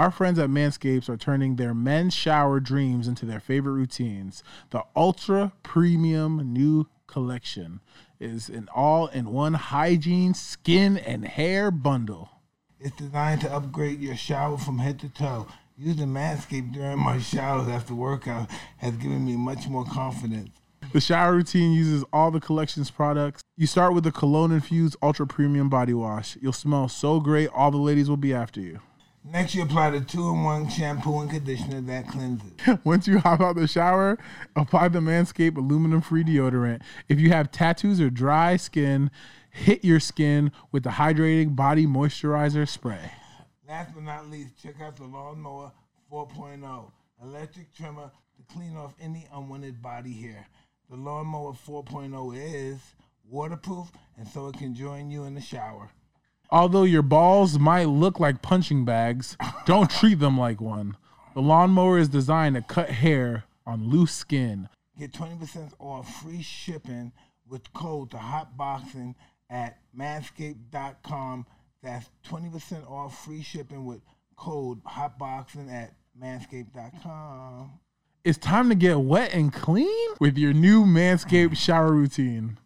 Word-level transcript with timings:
Our 0.00 0.10
friends 0.10 0.38
at 0.38 0.48
Manscaped 0.48 1.10
are 1.10 1.18
turning 1.18 1.56
their 1.56 1.74
men's 1.74 2.14
shower 2.14 2.58
dreams 2.58 3.06
into 3.06 3.26
their 3.26 3.38
favorite 3.38 3.74
routines. 3.74 4.42
The 4.70 4.82
ultra 4.96 5.52
premium 5.62 6.54
new 6.54 6.86
collection 7.06 7.80
is 8.18 8.48
an 8.48 8.70
all 8.74 9.08
in 9.08 9.30
one 9.30 9.52
hygiene, 9.52 10.32
skin, 10.32 10.96
and 10.96 11.26
hair 11.26 11.70
bundle. 11.70 12.30
It's 12.80 12.96
designed 12.96 13.42
to 13.42 13.52
upgrade 13.52 14.00
your 14.00 14.16
shower 14.16 14.56
from 14.56 14.78
head 14.78 14.98
to 15.00 15.10
toe. 15.10 15.48
Using 15.76 16.08
Manscaped 16.08 16.72
during 16.72 16.98
my 16.98 17.18
showers 17.18 17.68
after 17.68 17.94
workout 17.94 18.48
has 18.78 18.96
given 18.96 19.26
me 19.26 19.36
much 19.36 19.68
more 19.68 19.84
confidence. 19.84 20.48
The 20.94 21.02
shower 21.02 21.34
routine 21.34 21.72
uses 21.72 22.04
all 22.10 22.30
the 22.30 22.40
collection's 22.40 22.90
products. 22.90 23.42
You 23.58 23.66
start 23.66 23.92
with 23.92 24.04
the 24.04 24.12
cologne 24.12 24.50
infused 24.50 24.96
ultra 25.02 25.26
premium 25.26 25.68
body 25.68 25.92
wash. 25.92 26.38
You'll 26.40 26.54
smell 26.54 26.88
so 26.88 27.20
great, 27.20 27.50
all 27.50 27.70
the 27.70 27.76
ladies 27.76 28.08
will 28.08 28.16
be 28.16 28.32
after 28.32 28.62
you. 28.62 28.80
Next, 29.22 29.54
you 29.54 29.62
apply 29.62 29.90
the 29.90 30.00
two-in-one 30.00 30.70
shampoo 30.70 31.20
and 31.20 31.30
conditioner 31.30 31.82
that 31.82 32.08
cleanses. 32.08 32.52
Once 32.84 33.06
you 33.06 33.18
hop 33.18 33.40
out 33.40 33.54
the 33.54 33.66
shower, 33.66 34.18
apply 34.56 34.88
the 34.88 35.00
Manscaped 35.00 35.58
aluminum-free 35.58 36.24
deodorant. 36.24 36.80
If 37.08 37.20
you 37.20 37.28
have 37.30 37.50
tattoos 37.50 38.00
or 38.00 38.08
dry 38.08 38.56
skin, 38.56 39.10
hit 39.50 39.84
your 39.84 40.00
skin 40.00 40.52
with 40.72 40.84
the 40.84 40.90
hydrating 40.90 41.54
body 41.54 41.86
moisturizer 41.86 42.66
spray. 42.66 43.12
Last 43.68 43.94
but 43.94 44.04
not 44.04 44.30
least, 44.30 44.56
check 44.60 44.80
out 44.80 44.96
the 44.96 45.04
Lawnmower 45.04 45.70
4.0 46.10 46.90
electric 47.22 47.74
trimmer 47.74 48.10
to 48.36 48.54
clean 48.54 48.74
off 48.74 48.94
any 49.00 49.28
unwanted 49.32 49.82
body 49.82 50.14
hair. 50.14 50.46
The 50.88 50.96
Lawnmower 50.96 51.52
4.0 51.52 52.34
is 52.36 52.80
waterproof, 53.28 53.92
and 54.16 54.26
so 54.26 54.48
it 54.48 54.56
can 54.56 54.74
join 54.74 55.10
you 55.10 55.24
in 55.24 55.34
the 55.34 55.40
shower. 55.40 55.90
Although 56.52 56.82
your 56.84 57.02
balls 57.02 57.58
might 57.58 57.84
look 57.84 58.18
like 58.18 58.42
punching 58.42 58.84
bags, 58.84 59.36
don't 59.66 59.90
treat 59.98 60.18
them 60.18 60.36
like 60.36 60.60
one. 60.60 60.96
The 61.34 61.40
lawnmower 61.42 61.98
is 61.98 62.08
designed 62.08 62.56
to 62.56 62.62
cut 62.62 62.90
hair 62.90 63.44
on 63.66 63.88
loose 63.88 64.12
skin. 64.12 64.68
Get 64.98 65.12
20% 65.12 65.72
off 65.78 66.22
free 66.22 66.42
shipping 66.42 67.12
with 67.48 67.72
code 67.72 68.10
to 68.10 68.16
hotboxing 68.16 69.14
at 69.48 69.78
manscaped.com. 69.96 71.46
That's 71.82 72.10
20% 72.28 72.90
off 72.90 73.24
free 73.24 73.42
shipping 73.42 73.84
with 73.84 74.00
code 74.36 74.82
hotboxing 74.84 75.72
at 75.72 75.94
manscaped.com. 76.20 77.70
It's 78.24 78.38
time 78.38 78.68
to 78.68 78.74
get 78.74 79.00
wet 79.00 79.32
and 79.32 79.52
clean 79.52 80.14
with 80.20 80.36
your 80.36 80.52
new 80.52 80.84
Manscaped 80.84 81.56
shower 81.56 81.92
routine. 81.92 82.58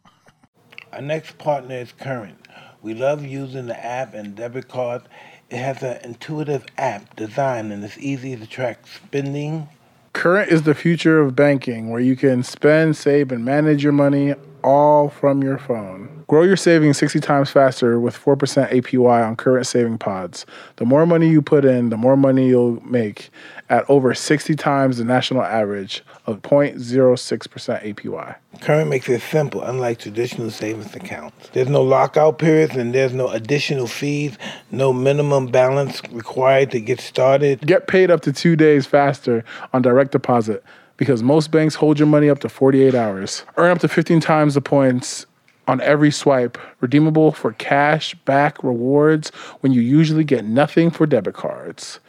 Our 0.92 1.00
next 1.02 1.38
partner 1.38 1.76
is 1.76 1.92
Current. 1.92 2.43
We 2.84 2.92
love 2.92 3.24
using 3.24 3.64
the 3.64 3.82
app 3.82 4.12
and 4.12 4.36
debit 4.36 4.68
card. 4.68 5.04
It 5.48 5.56
has 5.56 5.82
an 5.82 6.00
intuitive 6.04 6.66
app 6.76 7.16
design 7.16 7.72
and 7.72 7.82
it's 7.82 7.96
easy 7.96 8.36
to 8.36 8.46
track 8.46 8.86
spending. 8.86 9.70
Current 10.12 10.52
is 10.52 10.64
the 10.64 10.74
future 10.74 11.18
of 11.18 11.34
banking 11.34 11.88
where 11.88 12.02
you 12.02 12.14
can 12.14 12.42
spend, 12.42 12.94
save, 12.98 13.32
and 13.32 13.42
manage 13.42 13.82
your 13.82 13.94
money 13.94 14.34
all 14.64 15.10
from 15.10 15.42
your 15.42 15.58
phone. 15.58 16.24
Grow 16.26 16.42
your 16.42 16.56
savings 16.56 16.96
60 16.96 17.20
times 17.20 17.50
faster 17.50 18.00
with 18.00 18.16
4% 18.16 18.36
APY 18.70 19.28
on 19.28 19.36
current 19.36 19.66
saving 19.66 19.98
pods. 19.98 20.46
The 20.76 20.86
more 20.86 21.06
money 21.06 21.28
you 21.28 21.42
put 21.42 21.64
in, 21.64 21.90
the 21.90 21.98
more 21.98 22.16
money 22.16 22.48
you'll 22.48 22.80
make 22.84 23.30
at 23.68 23.88
over 23.88 24.14
60 24.14 24.56
times 24.56 24.96
the 24.98 25.04
national 25.04 25.42
average 25.42 26.02
of 26.26 26.40
0.06% 26.42 27.94
APY. 27.94 28.36
Current 28.60 28.88
makes 28.88 29.08
it 29.08 29.20
simple, 29.20 29.62
unlike 29.62 29.98
traditional 29.98 30.50
savings 30.50 30.94
accounts. 30.94 31.48
There's 31.48 31.68
no 31.68 31.82
lockout 31.82 32.38
periods 32.38 32.74
and 32.74 32.94
there's 32.94 33.12
no 33.12 33.28
additional 33.28 33.86
fees, 33.86 34.38
no 34.70 34.92
minimum 34.92 35.48
balance 35.48 36.00
required 36.10 36.70
to 36.70 36.80
get 36.80 37.00
started. 37.00 37.60
Get 37.66 37.86
paid 37.86 38.10
up 38.10 38.22
to 38.22 38.32
two 38.32 38.56
days 38.56 38.86
faster 38.86 39.44
on 39.74 39.82
direct 39.82 40.12
deposit 40.12 40.64
because 40.96 41.22
most 41.22 41.50
banks 41.50 41.74
hold 41.74 41.98
your 41.98 42.08
money 42.08 42.28
up 42.28 42.40
to 42.40 42.48
48 42.48 42.94
hours. 42.94 43.44
Earn 43.56 43.70
up 43.70 43.78
to 43.80 43.88
15 43.88 44.20
times 44.20 44.54
the 44.54 44.60
points 44.60 45.26
on 45.66 45.80
every 45.80 46.10
swipe, 46.10 46.58
redeemable 46.80 47.32
for 47.32 47.52
cash 47.52 48.14
back 48.26 48.62
rewards 48.62 49.30
when 49.60 49.72
you 49.72 49.80
usually 49.80 50.24
get 50.24 50.44
nothing 50.44 50.90
for 50.90 51.06
debit 51.06 51.34
cards. 51.34 52.00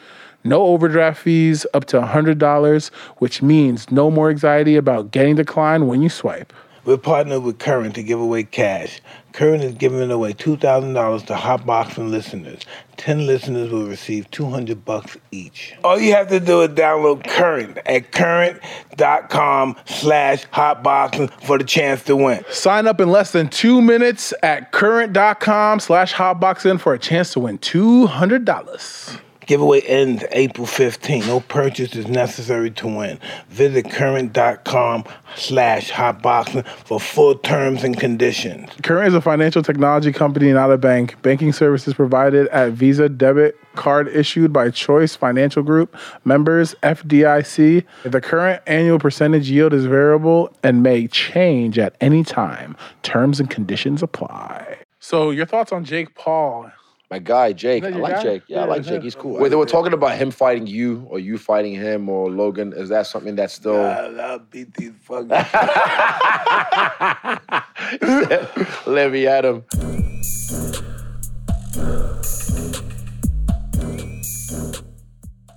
No 0.43 0.61
overdraft 0.63 1.21
fees 1.21 1.65
up 1.73 1.85
to 1.85 1.99
$100, 1.99 2.89
which 3.17 3.41
means 3.41 3.91
no 3.91 4.11
more 4.11 4.29
anxiety 4.29 4.75
about 4.75 5.11
getting 5.11 5.35
declined 5.35 5.87
when 5.87 6.01
you 6.03 6.09
swipe. 6.09 6.53
We're 6.83 6.97
partnered 6.97 7.41
with 7.41 7.57
Current 7.57 7.95
to 7.95 8.03
give 8.03 8.19
away 8.19 8.43
cash. 8.43 9.01
Current 9.35 9.65
is 9.65 9.73
giving 9.73 10.09
away 10.11 10.31
$2,000 10.31 11.25
to 11.25 11.33
Hotboxing 11.33 12.09
listeners. 12.09 12.61
10 12.95 13.27
listeners 13.27 13.69
will 13.69 13.85
receive 13.85 14.31
200 14.31 14.85
bucks 14.85 15.17
each. 15.29 15.73
All 15.83 15.99
you 15.99 16.13
have 16.13 16.29
to 16.29 16.39
do 16.39 16.61
is 16.61 16.69
download 16.69 17.27
Current 17.27 17.77
at 17.85 18.13
current.com 18.13 19.75
slash 19.83 20.47
hotboxing 20.47 21.29
for 21.43 21.57
the 21.57 21.65
chance 21.65 22.01
to 22.03 22.15
win. 22.15 22.45
Sign 22.49 22.87
up 22.87 23.01
in 23.01 23.09
less 23.09 23.33
than 23.33 23.49
two 23.49 23.81
minutes 23.81 24.33
at 24.41 24.71
current.com 24.71 25.81
slash 25.81 26.13
hotboxing 26.13 26.79
for 26.79 26.93
a 26.93 26.99
chance 26.99 27.33
to 27.33 27.41
win 27.41 27.57
$200. 27.57 29.19
Giveaway 29.45 29.81
ends 29.81 30.23
April 30.31 30.65
15. 30.67 31.27
No 31.27 31.39
purchase 31.41 31.95
is 31.95 32.07
necessary 32.07 32.71
to 32.71 32.87
win. 32.87 33.19
Visit 33.49 33.91
current.com 33.91 35.03
slash 35.35 35.91
hotboxing 35.91 36.65
for 36.67 36.99
full 36.99 37.35
terms 37.35 37.83
and 37.83 37.99
conditions. 37.99 38.69
Current 38.83 39.09
is 39.09 39.13
a 39.13 39.21
financial 39.21 39.61
technology 39.61 40.11
company, 40.11 40.51
not 40.51 40.71
a 40.71 40.77
bank. 40.77 41.21
Banking 41.21 41.53
services 41.53 41.93
provided 41.93 42.47
at 42.47 42.71
Visa 42.71 43.09
debit 43.09 43.57
card 43.75 44.07
issued 44.07 44.51
by 44.51 44.69
Choice 44.69 45.15
Financial 45.15 45.61
Group, 45.61 45.95
members 46.23 46.75
FDIC. 46.81 47.83
The 48.03 48.21
current 48.21 48.61
annual 48.65 48.99
percentage 48.99 49.49
yield 49.49 49.73
is 49.73 49.85
variable 49.85 50.51
and 50.63 50.81
may 50.81 51.07
change 51.07 51.77
at 51.77 51.95
any 52.01 52.23
time. 52.23 52.75
Terms 53.03 53.39
and 53.39 53.49
conditions 53.49 54.01
apply. 54.01 54.79
So, 54.99 55.29
your 55.29 55.45
thoughts 55.45 55.71
on 55.71 55.85
Jake 55.85 56.15
Paul? 56.15 56.71
My 57.11 57.19
guy 57.19 57.53
Jake, 57.53 57.83
I 57.83 57.89
like 57.89 58.15
guy? 58.15 58.23
Jake. 58.23 58.41
Yeah, 58.47 58.61
I 58.61 58.65
like 58.65 58.81
Jake. 58.81 58.93
that- 58.93 59.03
He's 59.03 59.13
cool. 59.15 59.37
Wait, 59.39 59.49
they 59.49 59.55
were 59.55 59.65
talking 59.67 59.93
about 59.93 60.17
him 60.17 60.31
fighting 60.31 60.65
you, 60.65 61.05
or 61.09 61.19
you 61.19 61.37
fighting 61.37 61.75
him, 61.75 62.09
or 62.09 62.31
Logan. 62.31 62.73
Is 62.73 62.89
that 62.89 63.05
something 63.07 63.35
that's 63.35 63.53
still? 63.53 63.79
I'll, 63.79 64.19
I'll 64.21 64.39
beat 64.39 64.73
these 64.73 64.91
fucking. 65.03 65.27
Levy 68.91 69.27
Adam. 69.27 69.63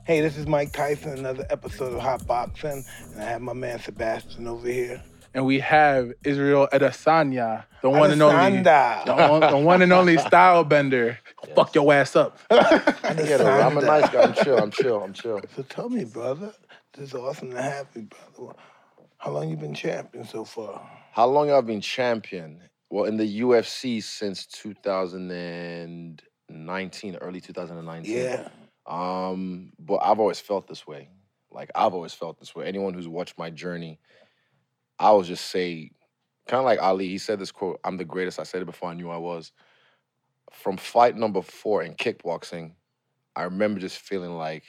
hey, 0.05 0.21
this 0.21 0.37
is 0.39 0.47
Mike 0.47 0.73
Tyson, 0.73 1.19
another 1.19 1.47
episode 1.51 1.93
of 1.95 2.01
Hot 2.01 2.27
Boxing, 2.27 2.85
and 3.13 3.21
I 3.23 3.25
have 3.25 3.43
my 3.43 3.53
man 3.53 3.79
Sebastian 3.81 4.47
over 4.47 4.69
here. 4.69 5.03
And 5.35 5.47
we 5.47 5.61
have 5.61 6.13
Israel 6.25 6.69
Adesanya, 6.73 7.65
the 7.83 7.91
one 7.91 8.11
and 8.11 8.23
only, 8.23 8.63
the 8.63 9.29
one, 9.29 9.41
the 9.41 9.59
one 9.59 9.83
and 9.83 9.93
only 9.93 10.19
style 10.19 10.65
bender. 10.65 11.19
Fuck 11.55 11.75
your 11.75 11.93
ass 11.93 12.17
up. 12.17 12.39
Yeah, 12.51 13.67
I'm 13.67 13.79
a 13.79 13.83
nice 13.83 14.09
guy. 14.11 14.23
I'm 14.23 14.33
chill. 14.33 14.59
I'm 14.59 14.71
chill. 14.71 15.03
I'm 15.03 15.13
chill. 15.13 15.41
So 15.55 15.63
tell 15.63 15.89
me, 15.89 16.05
brother, 16.05 16.53
this 16.95 17.09
is 17.09 17.15
awesome 17.15 17.51
to 17.53 17.63
have 17.63 17.87
you, 17.95 18.09
brother. 18.37 18.55
How 19.19 19.33
long 19.33 19.49
you 19.49 19.57
been 19.57 19.75
champion 19.75 20.25
so 20.25 20.45
far? 20.45 20.89
How 21.13 21.27
long 21.27 21.51
I've 21.51 21.67
been 21.67 21.81
champion? 21.81 22.61
Well, 22.91 23.05
in 23.05 23.17
the 23.17 23.41
UFC 23.41 24.03
since 24.03 24.47
2019, 24.47 27.17
early 27.17 27.41
2019. 27.41 28.17
Yeah. 28.17 28.49
Um, 28.87 29.73
but 29.79 29.97
I've 29.97 30.21
always 30.21 30.41
felt 30.41 30.69
this 30.69 30.87
way. 30.87 31.09
Like 31.51 31.71
I've 31.75 31.95
always 31.95 32.15
felt 32.15 32.39
this 32.39 32.55
way. 32.55 32.67
Anyone 32.67 32.95
who's 32.95 33.09
watched 33.09 33.37
my 33.39 33.51
journey, 33.51 33.99
I 34.99 35.13
will 35.13 35.23
just 35.23 35.47
say, 35.47 35.93
kind 36.47 36.59
of 36.61 36.65
like 36.65 36.81
Ali. 36.83 37.09
He 37.09 37.19
said 37.19 37.39
this 37.39 37.53
quote: 37.53 37.81
"I'm 37.85 37.97
the 37.97 38.05
greatest." 38.05 38.41
I 38.41 38.45
said 38.45 38.63
it 38.63 38.67
before 38.67 38.91
I 38.91 38.95
knew 38.95 39.11
I 39.11 39.19
was. 39.19 39.53
From 40.53 40.77
fight 40.77 41.17
number 41.17 41.43
four 41.43 41.83
in 41.83 41.95
kickboxing, 41.95 42.73
I 43.37 43.45
remember 43.45 43.81
just 43.81 43.99
feeling 43.99 44.37
like 44.37 44.65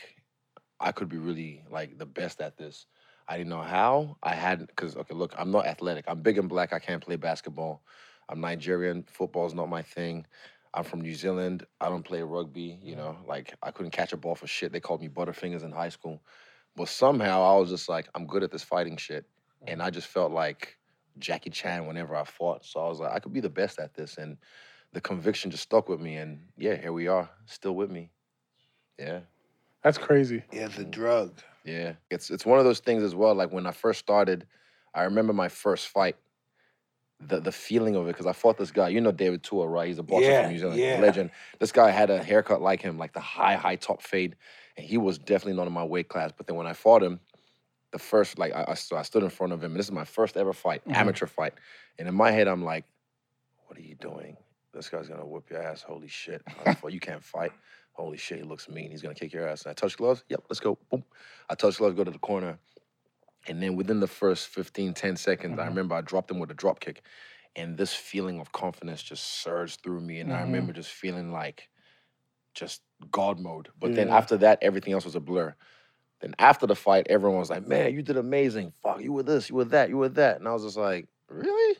I 0.79 0.91
could 0.91 1.09
be 1.09 1.17
really 1.17 1.63
like 1.71 1.97
the 1.97 2.05
best 2.05 2.41
at 2.41 2.57
this. 2.57 2.85
I 3.27 3.37
didn't 3.37 3.49
know 3.49 3.61
how. 3.61 4.17
I 4.23 4.35
hadn't 4.35 4.67
because 4.67 4.95
okay, 4.95 5.13
look, 5.13 5.33
I'm 5.37 5.51
not 5.51 5.65
athletic. 5.65 6.05
I'm 6.07 6.21
big 6.21 6.37
and 6.37 6.49
black. 6.49 6.73
I 6.73 6.79
can't 6.79 7.03
play 7.03 7.15
basketball. 7.15 7.81
I'm 8.27 8.41
Nigerian. 8.41 9.03
Football's 9.11 9.53
not 9.53 9.69
my 9.69 9.81
thing. 9.81 10.25
I'm 10.73 10.83
from 10.83 11.01
New 11.01 11.15
Zealand. 11.15 11.65
I 11.81 11.89
don't 11.89 12.03
play 12.03 12.21
rugby. 12.21 12.79
You 12.83 12.95
know, 12.95 13.17
like 13.27 13.55
I 13.63 13.71
couldn't 13.71 13.91
catch 13.91 14.13
a 14.13 14.17
ball 14.17 14.35
for 14.35 14.47
shit. 14.47 14.71
They 14.71 14.79
called 14.79 15.01
me 15.01 15.09
Butterfingers 15.09 15.63
in 15.63 15.71
high 15.71 15.89
school. 15.89 16.21
But 16.75 16.89
somehow 16.89 17.43
I 17.43 17.59
was 17.59 17.69
just 17.69 17.89
like, 17.89 18.07
I'm 18.15 18.27
good 18.27 18.43
at 18.43 18.51
this 18.51 18.63
fighting 18.63 18.97
shit. 18.97 19.25
And 19.67 19.81
I 19.81 19.89
just 19.89 20.07
felt 20.07 20.31
like 20.31 20.77
Jackie 21.17 21.49
Chan 21.49 21.85
whenever 21.85 22.15
I 22.15 22.23
fought. 22.23 22.65
So 22.65 22.79
I 22.79 22.87
was 22.87 22.99
like, 22.99 23.11
I 23.13 23.19
could 23.19 23.33
be 23.33 23.41
the 23.41 23.49
best 23.49 23.79
at 23.79 23.93
this. 23.93 24.17
And 24.17 24.37
the 24.93 25.01
conviction 25.01 25.51
just 25.51 25.63
stuck 25.63 25.89
with 25.89 25.99
me. 25.99 26.15
And 26.15 26.39
yeah, 26.57 26.75
here 26.75 26.93
we 26.93 27.07
are, 27.07 27.29
still 27.45 27.75
with 27.75 27.91
me. 27.91 28.11
Yeah. 28.97 29.21
That's 29.83 29.97
crazy. 29.97 30.43
Yeah, 30.51 30.67
the 30.67 30.83
drug. 30.83 31.39
Yeah, 31.63 31.93
it's 32.09 32.29
it's 32.29 32.45
one 32.45 32.59
of 32.59 32.65
those 32.65 32.79
things 32.79 33.03
as 33.03 33.15
well. 33.15 33.35
Like 33.35 33.51
when 33.51 33.65
I 33.65 33.71
first 33.71 33.99
started, 33.99 34.45
I 34.93 35.03
remember 35.03 35.33
my 35.33 35.47
first 35.49 35.87
fight. 35.87 36.15
The 37.21 37.39
the 37.41 37.51
feeling 37.51 37.95
of 37.95 38.05
it 38.07 38.13
because 38.13 38.25
I 38.25 38.31
fought 38.33 38.57
this 38.57 38.71
guy. 38.71 38.89
You 38.89 39.01
know 39.01 39.11
David 39.11 39.43
Tua, 39.43 39.67
right? 39.67 39.87
He's 39.87 39.99
a 39.99 40.03
boxer 40.03 40.29
Yeah, 40.29 40.43
from 40.43 40.51
New 40.53 40.59
Zealand, 40.59 40.79
yeah. 40.79 40.99
legend. 41.01 41.31
This 41.59 41.71
guy 41.73 41.89
had 41.91 42.09
a 42.09 42.23
haircut 42.23 42.61
like 42.61 42.81
him, 42.81 42.97
like 42.97 43.13
the 43.13 43.19
high 43.19 43.55
high 43.55 43.75
top 43.75 44.01
fade, 44.01 44.37
and 44.77 44.85
he 44.85 44.97
was 44.97 45.17
definitely 45.17 45.53
not 45.53 45.67
in 45.67 45.73
my 45.73 45.83
weight 45.83 46.07
class. 46.07 46.31
But 46.35 46.47
then 46.47 46.55
when 46.55 46.67
I 46.67 46.73
fought 46.73 47.03
him, 47.03 47.19
the 47.91 47.99
first 47.99 48.37
like 48.37 48.53
I, 48.53 48.65
I, 48.69 48.73
so 48.75 48.95
I 48.97 49.01
stood 49.01 49.23
in 49.23 49.29
front 49.29 49.53
of 49.53 49.63
him. 49.63 49.71
And 49.71 49.79
this 49.79 49.87
is 49.87 49.91
my 49.91 50.05
first 50.05 50.37
ever 50.37 50.53
fight, 50.53 50.83
Mhm. 50.85 50.95
amateur 50.95 51.25
fight, 51.27 51.53
and 51.97 52.07
in 52.07 52.13
my 52.15 52.31
head 52.31 52.47
I'm 52.47 52.63
like, 52.63 52.85
"What 53.67 53.77
are 53.77 53.81
you 53.81 53.95
doing? 53.95 54.37
This 54.73 54.89
guy's 54.89 55.07
gonna 55.07 55.25
whoop 55.25 55.49
your 55.49 55.61
ass. 55.61 55.81
Holy 55.81 56.07
shit! 56.07 56.41
You 56.93 56.99
can't 56.99 57.23
fight. 57.23 57.51
Holy 57.93 58.17
shit, 58.17 58.37
he 58.39 58.43
looks 58.43 58.69
mean. 58.69 58.91
He's 58.91 59.01
gonna 59.01 59.15
kick 59.15 59.33
your 59.33 59.47
ass." 59.47 59.63
And 59.63 59.71
I 59.71 59.73
touch 59.73 59.97
gloves. 59.97 60.23
Yep, 60.29 60.43
let's 60.49 60.59
go. 60.59 60.77
Boom. 60.89 61.03
I 61.49 61.55
touch 61.55 61.77
gloves, 61.77 61.95
go 61.95 62.03
to 62.03 62.11
the 62.11 62.19
corner, 62.19 62.59
and 63.47 63.61
then 63.61 63.75
within 63.75 63.99
the 63.99 64.07
first 64.07 64.47
15, 64.49 64.93
10 64.93 65.15
seconds, 65.15 65.57
I 65.57 65.63
Mhm. 65.63 65.69
remember 65.69 65.95
I 65.95 66.01
dropped 66.01 66.29
him 66.29 66.39
with 66.39 66.51
a 66.51 66.53
drop 66.55 66.79
kick, 66.79 67.01
and 67.55 67.77
this 67.77 67.93
feeling 67.93 68.39
of 68.39 68.51
confidence 68.51 69.01
just 69.01 69.23
surged 69.25 69.81
through 69.81 70.01
me, 70.01 70.19
and 70.19 70.31
I 70.31 70.37
Mhm. 70.41 70.43
remember 70.43 70.73
just 70.73 70.91
feeling 70.91 71.31
like 71.31 71.69
just 72.53 72.81
God 73.11 73.39
mode. 73.39 73.69
But 73.79 73.95
then 73.95 74.09
after 74.09 74.37
that, 74.37 74.59
everything 74.61 74.93
else 74.93 75.05
was 75.05 75.15
a 75.15 75.19
blur. 75.19 75.55
Then 76.21 76.35
after 76.37 76.67
the 76.67 76.75
fight, 76.75 77.07
everyone 77.09 77.39
was 77.39 77.49
like, 77.49 77.65
"Man, 77.67 77.93
you 77.93 78.01
did 78.01 78.17
amazing. 78.17 78.73
Fuck, 78.83 79.01
you 79.01 79.13
were 79.13 79.23
this, 79.23 79.49
you 79.49 79.55
were 79.55 79.65
that, 79.65 79.89
you 79.89 79.97
were 79.97 80.09
that." 80.09 80.37
And 80.39 80.47
I 80.47 80.51
was 80.53 80.63
just 80.63 80.77
like, 80.77 81.07
"Really? 81.29 81.77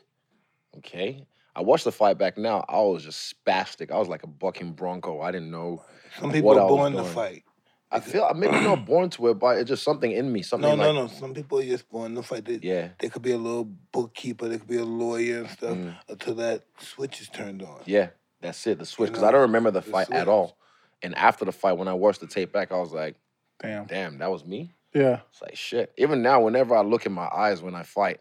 Okay." 0.78 1.26
I 1.54 1.62
watched 1.62 1.84
the 1.84 1.92
fight 1.92 2.16
back 2.16 2.38
now. 2.38 2.64
I 2.68 2.80
was 2.80 3.02
just 3.04 3.34
spastic. 3.44 3.90
I 3.90 3.98
was 3.98 4.08
like 4.08 4.22
a 4.22 4.28
bucking 4.28 4.72
bronco. 4.72 5.20
I 5.20 5.30
didn't 5.32 5.50
know. 5.50 5.82
Some 6.20 6.30
people 6.32 6.58
are 6.58 6.68
born 6.68 6.92
to 6.94 7.04
fight. 7.04 7.44
I 7.92 7.98
feel 7.98 8.22
I 8.24 8.34
maybe 8.34 8.52
not 8.60 8.86
born 8.86 9.10
to 9.10 9.28
it, 9.28 9.34
but 9.40 9.58
it's 9.58 9.68
just 9.68 9.82
something 9.82 10.12
in 10.12 10.32
me. 10.32 10.42
Something 10.42 10.70
No, 10.70 10.84
like 10.84 10.94
no, 10.94 11.02
no. 11.02 11.06
Some 11.08 11.34
people 11.34 11.58
are 11.58 11.64
just 11.64 11.88
born 11.90 12.14
to 12.14 12.22
fight. 12.22 12.44
They, 12.44 12.60
yeah, 12.62 12.90
they 13.00 13.08
could 13.08 13.22
be 13.22 13.32
a 13.32 13.36
little 13.36 13.64
bookkeeper. 13.92 14.48
They 14.48 14.58
could 14.58 14.68
be 14.68 14.76
a 14.76 14.84
lawyer 14.84 15.40
and 15.40 15.50
stuff 15.50 15.76
Mm. 15.76 15.96
until 16.08 16.34
that 16.36 16.62
switch 16.78 17.20
is 17.20 17.28
turned 17.28 17.62
on. 17.62 17.80
yeah. 17.84 18.10
That's 18.42 18.66
it. 18.66 18.78
The 18.78 18.86
switch 18.86 19.08
because 19.10 19.20
know, 19.22 19.28
I 19.28 19.32
don't 19.32 19.40
remember 19.42 19.70
the 19.70 19.80
the 19.80 19.90
fight 19.90 20.10
at 20.12 20.26
all. 20.28 20.56
And 21.02 21.14
after 21.16 21.44
the 21.44 21.52
fight, 21.52 21.74
when 21.74 21.88
I 21.88 21.92
watched 21.94 22.20
the 22.20 22.26
tape 22.26 22.52
back, 22.52 22.72
I 22.72 22.78
was 22.78 22.90
like, 22.92 23.16
Damn. 23.62 23.86
"Damn, 23.86 24.18
that 24.18 24.30
was 24.30 24.44
me." 24.44 24.74
Yeah. 24.94 25.20
It's 25.30 25.42
like 25.42 25.56
shit. 25.56 25.92
Even 25.96 26.22
now, 26.22 26.40
whenever 26.42 26.74
I 26.74 26.82
look 26.82 27.06
in 27.06 27.12
my 27.12 27.28
eyes 27.28 27.62
when 27.62 27.74
I 27.74 27.82
fight, 27.82 28.20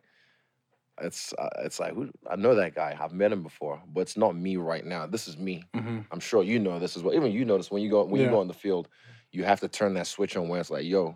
it's 1.01 1.33
uh, 1.33 1.49
it's 1.59 1.79
like 1.79 1.93
who, 1.93 2.09
I 2.29 2.35
know 2.35 2.55
that 2.55 2.75
guy. 2.75 2.97
I've 2.99 3.13
met 3.13 3.31
him 3.31 3.41
before, 3.43 3.81
but 3.87 4.01
it's 4.01 4.17
not 4.17 4.35
me 4.35 4.57
right 4.57 4.85
now. 4.85 5.07
This 5.07 5.27
is 5.27 5.37
me. 5.37 5.63
hmm 5.73 5.99
I'm 6.11 6.19
sure 6.19 6.43
you 6.43 6.59
know 6.59 6.79
this 6.79 6.97
as 6.97 7.03
well. 7.03 7.15
Even 7.15 7.31
you 7.31 7.45
notice 7.45 7.71
when 7.71 7.81
you 7.81 7.89
go 7.89 8.03
when 8.03 8.19
you 8.21 8.29
go 8.29 8.39
on 8.39 8.47
the 8.47 8.53
field, 8.53 8.89
you 9.31 9.43
have 9.43 9.59
to 9.61 9.67
turn 9.67 9.93
that 9.93 10.07
switch 10.07 10.35
on 10.35 10.49
where 10.49 10.59
it's 10.59 10.69
like, 10.69 10.85
yo, 10.85 11.15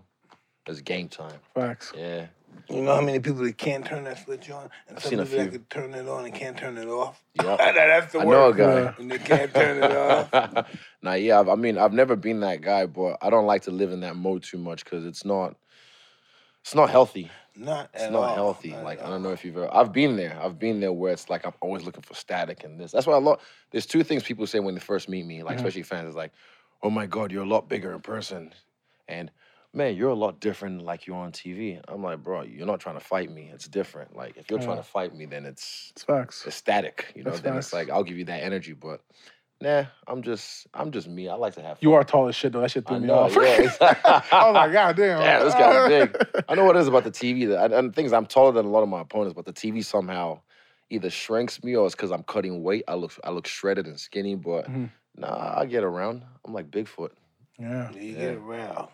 it's 0.68 0.82
game 0.82 1.10
time. 1.10 1.40
Facts. 1.54 1.92
Yeah. 1.96 2.28
You 2.70 2.82
know 2.82 2.96
how 2.96 3.02
many 3.02 3.20
people 3.20 3.44
that 3.44 3.58
can't 3.58 3.86
turn 3.86 4.06
that 4.06 4.24
switch 4.24 4.50
on, 4.50 4.70
and 4.88 4.98
I've 4.98 5.04
some 5.04 5.12
seen 5.12 5.20
a 5.20 5.26
people 5.26 5.38
that 5.38 5.52
few. 5.52 5.60
could 5.60 5.70
turn 5.70 5.94
it 5.94 6.08
on 6.08 6.26
and 6.26 6.34
can't 6.34 6.58
turn 6.58 6.78
it 6.78 6.88
off. 6.88 7.22
Yep. 7.36 7.58
That's 7.60 8.14
the 8.14 8.20
I 8.20 8.26
know 8.26 8.48
a 8.50 8.54
guy. 8.54 8.94
When 8.98 9.08
they 9.10 9.18
can't 9.20 9.54
turn 9.54 9.84
it 9.84 9.92
off. 9.92 10.66
now, 11.02 11.14
yeah, 11.14 11.40
I've, 11.40 11.50
I 11.50 11.56
mean, 11.56 11.78
I've 11.78 11.94
never 11.94 12.16
been 12.16 12.40
that 12.42 12.62
guy, 12.62 12.86
but 12.86 13.18
I 13.22 13.30
don't 13.30 13.46
like 13.46 13.64
to 13.64 13.72
live 13.72 13.92
in 13.92 14.02
that 14.02 14.16
mode 14.16 14.44
too 14.44 14.58
much 14.58 14.84
because 14.84 15.06
it's 15.06 15.26
not, 15.26 15.56
it's 16.62 16.76
not 16.76 16.90
healthy. 16.90 17.30
Not 17.56 17.90
It's 17.94 18.04
at 18.04 18.12
not 18.12 18.30
all. 18.30 18.36
healthy. 18.36 18.72
Not 18.72 18.84
Like 18.84 19.00
at 19.00 19.06
I 19.06 19.10
don't 19.10 19.24
know 19.24 19.32
if 19.32 19.44
you've 19.46 19.58
ever. 19.58 19.70
I've 19.74 19.92
been 19.92 20.16
there. 20.16 20.40
I've 20.42 20.58
been 20.58 20.80
there 20.80 20.94
where 20.94 21.12
it's 21.14 21.30
like 21.30 21.46
I'm 21.46 21.54
always 21.62 21.84
looking 21.84 22.02
for 22.04 22.14
static 22.16 22.64
and 22.64 22.80
this. 22.80 22.92
That's 22.92 23.06
why 23.06 23.16
a 23.16 23.20
lot. 23.20 23.42
There's 23.72 23.86
two 23.86 24.04
things 24.04 24.24
people 24.24 24.48
say 24.48 24.60
when 24.60 24.74
they 24.74 24.80
first 24.80 25.10
meet 25.10 25.26
me, 25.26 25.44
like 25.44 25.56
Mhm. 25.56 25.60
especially 25.60 25.84
fans, 25.84 26.10
is 26.10 26.16
like, 26.16 26.32
"Oh 26.82 26.90
my 26.90 27.06
God, 27.06 27.32
you're 27.32 27.44
a 27.44 27.48
lot 27.48 27.68
bigger 27.70 27.92
in 27.94 28.02
person," 28.02 28.54
and 29.08 29.30
man, 29.74 29.96
you're 29.96 30.10
a 30.10 30.16
lot 30.16 30.40
different 30.40 30.84
like 30.84 31.08
you're 31.08 31.16
on 31.18 31.32
TV. 31.32 31.82
I'm 31.88 32.04
like, 32.04 32.22
bro, 32.24 32.44
you're 32.44 32.68
not 32.68 32.80
trying 32.80 32.98
to 32.98 33.04
fight 33.04 33.32
me. 33.32 33.50
It's 33.54 33.68
different. 33.68 34.16
Like 34.16 34.38
if 34.38 34.50
you're 34.50 34.60
trying 34.60 34.78
to 34.78 34.84
fight 34.84 35.16
me, 35.16 35.26
then 35.26 35.46
it's 35.46 35.92
It's 35.96 36.04
facts. 36.04 36.46
it's 36.46 36.56
static. 36.56 37.12
You 37.16 37.24
know, 37.24 37.32
That's 37.32 37.42
then 37.42 37.58
it's 37.58 37.74
like 37.74 37.90
I'll 37.90 38.04
give 38.04 38.18
you 38.18 38.26
that 38.26 38.44
energy, 38.44 38.74
but. 38.74 39.02
Nah, 39.62 39.86
I'm 40.08 40.24
just 40.24 40.68
I'm 40.74 40.92
just 40.92 41.08
me. 41.08 41.30
I 41.30 41.36
like 41.36 41.54
to 41.54 41.62
have 41.62 41.78
fun. 41.78 41.90
You 41.90 41.94
are 41.94 42.04
tall 42.04 42.28
as 42.28 42.36
shit 42.36 42.52
though. 42.52 42.60
That 42.60 42.72
shit 42.72 42.86
threw 42.86 42.98
I 42.98 43.00
me 43.00 43.08
know, 43.08 43.20
off. 43.20 43.32
yeah. 43.32 43.70
I 43.80 44.46
was 44.46 44.56
like, 44.56 44.74
God 44.74 44.98
damn. 44.98 45.22
Yeah, 45.22 45.44
this 45.44 45.54
guy's 45.54 45.88
big. 45.88 46.18
I 46.50 46.56
know 46.56 46.66
what 46.66 46.76
it 46.76 46.80
is 46.80 46.90
about 46.90 47.06
the 47.06 47.12
TV. 47.12 47.48
That, 47.48 47.66
and, 47.66 47.74
and 47.74 47.96
things 47.96 48.12
I'm 48.12 48.26
taller 48.26 48.52
than 48.52 48.66
a 48.66 48.70
lot 48.70 48.84
of 48.84 48.90
my 48.90 49.00
opponents, 49.00 49.34
but 49.36 49.46
the 49.46 49.54
TV 49.54 49.86
somehow 49.86 50.42
either 50.90 51.10
shrinks 51.10 51.64
me 51.64 51.78
or 51.78 51.86
it's 51.86 51.96
because 51.96 52.12
I'm 52.12 52.24
cutting 52.24 52.62
weight. 52.62 52.84
I 52.90 52.96
look 52.96 53.14
I 53.24 53.30
look 53.30 53.48
shredded 53.48 53.86
and 53.86 53.98
skinny, 53.98 54.36
but 54.36 54.70
Mhm. 54.70 54.90
nah, 55.16 55.54
I 55.58 55.66
get 55.66 55.86
around. 55.86 56.24
I'm 56.46 56.52
like 56.54 56.70
Bigfoot. 56.70 57.12
Yeah. 57.58 57.90
You 57.94 58.02
Yeah. 58.02 58.20
get 58.20 58.36
around. 58.36 58.90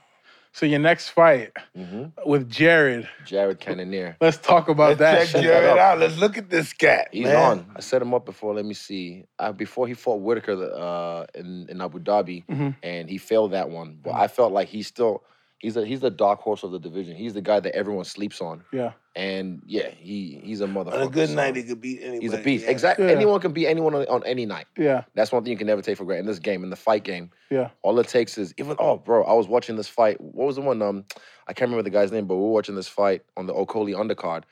So 0.54 0.66
your 0.66 0.80
next 0.80 1.10
fight 1.10 1.52
hmm 1.76 2.06
with 2.26 2.50
Jared. 2.50 3.08
Jared 3.26 3.60
Cannonier. 3.60 4.18
Let's 4.20 4.38
talk 4.38 4.68
about 4.68 5.00
Let's 5.00 5.00
that. 5.00 5.28
check. 5.30 5.44
Jared 5.44 5.78
out. 5.78 6.00
Let's 6.00 6.18
look 6.18 6.38
at 6.38 6.50
this 6.50 6.74
cat. 6.74 7.10
He's 7.12 7.28
man. 7.28 7.36
on. 7.60 7.72
I 7.76 7.82
set 7.82 8.02
him 8.02 8.14
up 8.14 8.26
before. 8.26 8.54
Let 8.56 8.66
me 8.66 8.74
see. 8.74 9.26
Uh, 9.38 9.52
before 9.52 9.88
he 9.88 9.94
fought 9.94 10.22
Whittaker 10.22 10.72
uh, 10.74 11.26
in 11.36 11.68
in 11.70 11.82
Abu 11.82 12.00
Dhabi, 12.00 12.46
Mhm. 12.48 12.76
and 12.84 13.10
he 13.10 13.18
failed 13.18 13.52
that 13.52 13.70
one. 13.70 14.00
But 14.02 14.16
I 14.16 14.28
felt 14.28 14.52
like 14.52 14.68
he 14.70 14.84
still 14.84 15.24
he's 15.60 15.78
a 15.78 15.86
he's 15.86 16.00
the 16.00 16.10
dark 16.10 16.40
horse 16.40 16.64
of 16.64 16.72
the 16.72 16.80
division. 16.80 17.16
He's 17.16 17.34
the 17.34 17.42
guy 17.42 17.60
that 17.60 17.76
everyone 17.76 18.06
sleeps 18.06 18.42
on. 18.42 18.64
Yeah. 18.72 18.94
And 19.16 19.62
yeah, 19.66 19.90
he 19.90 20.42
he's 20.44 20.62
a 20.62 20.68
motherfucker. 20.68 20.94
On 20.94 21.02
a 21.02 21.10
good 21.10 21.30
so 21.30 21.36
night, 21.36 21.56
he 21.56 21.64
could 21.64 21.82
beat 21.82 22.00
anybody. 22.02 22.22
He's 22.26 22.34
a 22.34 22.38
beast. 22.38 22.66
yeah. 22.66 22.72
Exactly. 22.72 23.06
Yeah. 23.06 23.12
Anyone 23.12 23.40
can 23.42 23.52
beat 23.52 23.68
anyone 23.68 23.94
on, 23.94 24.08
on 24.08 24.24
any 24.26 24.46
night. 24.46 24.66
Yeah. 24.78 25.04
That's 25.14 25.32
one 25.32 25.44
thing 25.44 25.52
you 25.52 25.58
can 25.58 25.68
never 25.68 25.82
take 25.82 25.98
for 25.98 26.06
granted 26.06 26.22
in 26.22 26.26
this 26.28 26.40
game, 26.40 26.64
in 26.64 26.70
the 26.70 26.76
fight 26.76 27.04
game. 27.04 27.30
Yeah. 27.50 27.70
All 27.82 28.00
it 28.00 28.08
takes 28.08 28.38
is 28.38 28.54
even 28.58 28.76
oh, 28.80 28.98
bro, 28.98 29.24
I 29.26 29.34
was 29.34 29.48
watching 29.48 29.76
this 29.76 29.88
fight. 29.88 30.20
What 30.22 30.48
was 30.48 30.56
the 30.56 30.62
one? 30.62 30.82
Um, 30.82 31.06
I 31.48 31.54
can't 31.54 31.70
remember 31.70 31.84
the 31.84 31.90
guy's 31.90 32.12
name, 32.12 32.26
but 32.28 32.36
we 32.36 32.42
were 32.42 32.52
watching 32.52 32.76
this 32.76 32.88
fight 32.88 33.24
on 33.38 33.46
the 33.46 33.54
Okoli 33.54 33.94
undercard. 33.94 34.44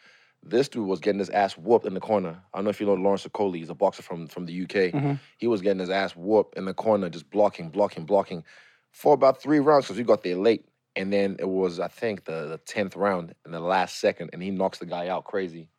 This 0.44 0.70
dude 0.70 0.88
was 0.88 1.00
getting 1.00 1.20
his 1.20 1.30
ass 1.30 1.58
whooped 1.58 1.86
in 1.86 1.94
the 1.94 2.00
corner. 2.00 2.42
I 2.54 2.58
don't 2.58 2.66
know 2.66 2.70
if 2.70 2.80
you 2.80 2.86
know 2.86 2.94
Lawrence 2.94 3.26
Okoli. 3.26 3.58
He's 3.58 3.70
a 3.70 3.76
boxer 3.76 4.04
from 4.04 4.28
from 4.28 4.46
the 4.46 4.62
UK. 4.64 4.94
Mhm. 4.94 5.20
He 5.38 5.48
was 5.48 5.62
getting 5.62 5.80
his 5.80 5.90
ass 5.90 6.16
whooped 6.16 6.58
in 6.58 6.66
the 6.66 6.74
corner, 6.74 7.10
just 7.10 7.30
blocking, 7.30 7.70
blocking, 7.70 8.06
blocking, 8.06 8.44
for 8.92 9.14
about 9.14 9.42
three 9.42 9.60
rounds 9.60 9.86
because 9.86 9.98
we 9.98 10.04
got 10.04 10.24
there 10.24 10.36
late. 10.36 10.66
And 10.98 11.14
then 11.14 11.38
it 11.40 11.48
was, 11.48 11.80
I 11.80 11.88
think, 11.88 12.26
the 12.26 12.48
the 12.48 12.58
tenth 12.58 12.96
round 12.96 13.34
in 13.46 13.52
the 13.52 13.60
last 13.60 14.00
second, 14.00 14.32
and 14.34 14.42
he 14.42 14.52
knocks 14.52 14.80
the 14.80 14.86
guy 14.86 15.08
out 15.10 15.24
crazy, 15.26 15.70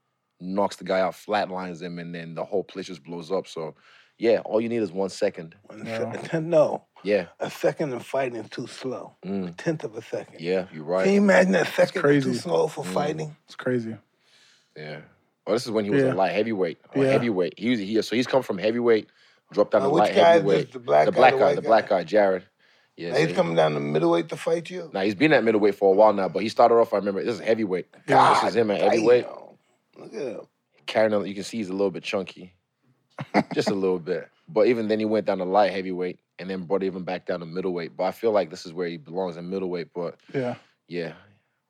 knocks 0.40 0.76
the 0.76 0.84
guy 0.84 1.00
out, 1.00 1.14
flatlines 1.14 1.82
him, 1.82 1.98
and 1.98 2.14
then 2.14 2.34
the 2.34 2.44
whole 2.44 2.64
place 2.64 2.86
just 2.86 3.02
blows 3.04 3.30
up. 3.32 3.46
So, 3.48 3.74
yeah, 4.18 4.38
all 4.44 4.60
you 4.60 4.68
need 4.68 4.82
is 4.82 4.92
one 4.92 5.08
second. 5.10 5.54
One 5.64 5.84
Yeah. 5.84 6.12
sec- 6.22 6.42
No, 6.42 6.84
Yeah, 7.02 7.26
a 7.40 7.50
second 7.50 7.92
of 7.92 8.04
fighting 8.06 8.36
is 8.40 8.48
too 8.50 8.66
slow. 8.66 9.16
A 9.24 9.26
mm, 9.28 9.56
tenth 9.56 9.84
of 9.84 9.96
a 9.96 10.02
second. 10.02 10.40
yeah, 10.40 10.66
you're 10.72 10.84
right. 10.84 11.04
Can 11.04 11.14
you 11.14 11.20
imagine 11.20 11.52
that 11.52 11.66
second 11.68 11.96
is 11.98 12.02
crazy. 12.02 12.30
too 12.32 12.36
slow 12.38 12.68
for 12.68 12.84
Mm. 12.84 12.92
fighting? 12.94 13.36
It's 13.46 13.56
crazy. 13.56 13.96
Yeah. 14.76 15.00
Oh, 15.46 15.52
this 15.52 15.64
is 15.64 15.70
when 15.72 15.84
he 15.84 15.90
was 15.90 16.02
Yeah. 16.02 16.12
a 16.12 16.14
light 16.14 16.32
heavyweight. 16.32 16.78
A 16.94 16.98
Yeah. 17.00 17.06
heavyweight. 17.06 17.58
He 17.58 17.70
was 17.70 17.78
he, 17.80 18.00
so 18.02 18.14
he's 18.14 18.26
come 18.26 18.42
from 18.42 18.58
heavyweight, 18.58 19.08
dropped 19.52 19.72
down 19.72 19.82
Uh, 19.82 19.86
to 19.86 19.90
light 19.94 20.14
guy 20.14 20.32
heavyweight. 20.34 20.66
this? 20.66 20.72
The 20.74 20.78
black 20.80 21.06
the 21.06 21.12
guy, 21.12 21.16
black 21.18 21.32
the 21.32 21.38
guy, 21.38 21.54
the 21.54 21.62
guy? 21.62 21.66
black 21.68 21.88
guy, 21.88 22.04
Jared. 22.04 22.44
Yeah. 22.98 23.12
Now 23.12 23.18
he's 23.18 23.36
coming 23.36 23.54
down 23.54 23.74
to 23.74 23.80
middleweight 23.80 24.28
to 24.30 24.36
fight 24.36 24.68
you. 24.70 24.90
Now 24.92 25.02
he's 25.02 25.14
been 25.14 25.32
at 25.32 25.44
middleweight 25.44 25.76
for 25.76 25.92
a 25.92 25.96
while 25.96 26.12
now, 26.12 26.28
but 26.28 26.42
he 26.42 26.48
started 26.48 26.74
off. 26.74 26.92
I 26.92 26.96
remember 26.96 27.22
this 27.22 27.36
is 27.36 27.40
heavyweight. 27.40 27.86
God 28.06 28.42
this 28.42 28.50
is 28.50 28.56
him 28.56 28.72
at 28.72 28.80
heavyweight. 28.80 29.24
Look 29.96 30.12
at 30.14 30.20
him. 30.20 30.40
Carrying, 30.86 31.12
a- 31.12 31.24
you 31.24 31.34
can 31.34 31.44
see 31.44 31.58
he's 31.58 31.68
a 31.68 31.72
little 31.72 31.92
bit 31.92 32.02
chunky, 32.02 32.54
just 33.54 33.68
a 33.70 33.74
little 33.74 34.00
bit. 34.00 34.28
But 34.48 34.66
even 34.66 34.88
then, 34.88 34.98
he 34.98 35.04
went 35.04 35.26
down 35.26 35.38
to 35.38 35.44
light 35.44 35.70
heavyweight 35.72 36.18
and 36.40 36.50
then 36.50 36.62
brought 36.64 36.82
even 36.82 37.04
back 37.04 37.26
down 37.26 37.38
to 37.40 37.46
middleweight. 37.46 37.96
But 37.96 38.04
I 38.04 38.10
feel 38.10 38.32
like 38.32 38.50
this 38.50 38.66
is 38.66 38.72
where 38.72 38.88
he 38.88 38.96
belongs 38.96 39.36
in 39.36 39.48
middleweight. 39.48 39.88
But 39.94 40.16
Yeah. 40.34 40.56
yeah, 40.88 41.12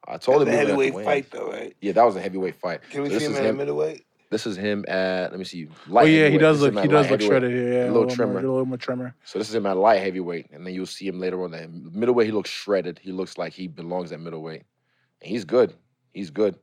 I 0.07 0.17
told 0.17 0.47
That's 0.47 0.51
him 0.51 0.55
a 0.55 0.67
heavyweight 0.69 1.05
fight 1.05 1.31
though, 1.31 1.51
right? 1.51 1.77
Yeah, 1.83 1.93
that 1.93 2.05
was 2.05 2.17
a 2.17 2.21
heavyweight 2.23 2.55
fight. 2.57 2.81
Can 2.89 3.03
we 3.03 3.11
So 3.11 3.19
see 3.19 3.25
him 3.27 3.37
at 3.37 3.55
middleweight? 3.55 4.07
This 4.31 4.47
is 4.47 4.57
him 4.57 4.85
at. 4.89 5.31
Let 5.31 5.39
me 5.39 5.45
see. 5.45 5.69
Oh 5.91 6.03
yeah, 6.05 6.29
he 6.29 6.37
does 6.39 6.61
This 6.61 6.75
look. 6.75 6.83
He 6.85 6.89
does 6.89 7.11
look 7.11 7.21
shredded 7.23 7.51
here. 7.51 7.73
Yeah, 7.73 7.85
A 7.85 7.87
little 7.87 8.03
more- 8.05 8.15
trimmer. 8.15 8.39
A 8.39 8.43
little 8.43 8.67
more 8.67 8.77
trimmer. 8.77 9.15
So 9.25 9.39
this 9.39 9.49
is 9.49 9.55
him 9.55 9.65
at 9.67 9.77
light 9.77 10.03
heavyweight, 10.03 10.51
and 10.53 10.67
then 10.67 10.75
you'll 10.75 10.87
see 10.87 11.07
him 11.07 11.19
later 11.19 11.43
on. 11.45 11.55
At 11.55 11.71
middleweight, 11.73 12.27
he 12.27 12.33
looks 12.33 12.51
shredded. 12.51 12.99
He 13.03 13.11
looks 13.13 13.39
like 13.39 13.53
he 13.55 13.69
belongs 13.69 14.13
at 14.13 14.21
middleweight, 14.21 14.65
and 15.23 15.31
he's 15.31 15.45
good. 15.47 15.75
He's 16.13 16.31
good, 16.31 16.57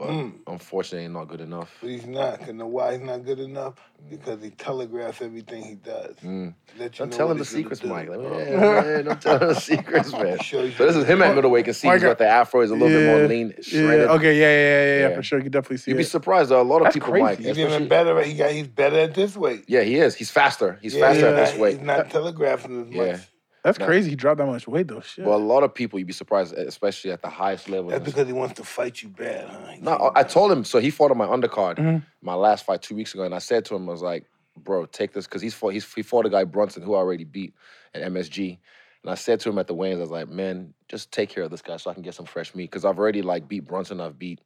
but 0.00 0.08
Mm. 0.08 0.32
unfortunately, 0.46 1.06
not 1.08 1.28
good 1.28 1.42
enough. 1.42 1.76
But 1.82 1.90
he's 1.90 2.06
not. 2.06 2.40
Cause 2.40 2.54
know 2.54 2.66
why 2.66 2.92
he's 2.92 3.02
not 3.02 3.22
good 3.22 3.38
enough? 3.38 3.74
Because 4.08 4.42
he 4.42 4.48
telegraphs 4.48 5.20
everything 5.20 5.62
he 5.62 5.74
does. 5.74 6.16
Mm. 6.24 6.54
Let 6.78 6.98
you 6.98 7.04
Don't 7.04 7.12
tell 7.12 7.30
him 7.30 7.36
the 7.36 7.44
secrets. 7.44 7.84
Mike. 7.84 8.08
Like, 8.08 8.18
Oh. 8.22 8.30
man, 8.30 9.04
don't 9.04 9.20
tell 9.20 9.38
him 9.38 9.48
the 9.48 9.54
secrets, 9.60 10.10
man. 10.12 10.38
So 10.42 10.66
this 10.68 10.96
is 10.96 11.04
him 11.04 11.20
at 11.20 11.34
middleweight. 11.34 11.60
You 11.60 11.64
can 11.64 11.74
see 11.74 11.88
he's 11.88 11.96
Mike, 11.96 12.02
got 12.02 12.16
the 12.18 12.26
afro. 12.26 12.62
He's 12.62 12.70
a 12.70 12.74
little 12.74 12.88
bit 12.88 13.06
more 13.06 13.20
yeah, 13.20 13.26
lean, 13.26 13.54
Yeah. 13.70 13.80
Okay. 14.14 14.38
Yeah. 14.38 14.46
Yeah. 14.48 14.56
Yeah. 14.56 14.84
Yeah. 15.02 15.08
Yeah. 15.10 15.16
For 15.16 15.22
sure. 15.22 15.38
You 15.38 15.42
can 15.44 15.52
definitely 15.52 15.76
see 15.76 15.90
You'd 15.90 15.98
be 15.98 16.04
surprised 16.04 16.48
though. 16.50 16.62
A 16.62 16.62
lot 16.62 16.78
of 16.78 16.84
That's 16.84 16.94
people, 16.94 17.10
crazy. 17.10 17.22
Mike, 17.24 17.38
He's 17.40 17.58
even 17.58 17.86
better. 17.86 18.22
He 18.22 18.32
got. 18.34 18.52
He's 18.52 18.68
better 18.68 19.00
at 19.00 19.12
this 19.14 19.36
weight. 19.36 19.64
Yeah, 19.68 19.82
he 19.82 19.96
is. 19.96 20.14
He's 20.14 20.30
faster. 20.30 20.78
He's 20.80 20.94
Yeah, 20.94 21.08
faster 21.08 21.26
at 21.26 21.34
yeah, 21.36 21.44
this 21.44 21.58
weight. 21.58 21.76
He's 21.76 21.82
not 21.86 22.08
telegraphing 22.08 22.86
as 22.86 22.94
Yeah. 22.94 23.12
much. 23.12 23.20
That's 23.62 23.78
Nah. 23.78 23.86
crazy. 23.86 24.10
He 24.10 24.16
dropped 24.16 24.38
that 24.38 24.46
much 24.46 24.66
weight 24.66 24.88
though. 24.88 25.00
Shit. 25.00 25.24
But 25.24 25.32
a 25.32 25.36
lot 25.44 25.62
of 25.62 25.74
people, 25.74 25.98
you'd 25.98 26.06
be 26.06 26.12
surprised, 26.14 26.54
especially 26.54 27.10
at 27.12 27.20
the 27.22 27.28
highest 27.28 27.68
level. 27.68 27.90
That's 27.90 28.04
because 28.04 28.26
he 28.26 28.32
wants 28.32 28.54
to 28.54 28.64
fight 28.64 29.02
you 29.02 29.08
bad, 29.10 29.48
huh? 29.48 29.74
No, 29.80 29.96
can't- 29.98 30.16
I 30.16 30.20
I 30.20 30.22
told 30.22 30.50
him. 30.52 30.64
So 30.64 30.78
he 30.80 30.90
fought 30.90 31.10
on 31.10 31.18
my 31.18 31.26
undercard, 31.26 31.76
Mhm. 31.76 32.02
my 32.22 32.34
last 32.34 32.64
fight 32.64 32.80
two 32.82 32.94
weeks 32.94 33.12
ago, 33.14 33.24
and 33.24 33.34
I 33.34 33.38
said 33.38 33.64
to 33.66 33.74
him, 33.74 33.88
I 33.88 33.92
was 33.92 34.02
like, 34.02 34.24
"Bro, 34.56 34.86
take 34.86 35.12
this," 35.12 35.26
because 35.26 35.42
he's 35.42 35.54
fought. 35.54 35.74
He's, 35.74 35.92
he 35.94 36.02
fought 36.02 36.26
a 36.26 36.30
guy 36.30 36.44
Brunson 36.44 36.82
who 36.82 36.94
I 36.94 36.98
already 36.98 37.24
beat 37.24 37.54
at 37.94 38.02
MSG, 38.02 38.58
and 39.02 39.10
I 39.10 39.14
said 39.14 39.40
to 39.40 39.50
him 39.50 39.58
at 39.58 39.66
the 39.66 39.74
weigh-ins, 39.74 39.98
I 39.98 40.02
was 40.02 40.10
like, 40.10 40.28
"Man, 40.28 40.72
just 40.88 41.12
take 41.12 41.28
care 41.28 41.44
of 41.44 41.50
this 41.50 41.62
guy 41.62 41.76
so 41.76 41.90
I 41.90 41.94
can 41.94 42.02
get 42.02 42.14
some 42.14 42.26
fresh 42.26 42.54
meat." 42.54 42.70
Because 42.70 42.84
I've 42.84 42.98
already 42.98 43.20
like 43.22 43.46
beat 43.48 43.66
Brunson, 43.66 44.00
I've 44.00 44.18
beat 44.18 44.40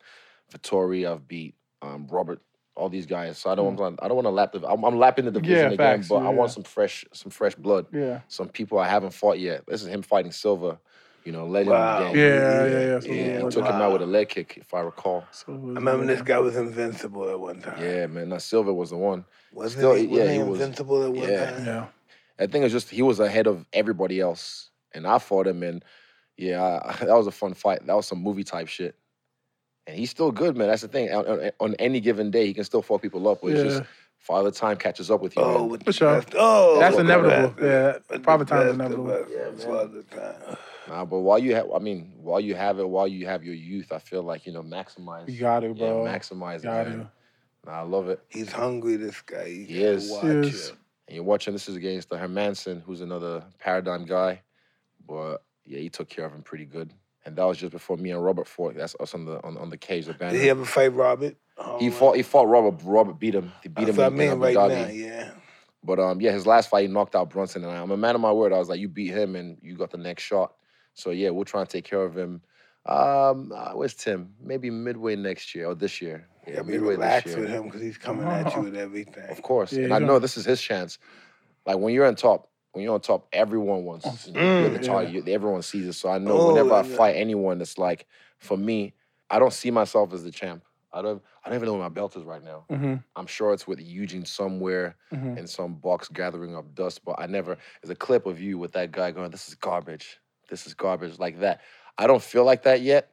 Vettori, 0.52 1.10
I've 1.10 1.26
beat 1.28 1.54
um, 1.82 2.06
Robert 2.10 2.40
all 2.76 2.88
these 2.88 3.06
guys. 3.06 3.38
So 3.38 3.50
I 3.50 3.54
don't 3.54 3.74
hmm. 3.74 3.80
want 3.80 4.00
I 4.02 4.08
don't 4.08 4.16
want 4.16 4.26
to 4.26 4.30
lap 4.30 4.52
the 4.52 4.66
I'm, 4.68 4.84
I'm 4.84 4.98
lapping 4.98 5.24
the 5.24 5.30
division 5.30 5.56
Yeah, 5.56 5.64
again, 5.66 5.76
facts, 5.76 6.08
but 6.08 6.16
I 6.16 6.28
want 6.30 6.50
some 6.50 6.64
fresh 6.64 7.04
some 7.12 7.30
fresh 7.30 7.54
blood. 7.54 7.86
Yeah. 7.92 8.20
Some 8.28 8.48
people 8.48 8.78
I 8.78 8.88
haven't 8.88 9.12
fought 9.12 9.38
yet. 9.38 9.64
This 9.66 9.82
is 9.82 9.88
him 9.88 10.02
fighting 10.02 10.32
Silva, 10.32 10.78
you 11.24 11.32
know, 11.32 11.46
legend 11.46 11.70
Wow. 11.70 12.06
of 12.06 12.12
the 12.12 12.18
Yeah, 12.18 12.24
game. 12.28 12.72
yeah, 12.72 12.80
yeah. 12.94 13.00
So 13.00 13.06
Yeah, 13.08 13.14
it 13.14 13.34
and 13.36 13.44
was- 13.44 13.54
took 13.54 13.64
him 13.66 13.74
out 13.74 13.92
with 13.92 14.02
a 14.02 14.06
leg 14.06 14.28
kick, 14.28 14.56
if 14.58 14.74
I 14.74 14.80
recall. 14.80 15.24
so 15.30 15.52
it 15.52 15.54
I 15.54 15.58
was- 15.58 15.74
remember 15.76 16.06
this 16.06 16.22
guy 16.22 16.38
was 16.38 16.56
invincible 16.56 17.28
at 17.30 17.38
one 17.38 17.60
time. 17.60 17.80
Yeah, 17.80 18.06
man, 18.06 18.28
that 18.30 18.42
Silva 18.42 18.72
was 18.74 18.90
the 18.90 18.96
one. 18.96 19.24
Wasn't 19.52 19.78
Still, 19.80 19.94
he? 19.94 20.04
yeah, 20.04 20.10
Wasn't 20.10 20.28
he 20.30 20.36
he 20.36 20.42
was- 20.42 20.60
invincible 20.60 21.02
at 21.04 21.12
one 21.12 21.28
yeah. 21.28 21.50
time? 21.50 21.64
Yeah. 21.66 21.86
I 22.40 22.46
think 22.48 22.64
it's 22.64 22.72
just 22.72 22.90
he 22.90 23.02
was 23.02 23.20
ahead 23.20 23.46
of 23.46 23.64
everybody 23.72 24.18
else, 24.20 24.70
and 24.92 25.06
I 25.06 25.18
fought 25.18 25.46
him, 25.46 25.62
and 25.62 25.84
yeah, 26.36 26.80
I, 26.84 26.92
that 27.04 27.14
was 27.16 27.28
a 27.28 27.30
fun 27.32 27.54
fight. 27.54 27.86
That 27.86 27.94
was 27.94 28.06
some 28.06 28.18
movie 28.20 28.42
type 28.42 28.66
shit, 28.66 28.96
and 29.86 29.96
he's 29.96 30.10
still 30.10 30.30
good, 30.32 30.56
man. 30.56 30.68
That's 30.68 30.82
the 30.82 30.88
thing. 30.88 31.12
On, 31.12 31.26
on, 31.26 31.50
on 31.60 31.74
any 31.76 32.00
given 32.00 32.30
day, 32.30 32.46
he 32.46 32.54
can 32.54 32.64
still 32.64 32.82
fuck 32.82 33.02
people 33.02 33.26
up, 33.28 33.40
but 33.42 33.48
it's 33.52 33.58
Yeah. 33.58 33.78
just 33.80 33.90
father 34.18 34.50
time 34.50 34.76
catches 34.76 35.10
up 35.10 35.20
with 35.20 35.36
you. 35.36 35.42
Oh, 35.42 35.58
man. 35.60 35.68
with 35.68 35.84
For 35.84 35.92
sure. 35.92 36.20
best- 36.20 36.34
Oh, 36.36 36.78
That's 36.80 36.96
inevitable. 36.96 37.48
best- 37.50 37.62
Yeah, 37.62 37.92
with 37.92 38.08
the 38.08 38.18
Father 38.20 38.44
time's 38.44 38.64
best 38.64 38.70
of 38.70 38.80
inevitable. 38.80 39.10
us, 39.12 39.28
Yeah, 39.30 39.44
man. 39.44 39.56
Father 39.58 40.02
time. 40.02 40.56
Nah, 40.88 41.04
but 41.04 41.20
while 41.20 41.38
you 41.38 41.54
have, 41.54 41.70
I 41.74 41.78
mean, 41.78 42.12
while 42.16 42.40
you 42.40 42.54
have 42.54 42.78
it, 42.78 42.88
while 42.88 43.08
you 43.08 43.26
have 43.26 43.42
your 43.44 43.54
youth, 43.54 43.92
I 43.92 43.98
feel 43.98 44.22
like 44.22 44.46
you 44.46 44.52
know, 44.52 44.62
maximize. 44.62 45.28
You 45.28 45.40
got 45.40 45.60
to, 45.60 45.68
yeah, 45.68 45.72
bro. 45.74 46.04
maximize 46.04 46.56
it, 46.58 46.62
Got 46.64 46.88
man. 46.88 47.08
Nah, 47.66 47.72
I 47.72 47.82
love 47.82 48.08
it. 48.10 48.20
He's 48.28 48.52
hungry, 48.52 48.96
this 48.96 49.20
guy. 49.22 49.46
You 49.46 49.64
He 49.64 49.82
is. 49.82 50.10
Watch 50.10 50.22
He 50.22 50.28
is. 50.28 50.68
him. 50.70 50.76
And 51.08 51.14
you're 51.16 51.24
watching. 51.24 51.52
This 51.54 51.68
is 51.68 51.76
against 51.76 52.08
the 52.10 52.16
Hermansson, 52.16 52.82
who's 52.82 53.00
another 53.02 53.42
paradigm 53.58 54.04
guy, 54.04 54.40
but 55.06 55.42
yeah, 55.66 55.78
he 55.78 55.88
took 55.88 56.08
care 56.10 56.26
of 56.26 56.32
him 56.34 56.42
pretty 56.42 56.64
good. 56.66 56.92
And 57.26 57.36
that 57.36 57.44
was 57.44 57.56
just 57.58 57.72
before 57.72 57.96
me 57.96 58.10
and 58.10 58.22
Robert 58.22 58.46
fought. 58.46 58.74
That's 58.76 58.94
us 59.00 59.14
on 59.14 59.24
the 59.24 59.42
on, 59.44 59.56
on 59.56 59.70
the 59.70 59.76
cage, 59.78 60.06
the 60.06 60.12
banner. 60.14 60.32
Did 60.32 60.42
he 60.42 60.50
ever 60.50 60.64
fight 60.64 60.92
Robert? 60.92 61.36
Oh, 61.56 61.78
He 61.78 61.88
fought. 61.90 62.16
He 62.16 62.22
fought 62.22 62.48
Robert. 62.48 62.80
Robert 62.84 63.18
beat 63.18 63.34
him. 63.34 63.52
He 63.62 63.68
beat 63.68 63.86
That's 63.86 63.90
him 63.90 63.96
what 63.96 64.04
I 64.04 64.08
in, 64.08 64.16
mean 64.16 64.38
right 64.40 64.56
Abu 64.56 64.74
now. 64.74 64.84
Dhabi. 64.84 65.00
Yeah. 65.00 65.30
But 65.82 66.00
um, 66.00 66.20
yeah, 66.20 66.32
his 66.32 66.46
last 66.46 66.68
fight 66.70 66.82
he 66.82 66.92
knocked 66.92 67.14
out 67.14 67.30
Brunson, 67.30 67.62
and 67.64 67.72
I, 67.72 67.76
I'm 67.80 67.90
a 67.90 67.96
man 67.96 68.14
of 68.14 68.20
my 68.20 68.32
word. 68.32 68.52
I 68.52 68.58
was 68.58 68.68
like, 68.68 68.80
you 68.80 68.88
beat 68.88 69.10
him, 69.12 69.36
and 69.36 69.56
you 69.62 69.76
got 69.76 69.90
the 69.90 69.98
next 69.98 70.22
shot. 70.22 70.54
So 70.94 71.10
yeah, 71.10 71.30
we'll 71.30 71.44
try 71.44 71.60
and 71.60 71.68
take 71.70 71.84
care 71.84 72.02
of 72.02 72.16
him. 72.16 72.42
Um, 72.86 73.52
uh, 73.54 73.70
where's 73.72 73.94
Tim? 73.94 74.34
Maybe 74.42 74.68
midway 74.70 75.16
next 75.16 75.54
year 75.54 75.66
or 75.68 75.74
this 75.74 76.02
year. 76.02 76.28
Yeah, 76.46 76.54
Yeah, 76.56 76.62
midway 76.62 76.88
relaxed 76.96 77.24
this 77.26 77.34
year. 77.36 77.44
with 77.44 77.50
him 77.54 77.64
because 77.64 77.80
he's 77.80 77.96
coming 77.96 78.26
at 78.26 78.54
you 78.54 78.62
with 78.62 78.76
everything. 78.76 79.30
Of 79.30 79.40
course, 79.42 79.72
Yeah, 79.72 79.84
and 79.84 79.94
I 79.94 79.98
don't- 79.98 80.08
know 80.08 80.18
this 80.18 80.36
is 80.36 80.44
his 80.44 80.60
chance. 80.60 80.98
Like 81.66 81.78
when 81.78 81.94
you're 81.94 82.04
on 82.04 82.14
top, 82.16 82.50
when 82.74 82.84
you're 82.84 82.94
on 82.94 83.00
top, 83.00 83.26
everyone 83.32 83.84
wants. 83.84 84.28
Know, 84.28 84.40
you're 84.60 84.70
the 84.70 84.78
Mm, 84.80 84.86
target. 84.86 85.26
yeah. 85.26 85.34
everyone 85.34 85.62
sees 85.62 85.86
it. 85.86 85.94
So 85.94 86.08
I 86.10 86.18
know 86.18 86.36
Oh, 86.36 86.48
whenever 86.48 86.74
I 86.74 86.78
yeah. 86.82 86.96
fight 86.96 87.16
anyone, 87.16 87.60
it's 87.60 87.78
like 87.78 88.06
for 88.38 88.56
me, 88.56 88.94
I 89.30 89.38
don't 89.38 89.52
see 89.52 89.70
myself 89.70 90.12
as 90.12 90.22
the 90.24 90.30
champ. 90.30 90.62
I 90.92 91.02
don't. 91.02 91.22
I 91.44 91.48
don't 91.48 91.56
even 91.56 91.66
know 91.66 91.72
where 91.72 91.82
my 91.82 91.88
belt 91.88 92.16
is 92.16 92.22
right 92.24 92.42
now. 92.42 92.66
Mm-hmm. 92.70 92.94
I'm 93.16 93.26
sure 93.26 93.52
it's 93.52 93.66
with 93.66 93.80
Eugene 93.80 94.24
somewhere 94.24 94.96
Mm-hmm. 95.12 95.38
in 95.38 95.46
some 95.46 95.74
box 95.74 96.08
gathering 96.08 96.54
up 96.56 96.72
dust. 96.74 97.04
But 97.04 97.16
I 97.18 97.26
never. 97.26 97.56
There's 97.82 97.90
a 97.90 97.96
clip 97.96 98.26
of 98.26 98.40
you 98.40 98.58
with 98.58 98.72
that 98.72 98.92
guy 98.92 99.10
going, 99.10 99.30
"This 99.30 99.48
is 99.48 99.54
garbage. 99.56 100.18
This 100.50 100.66
is 100.66 100.74
garbage," 100.74 101.18
like 101.18 101.40
that. 101.40 101.60
I 101.98 102.06
don't 102.06 102.22
feel 102.22 102.44
like 102.44 102.62
that 102.64 102.80
yet, 102.82 103.10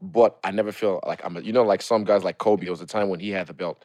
but 0.00 0.38
I 0.44 0.50
never 0.52 0.70
feel 0.72 1.00
like 1.06 1.24
I'm. 1.24 1.36
A, 1.36 1.40
you 1.40 1.52
know, 1.52 1.62
like 1.64 1.82
some 1.82 2.04
guys 2.04 2.22
like 2.24 2.38
Kobe. 2.38 2.64
There 2.64 2.72
was 2.72 2.80
a 2.80 2.86
time 2.86 3.08
when 3.08 3.20
he 3.20 3.30
had 3.30 3.46
the 3.48 3.54
belt, 3.54 3.84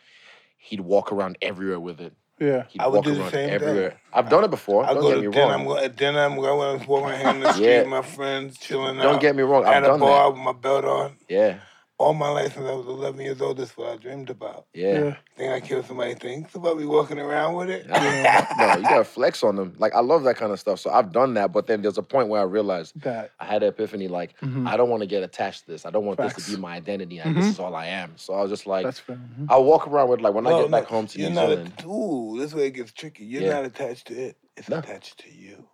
he'd 0.57 0.81
walk 0.81 1.11
around 1.11 1.37
everywhere 1.41 1.79
with 1.79 1.99
it. 2.01 2.13
Yeah. 2.41 2.63
He'd 2.69 2.81
I 2.81 2.87
would 2.87 3.03
do 3.03 3.13
the 3.13 3.21
around 3.21 3.31
same 3.31 3.59
thing. 3.59 3.91
I've 4.13 4.29
done 4.29 4.43
it 4.43 4.49
before. 4.49 4.83
I 4.83 4.93
don't 4.95 5.03
go 5.03 5.09
get 5.09 5.15
to 5.15 5.21
me 5.21 5.31
dinner. 5.31 5.45
wrong. 5.45 5.59
I'm 5.61 5.65
going 5.67 5.83
at 5.85 5.95
dinner. 5.95 6.19
I'm 6.25 6.35
going. 6.35 6.81
I'm 6.81 6.87
walking 6.87 7.09
around 7.21 7.39
the 7.41 7.53
street 7.53 7.67
Yeah. 7.67 7.79
with 7.81 7.87
my 7.89 8.01
friends, 8.01 8.57
chilling 8.57 8.97
out. 8.99 9.03
Don't 9.03 9.21
get 9.21 9.35
me 9.35 9.43
wrong. 9.43 9.63
I've 9.65 9.83
a 9.83 9.87
done 9.87 9.99
bar 9.99 10.23
that. 10.29 10.33
with 10.33 10.41
my 10.43 10.51
belt 10.53 10.83
on. 10.85 11.17
Yeah, 11.29 11.59
All 12.01 12.13
my 12.15 12.29
life 12.29 12.55
since 12.55 12.65
I 12.67 12.73
was 12.73 12.87
11 12.87 13.19
years 13.21 13.41
old, 13.41 13.57
that's 13.57 13.77
what 13.77 13.89
I 13.93 13.95
dreamed 13.97 14.29
about. 14.31 14.65
yeah. 14.73 14.93
Yeah. 15.03 15.15
Think 15.37 15.53
I 15.53 15.59
killed 15.59 15.85
somebody? 15.85 16.13
Thinks 16.15 16.55
about 16.55 16.77
me 16.77 16.85
walking 16.85 17.19
around 17.19 17.55
with 17.55 17.69
it. 17.69 17.87
no, 17.87 17.95
you 18.75 18.83
gotta 18.83 19.03
flex 19.03 19.43
on 19.43 19.55
them. 19.55 19.75
Like 19.77 19.93
I 19.95 19.99
love 20.01 20.23
that 20.23 20.35
kind 20.35 20.51
of 20.51 20.59
stuff. 20.59 20.79
So 20.79 20.89
I've 20.89 21.11
done 21.11 21.35
that, 21.35 21.51
but 21.53 21.67
then 21.67 21.81
there's 21.83 21.97
a 21.99 22.03
point 22.03 22.27
where 22.27 22.41
I 22.41 22.45
realized 22.45 22.99
That. 23.01 23.31
I 23.39 23.45
had 23.45 23.61
an 23.63 23.69
epiphany. 23.69 24.07
Like 24.07 24.37
Mhm. 24.41 24.67
I 24.67 24.77
don't 24.77 24.89
want 24.89 25.01
to 25.01 25.07
get 25.07 25.21
attached 25.23 25.65
to 25.65 25.71
this. 25.71 25.85
I 25.85 25.89
don't 25.91 26.05
want 26.05 26.17
this 26.19 26.33
to 26.45 26.51
be 26.55 26.57
my 26.59 26.75
identity. 26.75 27.19
And 27.19 27.35
this 27.35 27.45
is 27.45 27.59
all 27.59 27.75
I 27.75 27.85
am. 27.87 28.13
So 28.17 28.33
I 28.33 28.41
was 28.41 28.49
just 28.49 28.65
like, 28.65 28.83
That's 28.85 28.99
fair. 28.99 29.15
Mhm. 29.17 29.47
I 29.49 29.57
walk 29.57 29.87
around 29.87 30.09
with 30.09 30.21
like 30.21 30.33
when 30.33 30.47
I 30.47 30.49
No, 30.51 30.61
get 30.63 30.71
back 30.71 30.85
home 30.85 31.07
to 31.07 31.19
you're 31.19 31.29
New 31.29 31.35
not 31.35 31.49
Zealand, 31.49 31.73
A, 31.83 31.87
ooh, 31.87 32.39
this 32.39 32.53
way 32.53 32.67
it 32.67 32.71
gets 32.71 32.91
tricky. 32.91 33.25
You're 33.25 33.43
Yeah. 33.43 33.53
not 33.53 33.65
attached 33.65 34.07
to 34.07 34.13
it. 34.15 34.37
It's 34.57 34.69
No. 34.69 34.79
attached 34.79 35.19
to 35.19 35.31
you. 35.31 35.65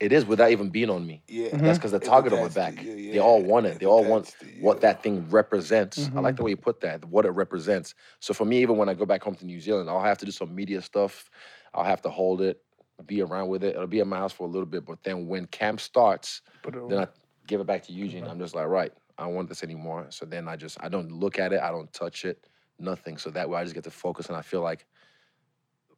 It 0.00 0.12
is 0.12 0.24
without 0.26 0.50
even 0.50 0.70
being 0.70 0.90
on 0.90 1.06
me. 1.06 1.22
Yeah. 1.28 1.56
Mhm. 1.56 1.64
That's 1.64 1.78
because 1.78 1.92
the 1.92 2.00
target 2.00 2.32
on 2.32 2.40
my 2.40 2.48
back. 2.48 2.76
to 2.76 2.82
you, 2.82 3.12
They 3.12 3.18
all 3.18 3.42
want 3.44 3.66
it. 3.66 3.78
They 3.78 3.86
all 3.86 4.04
want 4.04 4.26
attached 4.28 4.36
what 4.60 4.80
that 4.82 5.02
thing 5.02 5.28
represents. 5.30 6.10
I 6.16 6.20
Mhm. 6.20 6.22
like 6.22 6.36
the 6.36 6.42
way 6.42 6.50
you 6.50 6.56
put 6.56 6.80
that, 6.80 7.04
what 7.06 7.24
it 7.24 7.30
represents. 7.30 7.94
So 8.20 8.34
for 8.34 8.44
me, 8.44 8.58
even 8.62 8.76
when 8.76 8.88
I 8.88 8.94
go 8.94 9.06
back 9.06 9.22
home 9.22 9.36
to 9.36 9.46
New 9.46 9.60
Zealand, 9.60 9.88
I'll 9.88 10.02
have 10.02 10.18
to 10.18 10.26
do 10.26 10.32
some 10.32 10.54
media 10.54 10.82
stuff. 10.82 11.30
I'll 11.74 11.84
have 11.84 12.02
to 12.02 12.10
hold 12.10 12.42
it, 12.42 12.62
be 13.06 13.22
around 13.22 13.48
with 13.48 13.64
it. 13.64 13.74
It'll 13.74 13.86
be 13.86 14.00
at 14.00 14.06
my 14.06 14.18
house 14.18 14.32
for 14.32 14.44
a 14.46 14.50
little 14.50 14.66
bit, 14.66 14.84
but 14.84 15.02
then 15.04 15.28
when 15.28 15.46
camp 15.46 15.80
starts, 15.80 16.42
then 16.88 17.00
I 17.00 17.08
give 17.46 17.60
it 17.60 17.66
back 17.66 17.84
to 17.84 17.92
Eugene. 17.92 18.26
I'm 18.26 18.38
just 18.38 18.54
like, 18.54 18.66
right, 18.66 18.92
I 19.18 19.24
don't 19.24 19.34
want 19.34 19.48
this 19.48 19.62
anymore. 19.62 20.06
So 20.10 20.26
then 20.26 20.48
I 20.48 20.56
just 20.56 20.76
I 20.82 20.88
don't 20.88 21.10
look 21.12 21.38
at 21.38 21.52
it, 21.52 21.60
I 21.60 21.70
don't 21.70 21.92
touch 21.92 22.24
it, 22.24 22.46
nothing. 22.78 23.18
So 23.18 23.30
that 23.30 23.48
way 23.48 23.58
I 23.60 23.64
just 23.64 23.74
get 23.74 23.84
to 23.84 23.90
focus 23.90 24.26
and 24.28 24.36
I 24.36 24.42
feel 24.42 24.62
like 24.62 24.86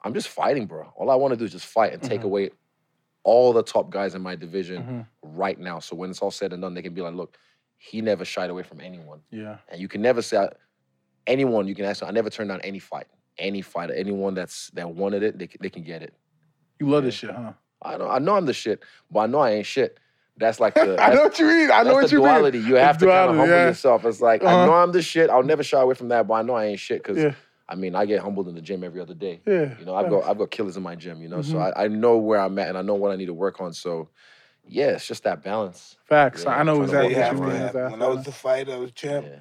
I'm 0.03 0.15
just 0.15 0.29
fighting, 0.29 0.67
bro. 0.67 0.93
All 0.97 1.11
I 1.11 1.15
want 1.17 1.33
to 1.33 1.37
do 1.37 1.45
is 1.45 1.53
just 1.53 1.67
fight 1.67 1.93
and 1.93 2.03
take 2.03 2.23
Mhm. 2.23 2.25
away 2.25 2.51
all 3.25 3.53
the 3.53 3.63
top 3.63 3.91
guys 3.91 4.15
in 4.15 4.23
my 4.23 4.35
division 4.37 4.83
Mhm. 4.83 5.07
right 5.23 5.59
now. 5.59 5.79
So 5.81 5.95
when 5.97 6.11
it's 6.11 6.21
all 6.23 6.31
said 6.31 6.53
and 6.53 6.63
done, 6.63 6.75
they 6.75 6.83
can 6.83 6.95
be 6.95 7.03
like, 7.03 7.15
look, 7.15 7.37
he 7.77 8.01
never 8.01 8.25
shied 8.25 8.51
away 8.51 8.63
from 8.63 8.81
anyone. 8.81 9.21
Yeah. 9.31 9.59
And 9.69 9.81
you 9.81 9.89
can 9.89 10.01
never 10.03 10.23
say 10.23 10.39
I- 10.39 10.53
anyone, 11.27 11.69
you 11.69 11.75
can 11.75 11.85
ask, 11.85 12.03
I 12.03 12.11
never 12.11 12.31
turned 12.31 12.49
down 12.51 12.61
any 12.63 12.79
fight. 12.79 13.07
Any 13.39 13.63
fighter, 13.63 13.93
anyone 13.95 14.35
that's 14.35 14.69
that 14.71 14.89
wanted 14.91 15.23
it, 15.23 15.39
they, 15.39 15.49
they 15.61 15.71
can 15.71 15.83
get 15.85 16.03
it. 16.03 16.13
You 16.81 16.89
love 16.89 17.05
this 17.05 17.15
shit, 17.15 17.31
huh? 17.31 17.53
I 17.83 17.97
know 17.97 18.09
I 18.09 18.19
know 18.19 18.35
I'm 18.35 18.47
the 18.47 18.53
shit, 18.53 18.83
but 19.13 19.21
I 19.21 19.27
know 19.27 19.39
I 19.39 19.51
ain't 19.53 19.67
shit. 19.67 19.99
That's 20.37 20.59
like 20.59 20.75
the 20.77 20.97
I 21.01 21.15
know 21.15 21.25
what 21.25 21.39
you 21.39 21.47
mean. 21.47 21.71
I 21.71 21.83
know 21.85 21.95
what 21.95 22.07
the 22.07 22.11
you 22.13 22.19
duality. 22.19 22.59
You 22.59 22.75
have 22.77 22.97
It's 22.97 23.05
to 23.05 23.09
kind 23.09 23.31
of 23.31 23.37
humble 23.37 23.55
yeah. 23.55 23.67
yourself. 23.67 24.05
It's 24.05 24.21
like 24.21 24.43
I 24.43 24.47
Uh-huh. 24.53 24.67
know 24.67 24.73
I'm 24.75 24.91
the 24.91 25.03
shit. 25.03 25.31
I'll 25.31 25.43
never 25.45 25.63
shy 25.63 25.81
away 25.81 25.95
from 25.95 26.09
that, 26.09 26.27
but 26.27 26.35
I 26.35 26.43
know 26.43 26.55
I 26.55 26.65
ain't 26.67 26.81
shit 26.81 27.01
because. 27.03 27.19
Yeah. 27.19 27.35
I 27.69 27.75
mean 27.75 27.95
I 27.95 28.07
get 28.07 28.21
humbled 28.21 28.49
in 28.49 28.55
the 28.55 28.63
gym 28.63 28.83
every 28.83 29.01
other 29.01 29.15
day. 29.15 29.41
Yeah. 29.47 29.75
You 29.79 29.85
know, 29.85 29.95
I've 29.95 30.09
got. 30.11 30.25
I've 30.25 30.39
got 30.39 30.51
killers 30.51 30.77
in 30.77 30.83
my 30.83 30.95
gym. 30.97 31.21
You 31.23 31.29
know, 31.29 31.43
so 31.43 31.57
Mhm. 31.57 31.73
I, 31.77 31.85
I 31.85 31.89
know 31.89 32.17
where 32.17 32.41
I'm 32.41 32.59
at 32.59 32.69
and 32.69 32.79
I 32.79 32.83
know 32.83 32.95
what 32.95 33.13
I 33.13 33.17
need 33.17 33.27
to 33.27 33.35
work 33.35 33.61
on. 33.61 33.73
So 33.73 34.09
yeah, 34.67 34.89
it's 34.91 35.07
just 35.07 35.25
that 35.25 35.43
balance. 35.43 35.97
Facts. 36.05 36.45
Yeah, 36.45 36.51
I 36.51 36.63
know 36.63 36.83
I'm 36.83 36.89
trying 36.89 37.07
exactly 37.11 37.41
what 37.41 37.49
you 37.49 37.53
mean. 37.53 37.61
Have- 37.83 37.91
When 37.93 38.03
I 38.03 38.07
was 38.09 38.25
the 38.25 38.33
fighter, 38.33 38.73
I 38.73 38.77
was 38.79 38.93
champ. 38.93 39.27
Yeah. 39.29 39.39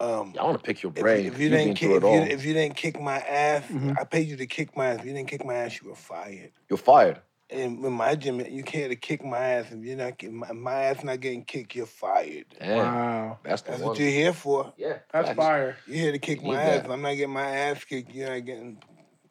Um, 0.00 0.34
I 0.38 0.42
want 0.44 0.58
to 0.58 0.64
pick 0.64 0.82
your 0.82 0.90
if, 0.90 1.00
brain. 1.00 1.26
if 1.26 1.38
you 1.38 1.44
You've 1.44 1.50
been 1.52 1.66
didn't 1.68 1.76
kick, 1.76 1.90
if 1.92 2.02
you, 2.02 2.08
if 2.22 2.44
you 2.44 2.54
didn't 2.54 2.74
kick 2.76 3.00
my 3.00 3.18
ass, 3.18 3.64
Mhm. 3.70 3.96
I 4.00 4.02
paid 4.04 4.26
you 4.26 4.36
to 4.36 4.46
kick 4.46 4.76
my 4.76 4.86
ass. 4.86 4.98
If 5.00 5.06
you 5.06 5.12
didn't 5.12 5.28
kick 5.28 5.44
my 5.44 5.54
ass, 5.54 5.80
you 5.80 5.88
were 5.88 5.94
fired. 5.94 6.50
You're 6.68 6.76
fired. 6.76 7.20
And 7.52 7.84
in 7.84 7.92
my 7.92 8.14
gym, 8.14 8.40
you 8.40 8.62
can't 8.62 8.90
to 8.90 8.96
kick 8.96 9.24
my 9.24 9.38
ass. 9.38 9.66
If 9.70 9.84
you're 9.84 9.96
not 9.96 10.16
getting 10.18 10.36
my, 10.38 10.52
my 10.52 10.74
ass 10.84 11.04
not 11.04 11.20
getting 11.20 11.44
kicked, 11.44 11.74
you're 11.74 11.86
fired. 11.86 12.46
Damn, 12.58 12.78
Wow. 12.78 13.38
that's 13.42 13.62
the 13.62 13.72
That's 13.72 13.82
what 13.82 13.98
you're 13.98 14.08
here 14.08 14.32
for. 14.32 14.72
yeah, 14.76 14.98
That's 15.12 15.28
facts. 15.28 15.36
fire. 15.36 15.76
You're 15.86 15.96
here 15.96 16.12
to 16.12 16.18
kick 16.18 16.42
my 16.42 16.50
need 16.50 16.56
ass. 16.56 16.86
I'm 16.88 17.02
not 17.02 17.10
getting 17.12 17.30
my 17.30 17.46
ass 17.46 17.84
kicked, 17.84 18.12
you're 18.14 18.30
not 18.30 18.44
getting. 18.44 18.78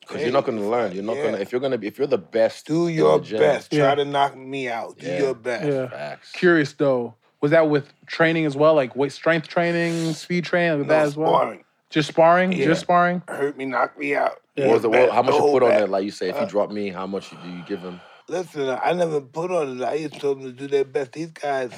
Because 0.01 0.21
you're 0.23 0.31
not 0.31 0.45
going 0.45 0.57
to 0.59 0.65
learn. 0.67 0.91
You're 0.93 1.03
not 1.03 1.15
Yeah. 1.17 1.21
going 1.23 1.35
to. 1.35 1.41
If 1.41 1.51
you're 1.51 1.61
going 1.61 1.71
to 1.71 1.77
be, 1.77 1.87
if 1.87 1.97
you're 1.97 2.07
the 2.07 2.17
best, 2.17 2.67
Do 2.67 2.87
in 2.87 2.95
your 2.95 3.19
the 3.19 3.25
gym, 3.25 3.39
best. 3.39 3.71
Yeah. 3.73 3.85
Try 3.85 3.95
to 3.95 4.05
knock 4.05 4.35
me 4.35 4.67
out. 4.69 4.97
Do 4.97 5.07
Yeah. 5.07 5.19
your 5.19 5.33
best. 5.35 5.65
Yeah. 5.67 5.87
Facts. 5.89 6.31
Curious 6.31 6.73
though, 6.73 7.15
was 7.39 7.51
that 7.51 7.69
with 7.69 7.91
training 8.07 8.45
as 8.45 8.55
well? 8.55 8.73
Like 8.75 8.95
weight 8.95 9.11
strength 9.13 9.47
training, 9.47 10.13
speed 10.13 10.43
training, 10.45 10.79
with 10.79 10.87
No 10.87 10.93
that 10.95 11.05
as 11.05 11.17
well? 11.17 11.33
sparring. 11.33 11.63
Just 11.89 12.07
sparring? 12.09 12.51
Yeah. 12.51 12.65
Just 12.65 12.81
sparring? 12.81 13.21
Hurt 13.27 13.57
me, 13.57 13.65
knock 13.65 13.97
me 13.97 14.15
out. 14.15 14.41
Yeah. 14.55 14.67
What 14.67 14.73
was 14.73 14.81
the, 14.83 14.89
what, 14.89 15.11
how 15.11 15.21
much 15.21 15.33
you 15.35 15.41
put 15.41 15.63
on 15.63 15.69
back. 15.69 15.81
it? 15.81 15.89
Like 15.89 16.03
you 16.03 16.11
say, 16.11 16.29
if 16.29 16.35
Uh, 16.35 16.41
you 16.41 16.45
drop 16.47 16.71
me, 16.71 16.89
how 16.89 17.05
much 17.07 17.29
do 17.29 17.35
you 17.49 17.63
give 17.67 17.79
him? 17.79 17.99
Listen, 18.31 18.79
I 18.81 18.93
never 18.93 19.19
put 19.19 19.51
on 19.51 19.81
it. 19.81 19.83
I 19.83 19.95
used 19.95 20.13
to 20.13 20.19
tell 20.21 20.35
them 20.35 20.45
to 20.45 20.53
do 20.53 20.67
their 20.69 20.85
best. 20.85 21.11
These 21.11 21.31
guys, 21.31 21.73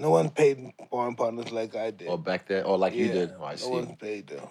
no 0.00 0.10
one 0.10 0.30
paid 0.30 0.72
sparring 0.84 1.14
partners 1.14 1.52
like 1.52 1.76
I 1.76 1.92
did. 1.92 2.08
Or 2.08 2.18
back 2.18 2.48
then, 2.48 2.64
or 2.64 2.76
like 2.76 2.92
you 2.92 3.08
did? 3.08 3.32
Oh, 3.38 3.44
I 3.44 3.54
no 3.54 3.68
see. 3.68 3.70
one's 3.70 3.94
paid 3.96 4.26
though. 4.26 4.50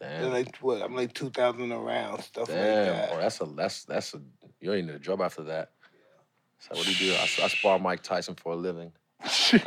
They're 0.00 0.24
Damn, 0.24 0.32
like 0.32 0.56
what? 0.56 0.82
I'm 0.82 0.96
like 0.96 1.14
two 1.14 1.30
thousand 1.30 1.70
around 1.70 2.22
stuff 2.22 2.48
like 2.48 2.58
damn. 2.58 2.94
that. 2.94 3.12
Oh, 3.12 3.18
that's 3.18 3.40
a 3.40 3.44
that's 3.44 3.84
that's 3.84 4.14
a 4.14 4.18
you 4.60 4.66
don't 4.68 4.78
even 4.78 4.86
need 4.86 4.96
a 4.96 4.98
job 4.98 5.20
after 5.20 5.44
that. 5.44 5.70
So 6.58 6.76
what 6.76 6.86
do 6.86 6.92
you 6.92 7.12
do? 7.12 7.14
I, 7.14 7.22
I 7.22 7.48
spar 7.48 7.78
Mike 7.78 8.02
Tyson 8.02 8.34
for 8.34 8.54
a 8.54 8.56
living. 8.56 8.90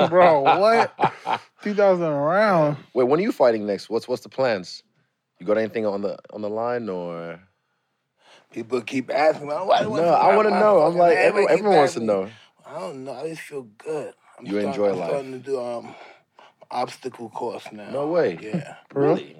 Bro, 0.09 0.41
what? 0.59 0.93
2000 1.63 2.03
around. 2.05 2.77
Wait, 2.93 3.05
when 3.05 3.17
are 3.17 3.23
you 3.23 3.31
fighting 3.31 3.65
next? 3.65 3.89
What's 3.89 4.09
what's 4.09 4.23
the 4.23 4.29
plans? 4.29 4.83
You 5.39 5.45
got 5.45 5.57
anything 5.57 5.85
on 5.85 6.01
the 6.01 6.17
on 6.33 6.41
the 6.41 6.49
line 6.49 6.89
or? 6.89 7.39
People 8.51 8.81
keep 8.81 9.09
asking 9.09 9.47
me. 9.47 9.53
Why, 9.53 9.81
No, 9.83 10.03
I 10.03 10.35
want 10.35 10.47
to 10.49 10.59
know. 10.59 10.81
I'm 10.81 10.95
like 10.95 11.17
everyone, 11.17 11.51
everyone 11.51 11.77
wants 11.77 11.93
to 11.93 11.99
know. 12.01 12.29
I 12.65 12.79
don't 12.79 13.03
know. 13.05 13.13
I 13.13 13.29
just 13.29 13.41
feel 13.41 13.63
good. 13.77 14.13
I'm 14.37 14.45
You 14.45 14.57
enjoy 14.59 14.91
I'm 14.91 14.97
life. 14.99 15.09
starting 15.09 15.31
to 15.33 15.39
do 15.39 15.61
um 15.61 15.95
obstacle 16.69 17.29
course 17.29 17.71
now. 17.71 17.89
No 17.91 18.07
way. 18.07 18.37
Yeah, 18.41 18.75
For 18.89 19.01
real? 19.01 19.15
Really? 19.15 19.37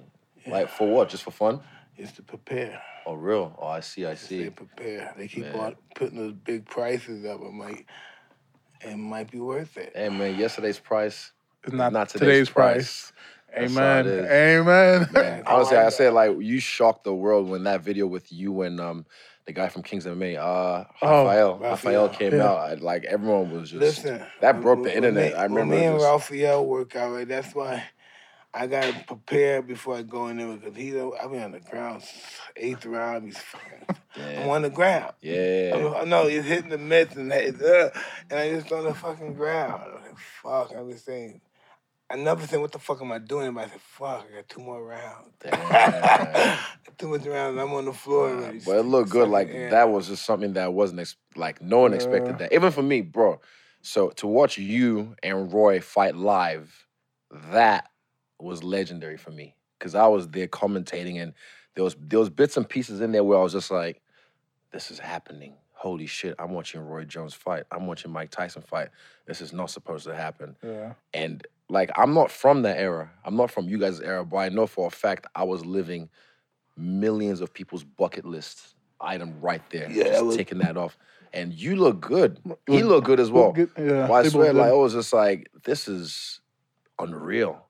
Like 0.48 0.70
for 0.70 0.88
what? 0.88 1.10
Just 1.10 1.24
for 1.24 1.32
fun? 1.32 1.60
it's 1.98 2.14
to 2.14 2.24
prepare. 2.24 2.82
Oh, 3.06 3.14
real? 3.14 3.56
Oh, 3.62 3.68
I 3.68 3.80
see. 3.82 4.06
I 4.06 4.16
see. 4.16 4.38
They 4.38 4.44
see. 4.46 4.50
prepare. 4.50 5.14
They 5.18 5.28
keep 5.28 5.44
Man. 5.44 5.56
on 5.56 5.76
putting 5.96 6.18
those 6.18 6.34
big 6.34 6.66
prices 6.66 7.26
up. 7.26 7.42
I'm 7.42 7.60
like, 7.60 7.86
it 8.82 8.98
might 8.98 9.30
be 9.32 9.40
worth 9.40 9.78
it. 9.78 9.92
Hey 9.96 10.10
man, 10.10 10.38
yesterday's 10.40 10.80
price 10.80 11.32
It's 11.64 11.74
not, 11.74 11.94
Not 11.94 12.10
today's, 12.10 12.28
today's 12.28 12.50
price. 12.50 12.76
That's 12.76 13.12
how 13.12 13.14
it 13.14 13.31
Amen. 13.56 14.08
Amen. 14.08 15.10
Man, 15.14 15.44
honestly, 15.48 15.78
I 15.78 15.90
said 15.90 16.14
like 16.14 16.38
you 16.40 16.60
shocked 16.60 17.04
the 17.04 17.14
world 17.14 17.50
when 17.50 17.64
that 17.64 17.82
video 17.82 18.08
with 18.08 18.32
you 18.32 18.62
and 18.62 18.80
um 18.80 19.06
the 19.46 19.52
guy 19.54 19.68
from 19.70 19.82
Kings 19.84 20.06
MMA, 20.06 20.38
uh 20.38 20.86
Oh, 21.02 21.26
Rafael, 21.26 21.58
Rafael. 21.58 21.70
Rafael 22.08 22.10
came 22.10 22.34
Yeah. 22.36 22.48
out. 22.48 22.58
I- 22.58 22.74
Like 22.76 23.04
everyone 23.06 23.52
was 23.52 23.72
just 23.72 23.82
Listen, 23.82 24.24
that 24.42 24.62
broke 24.62 24.84
the 24.84 24.96
internet. 24.96 25.34
when 25.34 25.42
I 25.42 25.48
me- 25.48 25.54
remember 25.56 25.76
me 25.76 25.84
and 25.86 25.96
just- 26.00 26.06
Rafael 26.06 26.66
work 26.66 26.96
out 26.96 27.12
right. 27.12 27.28
That's 27.28 27.54
why 27.56 27.84
I 28.54 28.68
gotta 28.68 28.94
prepare 29.08 29.62
before 29.62 29.96
I 29.98 30.02
go 30.04 30.28
in 30.28 30.38
there 30.38 30.56
because 30.58 30.76
he. 30.76 30.90
I 30.92 31.28
mean 31.28 31.42
on 31.42 31.52
the 31.54 31.60
ground, 31.62 32.04
eighth 32.58 32.86
round. 32.86 33.26
He's 33.26 33.38
fucking. 33.38 33.96
I'm 34.44 34.50
on 34.50 34.62
the 34.64 34.70
ground. 34.70 35.14
Yeah. 35.22 35.94
I 35.98 36.04
know 36.04 36.28
he's 36.28 36.44
hitting 36.44 36.70
the 36.70 36.78
mitts 36.78 37.16
and 37.16 37.32
that, 37.32 37.62
uh, 37.62 37.98
and 38.30 38.40
I 38.40 38.52
just 38.52 38.72
on 38.74 38.84
the 38.84 38.94
fucking 38.94 39.36
ground. 39.36 39.82
I'm 39.88 39.94
like, 40.04 40.18
fuck, 40.44 40.74
I 40.78 40.82
was 40.82 41.02
saying. 41.02 41.40
I 42.12 42.18
never 42.18 42.46
said, 42.46 42.60
what 42.60 42.72
the 42.72 42.80
fuck 42.80 43.02
am 43.02 43.12
I 43.12 43.20
doing? 43.20 43.54
But 43.54 43.66
I 43.66 43.70
said, 43.70 43.82
fuck, 43.82 44.28
I 44.32 44.36
got 44.36 44.50
two 44.50 44.62
more 44.62 44.84
rounds. 44.84 45.30
Two 46.98 47.08
more 47.08 47.18
rounds, 47.18 47.58
I'm 47.58 47.74
on 47.74 47.86
the 47.86 47.94
floor 47.94 48.30
already. 48.30 48.60
But 48.64 48.78
it 48.78 48.84
looked 48.84 49.10
good. 49.10 49.30
Like 49.30 49.50
air. 49.50 49.72
that 49.72 49.90
was 49.90 50.08
just 50.08 50.24
something 50.26 50.54
that 50.54 50.74
wasn't 50.74 51.00
ex- 51.00 51.16
like 51.36 51.62
no 51.62 51.80
one 51.80 51.94
expected 51.94 52.38
that. 52.40 52.54
Even 52.54 52.72
for 52.72 52.84
me, 52.84 53.02
bro. 53.02 53.40
So 53.82 54.10
to 54.12 54.28
watch 54.28 54.58
you 54.58 55.16
and 55.24 55.52
Roy 55.52 55.80
fight 55.80 56.16
live, 56.16 56.86
that 57.52 57.90
was 58.40 58.64
legendary 58.64 59.18
for 59.18 59.32
me 59.32 59.56
because 59.80 59.96
I 59.96 60.08
was 60.08 60.28
there 60.28 60.48
commentating 60.48 61.22
and 61.22 61.34
there 61.76 61.84
was 61.84 61.96
there 62.00 62.20
was 62.20 62.30
bits 62.30 62.58
and 62.58 62.68
pieces 62.68 63.02
in 63.02 63.12
there 63.12 63.24
where 63.24 63.40
I 63.40 63.42
was 63.42 63.54
just 63.54 63.72
like, 63.72 64.02
this 64.72 64.92
is 64.92 65.00
happening. 65.00 65.56
Holy 65.74 66.06
shit! 66.06 66.36
I'm 66.38 66.52
watching 66.52 66.82
Roy 66.82 67.06
Jones 67.06 67.34
fight. 67.34 67.64
I'm 67.72 67.88
watching 67.88 68.12
Mike 68.12 68.30
Tyson 68.30 68.62
fight. 68.62 68.90
This 69.26 69.42
is 69.42 69.52
not 69.52 69.72
supposed 69.72 70.06
to 70.06 70.16
happen. 70.16 70.56
Yeah. 70.64 70.94
And 71.14 71.46
like, 71.72 71.90
I'm 71.96 72.14
not 72.14 72.30
from 72.32 72.62
that 72.64 72.78
era. 72.78 73.12
I'm 73.26 73.36
not 73.36 73.50
from 73.50 73.68
you 73.70 73.78
guys' 73.80 74.00
era, 74.02 74.24
but 74.26 74.38
I 74.38 74.50
know 74.50 74.68
for 74.68 74.88
a 74.88 74.92
fact 74.92 75.26
I 75.36 75.44
was 75.44 75.66
living 75.66 76.10
millions 76.78 77.42
of 77.42 77.54
people's 77.54 77.84
bucket 77.84 78.26
list 78.26 78.76
item 79.00 79.40
right 79.42 79.62
there. 79.72 79.90
Yeah, 79.90 80.04
just 80.06 80.26
was- 80.26 80.38
taking 80.38 80.60
that 80.60 80.78
off. 80.78 80.98
And 81.34 81.54
you 81.54 81.78
look 81.78 82.02
good. 82.02 82.40
Look- 82.44 82.60
He 82.68 82.84
looked 82.84 83.08
good 83.08 83.20
as 83.20 83.32
well. 83.32 83.54
Good, 83.54 83.70
Yeah. 83.78 84.08
Well, 84.10 84.16
I 84.16 84.28
swear, 84.28 84.52
like, 84.54 84.68
I 84.70 84.74
was 84.74 84.94
just 84.94 85.14
like, 85.14 85.50
this 85.64 85.88
is 85.88 86.42
unreal. 87.00 87.66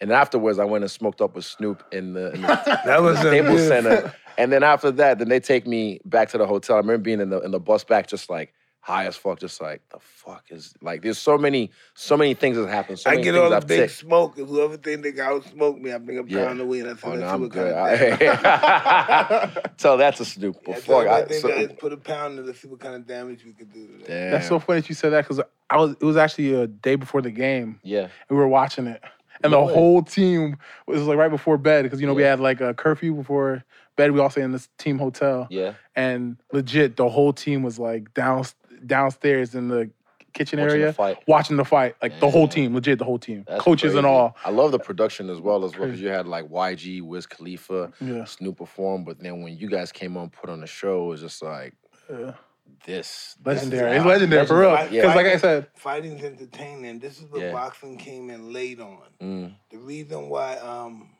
And 0.00 0.12
afterwards, 0.12 0.58
I 0.58 0.64
went 0.64 0.84
and 0.84 0.90
smoked 0.90 1.22
up 1.22 1.34
with 1.34 1.46
Snoop 1.46 1.82
in 1.92 2.12
the, 2.12 2.32
in 2.34 2.42
the 2.42 2.46
that 2.84 3.00
was 3.02 3.16
a- 3.18 3.22
Staples 3.22 3.66
Center. 3.66 4.14
And 4.36 4.50
then 4.52 4.64
after 4.64 4.90
that, 4.90 5.20
then 5.20 5.28
they 5.28 5.38
take 5.38 5.64
me 5.64 6.00
back 6.04 6.28
to 6.30 6.38
the 6.38 6.44
hotel. 6.46 6.74
I 6.74 6.80
remember 6.80 6.98
being 7.04 7.20
in 7.20 7.30
the 7.30 7.38
in 7.42 7.52
the 7.52 7.60
bus 7.60 7.84
back, 7.84 8.08
just 8.08 8.28
like 8.28 8.52
high 8.86 9.06
as 9.06 9.16
fuck, 9.16 9.40
just 9.40 9.62
like 9.62 9.80
the 9.88 9.98
fuck 9.98 10.44
is 10.50 10.74
like. 10.82 11.00
There's 11.00 11.16
so 11.16 11.38
many, 11.38 11.70
so 11.94 12.18
many 12.18 12.34
things 12.34 12.58
that 12.58 12.68
happen. 12.68 12.98
So 12.98 13.08
I 13.08 13.14
many 13.14 13.24
get 13.24 13.34
all 13.34 13.48
the 13.48 13.56
I've 13.56 13.66
big 13.66 13.80
ticked. 13.88 13.92
smoke. 14.00 14.36
and 14.36 14.46
Whoever 14.46 14.76
think 14.76 15.02
they 15.02 15.12
can 15.12 15.20
outsmoke 15.24 15.80
me, 15.80 15.90
I 15.90 15.96
bring 15.98 16.18
oh, 16.18 16.22
a 16.22 16.24
Yeah. 16.28 16.46
pound 16.46 16.60
of 16.60 16.66
weed. 16.66 16.82
I 16.84 16.88
said, 16.88 16.98
Oh, 17.04 17.08
let's 17.10 17.20
no, 17.20 17.26
I'm 17.28 17.48
good. 17.48 17.74
kind 17.74 18.12
of 18.12 18.18
damage. 18.18 18.38
I- 18.44 19.70
Tell 19.78 19.96
that 19.96 20.16
to 20.16 20.24
Snoop. 20.24 20.56
Yeah, 20.66 20.74
Before 20.74 21.04
so 21.04 21.08
I, 21.08 21.18
I 21.20 21.24
think 21.24 21.40
so, 21.40 21.48
that 21.48 21.78
put 21.78 21.92
a 21.92 21.96
pound 21.96 22.38
in 22.38 22.44
to 22.46 22.54
see 22.54 22.68
what 22.68 22.80
kind 22.80 22.94
of 22.94 23.06
damage 23.06 23.44
we 23.44 23.52
could 23.52 23.72
do 23.72 23.86
to 23.86 23.92
that. 23.98 24.06
damn. 24.06 24.30
That's 24.32 24.48
so 24.48 24.58
funny 24.58 24.80
that 24.80 24.88
you 24.88 24.94
said 24.94 25.10
that 25.10 25.22
because 25.26 25.40
I 25.70 25.76
was. 25.78 25.92
It 26.00 26.04
was 26.04 26.16
actually 26.16 26.54
a 26.54 26.66
day 26.66 26.96
before 26.96 27.22
the 27.22 27.30
game, 27.30 27.80
Yeah. 27.82 28.02
and 28.02 28.10
we 28.30 28.36
were 28.36 28.48
watching 28.48 28.86
it, 28.86 29.02
and 29.42 29.50
No 29.50 29.60
the 29.62 29.66
way. 29.66 29.72
whole 29.74 30.02
team 30.02 30.58
was 30.86 31.02
like 31.02 31.16
right 31.16 31.30
before 31.30 31.56
bed 31.58 31.84
because 31.84 32.00
you 32.02 32.06
know 32.06 32.14
we 32.14 32.22
had 32.22 32.38
like 32.38 32.60
a 32.60 32.74
curfew 32.74 33.14
before 33.14 33.64
bed. 33.96 34.12
We 34.12 34.20
all 34.20 34.28
stayed 34.30 34.42
in 34.42 34.52
this 34.52 34.68
team 34.78 34.98
hotel, 34.98 35.46
Yeah. 35.50 35.74
and 35.96 36.36
legit 36.52 36.96
the 36.96 37.08
whole 37.08 37.32
team 37.32 37.62
was 37.62 37.78
like 37.78 38.12
down 38.14 38.44
downstairs 38.86 39.54
in 39.54 39.68
the 39.68 39.90
kitchen 40.32 40.58
Watching 40.58 40.68
the 40.68 40.82
area 40.82 40.92
fight. 40.92 41.18
watching 41.28 41.56
the 41.56 41.64
fight. 41.64 41.94
Like 42.02 42.18
the 42.18 42.28
whole 42.28 42.48
team, 42.48 42.74
legit 42.74 42.98
the 42.98 43.04
whole 43.04 43.18
team, 43.20 43.44
That's 43.46 43.62
coaches 43.62 43.94
and 43.94 44.04
all. 44.04 44.36
I 44.44 44.50
love 44.50 44.72
the 44.72 44.78
production 44.80 45.30
as 45.30 45.40
well 45.40 45.64
as 45.64 45.76
well 45.76 45.86
because 45.86 46.00
you 46.00 46.08
had 46.08 46.26
like 46.26 46.48
YG, 46.50 47.02
Wiz 47.02 47.26
Khalifa, 47.26 47.92
Yeah. 48.00 48.24
Snoop 48.24 48.58
perform, 48.58 49.04
but 49.04 49.20
then 49.20 49.42
when 49.42 49.56
you 49.56 49.68
guys 49.68 49.92
came 49.92 50.16
on, 50.16 50.30
put 50.30 50.50
on 50.50 50.60
the 50.60 50.66
show, 50.66 51.04
it 51.04 51.08
was 51.08 51.20
just 51.20 51.40
like 51.42 51.74
Yeah. 52.10 52.32
this. 52.84 53.36
Legendary. 53.44 53.90
This 53.90 53.96
It's 53.98 54.00
is- 54.04 54.06
legendary 54.08 54.46
for 54.46 54.58
real. 54.58 54.70
Because 54.72 54.92
Yeah. 54.92 55.14
like 55.14 55.26
I 55.26 55.36
said, 55.36 55.68
Fighting's 55.76 56.24
entertaining. 56.24 56.98
This 56.98 57.18
is 57.20 57.30
what 57.30 57.40
Yeah. 57.40 57.52
boxing 57.52 57.96
came 57.96 58.28
in 58.30 58.52
late 58.52 58.80
on. 58.80 58.98
Mm, 59.22 59.54
The 59.70 59.78
reason 59.78 60.28
why 60.28 60.56
um, 60.56 61.10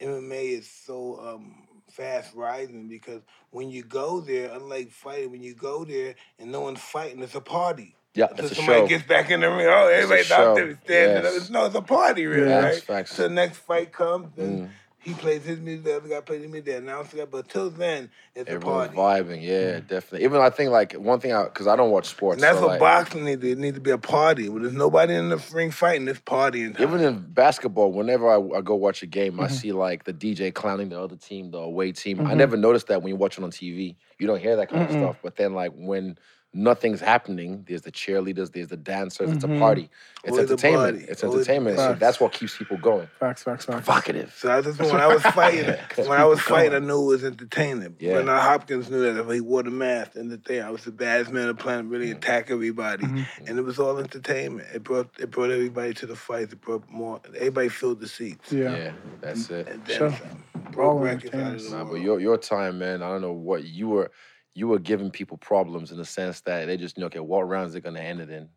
MMA 0.00 0.52
is 0.58 0.70
so 0.70 1.20
um, 1.20 1.68
fast 1.90 2.34
rising 2.34 2.88
because 2.88 3.22
when 3.50 3.70
you 3.70 3.82
go 3.84 4.20
there, 4.20 4.50
unlike 4.52 4.90
fighting, 4.90 5.30
when 5.30 5.42
you 5.42 5.54
go 5.54 5.84
there 5.84 6.14
and 6.38 6.52
no 6.52 6.62
one's 6.62 6.80
fighting, 6.80 7.22
it's 7.22 7.34
a 7.34 7.40
party. 7.40 7.96
yeah, 8.14 8.26
Until 8.30 8.46
it's 8.46 8.52
a 8.52 8.56
somebody 8.56 8.82
show. 8.82 8.88
gets 8.88 9.04
back 9.04 9.30
in 9.30 9.40
the 9.40 9.48
ring, 9.50 9.66
oh, 9.68 9.88
everybody's 9.88 10.30
out 10.32 10.54
there 10.54 10.78
standing 10.84 11.24
Yes. 11.24 11.26
up. 11.26 11.34
It's, 11.36 11.50
no, 11.50 11.66
it's 11.66 11.74
a 11.74 11.82
party, 11.82 12.26
really, 12.26 12.52
Yeah. 12.52 12.60
right? 12.60 12.82
So 13.08 13.24
the 13.24 13.30
next 13.30 13.58
fight 13.58 13.92
comes, 13.92 14.38
and 14.38 14.62
Mm. 14.62 14.70
He 15.04 15.14
plays 15.14 15.44
his 15.44 15.60
music, 15.60 15.84
the 15.84 15.96
other 15.96 16.08
guy 16.08 16.20
plays 16.20 16.42
his 16.42 16.50
music, 16.50 16.64
the 16.66 16.76
announcer 16.78 17.16
guy, 17.18 17.24
but 17.26 17.48
till 17.48 17.70
then, 17.70 18.10
it's 18.34 18.50
Everyone's 18.50 18.90
a 18.90 18.94
party. 18.94 19.22
vibing, 19.24 19.42
yeah, 19.42 19.80
definitely. 19.80 20.24
Even 20.24 20.40
I 20.40 20.50
think 20.50 20.70
like 20.70 20.94
one 20.94 21.20
thing, 21.20 21.32
I 21.32 21.44
because 21.44 21.66
I 21.66 21.76
don't 21.76 21.90
watch 21.90 22.06
sports, 22.06 22.36
And 22.36 22.42
that's 22.42 22.56
so, 22.58 22.62
what 22.62 22.70
like, 22.72 22.80
boxing 22.80 23.24
needs. 23.24 23.44
It 23.44 23.58
needs 23.58 23.76
to 23.76 23.80
be 23.80 23.90
a 23.90 23.98
party. 23.98 24.48
When 24.48 24.62
there's 24.62 24.74
nobody 24.74 25.14
in 25.14 25.28
the 25.28 25.42
ring 25.52 25.70
fighting, 25.70 26.08
it's 26.08 26.20
partying. 26.20 26.74
time. 26.76 26.82
Even 26.88 27.00
in 27.02 27.20
basketball, 27.32 27.92
whenever 27.92 28.28
I, 28.30 28.58
I 28.58 28.60
go 28.62 28.74
watch 28.74 29.02
a 29.02 29.06
game, 29.06 29.34
Mm-hmm. 29.34 29.42
I 29.44 29.48
see 29.48 29.72
like 29.72 30.04
the 30.04 30.12
DJ 30.14 30.52
clowning 30.52 30.88
the 30.88 31.00
other 31.00 31.16
team, 31.16 31.50
the 31.50 31.58
away 31.58 31.92
team. 31.92 32.18
Mm-hmm. 32.18 32.26
I 32.28 32.34
never 32.34 32.56
noticed 32.56 32.86
that 32.88 33.02
when 33.02 33.10
you 33.10 33.16
watch 33.16 33.38
it 33.38 33.44
on 33.44 33.50
TV. 33.50 33.96
You 34.18 34.26
don't 34.26 34.40
hear 34.40 34.56
that 34.56 34.68
kind 34.70 34.82
of 34.84 34.90
stuff. 34.90 35.16
But 35.22 35.36
then 35.36 35.54
like 35.54 35.72
when 35.74 36.16
nothing's 36.54 37.00
happening, 37.00 37.64
there's 37.68 37.82
the 37.82 37.90
cheerleaders, 37.92 38.52
there's 38.52 38.68
the 38.68 38.76
dancers. 38.76 39.30
It's 39.32 39.44
a 39.44 39.48
party. 39.48 39.90
It's 40.22 40.30
Always 40.32 40.50
entertainment. 40.50 41.04
It's 41.08 41.22
Always- 41.22 41.40
entertainment. 41.48 41.76
So 41.78 41.94
that's 41.94 42.18
what 42.20 42.32
keeps 42.32 42.56
people 42.56 42.76
going. 42.78 43.08
facts, 43.20 43.42
facts, 43.42 43.64
facts. 43.66 43.84
Provocative. 43.84 44.32
So 44.38 44.50
I 44.50 44.62
just 44.62 44.80
when 44.80 44.96
I 44.96 45.06
was 45.08 45.22
fighting, 45.40 45.74
when 45.96 46.18
I 46.18 46.24
was 46.24 46.38
people 46.38 46.56
fighting, 46.56 46.74
I 46.74 46.78
knew 46.78 47.02
it 47.02 47.06
was 47.06 47.24
entertaining. 47.24 47.96
Yeah. 47.98 48.14
Bernard 48.14 48.40
Hopkins 48.42 48.88
knew 48.90 49.00
that 49.12 49.20
if 49.20 49.30
he 49.34 49.40
wore 49.40 49.62
the 49.62 49.70
mask 49.70 50.14
and 50.14 50.30
the 50.30 50.38
thing, 50.38 50.62
I 50.62 50.70
was 50.70 50.84
the 50.84 50.92
baddest 50.92 51.30
man 51.32 51.42
on 51.42 51.48
the 51.48 51.54
planet, 51.62 51.86
really 51.86 52.08
Mm. 52.08 52.16
attack 52.16 52.50
everybody, 52.50 53.04
Mm-hmm. 53.04 53.46
and 53.46 53.58
it 53.58 53.62
was 53.62 53.78
all 53.78 53.98
entertainment. 53.98 54.68
It 54.74 54.82
brought 54.84 55.10
it 55.18 55.30
brought 55.30 55.50
everybody 55.50 55.92
to 55.94 56.06
the 56.06 56.16
fight. 56.16 56.52
It 56.52 56.60
brought 56.60 56.88
more. 56.90 57.20
Everybody 57.36 57.68
filled 57.68 58.00
the 58.00 58.08
seats. 58.08 58.50
Yeah. 58.52 58.74
Yeah, 58.76 58.92
that's 59.20 59.50
it. 59.50 59.68
And 59.68 59.84
then 59.84 59.96
Sure. 59.98 60.10
some. 60.10 60.44
All 60.54 60.72
Broke 60.72 61.02
records 61.04 61.24
out 61.26 61.34
of 61.34 61.40
entertainment. 61.40 61.70
the 61.70 61.76
Nah, 61.76 61.84
but 61.84 62.00
your 62.00 62.20
your 62.20 62.38
time, 62.38 62.78
man. 62.78 63.02
I 63.02 63.08
don't 63.10 63.20
know 63.20 63.32
what 63.32 63.64
you 63.64 63.88
were. 63.88 64.10
You 64.54 64.68
were 64.68 64.78
giving 64.78 65.10
people 65.10 65.36
problems 65.36 65.90
in 65.90 65.98
the 65.98 66.04
sense 66.04 66.40
that 66.42 66.66
they 66.66 66.76
just 66.76 66.96
knew, 66.96 67.06
okay, 67.06 67.18
what 67.20 67.48
rounds 67.48 67.72
they're 67.72 67.80
gonna 67.82 68.00
end 68.00 68.20
it 68.20 68.30
in. 68.30 68.48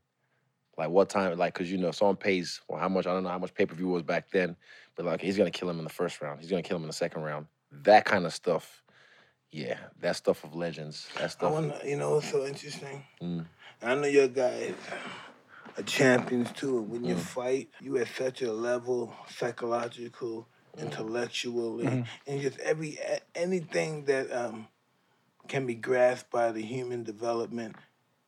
Like 0.78 0.90
what 0.90 1.10
time? 1.10 1.36
Like, 1.38 1.56
cause 1.56 1.72
you 1.72 1.78
know, 1.80 1.92
someone 1.92 2.18
pays 2.18 2.62
well, 2.70 2.80
how 2.80 2.88
much? 2.88 3.08
I 3.08 3.14
don't 3.14 3.24
know 3.24 3.30
how 3.30 3.40
much 3.40 3.54
pay 3.56 3.66
per 3.66 3.74
view 3.74 3.88
was 3.88 4.04
back 4.04 4.30
then, 4.32 4.56
but 4.96 5.06
like 5.06 5.22
he's 5.22 5.36
gonna 5.38 5.50
kill 5.50 5.70
him 5.70 5.80
in 5.80 5.84
the 5.84 5.90
first 5.90 6.22
round. 6.22 6.40
He's 6.40 6.50
gonna 6.52 6.62
kill 6.62 6.78
him 6.78 6.84
in 6.84 6.88
the 6.88 6.94
second 6.94 7.24
round. 7.24 7.48
That 7.72 8.06
kind 8.06 8.26
of 8.26 8.34
stuff. 8.34 8.84
Yeah, 9.52 9.78
that 10.02 10.16
stuff 10.18 10.44
of 10.44 10.54
legends. 10.54 11.08
That 11.16 11.24
I 11.24 11.28
stuff. 11.28 11.52
want 11.54 11.82
to, 11.82 11.90
you 11.90 11.96
know, 11.98 12.12
what's 12.16 12.30
so 12.30 12.46
interesting. 12.46 13.04
Mm. 13.22 13.46
I 13.82 13.96
know 13.96 14.06
your 14.08 14.28
guys 14.28 14.76
are 15.78 15.84
champions 15.84 16.52
too. 16.52 16.78
And 16.80 16.90
when 16.90 17.06
you 17.06 17.16
Mm. 17.16 17.20
fight, 17.20 17.70
you 17.80 17.98
at 17.98 18.08
such 18.10 18.42
a 18.42 18.52
level, 18.52 19.16
psychological, 19.30 20.48
Mm. 20.76 20.82
intellectually, 20.84 21.86
Mhm. 21.88 22.06
and 22.28 22.42
just 22.42 22.60
every 22.60 23.00
anything 23.34 24.06
that 24.06 24.32
um, 24.32 24.68
can 25.48 25.66
be 25.66 25.76
grasped 25.76 26.32
by 26.32 26.52
the 26.52 26.62
human 26.62 27.04
development. 27.04 27.76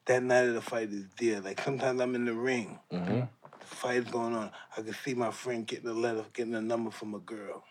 That 0.06 0.24
night 0.24 0.48
of 0.48 0.56
the 0.56 0.62
fight 0.62 0.90
is 0.92 1.06
there. 1.20 1.42
Like 1.42 1.62
sometimes 1.62 2.02
I'm 2.02 2.16
in 2.16 2.26
the 2.26 2.34
ring, 2.34 2.80
hmm 2.92 3.22
the 3.60 3.66
fight's 3.66 4.10
going 4.10 4.34
on. 4.34 4.52
I 4.78 4.82
can 4.82 4.94
see 4.94 5.14
my 5.14 5.32
friend 5.32 5.68
getting 5.68 5.90
a 5.90 5.94
letter, 5.94 6.26
getting 6.34 6.56
a 6.56 6.62
number 6.62 6.92
from 6.92 7.14
a 7.14 7.20
girl. 7.20 7.64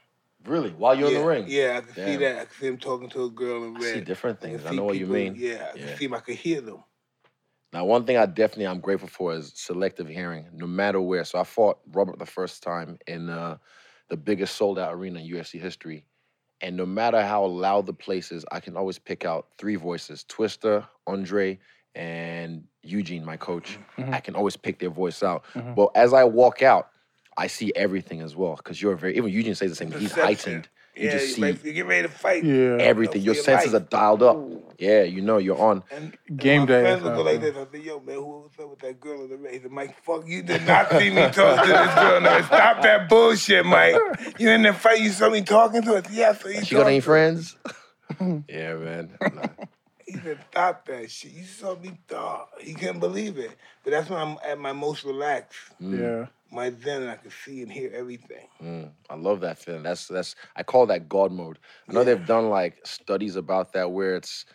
Really? 0.44 0.70
While 0.70 0.94
you're 0.96 1.10
yeah, 1.10 1.16
in 1.16 1.22
the 1.22 1.28
ring? 1.28 1.44
Yeah, 1.48 1.76
I 1.78 1.80
can 1.80 1.94
see 1.94 2.16
that. 2.16 2.36
I 2.36 2.44
can 2.44 2.54
see 2.60 2.66
him 2.66 2.78
talking 2.78 3.08
to 3.10 3.24
a 3.24 3.30
girl 3.30 3.64
in 3.64 3.76
I 3.76 3.80
red. 3.80 3.94
see 3.94 4.00
different 4.00 4.40
things. 4.40 4.64
I 4.64 4.70
see 4.70 4.76
know 4.76 4.84
what 4.84 4.96
you 4.96 5.06
mean. 5.06 5.34
Yeah, 5.36 5.68
I 5.72 5.76
can 5.78 5.88
Yeah. 5.88 5.96
see 5.96 6.04
him. 6.04 6.14
I 6.14 6.20
can 6.20 6.36
hear 6.36 6.60
them. 6.60 6.84
Now, 7.72 7.84
one 7.84 8.04
thing 8.04 8.16
I 8.16 8.26
definitely 8.26 8.66
I'm 8.66 8.80
grateful 8.80 9.08
for 9.08 9.34
is 9.34 9.52
selective 9.54 10.08
hearing, 10.08 10.46
no 10.52 10.66
matter 10.66 11.00
where. 11.00 11.24
So 11.24 11.38
I 11.38 11.44
fought 11.44 11.80
Robert 11.92 12.18
the 12.18 12.26
first 12.26 12.62
time 12.62 12.98
in 13.06 13.28
uh, 13.28 13.58
the 14.08 14.16
biggest 14.16 14.56
sold 14.56 14.78
out 14.78 14.94
arena 14.94 15.20
in 15.20 15.30
UFC 15.30 15.60
history, 15.60 16.06
and 16.60 16.76
no 16.76 16.86
matter 16.86 17.22
how 17.22 17.44
loud 17.46 17.86
the 17.86 17.92
place 17.92 18.32
is, 18.32 18.44
I 18.52 18.60
can 18.60 18.76
always 18.76 18.98
pick 18.98 19.24
out 19.24 19.48
three 19.58 19.76
voices: 19.76 20.24
Twister, 20.24 20.86
Andre, 21.06 21.58
and 21.94 22.64
Eugene, 22.82 23.24
my 23.24 23.36
coach. 23.36 23.78
Mhm. 23.96 24.12
I 24.12 24.20
can 24.20 24.34
always 24.34 24.56
pick 24.56 24.78
their 24.78 24.90
voice 24.90 25.22
out. 25.22 25.44
Mhm. 25.54 25.74
But 25.74 25.90
as 25.94 26.12
I 26.12 26.24
walk 26.24 26.62
out, 26.62 26.90
I 27.36 27.46
see 27.46 27.72
everything 27.76 28.20
as 28.20 28.34
well 28.36 28.56
because 28.56 28.80
you're 28.82 28.96
very. 28.96 29.16
Even 29.16 29.30
Eugene 29.30 29.54
says 29.54 29.70
the 29.70 29.76
same. 29.76 29.92
He's 29.92 30.12
heightened. 30.12 30.68
You 30.98 31.06
yeah, 31.06 31.12
just 31.12 31.28
you, 31.28 31.34
see 31.34 31.40
like, 31.42 31.64
you 31.64 31.72
get 31.72 31.86
ready 31.86 32.08
to 32.08 32.12
fight. 32.12 32.42
Yeah. 32.44 32.76
everything. 32.80 33.20
for 33.22 33.26
Your 33.26 33.34
your 33.34 33.42
senses 33.44 33.72
life. 33.72 33.82
are 33.82 33.86
dialed 33.86 34.22
up. 34.22 34.38
Yeah, 34.78 35.02
you 35.02 35.20
know 35.22 35.38
you're 35.38 35.58
on. 35.60 35.84
And 35.90 36.16
Game 36.36 36.60
my 36.62 36.66
day, 36.66 36.82
friends 36.82 37.02
that's 37.02 37.16
would 37.16 37.24
go 37.24 37.30
like 37.30 37.40
this. 37.40 37.56
I 37.56 37.66
said, 37.70 37.84
"Yo, 37.84 38.00
man, 38.00 38.16
who 38.16 38.26
was 38.26 38.50
up 38.60 38.70
with 38.70 38.78
that 38.80 39.00
girl 39.00 39.22
in 39.24 39.30
the 39.30 39.36
race?" 39.36 39.62
And 39.64 39.72
Mike, 39.72 39.96
fuck, 40.04 40.26
you 40.26 40.42
did 40.42 40.66
not 40.66 40.90
see 40.90 41.10
me 41.10 41.22
talk 41.32 41.62
to 41.64 41.68
this 41.68 41.94
girl. 41.94 42.20
No, 42.20 42.42
stop 42.42 42.82
that 42.82 43.08
bullshit, 43.08 43.64
Mike. 43.64 43.96
You 44.38 44.50
in 44.50 44.62
the 44.62 44.72
fight? 44.72 45.00
You 45.00 45.10
saw 45.10 45.30
me 45.30 45.42
talking 45.42 45.82
to 45.82 45.94
her? 45.94 46.02
Yeah, 46.10 46.32
so 46.34 46.48
you 46.48 46.64
She 46.64 46.74
got 46.74 46.86
any 46.86 47.00
to 47.00 47.06
her. 47.06 47.12
friends? 47.12 47.56
yeah, 48.48 48.74
man. 48.74 49.10
Nah. 49.20 49.42
He 50.06 50.14
said, 50.14 50.38
"Stop 50.50 50.86
that 50.86 51.10
shit." 51.10 51.32
You 51.32 51.44
saw 51.44 51.76
me 51.76 51.98
talk. 52.08 52.50
He 52.60 52.74
couldn't 52.74 53.00
believe 53.00 53.36
it. 53.38 53.50
But 53.84 53.90
that's 53.92 54.08
when 54.10 54.18
I'm 54.20 54.36
at 54.44 54.58
my 54.58 54.72
most 54.72 55.04
relaxed. 55.04 55.58
Mm. 55.82 56.00
Yeah. 56.00 56.26
My 56.50 56.70
zen, 56.70 57.06
I 57.08 57.16
can 57.16 57.30
see 57.30 57.62
and 57.62 57.70
hear 57.70 57.90
everything. 57.94 58.46
Mm, 58.62 58.90
I 59.10 59.14
love 59.16 59.40
that 59.40 59.58
feeling. 59.58 59.82
That's 59.82 60.06
that's 60.08 60.34
I 60.56 60.62
call 60.62 60.86
that 60.86 61.08
God 61.08 61.30
mode. 61.30 61.58
I 61.88 61.92
know 61.92 62.04
they've 62.04 62.26
done 62.26 62.48
like 62.48 62.78
studies 62.84 63.36
about 63.36 63.72
that 63.74 63.90
where 63.90 64.16
it's 64.16 64.46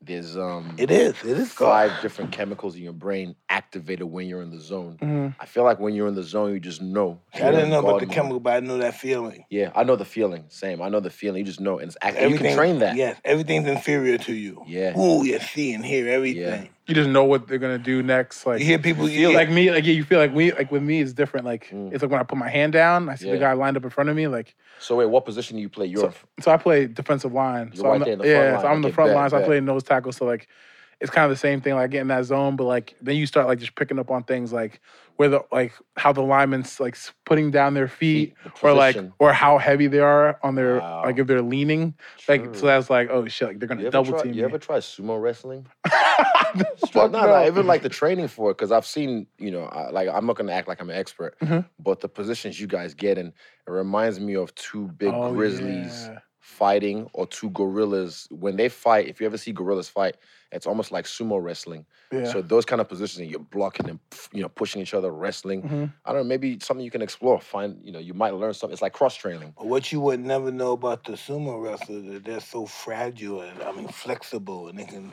there's 0.00 0.36
um 0.36 0.74
It 0.78 0.90
is. 0.90 1.16
It 1.24 1.38
is 1.38 1.50
five 1.52 1.90
God. 1.92 2.00
different 2.02 2.32
chemicals 2.32 2.76
in 2.76 2.82
your 2.82 2.92
brain 2.92 3.34
activated 3.48 4.06
when 4.06 4.28
you're 4.28 4.42
in 4.42 4.50
the 4.50 4.60
zone. 4.60 4.98
Mhm. 5.00 5.34
I 5.40 5.46
feel 5.46 5.64
like 5.64 5.80
when 5.80 5.94
you're 5.94 6.06
in 6.06 6.14
the 6.14 6.22
zone, 6.22 6.52
you 6.52 6.60
just 6.60 6.82
know. 6.82 7.20
I 7.34 7.38
didn't 7.50 7.70
know 7.70 7.80
about 7.80 8.00
the 8.00 8.06
mode. 8.06 8.14
chemical, 8.14 8.40
but 8.40 8.52
I 8.54 8.60
know 8.60 8.78
that 8.78 8.94
feeling. 8.94 9.44
Yeah, 9.50 9.72
I 9.74 9.84
know 9.84 9.96
the 9.96 10.04
feeling. 10.04 10.44
Same. 10.48 10.82
I 10.82 10.88
know 10.88 11.00
the 11.00 11.10
feeling. 11.10 11.40
You 11.40 11.44
just 11.44 11.60
know, 11.60 11.78
and 11.78 11.88
it's 11.88 11.96
act- 12.02 12.20
you 12.20 12.36
can 12.38 12.54
train 12.54 12.78
that. 12.80 12.94
Yes, 12.96 13.18
everything's 13.24 13.66
inferior 13.66 14.18
to 14.18 14.34
you. 14.34 14.62
Yeah. 14.66 14.96
Ooh, 14.96 15.24
you 15.24 15.38
see 15.40 15.72
and 15.72 15.84
hear 15.84 16.08
everything. 16.08 16.70
You 16.88 16.94
just 16.94 17.10
know 17.10 17.24
what 17.24 17.46
they're 17.46 17.58
gonna 17.58 17.76
do 17.78 18.02
next. 18.02 18.46
Like 18.46 18.60
You 18.60 18.64
hear 18.64 18.78
people. 18.78 19.06
feel 19.06 19.32
like 19.34 19.50
me, 19.50 19.70
like 19.70 19.84
yeah, 19.84 19.92
you 19.92 20.04
feel 20.04 20.18
like 20.18 20.34
we, 20.34 20.52
like 20.52 20.72
with 20.72 20.82
me, 20.82 21.02
it's 21.02 21.12
different. 21.12 21.44
Like 21.44 21.68
Mm. 21.70 21.92
it's 21.92 22.02
like 22.02 22.10
when 22.10 22.18
I 22.18 22.22
put 22.22 22.38
my 22.38 22.48
hand 22.48 22.72
down, 22.72 23.10
I 23.10 23.16
see 23.16 23.28
the 23.30 23.36
guy 23.36 23.52
lined 23.52 23.76
up 23.76 23.84
in 23.84 23.90
front 23.90 24.08
of 24.08 24.16
me. 24.16 24.26
Like 24.26 24.56
So 24.78 24.96
wait, 24.96 25.04
what 25.06 25.26
position 25.26 25.56
do 25.56 25.62
you 25.62 25.68
play? 25.68 25.84
You're 25.84 26.10
so, 26.10 26.14
so 26.40 26.50
I 26.50 26.56
play 26.56 26.86
defensive 26.86 27.32
line. 27.34 27.72
You're 27.74 27.82
so 27.82 27.90
I'm 27.90 28.00
right 28.00 28.04
there 28.04 28.12
in 28.14 28.18
the 28.20 28.26
yeah, 28.26 28.34
front 28.36 28.52
line. 28.52 28.60
so 28.62 28.68
I'm 28.68 28.76
in 28.76 28.82
the 28.82 28.88
Okay, 28.88 28.94
front 28.94 29.08
bet, 29.10 29.16
line. 29.16 29.30
So 29.30 29.36
I 29.36 29.40
play 29.42 29.60
nose 29.60 29.82
tackle. 29.82 30.12
So 30.12 30.24
like 30.24 30.48
it's 31.00 31.10
kind 31.10 31.24
of 31.24 31.30
the 31.30 31.36
same 31.36 31.60
thing. 31.60 31.74
Like 31.74 31.90
getting 31.90 32.08
that 32.08 32.24
zone, 32.24 32.56
but 32.56 32.64
like 32.64 32.94
then 33.00 33.16
you 33.16 33.26
start 33.26 33.46
like 33.46 33.58
just 33.60 33.74
picking 33.76 33.98
up 33.98 34.10
on 34.10 34.24
things 34.24 34.52
like 34.52 34.80
where 35.16 35.28
the 35.28 35.44
like 35.52 35.72
how 35.96 36.12
the 36.12 36.22
linemen's 36.22 36.78
like 36.80 36.96
putting 37.24 37.50
down 37.50 37.74
their 37.74 37.88
feet, 37.88 38.34
or 38.62 38.72
like 38.72 38.96
or 39.18 39.32
how 39.32 39.58
heavy 39.58 39.86
they 39.86 40.00
are 40.00 40.38
on 40.42 40.54
their 40.54 40.78
Wow. 40.78 41.02
like 41.04 41.18
if 41.18 41.26
they're 41.26 41.42
leaning. 41.42 41.94
Like 42.28 42.54
so 42.54 42.66
that's 42.66 42.90
like 42.90 43.10
oh 43.10 43.26
shit, 43.28 43.48
like 43.48 43.58
they're 43.60 43.68
gonna 43.68 43.82
you 43.82 43.90
double 43.90 44.12
try, 44.12 44.22
team 44.22 44.32
You 44.34 44.42
me. 44.42 44.44
ever 44.44 44.58
try 44.58 44.78
sumo 44.78 45.20
wrestling? 45.20 45.66
No, 46.94 47.06
no, 47.08 47.46
even 47.46 47.66
like 47.66 47.82
the 47.82 47.88
training 47.88 48.28
for 48.28 48.50
it, 48.50 48.56
because 48.56 48.72
I've 48.72 48.86
seen, 48.86 49.26
you 49.38 49.50
know, 49.50 49.64
I, 49.64 49.90
like 49.90 50.08
I'm 50.08 50.26
not 50.26 50.36
gonna 50.36 50.52
act 50.52 50.66
like 50.68 50.80
I'm 50.80 50.88
an 50.90 50.96
expert, 50.96 51.38
Mhm. 51.40 51.64
but 51.78 52.00
the 52.00 52.08
positions 52.08 52.58
you 52.60 52.66
guys 52.66 52.94
get 52.94 53.18
in, 53.18 53.28
it 53.28 53.70
reminds 53.70 54.18
me 54.18 54.34
of 54.34 54.54
two 54.54 54.88
big 54.88 55.12
Oh, 55.14 55.32
grizzlies 55.32 56.08
yeah. 56.10 56.18
Fighting 56.48 57.08
or 57.12 57.26
two 57.26 57.50
gorillas. 57.50 58.26
When 58.30 58.56
they 58.56 58.68
fight, 58.68 59.06
if 59.06 59.20
you 59.20 59.26
ever 59.26 59.36
see 59.36 59.52
gorillas 59.52 59.88
fight, 59.88 60.16
it's 60.50 60.66
almost 60.66 60.90
like 60.90 61.04
sumo 61.04 61.42
wrestling. 61.42 61.84
Yeah. 62.10 62.24
So 62.24 62.40
those 62.40 62.64
kind 62.64 62.80
of 62.80 62.88
positions, 62.88 63.30
you're 63.30 63.38
blocking 63.38 63.88
and 63.88 64.00
you 64.32 64.40
know 64.40 64.48
pushing 64.48 64.80
each 64.80 64.94
other, 64.94 65.10
wrestling. 65.12 65.62
Mhm. 65.62 65.92
I 66.06 66.12
don't 66.12 66.22
know, 66.22 66.28
maybe 66.28 66.58
something 66.60 66.84
you 66.84 66.90
can 66.90 67.02
explore. 67.02 67.38
Find, 67.38 67.78
you 67.84 67.92
know, 67.92 67.98
you 67.98 68.14
might 68.14 68.34
learn 68.34 68.54
something. 68.54 68.72
It's 68.72 68.82
like 68.82 68.94
cross 68.94 69.14
training. 69.14 69.52
But 69.58 69.66
what 69.66 69.92
you 69.92 70.00
would 70.00 70.20
never 70.20 70.50
know 70.50 70.72
about 70.72 71.04
the 71.04 71.12
sumo 71.12 71.62
wrestlers 71.62 72.04
is 72.06 72.22
they're 72.22 72.40
so 72.40 72.64
fragile 72.64 73.42
and 73.42 73.62
I 73.62 73.70
mean 73.72 73.88
flexible 73.88 74.68
and 74.68 74.78
they 74.78 74.84
can 74.86 75.12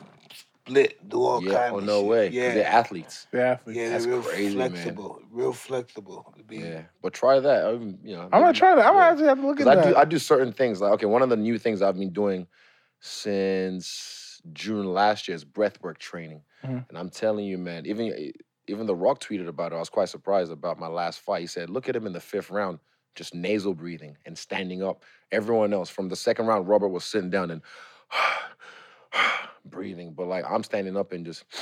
split, 0.65 1.07
do 1.09 1.21
all 1.23 1.41
yeah, 1.41 1.53
kinds 1.53 1.73
oh 1.75 1.77
of 1.79 1.83
no 1.85 1.99
shit. 2.01 2.09
way, 2.09 2.29
Yeah, 2.29 2.31
because 2.41 2.53
they're 2.55 2.67
athletes. 2.67 3.27
The 3.31 3.41
athletes. 3.43 3.77
yeah, 3.77 3.89
That's 3.89 4.05
they're 4.05 4.13
real 4.13 4.23
crazy, 4.23 4.55
man. 4.57 4.69
flexible, 4.71 5.19
real 5.31 5.53
flexible. 5.53 6.33
be- 6.47 6.57
Yeah, 6.57 6.83
but 7.01 7.13
try 7.13 7.39
that. 7.39 7.65
I'm, 7.65 7.99
you 8.03 8.15
know, 8.15 8.23
I'm 8.23 8.29
gonna 8.41 8.53
try 8.53 8.75
that. 8.75 8.85
I'm 8.85 8.93
gonna 8.93 9.05
actually 9.05 9.27
have 9.27 9.39
to 9.41 9.47
look 9.47 9.59
at 9.59 9.65
'Cause 9.65 9.75
that. 9.75 9.85
I 9.85 9.89
do 9.91 9.95
I 9.97 10.05
do 10.05 10.19
certain 10.19 10.51
things 10.53 10.81
like 10.81 10.91
okay, 10.93 11.05
one 11.05 11.21
of 11.21 11.29
the 11.29 11.37
new 11.37 11.57
things 11.57 11.81
I've 11.81 11.97
been 11.97 12.13
doing 12.13 12.47
since 12.99 14.41
June 14.53 14.85
last 14.93 15.27
year 15.27 15.35
is 15.35 15.45
breathwork 15.45 15.97
training, 15.97 16.43
Mhm. 16.63 16.85
and 16.89 16.97
I'm 16.97 17.09
telling 17.09 17.45
you, 17.45 17.57
man, 17.57 17.85
even 17.85 18.31
even 18.67 18.87
The 18.87 18.95
Rock 18.95 19.19
tweeted 19.19 19.47
about 19.47 19.71
it. 19.71 19.75
I 19.75 19.79
was 19.79 19.89
quite 19.89 20.09
surprised 20.09 20.51
about 20.51 20.79
my 20.79 20.87
last 20.87 21.19
fight. 21.19 21.41
He 21.41 21.47
said, 21.47 21.69
"Look 21.69 21.87
at 21.87 21.95
him 21.95 22.07
in 22.07 22.13
the 22.13 22.19
fifth 22.19 22.49
round, 22.49 22.79
just 23.13 23.35
nasal 23.35 23.75
breathing 23.75 24.17
and 24.25 24.35
standing 24.35 24.81
up. 24.81 25.03
Everyone 25.31 25.71
else 25.73 25.89
from 25.91 26.09
the 26.09 26.15
second 26.15 26.47
round, 26.47 26.67
Robert 26.67 26.87
was 26.87 27.05
sitting 27.05 27.29
down 27.29 27.51
and 27.51 27.61
breathing, 29.65 30.13
but 30.13 30.27
like 30.27 30.45
I'm 30.49 30.63
standing 30.63 30.97
up 30.97 31.11
and 31.11 31.25
just." 31.25 31.43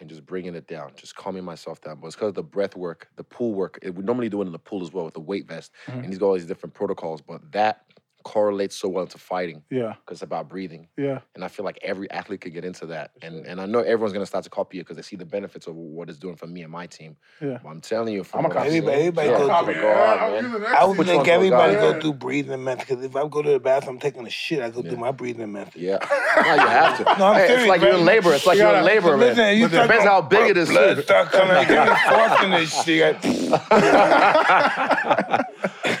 And 0.00 0.08
just 0.08 0.26
bringing 0.26 0.56
it 0.56 0.66
down, 0.66 0.90
just 0.96 1.14
calming 1.14 1.44
myself 1.44 1.80
down. 1.80 2.00
But 2.00 2.08
it's 2.08 2.16
because 2.16 2.30
of 2.30 2.34
the 2.34 2.42
breath 2.42 2.74
work, 2.74 3.06
the 3.14 3.22
pool 3.22 3.54
work. 3.54 3.78
It, 3.82 3.94
we 3.94 4.02
normally 4.02 4.28
do 4.28 4.42
it 4.42 4.46
in 4.46 4.52
the 4.52 4.58
pool 4.58 4.82
as 4.82 4.92
well 4.92 5.04
with 5.04 5.14
the 5.14 5.20
weight 5.20 5.46
vest 5.46 5.70
Mhm. 5.86 5.98
and 5.98 6.06
he's 6.06 6.18
got 6.18 6.26
all 6.26 6.34
these 6.34 6.46
different 6.46 6.74
protocols, 6.74 7.20
but 7.22 7.52
that 7.52 7.84
correlates 8.22 8.76
so 8.76 8.88
well 8.88 9.06
to 9.06 9.18
fighting 9.18 9.62
yeah, 9.70 9.94
because 10.04 10.16
it's 10.16 10.22
about 10.22 10.48
breathing. 10.48 10.88
yeah. 10.96 11.20
And 11.34 11.44
I 11.44 11.48
feel 11.48 11.64
like 11.64 11.78
every 11.82 12.10
athlete 12.10 12.40
could 12.40 12.52
get 12.52 12.64
into 12.64 12.86
that. 12.86 13.10
And 13.22 13.46
and 13.46 13.60
I 13.60 13.66
know 13.66 13.80
everyone's 13.80 14.12
gonna 14.12 14.26
start 14.26 14.44
to 14.44 14.50
copy 14.50 14.78
it 14.78 14.82
because 14.82 14.96
they 14.96 15.02
see 15.02 15.16
the 15.16 15.24
benefits 15.26 15.66
of 15.66 15.74
what 15.74 16.08
it's 16.08 16.18
doing 16.18 16.36
for 16.36 16.46
me 16.46 16.62
and 16.62 16.70
my 16.72 16.86
team. 16.86 17.16
Yeah. 17.40 17.58
But 17.62 17.68
I'm 17.70 17.80
telling 17.80 18.12
you, 18.14 18.20
I'm 18.20 18.24
from 18.24 18.44
a 18.46 18.50
copy. 18.50 18.70
seen- 18.70 18.78
Everybody- 18.88 18.98
everybody 19.00 19.28
yeah, 19.28 19.38
goes 19.38 19.48
from 19.48 19.64
through 19.66 19.74
a 19.74 20.68
it. 20.70 20.76
I 20.76 20.84
would 20.84 20.98
Which 20.98 21.08
think 21.08 21.28
everybody 21.28 21.74
God? 21.74 21.94
go 21.94 22.00
through 22.00 22.12
breathing 22.14 22.62
methods 22.64 22.88
because 22.88 23.04
if 23.04 23.14
I 23.16 23.26
go 23.28 23.42
to 23.42 23.50
the 23.50 23.60
bathroom, 23.60 23.96
I'm 23.96 24.00
taking 24.00 24.26
a 24.26 24.30
shit. 24.30 24.60
I 24.62 24.70
go 24.70 24.80
Yeah. 24.82 24.90
through 24.90 24.98
my 25.00 25.10
breathing 25.12 25.52
method. 25.52 25.80
Yeah, 25.80 25.98
no, 26.36 26.54
you 26.54 26.60
have 26.68 26.98
to. 26.98 27.04
No, 27.18 27.26
I'm 27.26 27.34
hey, 27.36 27.42
it's 27.42 27.48
serious, 27.52 27.68
like 27.68 27.80
you're 27.82 27.94
in 27.94 28.04
labor. 28.04 28.32
It's 28.34 28.46
like 28.46 28.56
You 28.58 28.62
you're 28.64 28.70
in 28.74 28.84
gotta- 28.84 28.94
labor, 28.94 29.16
man. 29.16 29.28
Listen, 29.36 29.56
you 29.58 29.68
talk 29.68 29.82
Depends 29.88 30.04
about 30.04 30.22
how 30.22 30.28
big 30.28 30.50
it 30.50 30.56
is. 30.56 30.68
Blood 30.70 30.96
too. 30.96 31.02
start 31.02 31.30
coming. 31.32 31.66
Give 31.66 31.78
me 31.84 31.94
force 32.08 32.42
in 32.42 32.50
this 32.50 32.84
shit. 32.84 33.16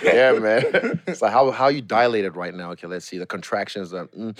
Yeah, 0.04 0.32
man. 0.38 1.00
It's 1.06 1.22
like 1.22 1.32
how 1.32 1.50
how 1.50 1.68
you 1.68 1.80
dilated 1.82 2.36
right 2.36 2.54
now. 2.54 2.70
Okay, 2.72 2.86
let's 2.86 3.06
see 3.06 3.18
the 3.18 3.26
contractions. 3.26 3.92
Are, 3.92 4.06
mm. 4.08 4.36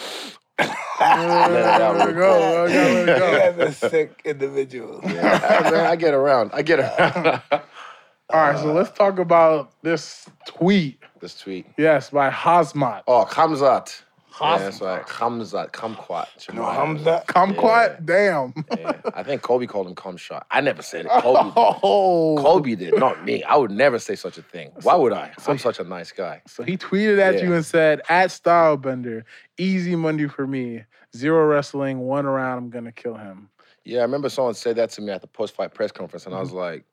Let 0.58 1.50
it 1.50 1.64
out 1.64 1.98
There 1.98 2.12
go. 2.12 2.62
quick. 2.64 2.72
There 2.72 3.00
we 3.00 3.06
go. 3.18 3.30
You 3.32 3.40
have 3.40 3.58
a 3.58 3.72
sick 3.72 4.20
individual. 4.24 5.00
Yeah, 5.06 5.68
man, 5.70 5.86
I 5.86 5.96
get 5.96 6.14
around. 6.14 6.50
I 6.52 6.62
get 6.62 6.78
around. 6.80 7.42
All 7.50 8.40
right, 8.40 8.58
so 8.58 8.72
let's 8.72 8.90
talk 8.96 9.18
about 9.18 9.72
this 9.82 10.26
tweet. 10.46 10.98
this 11.20 11.38
tweet. 11.38 11.66
Yes, 11.76 12.10
by 12.10 12.30
Hazmat. 12.30 13.02
Oh, 13.06 13.26
Khamzat. 13.28 14.02
Yeah, 14.40 14.46
Hazmat. 14.46 14.58
that's 14.58 14.80
right. 14.80 15.02
Khamzat. 15.06 15.72
Kumquat. 15.72 16.26
No, 16.54 16.62
Shemaiah. 16.62 16.72
Hamza. 16.72 17.24
Kumquat? 17.28 18.04
Damn. 18.06 18.54
Yeah. 18.78 18.92
I 19.14 19.22
think 19.22 19.42
Kobe 19.42 19.66
called 19.66 19.86
him 19.86 19.94
cum 19.94 20.16
shot. 20.16 20.46
I 20.50 20.60
never 20.60 20.82
said 20.82 21.06
it. 21.06 21.10
Kobe 21.22 21.42
did. 21.44 21.52
Oh. 21.56 22.36
Kobe 22.38 22.74
did, 22.74 22.98
not 22.98 23.24
me. 23.24 23.42
I 23.44 23.56
would 23.56 23.70
never 23.70 23.98
say 23.98 24.14
such 24.14 24.38
a 24.38 24.42
thing. 24.42 24.72
Why 24.82 24.94
would 24.94 25.12
I? 25.12 25.32
I'm 25.46 25.58
such 25.58 25.78
a 25.80 25.84
nice 25.84 26.12
guy. 26.12 26.42
So 26.46 26.62
he 26.62 26.76
tweeted 26.76 27.18
at 27.20 27.42
you 27.42 27.52
and 27.54 27.64
said, 27.64 28.00
at 28.08 28.30
Stylebender, 28.30 29.24
easy 29.58 29.96
Monday 29.96 30.28
for 30.28 30.46
me. 30.46 30.84
Zero 31.14 31.46
wrestling, 31.46 31.98
one 32.00 32.24
round, 32.26 32.58
I'm 32.58 32.70
gonna 32.70 32.92
kill 32.92 33.16
him. 33.16 33.50
Yeah, 33.84 33.98
I 33.98 34.02
remember 34.02 34.28
someone 34.30 34.54
said 34.54 34.76
that 34.76 34.90
to 34.90 35.02
me 35.02 35.12
at 35.12 35.20
the 35.20 35.26
post 35.26 35.54
fight 35.54 35.74
press 35.74 35.92
conference, 35.92 36.24
and 36.24 36.34
I 36.34 36.38
Mm-hmm. 36.38 36.44
was 36.44 36.52
like, 36.52 36.84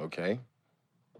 okay. 0.00 0.40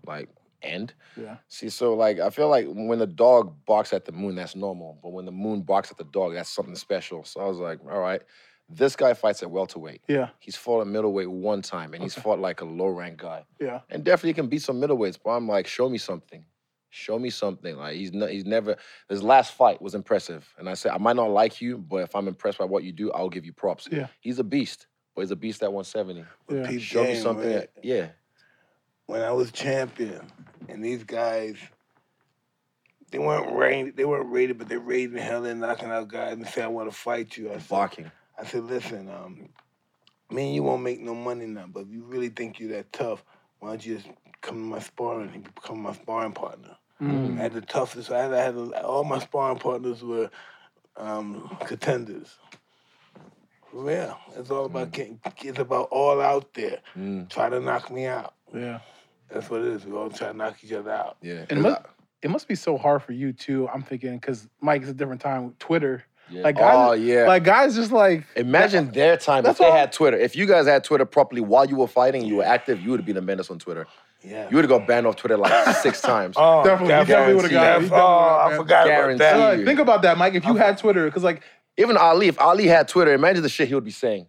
Like, 0.07 0.29
and? 0.63 0.93
Yeah. 1.17 1.37
See, 1.49 1.69
so 1.71 1.95
like, 1.95 2.19
I 2.21 2.31
feel 2.31 2.49
like 2.49 2.67
when 2.69 2.99
the 2.99 3.07
dog 3.07 3.55
barks 3.67 3.93
at 3.93 4.05
the 4.05 4.13
moon, 4.13 4.35
that's 4.35 4.57
normal. 4.57 4.99
But 5.03 5.11
when 5.13 5.25
the 5.25 5.33
moon 5.33 5.63
barks 5.63 5.91
at 5.91 5.99
the 5.99 6.05
dog, 6.05 6.35
that's 6.35 6.51
something 6.51 6.75
special. 6.77 7.25
So 7.25 7.41
I 7.41 7.47
was 7.47 7.59
like, 7.59 7.81
all 7.91 8.01
right. 8.01 8.23
This 8.71 8.97
guy 8.97 9.15
fights 9.15 9.43
at 9.43 9.51
welterweight. 9.51 10.03
Yeah, 10.09 10.29
He's 10.41 10.55
fought 10.55 10.83
at 10.83 10.89
middleweight 10.89 11.31
one 11.31 11.63
time, 11.63 11.95
and 11.95 12.03
he's 12.03 12.15
fought 12.15 12.39
like 12.39 12.61
a 12.61 12.67
low 12.67 12.89
rank 12.89 13.19
guy. 13.23 13.45
yeah. 13.59 13.81
and 13.89 14.05
definitely 14.05 14.35
can 14.35 14.49
beat 14.49 14.61
some 14.61 14.79
middleweights. 14.79 15.19
But 15.25 15.31
I'm 15.31 15.49
like, 15.49 15.67
show 15.67 15.89
me 15.89 15.97
something. 15.97 16.45
Show 16.91 17.19
me 17.19 17.31
something. 17.31 17.77
Like 17.79 17.97
he's 17.97 18.13
not, 18.13 18.29
he's 18.29 18.45
never. 18.45 18.77
His 19.09 19.23
last 19.23 19.55
fight 19.55 19.81
was 19.81 19.95
impressive, 19.95 20.47
and 20.59 20.69
I 20.69 20.75
said 20.75 20.93
I 20.93 20.99
might 20.99 21.17
not 21.17 21.31
like 21.31 21.63
you, 21.63 21.79
but 21.79 21.99
if 22.03 22.15
I'm 22.15 22.29
impressed 22.29 22.59
by 22.59 22.67
what 22.67 22.83
you 22.85 22.93
do, 22.93 23.11
I'll 23.13 23.31
give 23.31 23.47
you 23.47 23.55
props. 23.55 23.89
Yeah. 23.91 24.09
he's 24.21 24.39
a 24.39 24.45
beast, 24.45 24.87
but 25.15 25.23
he's 25.23 25.31
a 25.31 25.37
beast 25.37 25.63
at 25.63 25.73
170. 25.73 26.25
Yeah. 26.51 26.67
Peep 26.69 26.81
Show 26.83 27.05
me 27.05 27.15
something. 27.15 27.55
right? 27.55 27.71
yeah, 27.83 28.09
When 29.09 29.23
I 29.23 29.33
was 29.33 29.51
champion, 29.51 30.21
and 30.69 30.85
these 30.85 31.03
guys, 31.03 31.57
they 33.11 33.19
weren't 33.19 33.57
rated. 33.57 33.97
They 33.97 34.05
weren't 34.05 34.31
rated, 34.31 34.59
but 34.59 34.69
they're 34.69 34.79
rated 34.79 35.15
the 35.15 35.23
hell 35.23 35.47
and 35.47 35.61
knocking 35.61 35.89
out 35.91 36.09
guys 36.09 36.35
and 36.35 36.47
say, 36.47 36.63
"I 36.63 36.67
want 36.67 36.91
to 36.91 36.95
fight 36.95 37.35
you." 37.39 37.49
I 37.51 37.55
said, 37.55 37.69
barking. 37.71 38.11
I 38.39 38.45
said, 38.45 38.65
listen, 38.65 39.09
um, 39.09 39.49
me 40.31 40.47
and 40.49 40.55
you 40.55 40.63
won't 40.63 40.83
make 40.83 41.01
no 41.01 41.15
money 41.15 41.47
now, 41.47 41.65
but 41.73 41.85
if 41.85 41.91
you 41.91 42.05
really 42.05 42.29
think 42.29 42.61
you're 42.61 42.73
that 42.73 42.93
tough, 42.93 43.25
why 43.61 43.71
don't 43.71 43.87
you 43.87 43.97
just 43.97 44.09
come 44.43 44.57
to 44.57 44.61
my 44.61 44.79
sparring 44.79 45.31
and 45.35 45.55
become 45.55 45.81
my 45.81 45.95
sparring 45.95 46.33
partner? 46.33 46.77
Mm. 47.01 47.39
I 47.39 47.43
had 47.45 47.55
the 47.55 47.63
toughest. 47.63 48.11
I 48.11 48.23
had, 48.25 48.35
I 48.35 48.43
had 48.43 48.57
all 48.85 49.05
my 49.05 49.21
sparring 49.21 49.59
partners 49.59 50.03
were 50.05 50.29
um, 50.99 51.57
contenders. 51.65 52.37
For 53.71 53.85
real, 53.85 54.19
it's 54.37 54.51
all 54.51 54.67
about 54.67 54.93
getting. 54.93 55.19
It's 55.39 55.59
about 55.59 55.89
all 55.91 56.21
out 56.21 56.53
there. 56.55 56.81
Mm, 56.97 57.29
Try 57.31 57.49
to 57.49 57.59
knock 57.61 57.91
me 57.91 58.07
out. 58.07 58.35
Yeah. 58.55 58.81
That's 59.31 59.49
what 59.51 59.61
it 59.61 59.69
is. 59.69 59.85
We 59.85 59.93
all 59.97 60.11
try 60.11 60.29
to 60.29 60.37
knock 60.37 60.57
each 60.63 60.73
other 60.73 60.91
out. 60.91 61.17
yeah, 61.23 61.45
And 61.51 61.63
Cause 61.63 61.65
mu- 61.65 61.89
it 62.23 62.31
must 62.31 62.49
be 62.49 62.55
so 62.55 62.77
hard 62.79 63.03
for 63.03 63.13
you 63.13 63.33
too. 63.33 63.69
I'm 63.69 63.83
thinking 63.83 64.15
because 64.17 64.49
Mike 64.61 64.83
is 64.83 64.89
a 64.89 64.95
different 64.95 65.21
time. 65.21 65.55
Twitter, 65.59 66.03
yeah. 66.31 66.43
like 66.43 66.57
guys, 66.57 66.75
oh 66.77 66.93
yeah. 66.95 67.27
like 67.27 67.45
guys, 67.45 67.75
just 67.77 67.93
like 67.93 68.25
Imagine 68.37 68.91
their 68.91 69.17
time 69.17 69.47
if 69.47 69.59
they 69.59 69.67
all- 69.67 69.73
had 69.73 69.93
Twitter. 69.93 70.17
If 70.19 70.35
you 70.35 70.47
guys 70.47 70.67
had 70.67 70.83
Twitter 70.85 71.05
properly 71.05 71.41
while 71.41 71.67
you 71.67 71.77
were 71.77 71.87
fighting, 71.87 72.25
you 72.25 72.37
were 72.37 72.45
active, 72.45 72.81
you 72.81 72.91
would 72.91 73.01
have 73.01 73.07
been 73.07 73.17
a 73.17 73.23
menace 73.23 73.51
on 73.51 73.59
Twitter. 73.59 73.87
Yeah. 74.25 74.49
You 74.51 74.57
would 74.57 74.65
have 74.65 74.69
got 74.71 74.87
banned 74.89 75.07
off 75.07 75.15
Twitter 75.15 75.37
like 75.37 75.77
six 75.77 76.01
times. 76.01 76.35
Oh, 76.37 76.65
Definitely, 76.65 76.95
you 76.95 77.05
definitely 77.05 77.35
would've 77.35 77.51
got- 77.53 77.61
guaranteed. 77.63 77.85
you 77.85 77.97
definitely 77.97 77.99
Oh, 78.03 78.49
would've 78.49 78.53
I 78.53 78.57
got 78.57 78.57
forgot 78.57 78.89
about 78.89 79.19
that. 79.19 79.57
like, 79.59 79.65
think 79.67 79.79
about 79.81 80.03
that, 80.03 80.19
Mike. 80.19 80.35
If 80.35 80.45
you 80.45 80.57
had 80.57 80.77
Twitter, 80.79 81.05
because 81.05 81.23
like 81.23 81.43
Even 81.77 81.97
Ali, 81.97 82.27
if 82.27 82.41
Ali 82.41 82.67
had 82.67 82.89
Twitter, 82.89 83.13
imagine 83.15 83.43
the 83.45 83.49
shit 83.49 83.69
he 83.69 83.75
would 83.77 83.85
be 83.85 83.93
saying. 83.93 84.27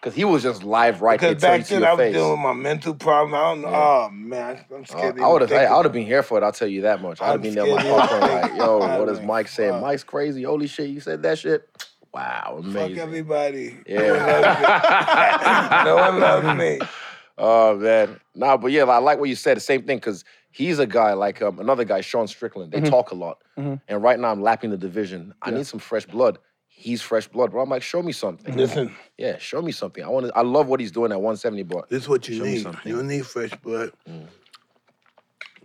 Because 0.00 0.14
he 0.14 0.24
was 0.24 0.44
just 0.44 0.62
live 0.62 1.02
right 1.02 1.18
there 1.20 1.30
Because 1.30 1.42
back 1.42 1.66
then 1.66 1.82
I 1.84 1.90
was 1.92 1.98
face. 1.98 2.12
dealing 2.14 2.30
with 2.30 2.38
my 2.40 2.52
mental 2.52 2.94
problem. 2.94 3.34
I 3.34 3.38
don't 3.38 3.62
know. 3.62 3.70
Yeah. 3.70 3.76
Oh 4.06 4.10
man, 4.12 4.64
I'm 4.72 4.82
Uh, 4.82 4.84
scared. 4.86 5.16
to 5.16 5.22
I 5.22 5.26
would 5.28 5.42
have. 5.42 5.52
I 5.52 5.76
would 5.76 5.86
have 5.86 5.92
been 5.92 6.06
here 6.06 6.22
for 6.22 6.38
it. 6.38 6.44
I'll 6.44 6.52
tell 6.52 6.68
you 6.68 6.82
that 6.82 7.02
much. 7.02 7.20
I'd 7.20 7.26
have 7.32 7.42
been 7.42 7.54
there 7.54 7.66
my 7.74 7.82
to 7.82 8.16
like, 8.20 8.54
yo, 8.54 8.78
what 8.98 9.08
is 9.08 9.20
Mike 9.20 9.48
saying? 9.48 9.80
Mike's 9.80 10.04
crazy. 10.04 10.44
Holy 10.44 10.68
shit, 10.68 10.90
you 10.90 11.00
said 11.00 11.22
that 11.22 11.38
shit. 11.38 11.68
Wow, 12.14 12.56
amazing. 12.60 12.96
Fuck 12.96 13.04
everybody. 13.06 13.76
Yeah. 13.86 15.82
no 15.84 15.96
one 15.96 16.18
loves 16.20 16.58
me. 16.58 16.80
Oh 17.40 17.76
man, 17.76 18.18
nah, 18.34 18.56
but 18.56 18.72
yeah, 18.72 18.82
I 18.84 18.98
like 18.98 19.20
what 19.20 19.28
you 19.28 19.36
said. 19.36 19.58
The 19.58 19.60
same 19.60 19.82
thing 19.84 19.98
because 19.98 20.24
he's 20.50 20.80
a 20.80 20.86
guy 20.86 21.12
like 21.12 21.40
um, 21.40 21.60
another 21.60 21.84
guy, 21.84 22.00
Sean 22.00 22.26
Strickland. 22.26 22.72
They 22.72 22.80
talk 22.80 23.12
a 23.12 23.14
lot, 23.14 23.38
Mhm. 23.56 23.80
and 23.86 24.02
right 24.02 24.18
now 24.18 24.32
I'm 24.32 24.42
lapping 24.42 24.70
the 24.70 24.76
division. 24.76 25.34
I 25.42 25.50
Yeah. 25.50 25.58
need 25.58 25.66
some 25.68 25.78
fresh 25.78 26.04
blood. 26.06 26.38
He's 26.80 27.02
fresh 27.02 27.26
blood, 27.26 27.50
bro. 27.50 27.60
I'm 27.60 27.68
like, 27.68 27.82
show 27.82 28.04
me 28.04 28.12
something. 28.12 28.54
Listen, 28.56 28.94
Yeah, 29.16 29.36
show 29.38 29.60
me 29.60 29.72
something. 29.72 30.04
I 30.04 30.06
want 30.08 30.26
to. 30.26 30.36
I 30.36 30.42
love 30.42 30.68
what 30.68 30.78
he's 30.78 30.92
doing 30.92 31.10
at 31.10 31.16
170, 31.20 31.64
but 31.64 31.90
this 31.90 32.04
is 32.04 32.08
what 32.08 32.28
you 32.28 32.36
Show 32.38 32.44
me 32.44 32.52
need. 32.52 32.62
something. 32.62 32.82
You 32.84 32.96
don't 32.98 33.08
need 33.08 33.26
fresh 33.26 33.50
blood. 33.56 33.90
Mm. 34.08 34.28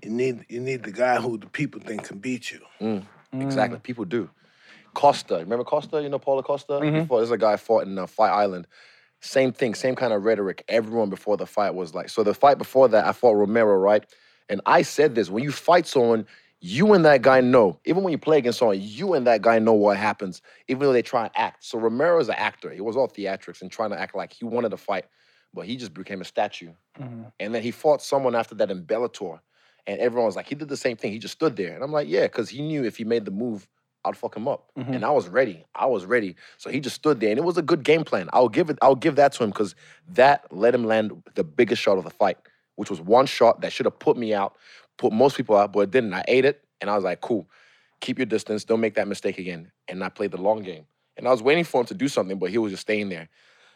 You 0.04 0.10
need 0.10 0.46
you 0.50 0.60
need 0.60 0.82
the 0.82 0.92
guy 0.92 1.18
who 1.22 1.38
the 1.38 1.46
people 1.46 1.80
think 1.82 2.06
can 2.06 2.18
beat 2.18 2.52
you. 2.52 2.62
Mm. 2.82 3.06
exactly, 3.40 3.78
people 3.78 4.06
do. 4.06 4.28
Costa, 4.96 5.36
remember 5.38 5.64
Costa? 5.64 6.02
You 6.02 6.10
know 6.10 6.18
Paulo 6.18 6.42
Costa? 6.42 6.74
Mhm. 6.74 7.02
Before 7.02 7.20
there's 7.20 7.30
a 7.30 7.38
guy 7.38 7.58
fought 7.58 7.86
in 7.86 7.96
uh, 8.00 8.08
Fight 8.08 8.32
Island. 8.32 8.66
Same 9.22 9.52
thing, 9.52 9.76
same 9.76 9.96
kind 9.96 10.14
of 10.14 10.26
rhetoric. 10.26 10.64
Everyone 10.68 11.12
before 11.12 11.38
the 11.38 11.46
fight 11.46 11.76
was 11.76 11.94
like, 11.94 12.10
so 12.10 12.24
the 12.24 12.34
fight 12.34 12.58
before 12.58 12.90
that, 12.90 13.06
I 13.06 13.12
fought 13.12 13.34
Romero, 13.36 13.76
right? 13.78 14.04
And 14.50 14.62
I 14.66 14.82
said 14.82 15.14
this: 15.14 15.30
when 15.30 15.44
you 15.44 15.52
fight 15.52 15.86
someone, 15.86 16.26
you 16.66 16.94
and 16.94 17.04
that 17.04 17.22
guy 17.22 17.42
know. 17.42 17.78
Even 17.84 18.04
when 18.04 18.12
you 18.14 18.18
play 18.18 18.38
against 18.38 18.60
someone, 18.60 18.80
you 18.80 19.16
and 19.16 19.28
that 19.28 19.42
guy 19.42 19.60
know 19.60 19.74
what 19.74 19.98
happens, 19.98 20.42
even 20.70 20.80
though 20.84 20.94
they 20.94 21.02
try 21.02 21.24
and 21.24 21.32
act. 21.36 21.62
So 21.66 21.78
Romero's 21.78 22.30
an 22.30 22.36
actor. 22.36 22.72
He 22.72 22.80
was 22.80 22.96
all 22.96 23.10
theatrics 23.10 23.62
and 23.62 23.70
trying 23.70 23.90
to 23.90 24.00
act 24.00 24.16
like 24.16 24.32
he 24.32 24.46
wanted 24.46 24.70
to 24.70 24.78
fight, 24.78 25.04
but 25.54 25.66
he 25.66 25.76
just 25.76 25.94
became 25.94 26.22
a 26.22 26.26
statue. 26.26 26.72
Mhm. 26.98 27.34
And 27.38 27.54
then 27.54 27.62
he 27.62 27.72
fought 27.72 28.02
someone 28.02 28.34
after 28.34 28.56
that 28.56 28.72
in 28.72 28.86
Bellator. 28.86 29.42
And 29.88 30.00
everyone 30.00 30.26
was 30.26 30.38
like, 30.38 30.48
he 30.48 30.56
did 30.56 30.70
the 30.70 30.78
same 30.78 30.96
thing. 30.96 31.12
He 31.12 31.20
just 31.20 31.34
stood 31.34 31.58
there. 31.58 31.76
And 31.76 31.84
I'm 31.84 31.92
like, 31.92 32.08
yeah, 32.08 32.24
because 32.24 32.48
he 32.48 32.62
knew 32.62 32.86
if 32.86 32.96
he 32.96 33.04
made 33.04 33.26
the 33.26 33.32
move, 33.32 33.68
I'd 34.06 34.16
fuck 34.16 34.38
him 34.38 34.48
up. 34.48 34.72
Mhm. 34.78 34.96
And 34.96 35.04
I 35.04 35.12
was 35.12 35.28
ready. 35.28 35.66
I 35.76 35.86
was 35.88 36.06
ready. 36.06 36.38
So 36.58 36.70
he 36.70 36.80
just 36.80 36.96
stood 36.96 37.20
there. 37.20 37.32
And 37.32 37.40
it 37.40 37.44
was 37.44 37.58
a 37.58 37.62
good 37.62 37.84
game 37.84 38.06
plan. 38.06 38.30
I'll 38.32 38.48
give 38.48 38.70
it, 38.70 38.78
I'll 38.82 38.96
give 38.96 39.18
that 39.18 39.34
to 39.34 39.44
him 39.44 39.50
because 39.50 39.76
that 40.08 40.48
let 40.50 40.74
him 40.74 40.86
land 40.86 41.24
the 41.36 41.44
biggest 41.44 41.82
shot 41.82 41.98
of 41.98 42.06
the 42.06 42.10
fight, 42.10 42.38
which 42.78 42.90
was 42.90 43.02
one 43.02 43.26
shot 43.26 43.60
that 43.60 43.74
should 43.74 43.86
have 43.86 44.00
put 44.00 44.16
me 44.16 44.34
out, 44.34 44.56
put 44.98 45.14
most 45.14 45.38
people 45.38 45.58
out, 45.58 45.74
but 45.74 45.82
it 45.82 45.92
didn't. 45.92 46.14
I 46.14 46.24
ate 46.28 46.46
it. 46.46 46.64
And 46.82 46.90
I 46.90 46.96
was 46.96 47.04
like, 47.04 47.22
cool. 47.22 47.48
Keep 48.02 48.20
your 48.20 48.26
distance. 48.26 48.66
Don't 48.66 48.82
make 48.82 48.96
that 48.96 49.08
mistake 49.08 49.38
again. 49.38 49.72
And 49.88 50.04
I 50.04 50.10
played 50.10 50.32
the 50.32 50.42
long 50.42 50.62
game. 50.62 50.86
And 51.16 51.28
I 51.28 51.32
was 51.32 51.42
waiting 51.42 51.64
for 51.64 51.82
him 51.82 51.88
to 51.88 51.94
do 51.94 52.08
something, 52.08 52.40
but 52.40 52.50
he 52.50 52.58
was 52.58 52.72
just 52.72 52.82
staying 52.82 53.10
there. 53.10 53.30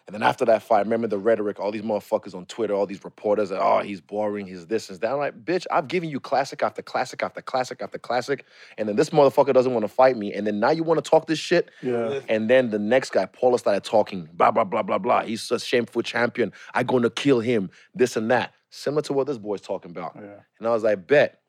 And 0.08 0.14
then 0.14 0.24
after 0.24 0.46
that 0.46 0.64
fight, 0.64 0.78
I 0.78 0.82
remember 0.84 1.08
the 1.08 1.18
rhetoric, 1.18 1.60
all 1.60 1.70
these 1.70 1.82
motherfuckers 1.82 2.34
on 2.34 2.46
Twitter, 2.46 2.74
all 2.74 2.86
these 2.86 3.04
reporters, 3.04 3.50
that, 3.50 3.60
oh, 3.62 3.80
he's 3.80 4.00
boring, 4.00 4.48
he's 4.48 4.66
this 4.66 4.90
and 4.90 4.98
that. 5.02 5.12
I'm 5.12 5.18
like, 5.18 5.44
bitch, 5.44 5.66
I've 5.70 5.90
given 5.90 6.10
you 6.10 6.22
classic 6.22 6.64
after 6.64 6.82
classic 6.82 7.22
after 7.22 7.42
classic 7.42 7.82
after 7.82 8.00
classic. 8.00 8.46
And 8.78 8.88
then 8.88 8.96
this 8.96 9.10
motherfucker 9.10 9.54
doesn't 9.54 9.74
want 9.74 9.84
to 9.84 9.90
fight 9.90 10.16
me. 10.16 10.34
And 10.34 10.48
then 10.48 10.62
now 10.62 10.70
you 10.70 10.84
want 10.84 11.04
to 11.04 11.10
talk 11.10 11.28
this 11.28 11.40
shit? 11.40 11.72
Yeah. 11.82 12.22
And 12.30 12.50
then 12.50 12.70
the 12.70 12.80
next 12.80 13.10
guy, 13.10 13.26
Paulo, 13.26 13.58
started 13.58 13.84
talking, 13.84 14.30
blah, 14.32 14.50
blah, 14.50 14.64
blah, 14.64 14.82
blah, 14.82 14.98
blah. 14.98 15.24
He's 15.24 15.52
a 15.52 15.60
shameful 15.60 16.04
champion. 16.04 16.54
I'm 16.74 16.86
going 16.86 17.04
to 17.04 17.10
kill 17.10 17.42
him, 17.42 17.70
this 17.94 18.16
and 18.16 18.32
that. 18.32 18.54
Similar 18.70 19.02
to 19.04 19.14
what 19.14 19.28
this 19.28 19.38
boy's 19.38 19.60
talking 19.60 19.92
about. 19.92 20.14
Yeah. 20.16 20.40
And 20.60 20.68
I 20.68 20.72
was 20.72 20.84
like, 20.84 21.06
bet, 21.06 21.42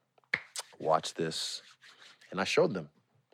watch 0.81 1.15
this. 1.15 1.63
And 2.33 2.41
I 2.41 2.45
showed 2.45 2.75
them. 2.75 2.89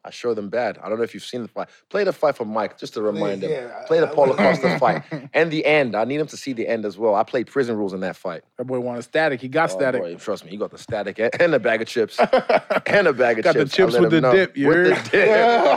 I 0.07 0.11
show 0.11 0.35
them 0.35 0.51
bad. 0.51 0.79
I 0.83 0.91
don't 0.91 0.99
know 0.99 1.05
if 1.05 1.15
you've 1.15 1.25
seen 1.25 1.41
the 1.43 1.49
fight. 1.49 1.69
Play 1.89 2.05
the 2.05 2.13
fight 2.13 2.37
for 2.37 2.45
Mike, 2.45 2.77
just 2.79 2.93
to 2.93 3.01
remind 3.01 3.41
Please, 3.41 3.49
them. 3.49 3.69
yeah, 3.69 3.81
I- 3.83 3.87
Play 3.87 4.01
the 4.01 4.11
I 4.11 4.15
Paulo 4.15 4.29
will. 4.29 4.37
Costa 4.37 4.79
fight. 4.79 5.03
And 5.33 5.51
the 5.51 5.65
end. 5.65 5.97
I 5.97 6.05
need 6.05 6.21
him 6.21 6.27
to 6.27 6.37
see 6.37 6.53
the 6.53 6.69
end 6.69 6.85
as 6.85 6.99
well. 6.99 7.15
I 7.15 7.23
played 7.23 7.47
prison 7.47 7.77
rules 7.79 7.95
in 7.95 8.01
that 8.01 8.15
fight. 8.15 8.43
That 8.59 8.67
boy 8.67 8.81
wanted 8.81 9.03
static. 9.05 9.41
He 9.41 9.49
got 9.49 9.71
Oh, 9.73 9.77
static. 9.77 10.03
boy, 10.03 10.15
trust 10.17 10.45
me, 10.45 10.51
he 10.51 10.59
got 10.59 10.71
the 10.73 10.79
static 10.79 11.19
and, 11.19 11.31
and 11.41 11.55
a 11.55 11.59
bag 11.59 11.81
of 11.81 11.89
chips. 11.89 12.19
and 12.87 13.07
a 13.07 13.13
bag 13.15 13.39
of 13.39 13.45
Got 13.45 13.55
the 13.55 13.61
chips. 13.65 13.73
I 13.75 13.77
chips 13.77 13.99
with 13.99 14.11
the 14.11 14.21
know. 14.21 14.33
dip, 14.33 14.57
you 14.57 14.69
With 14.69 14.89
the 14.89 14.95
heard? 14.95 15.11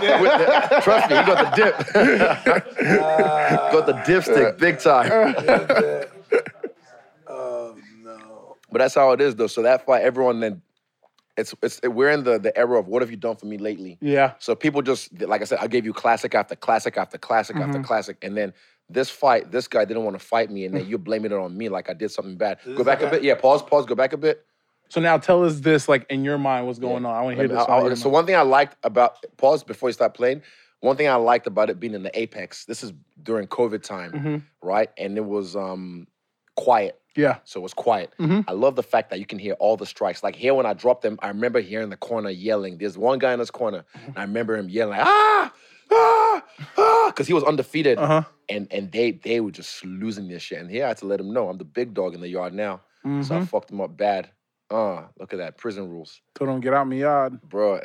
dip. 0.01 0.21
With 0.21 0.31
the- 0.31 0.81
trust 0.81 1.09
me, 1.09 1.15
he 1.17 1.23
got 1.23 1.55
the 1.55 1.63
dip. 1.63 1.77
got 3.71 3.85
the 3.85 3.93
dipstick 3.93 4.57
big 4.59 4.79
time. 4.79 5.09
oh 7.27 7.75
no. 8.03 8.55
But 8.71 8.79
that's 8.79 8.95
how 8.95 9.11
it 9.11 9.21
is, 9.21 9.35
though. 9.35 9.47
So 9.47 9.61
that 9.63 9.85
fight, 9.85 10.03
everyone 10.03 10.39
then, 10.41 10.61
it's 11.37 11.53
it's 11.61 11.79
we're 11.83 12.09
in 12.09 12.23
the 12.23 12.39
the 12.39 12.55
era 12.57 12.79
of 12.79 12.87
what 12.87 13.01
have 13.01 13.11
you 13.11 13.17
done 13.17 13.35
for 13.35 13.45
me 13.45 13.57
lately? 13.57 13.97
Yeah. 14.01 14.33
So 14.39 14.55
people 14.55 14.81
just 14.81 15.21
like 15.21 15.41
I 15.41 15.45
said, 15.45 15.59
I 15.61 15.67
gave 15.67 15.85
you 15.85 15.93
classic 15.93 16.33
after 16.35 16.55
classic 16.55 16.97
after 16.97 17.17
classic 17.17 17.55
after 17.57 17.79
Mhm. 17.79 17.83
classic, 17.85 18.17
and 18.21 18.35
then 18.35 18.53
this 18.89 19.09
fight, 19.09 19.51
this 19.51 19.67
guy 19.67 19.85
didn't 19.85 20.03
want 20.05 20.17
to 20.19 20.25
fight 20.25 20.49
me, 20.49 20.65
and 20.65 20.73
then 20.75 20.85
you're 20.87 20.97
blaming 20.99 21.31
it 21.31 21.37
on 21.37 21.57
me 21.57 21.69
like 21.69 21.89
I 21.89 21.93
did 21.93 22.09
something 22.09 22.37
bad. 22.37 22.57
This 22.65 22.77
Go 22.77 22.83
back 22.83 23.01
a 23.01 23.09
bit, 23.09 23.21
yeah. 23.23 23.35
Pause, 23.35 23.63
pause. 23.63 23.85
Go 23.85 23.95
back 23.95 24.13
a 24.13 24.17
bit. 24.17 24.45
So 24.89 25.01
now 25.01 25.17
tell 25.17 25.43
us 25.43 25.59
this, 25.59 25.89
like 25.89 26.05
in 26.09 26.23
your 26.23 26.37
mind, 26.37 26.65
what's 26.65 26.79
going 26.79 27.03
Yeah. 27.03 27.09
on? 27.09 27.15
I 27.15 27.21
want 27.21 27.35
to 27.35 27.41
hear 27.43 27.49
Let 27.49 27.57
this. 27.59 27.67
I'll- 27.67 27.79
on 27.81 27.85
your 27.87 27.95
so 27.97 28.05
mind. 28.05 28.13
one 28.13 28.25
thing 28.25 28.35
I 28.35 28.41
liked 28.41 28.77
about 28.83 29.17
pause 29.35 29.63
before 29.63 29.89
you 29.89 29.93
start 29.93 30.13
playing. 30.13 30.41
One 30.79 30.95
thing 30.95 31.09
I 31.09 31.15
liked 31.15 31.47
about 31.47 31.69
it 31.69 31.79
being 31.79 31.93
in 31.93 32.03
the 32.03 32.17
Apex. 32.17 32.63
This 32.65 32.83
is 32.83 32.93
during 33.21 33.47
COVID 33.47 33.83
time, 33.83 34.11
Mhm. 34.13 34.43
right? 34.61 34.89
And 34.97 35.17
it 35.17 35.25
was 35.25 35.55
um 35.57 36.07
quiet. 36.55 36.97
Yeah. 37.17 37.37
So 37.43 37.59
it 37.59 37.63
was 37.63 37.73
quiet. 37.73 38.13
Mhm. 38.19 38.45
I 38.47 38.53
love 38.53 38.75
the 38.75 38.83
fact 38.83 39.09
that 39.09 39.19
you 39.19 39.25
can 39.25 39.39
hear 39.39 39.53
all 39.55 39.75
the 39.75 39.85
strikes. 39.85 40.23
Like 40.23 40.35
here 40.35 40.53
when 40.53 40.65
I 40.65 40.73
dropped 40.73 41.01
them, 41.01 41.17
I 41.21 41.27
remember 41.27 41.59
hearing 41.59 41.89
the 41.89 41.97
corner 41.97 42.29
yelling. 42.29 42.77
There's 42.77 42.97
one 42.97 43.19
guy 43.19 43.33
in 43.33 43.39
this 43.39 43.51
corner, 43.51 43.83
Mm-hmm. 43.95 44.07
and 44.09 44.17
I 44.17 44.21
remember 44.21 44.55
him 44.55 44.69
yelling, 44.69 44.99
ah, 45.01 45.51
ah, 45.91 46.43
ah, 46.77 47.07
because 47.07 47.27
he 47.27 47.33
was 47.33 47.43
undefeated. 47.43 47.97
Uh 47.97 48.07
huh. 48.07 48.23
And 48.49 48.67
and 48.71 48.91
they 48.91 49.11
they 49.11 49.39
were 49.41 49.51
just 49.51 49.83
losing 49.83 50.27
this 50.29 50.41
shit. 50.43 50.59
And 50.59 50.69
here 50.71 50.85
I 50.85 50.89
had 50.89 50.97
to 50.97 51.05
let 51.05 51.19
him 51.19 51.33
know 51.33 51.49
I'm 51.49 51.57
the 51.57 51.65
big 51.65 51.93
dog 51.93 52.13
in 52.13 52.21
the 52.21 52.29
yard 52.29 52.53
now. 52.53 52.81
So 53.03 53.09
I 53.09 53.09
Mm-hmm. 53.09 53.43
fucked 53.45 53.71
him 53.71 53.81
up 53.81 53.95
bad. 53.97 54.29
Uh, 54.69 55.03
look 55.17 55.31
at 55.31 55.39
that. 55.39 55.57
Prison 55.57 55.87
rules. 55.89 56.19
So 56.37 56.45
don't 56.45 56.59
get 56.59 56.73
out 56.73 56.87
my 56.87 56.95
yard. 56.95 57.39
Bro, 57.41 57.79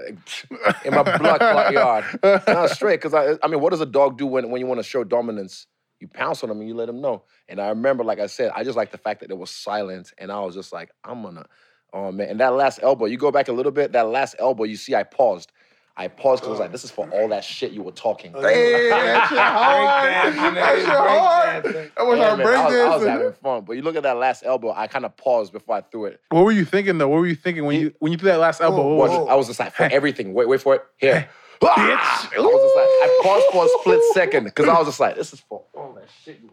in 0.85 0.93
my 0.95 1.05
blood 1.17 1.39
clot 1.39 1.73
yard. 1.73 2.05
Not 2.49 2.71
straight. 2.71 3.01
Because 3.01 3.15
I, 3.15 3.39
I 3.41 3.47
mean, 3.49 3.61
what 3.61 3.71
does 3.71 3.81
a 3.81 3.87
dog 3.87 4.19
do 4.19 4.27
when, 4.27 4.51
when 4.51 4.61
you 4.61 4.67
want 4.67 4.79
to 4.81 4.83
show 4.85 5.05
dominance? 5.05 5.69
You 6.03 6.09
pounce 6.09 6.43
on 6.43 6.49
them 6.49 6.59
and 6.59 6.69
you 6.69 6.75
let 6.75 6.87
them 6.87 7.01
know. 7.01 7.23
And 7.49 7.61
I 7.61 7.69
remember, 7.69 8.03
like 8.03 8.19
I 8.19 8.27
said, 8.27 8.51
I 8.57 8.65
just 8.65 8.77
like 8.77 8.91
the 8.91 8.99
fact 8.99 9.21
that 9.21 9.31
it 9.31 9.39
was 9.39 9.51
silence, 9.51 10.13
and 10.19 10.33
I 10.33 10.41
was 10.41 10.53
just 10.57 10.73
like, 10.73 10.91
I'm 11.05 11.23
gonna, 11.23 11.47
oh 11.93 12.11
man. 12.11 12.29
And 12.29 12.41
that 12.41 12.55
last 12.55 12.81
elbow, 12.83 13.05
you 13.05 13.17
go 13.17 13.31
back 13.31 13.47
a 13.47 13.53
little 13.53 13.71
bit. 13.71 13.93
That 13.93 14.09
last 14.09 14.35
elbow, 14.41 14.65
you 14.65 14.75
see, 14.75 14.97
I 14.97 15.05
paused. 15.05 15.53
I 15.97 16.09
paused 16.09 16.43
because 16.43 16.49
I 16.49 16.51
was 16.51 16.59
like, 16.61 16.71
oh. 16.71 16.73
this 16.73 16.83
is 16.85 16.91
for 16.91 17.09
all 17.11 17.29
that 17.29 17.45
shit 17.45 17.71
you 17.71 17.83
were 17.85 17.93
talking. 17.93 18.33
Oh, 18.35 18.43
hey, 18.43 18.89
that 18.91 19.29
shit 19.29 19.39
hard. 19.39 20.35
Breakdancing, 20.35 20.55
That 20.55 20.77
shit 20.79 20.87
hard. 20.89 21.65
That 21.97 22.07
was 22.07 22.19
Yeah, 22.19 22.31
our 22.31 22.37
man, 22.37 22.47
I, 22.49 22.65
was, 22.67 22.75
I 22.75 22.97
was 22.97 23.07
having 23.07 23.33
fun. 23.35 23.65
But 23.65 23.77
you 23.77 23.83
look 23.83 23.95
at 23.95 24.03
that 24.03 24.17
last 24.17 24.43
elbow, 24.45 24.73
I 24.73 24.89
kind 24.89 25.05
of 25.05 25.17
paused 25.17 25.53
before 25.53 25.77
I 25.77 25.81
threw 25.83 26.07
it. 26.07 26.21
What 26.31 26.45
were 26.45 26.51
you 26.51 26.65
thinking 26.65 26.99
though? 26.99 27.09
What 27.09 27.21
were 27.21 27.27
you 27.29 27.37
thinking 27.37 27.65
when 27.65 27.79
you 27.81 27.93
when 28.01 28.11
you 28.11 28.19
threw 28.19 28.31
that 28.31 28.41
last 28.41 28.61
elbow? 28.61 28.83
Oh, 28.83 28.95
What 28.97 28.97
was 28.97 29.11
Was 29.11 29.19
it? 29.19 29.23
it- 29.23 29.29
I 29.31 29.35
was 29.37 29.47
just 29.47 29.61
like, 29.61 29.73
for 29.75 29.85
everything. 29.85 30.35
Wait, 30.35 30.49
wait 30.49 30.61
for 30.63 30.75
it. 30.75 30.83
Here. 30.97 31.29
Ah! 31.65 32.31
I 32.35 32.41
was 32.41 32.63
just 32.63 32.77
like, 32.77 32.87
I 32.87 33.21
paused 33.23 33.47
for 33.53 33.65
a 33.65 33.69
split 33.81 34.01
second 34.15 34.45
because 34.45 34.69
I 34.69 34.79
was 34.79 34.87
just 34.89 35.01
like, 35.01 35.17
this 35.17 35.33
is 35.33 35.41
for 35.41 35.63
all 35.75 35.93
that 35.95 36.09
shit. 36.25 36.41
You 36.43 36.51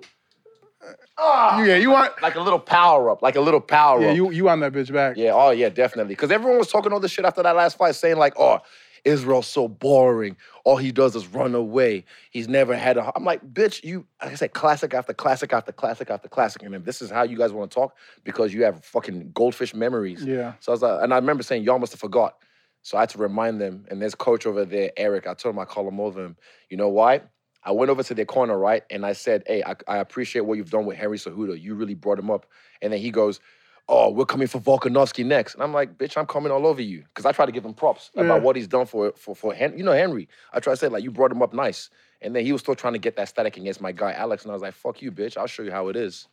ah, 1.17 1.61
Yeah, 1.63 1.75
you 1.75 1.89
want. 1.91 2.21
like 2.21 2.35
a 2.35 2.41
little 2.41 2.59
power 2.59 3.09
up, 3.09 3.21
like 3.21 3.35
a 3.35 3.41
little 3.41 3.61
power 3.61 4.01
Yeah, 4.01 4.09
up. 4.09 4.15
you 4.15 4.31
you 4.31 4.49
on 4.49 4.59
that 4.61 4.73
bitch 4.73 4.91
back. 4.93 5.17
yeah, 5.17 5.31
oh 5.33 5.51
yeah, 5.51 5.69
definitely. 5.69 6.13
Because 6.15 6.31
everyone 6.31 6.57
was 6.57 6.69
talking 6.71 6.91
all 6.93 6.99
this 6.99 7.11
shit 7.11 7.25
after 7.25 7.43
that 7.43 7.55
last 7.55 7.77
fight, 7.77 7.95
saying 7.95 8.17
like, 8.17 8.33
oh, 8.37 8.59
Israel's 9.05 9.47
so 9.47 9.67
boring. 9.67 10.35
All 10.65 10.75
he 10.75 10.91
does 10.91 11.15
is 11.15 11.25
run 11.27 11.55
away. 11.55 12.03
He's 12.31 12.47
never 12.49 12.75
had 12.75 12.97
a. 12.97 13.11
I'm 13.15 13.23
like, 13.23 13.41
bitch, 13.53 13.83
you. 13.83 14.05
Like 14.21 14.33
I 14.33 14.35
said, 14.35 14.53
classic 14.53 14.93
after 14.93 15.13
classic 15.13 15.53
after 15.53 15.71
classic 15.71 16.09
after 16.09 16.27
classic, 16.27 16.63
and 16.63 16.75
if 16.75 16.83
this 16.83 17.01
is 17.01 17.09
how 17.09 17.23
you 17.23 17.37
guys 17.37 17.53
want 17.53 17.71
to 17.71 17.75
talk 17.75 17.95
because 18.25 18.53
you 18.53 18.63
have 18.63 18.83
fucking 18.83 19.31
goldfish 19.33 19.73
memories. 19.73 20.23
Yeah. 20.23 20.53
So 20.59 20.71
I 20.71 20.73
was 20.73 20.81
like, 20.81 21.03
and 21.03 21.13
I 21.13 21.17
remember 21.17 21.43
saying, 21.43 21.63
y'all 21.63 21.79
must 21.79 21.93
have 21.93 21.99
forgot. 22.01 22.35
So 22.81 22.97
I 22.97 23.01
had 23.01 23.09
to 23.09 23.17
remind 23.17 23.59
them. 23.59 23.85
And 23.89 24.01
there's 24.01 24.15
coach 24.15 24.45
over 24.45 24.65
there, 24.65 24.91
Eric. 24.97 25.27
I 25.27 25.33
told 25.33 25.55
him 25.55 25.59
I 25.59 25.65
call 25.65 25.87
him 25.87 25.99
over 25.99 26.23
him. 26.23 26.35
You 26.69 26.77
know 26.77 26.89
why? 26.89 27.21
I 27.63 27.71
went 27.71 27.89
over 27.89 28.03
to 28.03 28.13
their 28.15 28.25
corner, 28.25 28.57
right? 28.57 28.83
And 28.89 29.05
I 29.05 29.13
said, 29.13 29.43
hey, 29.45 29.61
I, 29.65 29.75
I 29.87 29.97
appreciate 29.97 30.41
what 30.41 30.57
you've 30.57 30.71
done 30.71 30.85
with 30.85 30.97
Henry 30.97 31.17
Cejudo. 31.17 31.59
You 31.59 31.75
really 31.75 31.93
brought 31.93 32.17
him 32.17 32.31
up. 32.31 32.45
And 32.81 32.93
then 32.93 32.99
he 33.01 33.11
goes, 33.11 33.41
oh, 33.89 34.09
we're 34.09 34.25
coming 34.25 34.47
for 34.47 34.59
Volkanovski 34.59 35.25
next. 35.25 35.55
And 35.55 35.63
I'm 35.63 35.73
like, 35.73 35.97
bitch, 35.97 36.15
I'm 36.15 36.25
coming 36.25 36.51
all 36.51 36.65
over 36.65 36.81
you. 36.81 37.03
Because 37.03 37.25
I 37.25 37.31
try 37.31 37.45
to 37.45 37.51
give 37.51 37.65
him 37.65 37.73
props 37.73 38.11
Yeah. 38.15 38.23
about 38.23 38.43
what 38.43 38.55
he's 38.55 38.67
done 38.67 38.85
for, 38.85 39.11
for, 39.17 39.35
for 39.35 39.53
Hen- 39.53 39.77
you 39.77 39.83
know, 39.83 39.91
Henry. 39.91 40.29
I 40.53 40.59
try 40.59 40.73
to 40.73 40.77
say, 40.77 40.87
like, 40.87 41.03
you 41.03 41.11
brought 41.11 41.31
him 41.31 41.41
up 41.41 41.53
nice. 41.53 41.89
And 42.21 42.35
then 42.35 42.45
he 42.45 42.51
was 42.51 42.61
still 42.61 42.75
trying 42.75 42.93
to 42.93 42.99
get 42.99 43.15
that 43.17 43.27
static 43.27 43.57
against 43.57 43.81
my 43.81 43.91
guy, 43.91 44.13
Alex. 44.13 44.43
And 44.43 44.51
I 44.51 44.53
was 44.53 44.61
like, 44.61 44.73
fuck 44.73 45.01
you, 45.01 45.11
bitch. 45.11 45.37
I'll 45.37 45.47
show 45.47 45.63
you 45.63 45.71
how 45.71 45.89
it 45.89 45.95
is. 45.95 46.27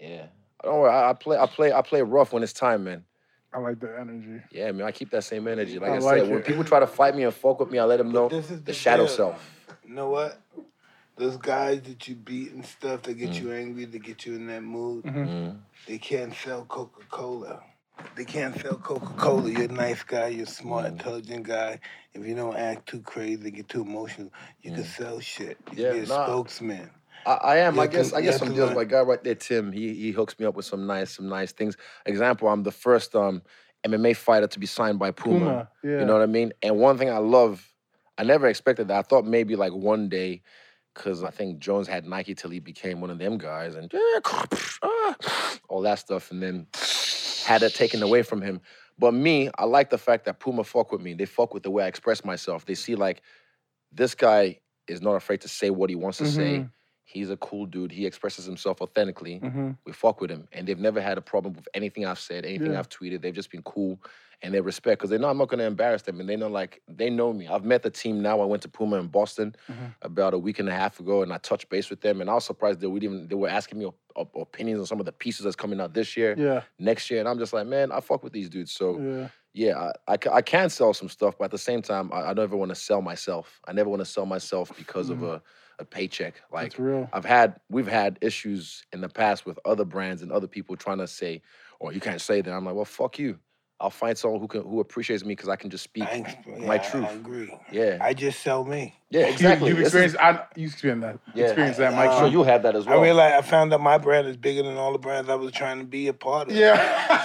Yeah. 0.00 0.26
Don't 0.62 0.80
worry, 0.80 0.90
I, 0.90 1.10
I 1.10 1.12
play, 1.12 1.38
I 1.38 1.46
play, 1.46 1.72
I 1.72 1.82
play 1.82 2.02
rough 2.02 2.32
when 2.32 2.42
it's 2.42 2.52
time, 2.52 2.84
man. 2.84 3.04
I 3.56 3.58
like 3.60 3.80
the 3.80 3.98
energy. 3.98 4.42
Yeah, 4.52 4.70
man, 4.72 4.86
I 4.86 4.92
keep 4.92 5.10
that 5.12 5.24
same 5.24 5.48
energy. 5.48 5.78
Like 5.78 5.90
I 5.92 5.96
I, 5.96 5.98
like 5.98 6.22
said, 6.22 6.30
when 6.30 6.42
people 6.42 6.62
try 6.62 6.78
to 6.78 6.86
fight 6.86 7.16
me 7.16 7.22
and 7.24 7.32
fuck 7.34 7.58
with 7.58 7.70
me, 7.70 7.78
I 7.78 7.84
let 7.84 7.96
them 7.96 8.12
know 8.12 8.28
This 8.28 8.50
is 8.50 8.58
the, 8.60 8.66
the 8.66 8.72
shadow 8.74 9.06
deal. 9.06 9.14
self. 9.16 9.50
You 9.88 9.94
know 9.94 10.10
what? 10.10 10.38
Those 11.16 11.38
guys 11.38 11.80
that 11.82 12.06
you 12.06 12.16
beat 12.16 12.52
and 12.52 12.64
stuff 12.66 13.02
that 13.04 13.16
Mm. 13.16 13.20
get 13.20 13.40
you 13.40 13.52
angry, 13.52 13.86
that 13.86 13.98
get 14.02 14.26
you 14.26 14.34
in 14.34 14.46
that 14.48 14.62
mood, 14.62 15.06
Mhm. 15.06 15.56
they 15.86 15.96
can't 15.96 16.34
sell 16.34 16.66
Coca 16.66 17.06
Cola. 17.10 17.62
They 18.14 18.26
can't 18.26 18.60
sell 18.60 18.76
Coca 18.76 19.14
Cola. 19.16 19.50
You're 19.50 19.64
a 19.64 19.68
nice 19.68 20.02
guy, 20.02 20.28
you're 20.28 20.44
a 20.44 20.46
smart, 20.50 20.84
Mm. 20.84 20.88
intelligent 20.88 21.44
guy. 21.44 21.80
If 22.12 22.26
you 22.26 22.34
don't 22.34 22.56
act 22.56 22.86
too 22.88 23.00
crazy, 23.00 23.50
get 23.50 23.70
too 23.70 23.80
emotional, 23.80 24.30
you 24.60 24.72
can 24.72 24.84
sell 24.84 25.18
shit. 25.20 25.56
You 25.72 25.78
Mm. 25.78 25.78
Yeah, 25.78 25.90
can 25.90 25.98
be 26.00 26.04
a 26.04 26.08
nah. 26.08 26.24
spokesman. 26.26 26.90
I, 27.26 27.34
I 27.34 27.56
am. 27.58 27.74
You 27.74 27.82
I 27.82 27.86
guess. 27.88 28.12
I 28.12 28.20
guess 28.20 28.38
have 28.38 28.48
some 28.48 28.54
deals. 28.54 28.68
learn. 28.68 28.76
My 28.76 28.84
guy 28.84 29.00
right 29.00 29.22
there, 29.22 29.34
Tim. 29.34 29.72
He 29.72 29.94
he 29.94 30.10
hooks 30.12 30.38
me 30.38 30.46
up 30.46 30.54
with 30.54 30.66
some 30.66 30.86
nice 30.86 31.10
some 31.10 31.28
nice 31.28 31.52
things. 31.52 31.76
Example, 32.06 32.48
I'm 32.48 32.62
the 32.62 32.72
first 32.72 33.14
um 33.14 33.42
MMA 33.84 34.16
fighter 34.16 34.46
to 34.46 34.58
be 34.58 34.66
signed 34.66 34.98
by 34.98 35.10
Puma. 35.10 35.38
Puma. 35.38 35.68
Yeah. 35.82 36.00
You 36.00 36.06
know 36.06 36.14
what 36.14 36.22
I 36.22 36.26
mean? 36.26 36.52
And 36.62 36.78
one 36.78 36.98
thing 36.98 37.10
I 37.10 37.18
love 37.18 37.72
I 38.18 38.24
never 38.24 38.46
expected 38.48 38.88
that. 38.88 38.98
I 38.98 39.02
thought 39.02 39.26
maybe 39.26 39.56
like 39.56 39.72
one 39.72 40.08
day, 40.08 40.42
because 40.94 41.22
I 41.22 41.30
think 41.30 41.58
Jones 41.58 41.86
had 41.86 42.06
Nike 42.06 42.34
till 42.34 42.50
he 42.50 42.60
became 42.60 43.00
one 43.00 43.10
of 43.10 43.18
them 43.18 43.36
guys 43.38 43.74
and 43.74 43.92
all 45.68 45.82
that 45.82 45.98
stuff, 45.98 46.30
and 46.30 46.42
then 46.42 46.66
had 47.44 47.62
it 47.62 47.74
taken 47.74 48.02
away 48.02 48.22
from 48.22 48.40
him. 48.40 48.60
But 48.98 49.12
me, 49.12 49.50
I 49.58 49.64
like 49.64 49.90
the 49.90 49.98
fact 49.98 50.24
that 50.24 50.40
Puma 50.40 50.64
fuck 50.64 50.90
with 50.90 51.02
me. 51.02 51.12
They 51.12 51.26
fuck 51.26 51.52
with 51.52 51.62
the 51.62 51.70
way 51.70 51.84
I 51.84 51.86
express 51.86 52.24
myself. 52.24 52.64
They 52.64 52.74
see 52.74 52.94
like 52.94 53.22
this 53.92 54.14
guy 54.14 54.60
is 54.88 55.02
not 55.02 55.14
afraid 55.16 55.42
to 55.42 55.48
say 55.48 55.68
what 55.70 55.90
he 55.90 55.96
wants 55.96 56.18
to 56.18 56.26
say. 56.26 56.66
He's 57.08 57.30
a 57.30 57.36
cool 57.36 57.66
dude. 57.66 57.92
He 57.92 58.04
expresses 58.04 58.46
himself 58.46 58.82
authentically. 58.82 59.38
hmm 59.38 59.70
We 59.84 59.92
fuck 59.92 60.20
with 60.20 60.28
him, 60.30 60.48
and 60.52 60.66
they've 60.66 60.78
never 60.78 61.00
had 61.00 61.18
a 61.18 61.22
problem 61.22 61.54
with 61.54 61.68
anything 61.72 62.04
I've 62.04 62.18
said, 62.18 62.44
anything 62.44 62.72
Yeah. 62.72 62.80
I've 62.80 62.88
tweeted. 62.88 63.22
They've 63.22 63.32
just 63.32 63.48
been 63.52 63.62
cool, 63.62 64.00
and 64.42 64.52
they 64.52 64.60
respect 64.60 64.98
because 64.98 65.10
they 65.10 65.16
know 65.18 65.28
I'm 65.28 65.38
not 65.38 65.48
going 65.48 65.60
to 65.60 65.66
embarrass 65.66 66.02
them, 66.02 66.18
and 66.18 66.28
they 66.28 66.34
know 66.34 66.48
like 66.48 66.82
they 66.88 67.08
know 67.08 67.32
me. 67.32 67.46
I've 67.46 67.64
met 67.64 67.84
the 67.84 67.90
team 67.90 68.20
now. 68.22 68.40
I 68.40 68.44
went 68.44 68.62
to 68.62 68.68
Puma 68.68 68.96
in 68.96 69.06
Boston 69.06 69.54
Mhm. 69.70 69.94
about 70.02 70.34
a 70.34 70.38
week 70.38 70.58
and 70.58 70.68
a 70.68 70.72
half 70.74 70.98
ago, 70.98 71.22
and 71.22 71.32
I 71.32 71.38
touched 71.38 71.68
base 71.68 71.88
with 71.90 72.00
them, 72.00 72.20
and 72.20 72.28
I 72.28 72.34
was 72.34 72.44
surprised 72.44 72.80
they 72.80 72.88
would 72.88 73.04
even 73.04 73.28
they 73.28 73.36
were 73.36 73.48
asking 73.48 73.78
me 73.78 73.84
op- 73.86 73.98
op- 74.16 74.34
opinions 74.36 74.80
on 74.80 74.86
some 74.86 74.98
of 74.98 75.06
the 75.06 75.12
pieces 75.12 75.44
that's 75.44 75.54
coming 75.56 75.80
out 75.80 75.94
this 75.94 76.16
year, 76.16 76.34
Yeah. 76.36 76.62
next 76.80 77.08
year, 77.08 77.20
and 77.20 77.28
I'm 77.28 77.38
just 77.38 77.52
like, 77.52 77.68
man, 77.68 77.92
I 77.92 78.00
fuck 78.00 78.24
with 78.24 78.32
these 78.32 78.50
dudes. 78.50 78.72
So 78.72 78.98
Yeah. 79.00 79.28
yeah, 79.54 79.90
I, 80.08 80.14
I, 80.14 80.18
I 80.38 80.42
can 80.42 80.68
sell 80.70 80.92
some 80.92 81.08
stuff, 81.08 81.38
but 81.38 81.44
at 81.46 81.50
the 81.52 81.56
same 81.70 81.82
time, 81.82 82.10
I, 82.12 82.30
I 82.30 82.32
never 82.34 82.56
want 82.56 82.70
to 82.70 82.74
sell 82.74 83.00
myself. 83.00 83.60
I 83.68 83.72
never 83.72 83.88
want 83.88 84.00
to 84.00 84.04
sell 84.16 84.26
myself 84.26 84.72
because 84.76 85.08
of 85.08 85.22
a, 85.22 85.40
a 85.78 85.84
paycheck. 85.84 86.34
Like 86.52 86.70
That's 86.70 86.78
real. 86.78 87.08
I've 87.12 87.24
had, 87.24 87.60
we've 87.68 87.86
had 87.86 88.18
issues 88.20 88.84
in 88.92 89.00
the 89.00 89.08
past 89.08 89.46
with 89.46 89.58
other 89.64 89.84
brands 89.84 90.22
and 90.22 90.32
other 90.32 90.46
people 90.46 90.76
trying 90.76 90.98
to 90.98 91.06
say, 91.06 91.42
"Oh, 91.80 91.90
you 91.90 92.00
can't 92.00 92.20
say 92.20 92.40
that." 92.40 92.52
I'm 92.52 92.64
like, 92.64 92.74
well, 92.74 92.84
fuck 92.84 93.18
you. 93.18 93.38
I'll 93.78 93.90
find 93.90 94.16
someone 94.16 94.40
who 94.40 94.48
can 94.48 94.62
who 94.62 94.80
appreciates 94.80 95.22
me 95.24 95.34
because 95.34 95.48
I 95.50 95.56
can 95.56 95.68
just 95.68 95.84
speak 95.84 96.08
my 96.46 96.76
yeah, 96.76 96.78
truth. 96.78 97.08
I 97.08 97.12
agree. 97.12 97.54
Yeah, 97.70 97.98
I 98.00 98.14
just 98.14 98.40
sell 98.40 98.64
me. 98.64 98.94
Yeah, 99.10 99.26
exactly. 99.26 99.68
You, 99.70 99.76
have 99.76 99.84
This 99.84 99.94
is- 99.94 100.14
experienced. 100.14 100.16
I, 100.20 100.58
you 100.60 100.66
experienced 100.66 101.02
that. 101.06 101.18
Yeah. 101.34 101.44
Experienced 101.46 101.78
that, 101.78 101.92
I'm 101.92 101.96
Mike. 102.08 102.18
sure 102.18 102.26
you 102.28 102.42
had 102.42 102.62
that 102.64 102.74
as 102.74 102.86
well. 102.86 102.98
I 102.98 103.02
realized 103.02 103.34
I 103.36 103.48
found 103.48 103.72
out 103.72 103.80
my 103.80 103.98
brand 103.98 104.26
is 104.26 104.36
bigger 104.36 104.62
than 104.64 104.76
all 104.76 104.92
the 104.92 104.98
brands 104.98 105.28
I 105.30 105.36
was 105.36 105.52
trying 105.52 105.78
to 105.78 105.84
be 105.84 106.08
a 106.08 106.12
part 106.12 106.48
of. 106.50 106.56
yeah. 106.56 106.76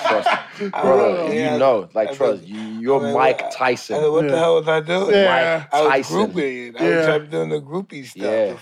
Trust, 0.08 0.28
I 0.76 0.82
brother, 0.82 1.13
know, 1.13 1.32
you 1.32 1.58
know, 1.58 1.89
like 1.94 2.10
I 2.10 2.13
trust, 2.13 2.41
was- 2.41 2.50
you, 2.50 2.60
you're 2.60 3.00
I 3.02 3.04
mean, 3.06 3.13
Mike 3.15 3.41
I- 3.41 3.48
I 3.48 3.50
Tyson. 3.50 3.96
said, 3.96 4.08
what 4.10 4.26
Yeah. 4.26 4.32
the 4.32 4.38
hell 4.38 4.56
was 4.56 4.67
I 4.67 4.80
doing? 4.82 5.12
Yeah. 5.15 5.58
Mike 5.70 5.74
I 5.74 5.82
was 5.82 5.89
Tyson. 5.91 6.15
grouping. 6.32 6.78
I 6.78 6.84
was 6.98 7.06
trying 7.06 7.20
to 7.22 7.28
doing 7.28 7.50
the 7.50 7.62
groupie 7.62 8.06
stuff, 8.06 8.22
Yeah, 8.24 8.54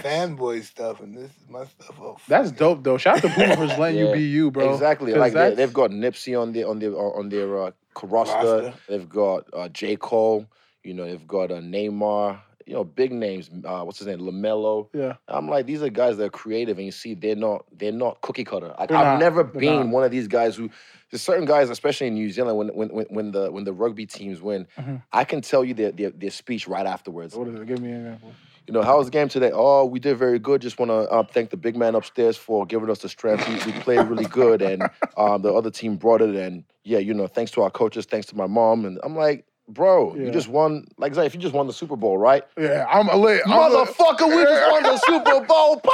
the, 0.00 0.02
the 0.02 0.08
fanboy 0.08 0.64
stuff, 0.64 1.00
and 1.00 1.14
this 1.16 1.30
is 1.30 1.48
my 1.48 1.64
stuff. 1.66 1.94
Oh, 2.00 2.16
That's 2.26 2.50
dope 2.50 2.82
though. 2.82 2.98
Shout 2.98 3.16
out 3.18 3.22
to 3.22 3.28
Puma 3.28 3.56
for 3.56 3.66
just 3.66 3.78
letting 3.78 3.98
you 4.00 4.12
be 4.12 4.22
you, 4.22 4.50
bro. 4.50 4.72
Exactly. 4.72 5.14
Like 5.14 5.32
they, 5.32 5.54
they've 5.54 5.72
got 5.72 5.90
Nipsey 5.90 6.40
on 6.40 6.52
their 6.52 6.68
on 6.68 6.80
their 6.80 6.96
on 6.96 7.28
their 7.28 7.62
uh, 7.62 7.70
roster. 8.02 8.34
Roster. 8.34 8.74
They've 8.88 9.08
got 9.08 9.44
uh, 9.52 9.68
J 9.68 9.94
Cole. 9.96 10.46
You 10.82 10.94
know, 10.94 11.06
they've 11.06 11.26
got 11.26 11.50
uh, 11.50 11.56
Neymar. 11.60 12.40
You 12.66 12.74
know, 12.74 12.84
big 12.84 13.12
names. 13.12 13.50
Uh, 13.64 13.82
what's 13.82 13.98
his 13.98 14.06
name? 14.06 14.20
Lamelo. 14.20 14.88
Yeah. 14.92 15.14
I'm 15.28 15.48
like, 15.48 15.66
these 15.66 15.82
are 15.82 15.88
guys 15.90 16.16
that 16.16 16.24
are 16.24 16.30
creative, 16.30 16.78
and 16.78 16.86
you 16.86 16.92
see, 16.92 17.14
they're 17.14 17.36
not 17.36 17.64
they're 17.76 17.92
not 17.92 18.20
cookie 18.20 18.44
cutter. 18.44 18.68
Like, 18.78 18.90
I've 18.90 19.04
not. 19.06 19.18
never 19.20 19.44
been 19.44 19.80
not. 19.80 19.88
one 19.88 20.04
of 20.04 20.10
these 20.10 20.28
guys 20.28 20.56
who. 20.56 20.70
There's 21.10 21.22
certain 21.22 21.44
guys, 21.44 21.70
especially 21.70 22.08
in 22.08 22.14
New 22.14 22.30
Zealand, 22.30 22.56
when 22.58 22.68
when 22.68 22.88
when, 22.88 23.06
when 23.06 23.30
the 23.32 23.52
when 23.52 23.64
the 23.64 23.72
rugby 23.72 24.06
teams 24.06 24.40
win, 24.42 24.66
Mhm. 24.78 25.02
I 25.12 25.24
can 25.24 25.42
tell 25.42 25.64
you 25.64 25.72
their, 25.74 25.92
their 25.92 26.10
their 26.10 26.30
speech 26.30 26.66
right 26.66 26.86
afterwards. 26.86 27.36
What 27.36 27.46
is 27.48 27.54
it? 27.54 27.66
Give 27.66 27.80
me 27.80 27.90
an 27.92 28.00
example. 28.06 28.32
You 28.66 28.72
know, 28.72 28.82
how 28.82 28.96
was 28.96 29.08
the 29.08 29.10
game 29.10 29.28
today? 29.28 29.50
Oh, 29.52 29.84
we 29.84 30.00
did 30.00 30.16
very 30.16 30.38
good. 30.38 30.62
Just 30.62 30.78
want 30.78 30.90
to 30.90 30.94
uh, 31.10 31.22
thank 31.22 31.50
the 31.50 31.56
big 31.58 31.76
man 31.76 31.94
upstairs 31.94 32.38
for 32.38 32.64
giving 32.64 32.88
us 32.88 33.00
the 33.00 33.10
strength. 33.10 33.46
We, 33.46 33.72
we 33.72 33.78
played 33.80 34.08
really 34.08 34.24
good, 34.24 34.62
and 34.62 34.88
um, 35.18 35.42
the 35.42 35.52
other 35.52 35.70
team 35.70 35.96
brought 35.96 36.22
it. 36.22 36.34
And 36.34 36.64
yeah, 36.82 36.98
you 36.98 37.12
know, 37.12 37.26
thanks 37.26 37.50
to 37.52 37.62
our 37.62 37.70
coaches, 37.70 38.06
thanks 38.06 38.26
to 38.28 38.36
my 38.36 38.46
mom. 38.46 38.86
And 38.86 38.98
I'm 39.04 39.14
like, 39.14 39.44
bro, 39.68 40.14
Yeah. 40.14 40.24
you 40.24 40.30
just 40.30 40.48
won. 40.48 40.86
Like, 40.98 41.14
Zay, 41.14 41.26
if 41.26 41.34
you 41.34 41.40
just 41.40 41.54
won 41.54 41.66
the 41.66 41.72
Super 41.72 41.96
Bowl, 41.96 42.18
right? 42.18 42.42
Yeah, 42.58 42.86
I'm 42.88 43.06
lit. 43.06 43.42
I'm 43.46 43.72
lit. 43.72 43.88
Motherfucker, 43.88 44.28
we 44.36 44.42
just 44.42 44.70
won 44.72 44.82
the 44.82 44.96
Super 44.98 45.40
Bowl. 45.46 45.80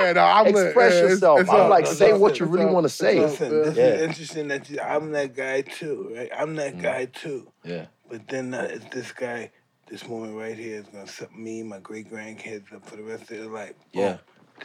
Yeah, 0.00 0.12
no, 0.14 0.22
I'm 0.24 0.52
lit. 0.52 0.66
Express 0.68 0.92
Yeah, 0.92 0.98
it's- 0.98 1.10
yourself. 1.12 1.40
it's 1.40 1.50
I'm 1.50 1.60
up. 1.60 1.70
like, 1.70 1.84
It's 1.84 1.96
say 1.98 2.12
up. 2.12 2.20
what 2.20 2.38
you 2.40 2.46
It's 2.46 2.52
really 2.52 2.64
up. 2.66 2.72
want 2.72 2.84
to 2.84 2.88
say. 2.88 3.20
Listen, 3.20 3.50
this 3.62 3.76
Yeah. 3.76 3.84
is 3.84 4.02
interesting 4.02 4.48
that 4.48 4.68
you, 4.70 4.80
I'm 4.80 5.12
that 5.12 5.34
guy 5.36 5.60
too, 5.60 6.12
right? 6.16 6.30
I'm 6.36 6.56
that 6.56 6.76
Mm. 6.78 6.82
guy 6.82 7.04
too. 7.06 7.52
Yeah, 7.64 7.86
But 8.08 8.26
then 8.28 8.54
uh, 8.54 8.78
this 8.90 9.12
guy, 9.12 9.50
this 9.88 10.08
moment 10.08 10.36
right 10.36 10.56
here 10.56 10.78
is 10.80 10.86
gonna 10.86 11.06
set 11.06 11.36
me, 11.36 11.62
my 11.62 11.78
great 11.78 12.10
grandkids 12.10 12.72
up 12.74 12.84
for 12.88 12.96
the 12.96 13.02
rest 13.02 13.22
of 13.24 13.28
their 13.28 13.46
life. 13.46 13.74
Yeah. 13.92 14.16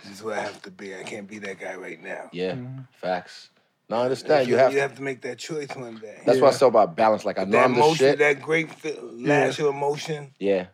This 0.04 0.14
is 0.14 0.24
what 0.24 0.38
I 0.38 0.42
have 0.42 0.62
to 0.64 0.72
be. 0.72 0.96
I 0.96 1.04
can't 1.04 1.28
be 1.28 1.38
that 1.40 1.60
guy 1.60 1.76
right 1.76 2.02
now. 2.02 2.30
yeah, 2.32 2.54
Mm-hmm. 2.54 2.80
facts. 2.94 3.50
No, 3.90 3.98
I 3.98 4.04
understand. 4.04 4.48
You 4.48 4.58
have. 4.58 4.72
you 4.72 4.78
to, 4.78 4.82
have 4.82 4.96
to 4.96 5.02
make 5.04 5.22
that 5.22 5.38
choice 5.38 5.68
one 5.76 5.98
day. 5.98 6.22
that's 6.26 6.40
what 6.40 6.48
I 6.48 6.52
Yeah. 6.52 6.58
say 6.58 6.68
about 6.68 6.96
balance. 6.96 7.24
Like, 7.26 7.38
I 7.38 7.44
know 7.44 7.52
that 7.52 7.66
I'm 7.66 7.74
the 7.74 7.80
emotion, 7.80 7.96
shit. 7.98 8.20
that 8.20 8.42
great 8.42 8.72
fi- 8.72 8.98
lash 9.02 9.60
of 9.60 9.68
emotion, 9.68 10.34
Yeah. 10.40 10.68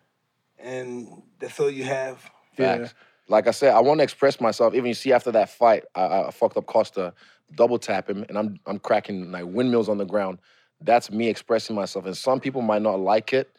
and 0.59 1.07
that's 1.39 1.59
all 1.59 1.69
you 1.69 1.83
have. 1.83 2.29
Yeah. 2.57 2.77
Facts. 2.77 2.93
Like 3.27 3.47
I 3.47 3.51
said, 3.51 3.73
I 3.73 3.79
want 3.79 3.99
to 3.99 4.03
express 4.03 4.39
myself. 4.41 4.73
Even 4.73 4.87
you 4.87 4.93
see 4.93 5.13
after 5.13 5.31
that 5.31 5.49
fight, 5.49 5.83
I, 5.95 6.01
I 6.03 6.27
I 6.27 6.31
fucked 6.31 6.57
up 6.57 6.65
Costa, 6.65 7.13
double 7.55 7.77
tap 7.79 8.09
him, 8.09 8.25
and 8.27 8.37
I'm 8.37 8.59
I'm 8.65 8.79
cracking 8.79 9.31
like 9.31 9.45
windmills 9.45 9.87
on 9.89 9.97
the 9.97 10.05
ground. 10.05 10.39
That's 10.81 11.11
me 11.11 11.27
expressing 11.27 11.75
myself, 11.75 12.05
and 12.05 12.17
some 12.17 12.39
people 12.39 12.61
might 12.61 12.81
not 12.81 12.99
like 12.99 13.33
it, 13.33 13.49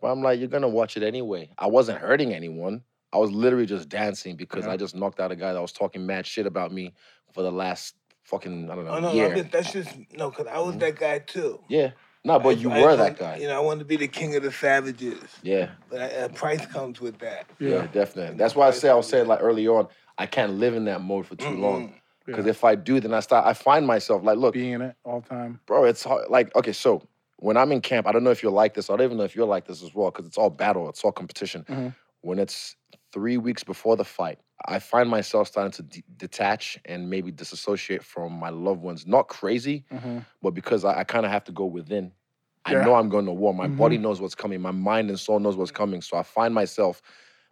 but 0.00 0.08
I'm 0.08 0.22
like, 0.22 0.38
you're 0.40 0.48
gonna 0.48 0.68
watch 0.68 0.96
it 0.96 1.02
anyway. 1.02 1.50
I 1.58 1.68
wasn't 1.68 1.98
hurting 1.98 2.34
anyone. 2.34 2.82
I 3.12 3.18
was 3.18 3.30
literally 3.30 3.64
just 3.66 3.88
dancing 3.88 4.34
because 4.36 4.64
Yeah. 4.66 4.72
I 4.72 4.76
just 4.76 4.94
knocked 4.94 5.20
out 5.20 5.30
a 5.32 5.36
guy 5.36 5.52
that 5.52 5.62
was 5.62 5.72
talking 5.72 6.04
mad 6.04 6.26
shit 6.26 6.46
about 6.46 6.72
me 6.72 6.92
for 7.32 7.42
the 7.42 7.52
last 7.52 7.94
fucking 8.24 8.70
I 8.70 8.74
don't 8.74 8.84
know 8.84 8.90
Oh 8.92 9.00
no, 9.00 9.12
year. 9.12 9.34
no, 9.34 9.42
that's 9.42 9.72
just 9.72 9.90
no, 10.16 10.30
because 10.30 10.46
I 10.48 10.58
was 10.58 10.76
that 10.78 10.96
guy 10.98 11.20
too. 11.20 11.60
yeah, 11.68 11.90
no, 12.24 12.38
but 12.38 12.48
I- 12.50 12.52
you 12.60 12.70
I- 12.70 12.82
were 12.82 12.90
I- 12.90 12.96
that 12.96 13.18
guy. 13.18 13.36
You 13.36 13.48
know, 13.48 13.56
I 13.56 13.60
wanted 13.60 13.80
to 13.80 13.84
be 13.84 13.96
the 13.96 14.08
king 14.08 14.34
of 14.34 14.42
the 14.42 14.50
savages, 14.52 15.20
yeah. 15.42 15.70
but 15.90 16.00
I, 16.00 16.06
a 16.06 16.28
price 16.28 16.64
comes 16.66 17.00
with 17.00 17.18
that. 17.18 17.46
Yeah, 17.58 17.68
Yeah. 17.70 17.86
definitely. 17.88 18.36
That's 18.36 18.54
why 18.56 18.66
I 18.66 18.70
say 18.72 18.88
I 18.88 18.94
was 18.94 19.08
saying 19.08 19.26
like 19.28 19.40
early 19.42 19.68
on, 19.68 19.88
I 20.18 20.26
can't 20.26 20.54
live 20.54 20.74
in 20.74 20.84
that 20.86 21.00
mode 21.02 21.26
for 21.26 21.36
too 21.36 21.50
long. 21.50 21.88
Mm-mm. 21.88 21.94
Because 22.26 22.46
Yeah. 22.46 22.50
if 22.52 22.64
I 22.64 22.74
do, 22.74 23.00
then 23.00 23.12
I 23.12 23.20
start. 23.20 23.46
I 23.46 23.52
find 23.52 23.86
myself 23.86 24.22
like, 24.24 24.38
look, 24.38 24.54
Being 24.54 24.72
in 24.72 24.82
it 24.82 24.96
all 25.04 25.20
the 25.20 25.28
time. 25.28 25.60
bro, 25.66 25.84
it's 25.84 26.02
hard. 26.02 26.30
like 26.30 26.54
okay. 26.56 26.72
So 26.72 27.02
when 27.38 27.58
I'm 27.58 27.70
in 27.72 27.82
camp, 27.82 28.06
I 28.06 28.12
don't 28.12 28.24
know 28.24 28.30
if 28.30 28.42
you're 28.42 28.52
like 28.52 28.72
this. 28.72 28.88
I 28.88 28.96
don't 28.96 29.04
even 29.04 29.18
know 29.18 29.24
if 29.24 29.36
you're 29.36 29.46
like 29.46 29.66
this 29.66 29.82
as 29.82 29.94
well, 29.94 30.10
because 30.10 30.26
it's 30.26 30.38
all 30.38 30.48
battle, 30.48 30.88
it's 30.88 31.04
all 31.04 31.12
competition. 31.12 31.64
Mhm. 31.68 31.94
When 32.22 32.38
it's 32.38 32.76
three 33.14 33.38
weeks 33.38 33.64
before 33.64 33.96
the 33.96 34.04
fight, 34.04 34.40
I 34.66 34.80
find 34.80 35.08
myself 35.08 35.48
starting 35.48 35.72
to 35.72 35.82
de- 35.84 36.04
detach 36.16 36.78
and 36.84 37.08
maybe 37.08 37.30
disassociate 37.30 38.02
from 38.04 38.32
my 38.34 38.50
loved 38.50 38.82
ones. 38.82 39.06
Not 39.06 39.28
crazy, 39.28 39.86
hmm 39.90 40.18
but 40.42 40.50
because 40.50 40.84
I, 40.84 40.98
I 41.00 41.04
kind 41.04 41.24
of 41.24 41.32
have 41.32 41.44
to 41.44 41.52
go 41.52 41.64
within. 41.64 42.12
I 42.66 42.74
know 42.74 42.94
I'm 42.94 43.08
going 43.08 43.26
to 43.26 43.32
war. 43.32 43.54
My 43.54 43.68
Mhm. 43.68 43.76
body 43.78 43.98
knows 43.98 44.20
what's 44.20 44.34
coming. 44.34 44.60
My 44.60 44.72
mind 44.72 45.08
and 45.10 45.18
soul 45.18 45.38
knows 45.38 45.56
what's 45.56 45.70
coming. 45.70 46.02
So 46.02 46.16
I 46.18 46.22
find 46.22 46.52
myself. 46.54 47.00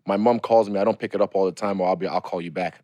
My 0.07 0.17
mom 0.17 0.41
calls 0.41 0.69
me. 0.69 0.79
I 0.81 0.85
don't 0.85 0.99
pick 0.99 1.15
it 1.15 1.21
up 1.23 1.35
all 1.37 1.47
the 1.47 1.53
time, 1.53 1.81
or 1.81 1.87
I'll 1.89 1.97
be. 1.97 2.07
I'll 2.07 2.21
call 2.21 2.41
you 2.43 2.51
back. 2.51 2.83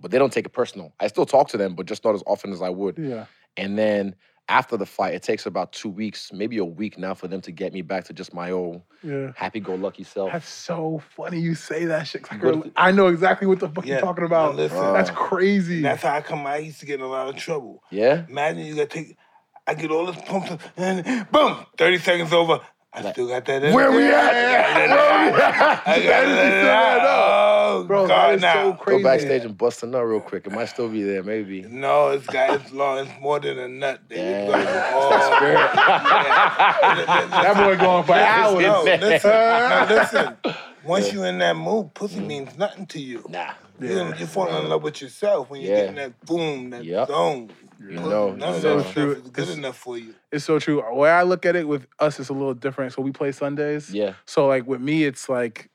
But 0.00 0.10
they 0.10 0.18
don't 0.18 0.32
take 0.32 0.46
it 0.46 0.50
personal. 0.52 0.92
I 1.00 1.08
still 1.08 1.26
talk 1.26 1.48
to 1.48 1.56
them, 1.56 1.74
but 1.74 1.86
just 1.86 2.04
not 2.04 2.14
as 2.14 2.22
often 2.26 2.52
as 2.52 2.62
I 2.62 2.70
would. 2.70 2.98
Yeah. 2.98 3.26
And 3.56 3.78
then 3.78 4.14
after 4.48 4.76
the 4.76 4.86
fight, 4.86 5.14
it 5.14 5.22
takes 5.22 5.46
about 5.46 5.72
two 5.72 5.88
weeks, 5.88 6.32
maybe 6.32 6.58
a 6.58 6.64
week 6.64 6.98
now, 6.98 7.14
for 7.14 7.28
them 7.28 7.40
to 7.42 7.52
get 7.52 7.72
me 7.72 7.82
back 7.82 8.04
to 8.04 8.12
just 8.12 8.32
my 8.32 8.50
old 8.50 8.82
Yeah. 9.02 9.32
happy-go-lucky 9.36 10.04
self. 10.04 10.32
That's 10.32 10.48
so 10.48 11.02
funny 11.16 11.38
you 11.38 11.54
say 11.54 11.84
that 11.86 12.06
shit. 12.06 12.24
I, 12.32 12.36
Good. 12.36 12.62
can- 12.62 12.72
I 12.76 12.90
know 12.92 13.08
exactly 13.08 13.46
what 13.46 13.60
the 13.60 13.68
fuck 13.68 13.84
Yeah. 13.86 13.94
you're 13.96 14.00
talking 14.02 14.24
about. 14.24 14.54
Now 14.56 14.62
listen. 14.62 14.92
That's 14.94 15.10
Uh, 15.10 15.14
crazy. 15.14 15.82
That's 15.82 16.02
how 16.02 16.16
I 16.16 16.20
come. 16.22 16.46
I 16.46 16.56
used 16.58 16.80
to 16.80 16.86
get 16.86 16.94
in 17.00 17.04
a 17.04 17.08
lot 17.08 17.28
of 17.28 17.36
trouble. 17.36 17.82
Yeah. 17.90 18.24
Imagine 18.28 18.64
you 18.66 18.74
got 18.76 18.90
to 18.90 18.96
take. 19.04 19.16
I 19.66 19.74
get 19.74 19.90
all 19.90 20.06
this 20.06 20.16
pumped 20.24 20.50
up, 20.50 20.60
and 20.78 21.30
boom, 21.30 21.66
thirty 21.76 21.98
seconds 21.98 22.32
over. 22.32 22.60
I 22.98 23.02
Like, 23.02 23.14
still 23.14 23.28
got 23.28 23.44
that. 23.46 23.62
in 23.64 23.74
Where 23.74 23.90
we 23.92 24.04
at? 24.08 24.32
Where 24.34 25.32
we 25.32 25.38
at? 25.40 25.82
I 25.86 26.02
got 26.02 26.24
Energy 26.24 26.48
it. 26.48 26.60
still 26.60 26.70
add 26.70 26.98
up. 27.04 27.06
Oh, 27.06 27.84
Bro, 27.86 28.08
that 28.08 28.14
God, 28.16 28.34
is 28.34 28.42
now. 28.42 28.52
so 28.54 28.74
crazy. 28.74 29.02
Go 29.02 29.08
backstage 29.08 29.44
and 29.44 29.58
bust 29.58 29.82
a 29.82 29.86
nut 29.86 30.04
real 30.06 30.20
quick. 30.20 30.46
It 30.46 30.52
might 30.52 30.66
still 30.68 30.88
be 30.88 31.02
there, 31.02 31.22
maybe. 31.22 31.62
No, 31.62 32.10
it's 32.10 32.26
got 32.26 32.54
it's 32.54 32.72
long. 32.72 32.98
It's 33.06 33.20
more 33.20 33.40
than 33.40 33.58
a 33.58 33.68
nut. 33.68 34.00
There 34.08 34.18
Yeah. 34.18 34.40
you 34.40 34.46
go. 34.46 34.60
It's 34.60 34.88
Oh, 34.90 35.38
that 37.42 37.56
boy 37.56 37.76
going 37.76 38.04
for 38.04 38.14
hours. 38.14 38.62
No, 38.62 38.82
listen, 38.84 39.30
no, 39.70 39.86
listen. 39.88 40.38
Once 40.84 41.12
you 41.12 41.24
in 41.24 41.38
that 41.38 41.56
mood, 41.56 41.94
pussy 41.94 42.20
means 42.20 42.56
nothing 42.56 42.86
to 42.86 43.00
you. 43.00 43.24
Nah. 43.28 43.52
You, 43.80 44.14
you 44.14 44.26
fall 44.26 44.48
in 44.56 44.68
love 44.68 44.82
with 44.82 45.00
yourself 45.02 45.50
when 45.50 45.60
you 45.60 45.68
Yeah. 45.68 45.74
get 45.76 45.88
in 45.90 45.94
that 45.96 46.20
boom, 46.26 46.70
that 46.70 46.84
Yep. 46.84 47.08
zone. 47.08 47.50
You 47.80 47.92
know. 48.00 48.32
None 48.32 48.54
of 48.56 48.60
So 48.62 48.82
true. 48.82 49.14
stuff 49.14 49.24
is 49.24 49.30
good 49.30 49.42
It's- 49.42 49.56
enough 49.56 49.76
for 49.76 49.96
you. 49.98 50.14
It's 50.32 50.44
so 50.44 50.58
true. 50.58 50.82
The 50.86 50.94
way 50.94 51.10
I 51.10 51.22
look 51.22 51.46
at 51.46 51.56
it 51.56 51.66
with 51.68 51.86
us 51.98 52.18
it's 52.20 52.28
a 52.28 52.32
little 52.32 52.54
different. 52.54 52.92
So 52.92 53.02
we 53.02 53.12
play 53.12 53.32
Sundays. 53.32 53.92
Yeah. 53.92 54.14
So 54.26 54.46
like 54.46 54.66
with 54.66 54.80
me, 54.80 55.04
it's 55.04 55.28
like, 55.28 55.70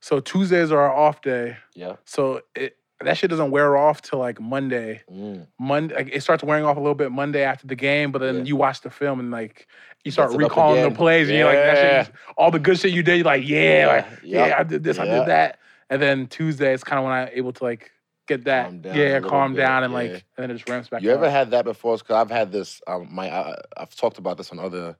so 0.00 0.20
Tuesdays 0.20 0.72
are 0.72 0.80
our 0.80 0.92
off 0.94 1.20
day. 1.22 1.56
Yeah. 1.74 1.96
So 2.04 2.40
it 2.54 2.76
that 3.00 3.16
shit 3.18 3.30
doesn't 3.30 3.50
wear 3.50 3.76
off 3.76 4.00
till 4.00 4.20
like 4.20 4.40
Monday. 4.40 5.02
Mm. 5.12 5.48
Monday, 5.58 5.92
like, 5.96 6.10
it 6.12 6.22
starts 6.22 6.44
wearing 6.44 6.64
off 6.64 6.76
a 6.76 6.80
little 6.80 6.94
bit 6.94 7.10
Monday 7.10 7.42
after 7.42 7.66
the 7.66 7.74
game, 7.74 8.12
but 8.12 8.20
then 8.20 8.36
Yeah. 8.38 8.42
you 8.44 8.54
watch 8.56 8.80
the 8.82 8.90
film 8.90 9.18
and 9.18 9.30
like 9.32 9.66
you 10.04 10.12
start 10.12 10.30
Mess 10.30 10.34
it 10.40 10.44
up 10.44 10.50
recalling 10.50 10.80
the 10.82 10.86
again. 10.86 10.96
plays 10.96 11.28
and 11.28 11.36
you're 11.36 11.46
like, 11.48 11.56
that 11.56 12.06
shit, 12.06 12.14
all 12.36 12.52
the 12.52 12.60
good 12.60 12.78
shit 12.78 12.92
you 12.92 13.02
did, 13.02 13.16
you're 13.16 13.24
like, 13.24 13.42
yeah, 13.46 13.78
Yeah. 13.78 13.86
like, 13.86 14.06
yeah, 14.22 14.54
I 14.58 14.62
did 14.62 14.84
this, 14.84 14.98
I 15.00 15.04
did 15.04 15.26
that. 15.26 15.58
And 15.90 16.00
then 16.00 16.26
Tuesday 16.28 16.72
is 16.72 16.84
kind 16.84 16.98
of 17.00 17.04
when 17.04 17.12
I'm 17.12 17.28
able 17.32 17.52
to 17.52 17.64
like 17.64 17.90
get 18.36 18.44
that 18.44 18.64
Calm 18.64 18.80
down 18.80 18.96
yeah, 18.96 19.20
calm 19.20 19.52
bit, 19.54 19.60
down 19.60 19.84
and 19.84 19.92
yeah. 19.92 19.98
like 19.98 20.10
and 20.10 20.22
then 20.36 20.50
it 20.50 20.54
just 20.54 20.68
ramps 20.68 20.88
back. 20.88 21.02
You 21.02 21.10
ever 21.10 21.30
had 21.30 21.50
that 21.52 21.64
before? 21.64 21.96
Because 21.96 22.16
I've 22.16 22.30
had 22.30 22.52
this. 22.52 22.80
Um, 22.86 23.08
my 23.10 23.30
I, 23.30 23.56
I've 23.76 23.94
talked 23.94 24.18
about 24.18 24.36
this 24.36 24.50
on 24.50 24.58
other 24.58 24.96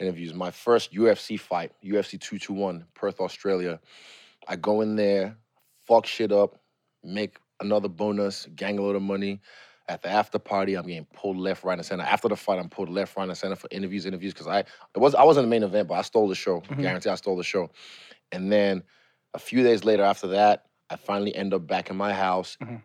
interviews. 0.00 0.34
My 0.34 0.50
first 0.50 0.92
UFC 0.92 1.38
fight, 1.38 1.72
UFC 1.84 2.20
two 2.20 2.38
two 2.38 2.52
one, 2.52 2.86
Perth, 2.94 3.20
Australia. 3.20 3.80
I 4.48 4.56
go 4.56 4.80
in 4.80 4.96
there, 4.96 5.36
fuck 5.86 6.06
shit 6.06 6.32
up, 6.32 6.60
make 7.02 7.38
another 7.60 7.88
bonus, 7.88 8.46
gang 8.54 8.78
a 8.78 8.82
load 8.82 8.96
of 8.96 9.02
money. 9.02 9.40
At 9.88 10.02
the 10.02 10.08
after 10.08 10.40
party, 10.40 10.74
I'm 10.74 10.86
getting 10.86 11.04
pulled 11.14 11.36
left, 11.36 11.62
right, 11.62 11.78
and 11.78 11.86
center. 11.86 12.02
After 12.02 12.28
the 12.28 12.34
fight, 12.36 12.58
I'm 12.58 12.68
pulled 12.68 12.88
left, 12.88 13.16
right, 13.16 13.28
and 13.28 13.38
center 13.38 13.54
for 13.54 13.68
interviews, 13.70 14.04
interviews. 14.04 14.32
Because 14.32 14.48
I 14.48 14.60
it 14.60 14.98
was 14.98 15.14
I 15.14 15.22
wasn't 15.22 15.44
the 15.44 15.50
main 15.50 15.62
event, 15.62 15.88
but 15.88 15.94
I 15.94 16.02
stole 16.02 16.28
the 16.28 16.34
show. 16.34 16.60
Mhm. 16.62 16.82
Guarantee 16.82 17.10
I 17.10 17.14
stole 17.14 17.36
the 17.36 17.44
show. 17.44 17.70
And 18.32 18.50
then 18.50 18.82
a 19.34 19.38
few 19.38 19.62
days 19.62 19.84
later, 19.84 20.02
after 20.02 20.28
that, 20.28 20.64
I 20.90 20.96
finally 20.96 21.34
end 21.34 21.52
up 21.54 21.66
back 21.66 21.90
in 21.90 21.96
my 21.96 22.12
house 22.12 22.56
Mhm. 22.60 22.82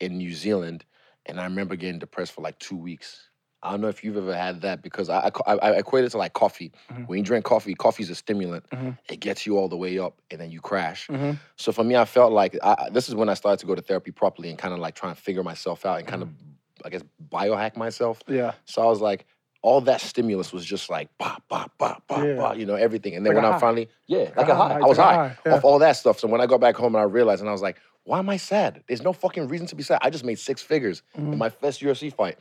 in 0.00 0.18
New 0.18 0.32
Zealand, 0.32 0.84
and 1.26 1.40
I 1.40 1.44
remember 1.44 1.76
getting 1.76 1.98
depressed 1.98 2.32
for 2.32 2.40
like 2.42 2.58
two 2.58 2.76
weeks. 2.76 3.28
I 3.62 3.70
don't 3.70 3.80
know 3.80 3.88
if 3.88 4.04
you've 4.04 4.18
ever 4.18 4.34
had 4.36 4.60
that 4.62 4.82
because 4.82 5.08
I 5.08 5.30
I, 5.46 5.54
I 5.54 5.70
equate 5.78 6.04
it 6.04 6.10
to 6.10 6.18
like 6.18 6.34
coffee. 6.34 6.72
Mhm. 6.90 7.06
When 7.08 7.18
you 7.18 7.24
drink 7.24 7.44
coffee, 7.46 7.74
coffee's 7.74 8.10
a 8.10 8.14
stimulant. 8.14 8.68
Mhm. 8.70 8.98
It 9.08 9.20
gets 9.20 9.46
you 9.46 9.56
all 9.56 9.68
the 9.68 9.76
way 9.76 9.98
up, 9.98 10.20
and 10.30 10.38
then 10.40 10.50
you 10.50 10.60
crash. 10.60 11.06
Mhm. 11.08 11.38
So 11.56 11.72
for 11.72 11.82
me, 11.84 11.96
I 11.96 12.04
felt 12.04 12.32
like 12.32 12.58
I, 12.62 12.74
I- 12.78 12.90
this 12.90 13.08
is 13.08 13.14
when 13.14 13.28
I 13.30 13.34
started 13.34 13.60
to 13.60 13.66
go 13.66 13.74
to 13.74 13.80
therapy 13.82 14.10
properly 14.10 14.50
and 14.50 14.58
kind 14.58 14.74
of 14.74 14.80
like 14.80 14.94
try 14.94 15.08
and 15.08 15.18
figure 15.18 15.42
myself 15.42 15.86
out 15.86 15.98
and 15.98 16.06
kind 16.06 16.22
of, 16.22 16.28
Mm-hmm. 16.28 16.50
I 16.84 16.90
guess, 16.90 17.02
biohack 17.30 17.76
myself. 17.76 18.20
Yeah. 18.28 18.52
So 18.66 18.82
I 18.82 18.86
was 18.86 19.00
like, 19.00 19.26
all 19.64 19.80
that 19.80 19.98
stimulus 20.02 20.52
was 20.52 20.62
just 20.62 20.90
like, 20.90 21.08
bah, 21.16 21.38
bah, 21.48 21.66
bah, 21.78 21.96
bah, 22.06 22.22
Yeah. 22.22 22.34
bah, 22.36 22.52
you 22.52 22.66
know, 22.66 22.74
everything. 22.74 23.14
And 23.16 23.24
then 23.24 23.32
Like 23.34 23.42
when 23.42 23.50
I 23.50 23.54
high. 23.54 23.58
finally, 23.66 23.88
yeah, 24.06 24.28
like 24.36 24.48
a 24.48 24.52
a 24.52 24.54
high. 24.54 24.74
I 24.74 24.78
was 24.80 24.98
like 24.98 25.06
high, 25.06 25.28
high, 25.28 25.36
yeah. 25.46 25.54
off 25.54 25.64
all 25.64 25.78
that 25.78 25.92
stuff. 25.96 26.18
So 26.20 26.28
when 26.28 26.42
I 26.42 26.46
got 26.46 26.60
back 26.60 26.76
home 26.76 26.94
and 26.94 27.00
I 27.00 27.04
realized, 27.04 27.40
and 27.40 27.48
I 27.48 27.52
was 27.52 27.62
like, 27.62 27.78
why 28.02 28.18
am 28.18 28.28
I 28.28 28.36
sad? 28.36 28.82
There's 28.86 29.00
no 29.00 29.14
fucking 29.14 29.48
reason 29.48 29.66
to 29.68 29.74
be 29.74 29.82
sad. 29.82 30.00
I 30.02 30.10
just 30.10 30.22
made 30.26 30.38
six 30.38 30.60
figures 30.60 31.02
Mm-hmm. 31.16 31.32
in 31.32 31.38
my 31.38 31.48
first 31.48 31.80
UFC 31.80 32.12
fight. 32.12 32.36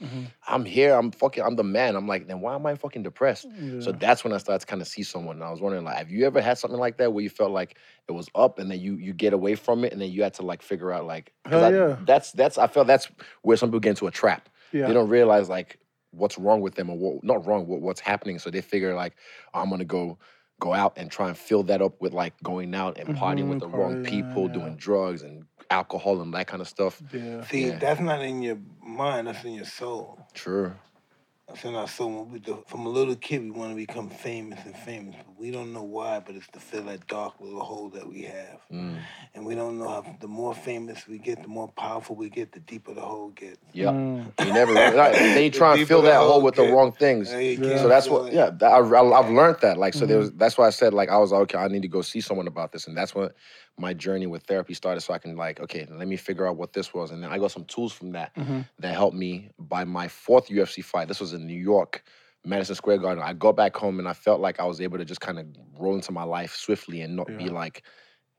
I'm 0.45 0.65
here. 0.65 0.93
I'm 0.93 1.11
fucking. 1.11 1.41
I'm 1.41 1.55
the 1.55 1.63
man. 1.63 1.95
I'm 1.95 2.09
like, 2.09 2.27
then 2.27 2.41
why 2.41 2.55
am 2.55 2.65
I 2.65 2.75
fucking 2.75 3.03
depressed? 3.03 3.47
So 3.79 3.93
that's 3.93 4.25
when 4.25 4.33
I 4.33 4.37
started 4.39 4.59
to 4.59 4.65
kind 4.65 4.81
of 4.81 4.89
see 4.89 5.03
someone. 5.03 5.37
And 5.37 5.45
I 5.45 5.51
was 5.51 5.61
wondering, 5.61 5.85
like, 5.85 5.95
have 5.95 6.11
you 6.11 6.25
ever 6.25 6.41
had 6.41 6.57
something 6.57 6.77
like 6.77 6.97
that 6.97 7.13
where 7.13 7.23
you 7.23 7.29
felt 7.29 7.51
like 7.51 7.77
it 8.09 8.11
was 8.11 8.27
up 8.35 8.59
and 8.59 8.69
then 8.69 8.81
you 8.81 8.95
you 8.97 9.13
get 9.13 9.31
away 9.31 9.55
from 9.55 9.85
it 9.85 9.93
and 9.93 10.01
then 10.01 10.11
you 10.11 10.21
had 10.23 10.33
to 10.33 10.41
like 10.41 10.61
figure 10.61 10.91
out 10.91 11.05
like 11.05 11.31
Hell 11.45 11.63
I- 11.63 11.69
yeah. 11.71 11.95
that's 12.05 12.33
that's 12.33 12.57
I 12.57 12.67
felt 12.67 12.87
that's 12.87 13.07
where 13.43 13.55
some 13.55 13.69
people 13.69 13.79
get 13.79 13.91
into 13.91 14.07
a 14.07 14.11
trap. 14.11 14.49
Yeah. 14.73 14.87
They 14.87 14.93
don't 14.93 15.07
realize 15.07 15.47
like 15.47 15.79
what's 16.13 16.37
wrong 16.37 16.61
with 16.61 16.75
them 16.75 16.89
or 16.89 16.97
what 16.97 17.23
not 17.23 17.45
wrong, 17.45 17.67
what, 17.67 17.81
what's 17.81 17.99
happening. 17.99 18.39
So 18.39 18.49
they 18.49 18.61
figure 18.61 18.93
like, 18.95 19.15
oh, 19.53 19.61
I'm 19.61 19.69
gonna 19.69 19.85
go 19.85 20.17
go 20.59 20.73
out 20.73 20.93
and 20.97 21.11
try 21.11 21.27
and 21.27 21.37
fill 21.37 21.63
that 21.63 21.81
up 21.81 22.01
with 22.01 22.13
like 22.13 22.33
going 22.43 22.73
out 22.75 22.97
and 22.97 23.09
partying 23.17 23.49
with 23.49 23.57
Mhm, 23.57 23.61
the 23.61 23.67
wrong 23.67 23.97
people, 24.03 24.43
yeah, 24.43 24.47
yeah. 24.47 24.53
doing 24.53 24.75
drugs 24.77 25.21
and 25.23 25.45
alcohol 25.69 26.21
and 26.21 26.33
that 26.33 26.47
kind 26.47 26.61
of 26.61 26.67
stuff. 26.67 27.01
Yeah. 27.11 27.43
See, 27.47 27.67
Yeah. 27.67 27.79
that's 27.79 27.99
not 27.99 28.21
in 28.21 28.41
your 28.41 28.59
mind. 28.81 29.27
That's 29.27 29.43
in 29.43 29.53
your 29.53 29.65
soul. 29.65 30.19
True. 30.33 30.73
That's 31.53 31.65
in 31.65 31.75
our 31.75 31.87
soul. 31.87 32.25
We 32.31 32.39
do- 32.39 32.63
From 32.67 32.87
a 32.87 32.89
little 32.89 33.15
kid, 33.15 33.43
we 33.43 33.51
want 33.51 33.71
to 33.71 33.75
become 33.75 34.09
famous 34.09 34.59
and 34.65 34.75
famous. 34.75 35.15
But 35.25 35.37
we 35.39 35.51
don't 35.51 35.71
know 35.71 35.83
why, 35.83 36.19
but 36.19 36.35
it's 36.35 36.47
to 36.47 36.59
fill 36.59 36.83
that 36.85 37.05
dark 37.07 37.35
little 37.39 37.59
hole 37.63 37.89
that 37.91 38.07
we 38.09 38.23
have. 38.23 38.59
Mm. 38.71 38.97
And 39.35 39.45
we 39.45 39.53
don't 39.53 39.77
know 39.77 39.87
how 39.87 40.17
the 40.19 40.27
more 40.27 40.55
famous 40.55 41.07
we 41.07 41.19
get, 41.19 41.43
the 41.43 41.47
more 41.47 41.67
powerful 41.67 42.15
we 42.15 42.29
get, 42.31 42.53
the 42.53 42.59
deeper 42.59 42.95
the 42.95 43.01
hole 43.01 43.29
gets. 43.29 43.59
Yeah. 43.71 43.91
Mm. 43.91 44.31
You 44.43 44.51
never 44.53 44.73
right. 44.97 45.13
Then 45.13 45.43
you 45.43 45.51
try 45.51 45.75
and 45.77 45.87
fill 45.87 46.01
that 46.03 46.17
hole 46.17 46.31
hole 46.33 46.41
with 46.41 46.55
the 46.55 46.63
wrong 46.63 46.91
things. 46.91 47.31
Yeah, 47.31 47.39
you 47.39 47.51
Yeah. 47.51 47.67
can't 47.69 47.79
So 47.81 47.87
that's 47.87 48.09
what, 48.09 48.33
yeah. 48.33 48.49
That, 48.49 48.71
I, 48.71 48.79
I, 48.79 49.19
I've 49.19 49.31
learned 49.31 49.57
that. 49.61 49.77
Like, 49.77 49.93
so 49.93 50.07
Mm-hmm. 50.07 50.17
was. 50.17 50.31
That's 50.33 50.57
why 50.57 50.65
I 50.67 50.71
said, 50.71 50.93
like, 50.95 51.09
I 51.09 51.17
was 51.19 51.31
like, 51.31 51.41
okay, 51.43 51.59
I 51.59 51.67
need 51.67 51.83
to 51.83 51.87
go 51.87 52.01
see 52.01 52.21
someone 52.21 52.47
about 52.47 52.71
this, 52.71 52.87
and 52.87 52.97
that's 52.97 53.13
when 53.13 53.29
my 53.77 53.93
journey 53.93 54.27
with 54.27 54.43
therapy 54.43 54.73
started. 54.73 55.01
So 55.01 55.13
I 55.13 55.19
can 55.19 55.35
like, 55.35 55.59
okay, 55.59 55.85
let 55.89 56.07
me 56.07 56.17
figure 56.17 56.47
out 56.47 56.57
what 56.57 56.73
this 56.73 56.93
was, 56.93 57.11
and 57.11 57.23
then 57.23 57.31
I 57.31 57.39
got 57.39 57.51
some 57.51 57.65
tools 57.65 57.93
from 57.93 58.11
that 58.13 58.33
Mhm. 58.35 58.63
that 58.79 58.93
helped 58.95 59.17
me 59.17 59.49
by 59.59 59.83
my 59.85 60.07
fourth 60.07 60.49
UFC 60.49 60.81
fight. 60.81 61.07
This 61.07 61.19
was 61.21 61.33
in 61.33 61.47
New 61.47 61.59
York, 61.59 62.03
Madison 62.45 62.75
Square 62.75 62.99
Garden. 62.99 63.23
I 63.23 63.33
got 63.33 63.53
back 63.55 63.75
home 63.75 63.99
and 63.99 64.07
I 64.07 64.13
felt 64.13 64.41
like 64.41 64.59
I 64.59 64.65
was 64.65 64.81
able 64.81 64.97
to 64.97 65.05
just 65.05 65.21
kind 65.21 65.39
of 65.39 65.47
roll 65.79 65.95
into 65.95 66.11
my 66.11 66.23
life 66.23 66.55
swiftly 66.55 67.01
and 67.01 67.15
not 67.15 67.35
be 67.35 67.49
like, 67.49 67.85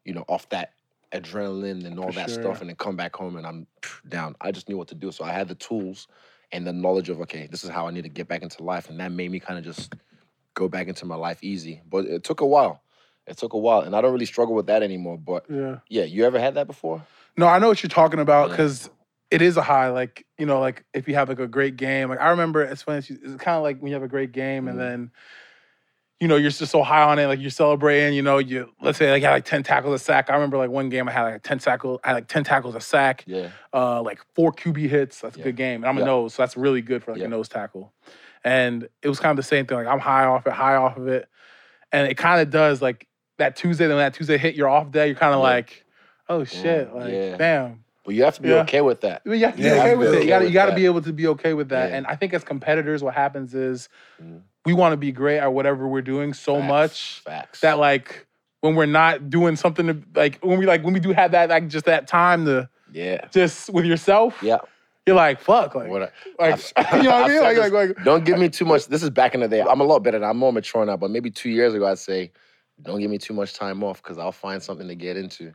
you 0.04 0.12
know, 0.14 0.24
off 0.28 0.48
that 0.50 0.74
adrenaline 1.12 1.84
and 1.86 1.98
all 1.98 2.12
For 2.12 2.12
that 2.12 2.30
sure. 2.30 2.30
stuff, 2.30 2.60
and 2.60 2.68
then 2.68 2.76
come 2.76 2.96
back 2.96 3.14
home 3.16 3.36
and 3.36 3.46
I'm 3.46 3.66
down. 4.08 4.36
I 4.40 4.52
just 4.52 4.68
knew 4.68 4.76
what 4.76 4.88
to 4.88 4.94
do, 4.94 5.12
so 5.12 5.24
I 5.24 5.32
had 5.32 5.48
the 5.48 5.54
tools 5.54 6.08
and 6.52 6.66
the 6.66 6.72
knowledge 6.72 7.08
of 7.08 7.20
okay, 7.22 7.46
this 7.46 7.64
is 7.64 7.70
how 7.70 7.86
I 7.86 7.90
need 7.90 8.02
to 8.02 8.08
get 8.08 8.28
back 8.28 8.42
into 8.42 8.62
life, 8.62 8.88
and 8.90 9.00
that 9.00 9.12
made 9.12 9.30
me 9.30 9.40
kind 9.40 9.58
of 9.58 9.64
just 9.64 9.94
go 10.54 10.68
back 10.68 10.88
into 10.88 11.06
my 11.06 11.16
life 11.16 11.44
easy. 11.44 11.82
But 11.86 12.06
it 12.06 12.24
took 12.24 12.42
a 12.42 12.46
while. 12.46 12.83
It 13.26 13.38
took 13.38 13.52
a 13.54 13.58
while, 13.58 13.80
and 13.80 13.96
I 13.96 14.00
don't 14.00 14.12
really 14.12 14.26
struggle 14.26 14.54
with 14.54 14.66
that 14.66 14.82
anymore. 14.82 15.16
But 15.18 15.46
Yeah. 15.48 15.78
yeah, 15.88 16.04
you 16.04 16.24
ever 16.26 16.38
had 16.38 16.54
that 16.54 16.66
before? 16.66 17.02
No, 17.36 17.46
I 17.46 17.58
know 17.58 17.68
what 17.68 17.82
you're 17.82 17.88
talking 17.88 18.20
about 18.20 18.50
because 18.50 18.90
it 19.30 19.40
is 19.42 19.56
a 19.56 19.62
high. 19.62 19.88
Like 19.88 20.26
you 20.38 20.46
know, 20.46 20.60
like 20.60 20.84
if 20.92 21.08
you 21.08 21.14
have 21.14 21.28
like 21.28 21.38
a 21.40 21.48
great 21.48 21.76
game. 21.76 22.08
Like 22.10 22.20
I 22.20 22.28
remember 22.30 22.62
it's 22.62 22.82
funny. 22.82 22.98
It's, 22.98 23.10
it's 23.10 23.34
kind 23.42 23.56
of 23.56 23.62
like 23.62 23.78
when 23.80 23.88
you 23.88 23.94
have 23.94 24.02
a 24.02 24.08
great 24.08 24.32
game 24.32 24.68
and 24.68 24.76
Mhm. 24.78 24.80
then. 24.80 25.10
You 26.20 26.28
know, 26.28 26.36
you're 26.36 26.48
just 26.50 26.70
so 26.70 26.82
high 26.82 27.02
on 27.02 27.18
it, 27.18 27.26
like 27.26 27.40
you're 27.40 27.50
celebrating. 27.50 28.14
You 28.14 28.22
know, 28.22 28.38
you 28.38 28.70
let's 28.80 28.98
say 28.98 29.10
like 29.10 29.22
had 29.22 29.32
like 29.32 29.44
ten 29.44 29.62
tackles 29.62 30.00
a 30.00 30.02
sack. 30.02 30.30
I 30.30 30.34
remember 30.34 30.56
like 30.56 30.70
one 30.70 30.88
game 30.88 31.08
I 31.08 31.12
had 31.12 31.22
like 31.24 31.42
ten 31.42 31.58
tackle, 31.58 32.00
I 32.04 32.08
had 32.08 32.14
like 32.14 32.28
ten 32.28 32.44
tackles 32.44 32.74
a 32.76 32.80
sack, 32.80 33.24
Yeah, 33.26 33.50
uh, 33.74 34.00
like 34.00 34.20
four 34.34 34.52
QB 34.52 34.88
hits. 34.88 35.20
That's 35.20 35.34
a 35.36 35.38
Yeah. 35.40 35.44
good 35.46 35.56
game. 35.56 35.82
And 35.82 35.86
I'm 35.86 35.96
Yeah. 35.96 36.02
a 36.04 36.06
nose, 36.06 36.34
so 36.34 36.42
that's 36.42 36.56
really 36.56 36.82
good 36.82 37.02
for 37.02 37.10
like 37.12 37.20
Yeah. 37.20 37.26
a 37.26 37.30
nose 37.30 37.48
tackle. 37.48 37.92
And 38.44 38.88
it 39.02 39.08
was 39.08 39.18
kind 39.18 39.30
of 39.32 39.36
the 39.36 39.42
same 39.48 39.66
thing. 39.66 39.76
Like 39.76 39.88
I'm 39.88 39.98
high 39.98 40.24
off 40.24 40.46
it, 40.46 40.52
high 40.52 40.76
off 40.76 40.96
of 40.96 41.08
it, 41.08 41.28
and 41.92 42.08
it 42.08 42.14
kind 42.14 42.40
of 42.40 42.48
does 42.48 42.80
like 42.80 43.06
that 43.38 43.56
Tuesday. 43.56 43.86
Then 43.86 43.96
when 43.96 44.04
that 44.04 44.14
Tuesday 44.14 44.38
hit 44.38 44.54
your 44.54 44.68
off 44.68 44.90
day, 44.90 45.06
you're 45.08 45.16
kind 45.16 45.34
of 45.34 45.38
Yeah. 45.40 45.44
like, 45.48 45.84
oh 46.28 46.44
shit, 46.44 46.94
like 46.94 47.12
yeah. 47.12 47.36
damn. 47.36 47.84
but 48.04 48.14
you 48.14 48.24
have 48.24 48.34
to 48.36 48.42
be 48.42 48.48
Yeah. 48.50 48.56
okay 48.62 48.80
with 48.80 49.00
that. 49.02 49.22
I 49.26 49.32
you 49.34 49.44
have 49.44 49.56
to 49.56 49.62
be 49.62 49.64
Yeah, 49.68 49.72
okay 49.74 49.92
I'm 49.92 49.98
with 49.98 50.08
okay 50.08 50.18
it. 50.18 50.22
You 50.24 50.28
got 50.28 50.38
to 50.40 50.44
you 50.46 50.52
got 50.52 50.66
to 50.66 50.74
be 50.74 50.84
able 50.84 51.02
to 51.02 51.12
be 51.12 51.26
okay 51.28 51.54
with 51.54 51.68
that. 51.70 51.90
Yeah. 51.90 51.96
And 51.96 52.06
I 52.06 52.16
think 52.16 52.34
as 52.34 52.44
competitors, 52.44 53.02
what 53.02 53.14
happens 53.14 53.54
is 53.54 53.88
Mhm. 54.22 54.40
we 54.66 54.72
want 54.74 54.92
to 54.92 54.96
be 54.96 55.10
great 55.12 55.38
at 55.38 55.52
whatever 55.52 55.86
we're 55.88 56.02
doing 56.02 56.32
so 56.34 56.56
Facts, 56.56 56.68
much 56.68 57.20
Facts. 57.24 57.60
that 57.60 57.78
like 57.78 58.26
when 58.60 58.74
we're 58.74 58.86
not 58.86 59.28
doing 59.30 59.56
something 59.56 59.86
to 59.86 60.02
like 60.14 60.38
when 60.42 60.58
we 60.58 60.66
like 60.66 60.82
when 60.82 60.94
we 60.94 61.00
do 61.00 61.12
have 61.12 61.32
that 61.32 61.48
like 61.50 61.68
just 61.68 61.84
that 61.86 62.06
time 62.06 62.44
to 62.46 62.68
yeah, 62.92 63.26
just 63.32 63.70
with 63.70 63.84
yourself, 63.86 64.38
yeah. 64.42 64.58
you're 65.06 65.16
like 65.16 65.40
fuck 65.40 65.74
like 65.74 65.88
What 65.90 66.02
I- 66.02 66.10
like 66.38 66.74
I've- 66.76 66.96
you 66.98 67.02
know 67.04 67.10
what 67.10 67.24
I 67.24 67.28
mean 67.28 67.42
like 67.42 67.56
this. 67.56 67.72
like 67.72 67.96
like 67.96 68.04
Don't 68.04 68.24
give 68.24 68.38
me 68.38 68.48
too 68.48 68.64
much. 68.64 68.86
This 68.86 69.02
is 69.02 69.10
back 69.10 69.34
in 69.34 69.40
the 69.40 69.48
day. 69.48 69.60
I'm 69.62 69.80
a 69.80 69.84
lot 69.84 70.00
better. 70.00 70.18
Now. 70.18 70.30
I'm 70.30 70.36
more 70.38 70.52
mature 70.52 70.84
now. 70.86 70.96
But 70.96 71.10
maybe 71.10 71.30
two 71.30 71.50
years 71.50 71.74
ago, 71.74 71.86
I'd 71.86 71.98
say, 71.98 72.30
don't 72.82 73.00
give 73.00 73.10
me 73.10 73.18
too 73.18 73.34
much 73.34 73.54
time 73.54 73.82
off 73.84 74.02
because 74.02 74.18
I'll 74.18 74.32
find 74.32 74.62
something 74.62 74.88
to 74.88 74.96
get 74.96 75.16
into. 75.16 75.52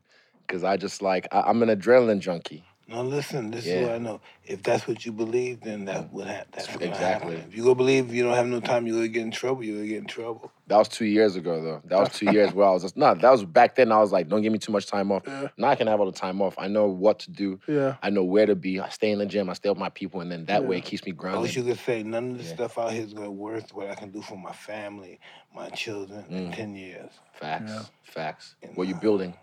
Because 0.48 0.64
I 0.64 0.78
just 0.78 1.02
like 1.02 1.28
I, 1.32 1.42
I'm 1.42 1.62
an 1.64 1.70
adrenaline 1.70 2.20
junkie. 2.20 2.69
Now 2.90 3.04
listen, 3.04 3.52
this 3.52 3.68
is 3.68 3.84
what 3.84 3.92
I 3.94 3.98
know. 4.00 4.20
If 4.46 4.64
that's 4.64 4.88
what 4.88 5.06
you 5.06 5.12
believe, 5.12 5.62
then 5.62 5.86
that 5.86 6.12
would 6.12 6.26
happen. 6.26 6.48
That's 6.54 6.68
what's 6.70 6.80
gonna 6.80 6.92
Exactly. 6.92 7.36
happen. 7.36 7.50
If 7.52 7.56
you 7.56 7.64
go 7.64 7.76
believe 7.76 8.12
you 8.12 8.24
don't 8.24 8.34
have 8.34 8.48
no 8.48 8.60
time, 8.60 8.88
you're 8.88 8.96
gonna 8.96 9.08
get 9.10 9.22
in 9.22 9.30
trouble. 9.30 9.64
You're 9.64 9.76
gonna 9.76 9.88
get 9.88 9.98
in 10.00 10.08
trouble. 10.08 10.52
That 10.66 10.78
was 10.78 10.88
two 10.88 11.06
years 11.06 11.36
ago, 11.36 11.62
though. 11.62 11.82
That 11.86 12.00
was 12.00 12.10
two 12.10 12.32
years 12.32 12.52
where 12.52 12.68
I 12.68 12.72
was 12.72 12.82
just 12.82 12.98
no. 12.98 13.14
That 13.14 13.30
was 13.30 13.46
back 13.46 13.76
then. 13.76 13.92
I 13.92 14.00
was 14.00 14.12
like, 14.12 14.28
don't 14.28 14.42
give 14.42 14.52
me 14.52 14.58
too 14.58 14.72
much 14.72 14.88
time 14.88 15.12
off. 15.12 15.22
Yeah. 15.28 15.50
Now 15.56 15.68
I 15.70 15.76
can 15.76 15.86
have 15.86 16.00
all 16.00 16.08
the 16.08 16.12
time 16.18 16.42
off. 16.42 16.56
I 16.58 16.68
know 16.68 16.88
what 16.88 17.20
to 17.20 17.32
do. 17.32 17.60
yeah 17.68 17.98
I 18.02 18.10
know 18.10 18.24
where 18.24 18.48
to 18.48 18.56
be. 18.56 18.80
I 18.80 18.90
stay 18.90 19.12
in 19.12 19.20
the 19.20 19.26
gym. 19.28 19.52
I 19.52 19.54
stay 19.54 19.70
with 19.70 19.78
my 19.78 19.90
people, 19.90 20.22
and 20.22 20.32
then 20.32 20.46
that 20.46 20.66
way 20.66 20.78
it 20.78 20.86
keeps 20.86 21.06
me 21.06 21.12
grounded. 21.12 21.38
I 21.38 21.42
wish 21.44 21.54
grounded. 21.54 21.70
you 21.70 21.76
could 21.76 21.86
say 21.86 22.02
none 22.02 22.32
of 22.32 22.38
the 22.40 22.44
Yeah. 22.44 22.54
stuff 22.56 22.80
out 22.80 22.92
here 22.92 23.04
is 23.04 23.14
gonna 23.14 23.30
worth 23.30 23.72
what 23.76 23.92
I 23.92 23.96
can 23.96 24.10
do 24.10 24.24
for 24.24 24.36
my 24.36 24.52
family, 24.54 25.20
my 25.56 25.70
children 25.70 26.26
in 26.30 26.50
Mm. 26.50 26.56
ten 26.56 26.76
years. 26.76 27.12
Facts. 27.34 27.72
Yeah. 27.72 27.84
Facts. 28.02 28.56
What 28.74 28.88
you're 28.88 28.98
building, 29.00 29.36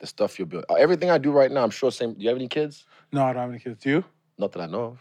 the 0.00 0.06
stuff 0.06 0.38
you're 0.38 0.46
building. 0.46 0.66
Everything 0.78 1.10
I 1.10 1.18
do 1.18 1.30
right 1.30 1.50
now, 1.50 1.62
I'm 1.64 1.70
sure. 1.70 1.90
Same. 1.90 2.14
Do 2.14 2.22
you 2.22 2.28
have 2.28 2.38
any 2.38 2.48
kids? 2.48 2.84
no 3.12 3.24
I 3.24 3.32
don't 3.32 3.42
have 3.42 3.50
any 3.50 3.58
kids 3.58 3.80
do 3.82 3.90
you 3.90 4.04
Not 4.38 4.52
that 4.52 4.60
I 4.62 4.66
know 4.66 4.96
of. 4.96 5.00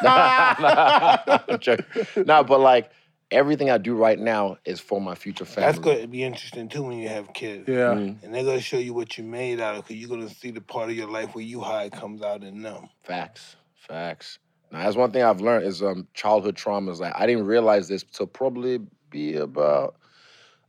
I'm 1.50 1.58
joking. 1.58 1.84
no, 2.26 2.44
but 2.44 2.60
like 2.60 2.90
everything 3.30 3.70
I 3.70 3.78
do 3.78 3.94
right 3.94 4.18
now 4.18 4.56
is 4.64 4.80
for 4.80 5.00
my 5.00 5.14
future 5.14 5.44
family. 5.44 5.66
That's 5.66 5.78
gonna 5.78 6.06
be 6.06 6.22
interesting 6.22 6.68
too 6.68 6.82
when 6.82 6.98
you 6.98 7.08
have 7.08 7.32
kids. 7.34 7.68
yeah 7.68 7.94
Mm, 7.94 8.22
And 8.22 8.34
they're 8.34 8.44
gonna 8.44 8.60
show 8.60 8.78
you 8.78 8.94
what 8.94 9.18
you 9.18 9.24
made 9.24 9.60
out 9.60 9.76
of, 9.76 9.84
because 9.84 9.96
you're 9.96 10.08
gonna 10.08 10.28
see 10.30 10.50
the 10.50 10.60
part 10.60 10.88
of 10.90 10.96
your 10.96 11.08
life 11.10 11.34
where 11.34 11.44
you 11.44 11.60
high 11.60 11.88
comes 11.90 12.22
out 12.22 12.42
in 12.44 12.62
them. 12.62 12.88
facts. 13.02 13.56
Facts. 13.74 14.38
Now, 14.70 14.82
that's 14.84 14.96
one 14.96 15.10
thing 15.12 15.22
I've 15.22 15.40
learned 15.40 15.64
is 15.66 15.82
um 15.82 16.06
childhood 16.14 16.56
traumas. 16.56 17.00
Like 17.00 17.14
I 17.16 17.26
didn't 17.26 17.46
realize 17.46 17.88
this 17.88 18.02
till 18.04 18.26
probably 18.26 18.78
be 19.10 19.36
about 19.36 19.96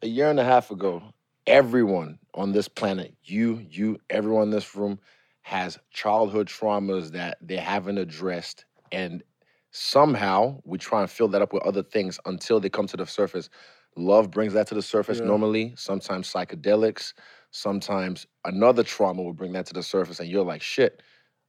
a 0.01 0.07
year 0.07 0.29
and 0.29 0.39
a 0.39 0.43
half 0.45 0.71
ago. 0.71 1.03
Everyone 1.49 2.19
on 2.35 2.51
this 2.51 2.67
planet, 2.67 3.15
you, 3.23 3.65
you, 3.67 3.97
everyone 4.11 4.43
in 4.43 4.49
this 4.51 4.75
room, 4.75 4.99
has 5.41 5.79
childhood 5.89 6.47
traumas 6.47 7.09
that 7.13 7.39
they 7.41 7.57
haven't 7.57 7.97
addressed, 7.97 8.65
and 8.91 9.23
somehow 9.71 10.59
we 10.63 10.77
try 10.77 11.01
and 11.01 11.09
fill 11.09 11.27
that 11.29 11.41
up 11.41 11.51
with 11.51 11.63
other 11.63 11.81
things 11.81 12.19
until 12.27 12.59
they 12.59 12.69
come 12.69 12.85
to 12.85 12.97
the 12.97 13.07
surface. 13.07 13.49
Love 13.95 14.29
brings 14.29 14.53
that 14.53 14.67
to 14.67 14.75
the 14.75 14.81
surface 14.83 15.17
Yeah. 15.17 15.25
normally. 15.25 15.73
Sometimes 15.75 16.31
psychedelics. 16.31 17.13
Sometimes 17.49 18.27
another 18.45 18.83
trauma 18.83 19.23
will 19.23 19.33
bring 19.33 19.53
that 19.53 19.65
to 19.65 19.73
the 19.73 19.81
surface, 19.81 20.19
and 20.19 20.29
you're 20.29 20.45
like, 20.45 20.61
shit. 20.61 21.01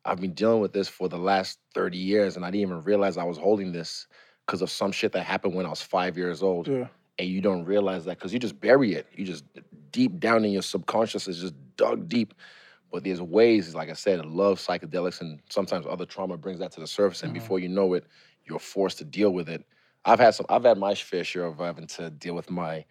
I've 0.06 0.18
been 0.18 0.32
dealing 0.32 0.62
with 0.62 0.72
this 0.72 0.88
for 0.88 1.10
the 1.10 1.18
last 1.18 1.58
30 1.74 1.98
years, 1.98 2.36
and 2.36 2.44
I 2.46 2.48
didn't 2.50 2.62
even 2.62 2.82
realize 2.84 3.18
I 3.18 3.24
was 3.24 3.36
holding 3.36 3.72
this 3.72 4.06
because 4.46 4.62
of 4.62 4.70
some 4.70 4.92
shit 4.92 5.12
that 5.12 5.24
happened 5.24 5.54
when 5.54 5.66
I 5.66 5.68
was 5.68 5.82
five 5.82 6.16
years 6.16 6.42
old. 6.42 6.68
yeah 6.68 6.88
And 7.20 7.28
you 7.28 7.42
don't 7.42 7.66
realize 7.66 8.06
that 8.06 8.18
because 8.18 8.32
you 8.32 8.40
just 8.40 8.60
bury 8.60 8.94
it. 8.94 9.06
You 9.12 9.26
just 9.26 9.44
deep 9.92 10.20
down 10.20 10.44
in 10.44 10.52
your 10.52 10.62
subconscious 10.62 11.28
is 11.28 11.40
just 11.40 11.54
dug 11.76 12.08
deep. 12.08 12.34
But 12.90 13.04
there's 13.04 13.22
ways, 13.22 13.74
like 13.74 13.90
I 13.90 13.94
said, 13.94 14.24
love 14.26 14.58
psychedelics 14.58 15.20
and 15.20 15.40
sometimes 15.50 15.86
other 15.86 16.06
trauma 16.06 16.38
brings 16.38 16.60
that 16.60 16.72
to 16.72 16.80
the 16.80 16.88
surface, 16.88 17.22
and 17.22 17.32
before 17.32 17.58
you 17.60 17.68
know 17.68 17.94
it, 17.94 18.06
you're 18.44 18.58
forced 18.58 18.98
to 18.98 19.04
deal 19.04 19.30
with 19.32 19.48
it. 19.48 19.64
I've 20.04 20.20
had 20.20 20.34
some. 20.34 20.46
I've 20.50 20.64
had 20.64 20.78
my 20.78 20.94
fair 20.94 21.24
share 21.24 21.46
of 21.46 21.58
having 21.58 21.86
to 21.88 22.10
deal 22.10 22.34
with 22.34 22.50
my 22.50 22.86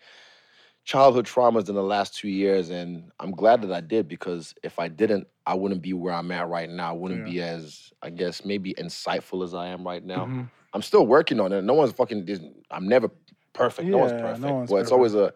childhood 0.85 1.25
traumas 1.25 1.69
in 1.69 1.75
the 1.75 1.83
last 1.83 2.15
two 2.15 2.29
years, 2.29 2.69
and 2.69 3.11
I'm 3.19 3.31
glad 3.31 3.61
that 3.63 3.71
I 3.71 3.81
did 3.81 4.07
because 4.07 4.53
if 4.63 4.79
I 4.79 4.87
didn't, 4.87 5.27
I 5.45 5.55
wouldn't 5.55 5.81
be 5.81 5.93
where 5.93 6.13
I'm 6.13 6.31
at 6.31 6.47
right 6.47 6.69
now. 6.69 6.89
I 6.89 6.93
wouldn't 6.97 7.23
Yeah. 7.23 7.25
be 7.25 7.41
as, 7.41 7.91
I 8.01 8.09
guess, 8.09 8.45
maybe 8.45 8.73
insightful 8.75 9.43
as 9.43 9.53
I 9.53 9.67
am 9.67 9.85
right 9.85 10.03
now. 10.03 10.31
Mhm. 10.31 10.49
I'm 10.73 10.81
still 10.81 11.05
working 11.05 11.39
on 11.39 11.51
it. 11.51 11.63
No 11.63 11.73
one's 11.73 11.93
fucking. 11.93 12.27
I'm 12.71 12.87
never 12.87 13.09
perfect. 13.53 13.89
no 13.91 13.99
one's 13.99 14.13
Yeah, 14.13 14.17
no 14.37 14.53
perfect. 14.53 14.69
well, 14.69 14.81
but 14.81 14.81
it's 14.81 14.91
always 14.91 15.15
a, 15.15 15.33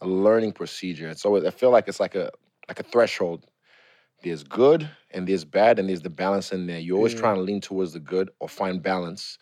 a 0.00 0.06
learning 0.08 0.52
procedure. 0.52 1.08
It's 1.08 1.24
always. 1.24 1.44
I 1.44 1.50
feel 1.50 1.70
like 1.70 1.88
it's 1.88 2.00
like 2.00 2.14
a 2.14 2.30
like 2.68 2.80
a 2.80 2.84
threshold. 2.84 3.46
There's 4.22 4.44
good 4.44 4.88
and 5.12 5.28
there's 5.28 5.44
bad 5.44 5.78
and 5.78 5.88
there's 5.88 6.02
the 6.02 6.10
balance 6.10 6.52
in 6.52 6.66
there. 6.66 6.80
You're 6.80 6.96
always 6.96 7.14
Yeah. 7.14 7.20
trying 7.20 7.36
to 7.36 7.42
lean 7.42 7.60
towards 7.60 7.92
the 7.94 8.00
good 8.00 8.30
or 8.40 8.48
find 8.48 8.82
balance. 8.82 9.38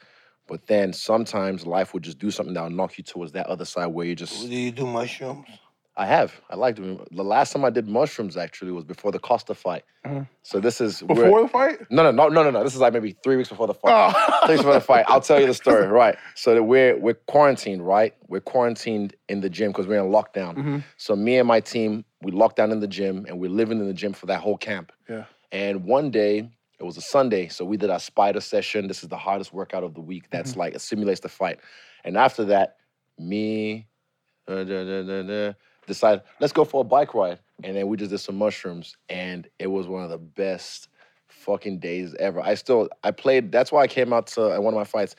But 0.48 0.66
then 0.66 0.92
sometimes 0.92 1.66
life 1.66 1.92
will 1.94 2.00
just 2.00 2.18
do 2.18 2.30
something 2.30 2.54
that'll 2.54 2.70
knock 2.70 2.98
you 2.98 3.04
towards 3.04 3.32
that 3.32 3.46
other 3.46 3.64
side 3.64 3.86
where 3.88 4.06
you 4.06 4.14
just 4.16 4.50
Do 4.50 4.56
you 4.56 4.70
do 4.70 4.86
mushrooms? 4.86 5.48
I 5.98 6.04
have. 6.06 6.40
I 6.50 6.56
liked 6.56 6.76
the 6.78 7.22
last 7.22 7.52
time 7.52 7.64
I 7.64 7.70
did 7.70 7.88
mushrooms 7.88 8.36
actually 8.36 8.70
was 8.70 8.84
before 8.84 9.12
the 9.12 9.18
Costa 9.18 9.54
fight. 9.54 9.82
Mhm. 10.04 10.28
So 10.42 10.60
this 10.60 10.80
is 10.80 11.00
Before 11.00 11.40
the 11.42 11.48
fight? 11.48 11.78
no 11.90 12.02
no 12.02 12.10
no 12.10 12.28
no 12.28 12.42
no 12.42 12.50
no. 12.50 12.62
This 12.62 12.74
is 12.74 12.80
like 12.80 12.92
maybe 12.92 13.16
three 13.24 13.36
weeks 13.36 13.48
before 13.48 13.66
the 13.66 13.72
fight. 13.74 13.92
Oh. 14.14 14.46
Three 14.46 14.56
weeks 14.56 14.62
before 14.62 14.74
the 14.74 14.80
fight. 14.82 15.04
I'll 15.08 15.22
tell 15.22 15.40
you 15.40 15.46
the 15.46 15.54
story. 15.64 15.86
Right. 15.86 16.16
So 16.34 16.54
that 16.54 16.62
we're 16.64 16.96
we're 16.98 17.14
quarantined, 17.14 17.86
right? 17.86 18.14
We're 18.28 18.40
quarantined 18.42 19.16
in 19.30 19.40
the 19.40 19.48
gym 19.48 19.70
because 19.72 19.86
we're 19.86 20.04
in 20.04 20.10
lockdown. 20.12 20.56
Mhm. 20.56 20.84
So 20.98 21.16
me 21.16 21.38
and 21.38 21.48
my 21.48 21.60
team, 21.60 22.04
we 22.20 22.30
locked 22.30 22.56
down 22.56 22.72
in 22.72 22.80
the 22.80 22.88
gym 22.88 23.24
and 23.26 23.38
we're 23.40 23.50
living 23.50 23.78
in 23.80 23.86
the 23.86 23.94
gym 23.94 24.12
for 24.12 24.26
that 24.26 24.40
whole 24.40 24.58
camp. 24.58 24.92
Yeah. 25.08 25.24
And 25.50 25.84
one 25.84 26.10
day, 26.10 26.50
it 26.78 26.82
was 26.84 26.98
a 26.98 27.00
Sunday, 27.00 27.48
so 27.48 27.64
we 27.64 27.78
did 27.78 27.88
our 27.88 27.98
spider 28.00 28.40
session. 28.42 28.86
This 28.86 29.02
is 29.02 29.08
the 29.08 29.16
hardest 29.16 29.54
workout 29.54 29.82
of 29.82 29.94
the 29.94 30.02
week. 30.02 30.24
That's 30.30 30.50
Mm-hmm. 30.50 30.60
like 30.60 30.74
it 30.74 30.80
simulates 30.82 31.20
the 31.20 31.30
fight. 31.30 31.58
And 32.04 32.18
after 32.18 32.44
that, 32.46 32.76
me 33.18 33.86
uh, 34.48 34.62
da, 34.62 34.84
da, 34.84 35.22
da, 35.22 35.52
decided 35.86 36.22
let's 36.40 36.52
go 36.52 36.64
for 36.64 36.80
a 36.80 36.84
bike 36.84 37.14
ride. 37.14 37.38
And 37.62 37.76
then 37.76 37.88
we 37.88 37.96
just 37.96 38.10
did 38.10 38.18
some 38.18 38.36
mushrooms, 38.36 38.96
and 39.08 39.48
it 39.58 39.68
was 39.68 39.86
one 39.86 40.04
of 40.04 40.10
the 40.10 40.18
best 40.18 40.88
fucking 41.28 41.78
days 41.78 42.14
ever. 42.18 42.40
I 42.40 42.54
still 42.54 42.88
I 43.02 43.10
played. 43.10 43.52
That's 43.52 43.72
why 43.72 43.82
I 43.82 43.86
came 43.86 44.12
out 44.12 44.26
to 44.28 44.52
at 44.52 44.62
one 44.62 44.74
of 44.74 44.78
my 44.78 44.84
fights, 44.84 45.16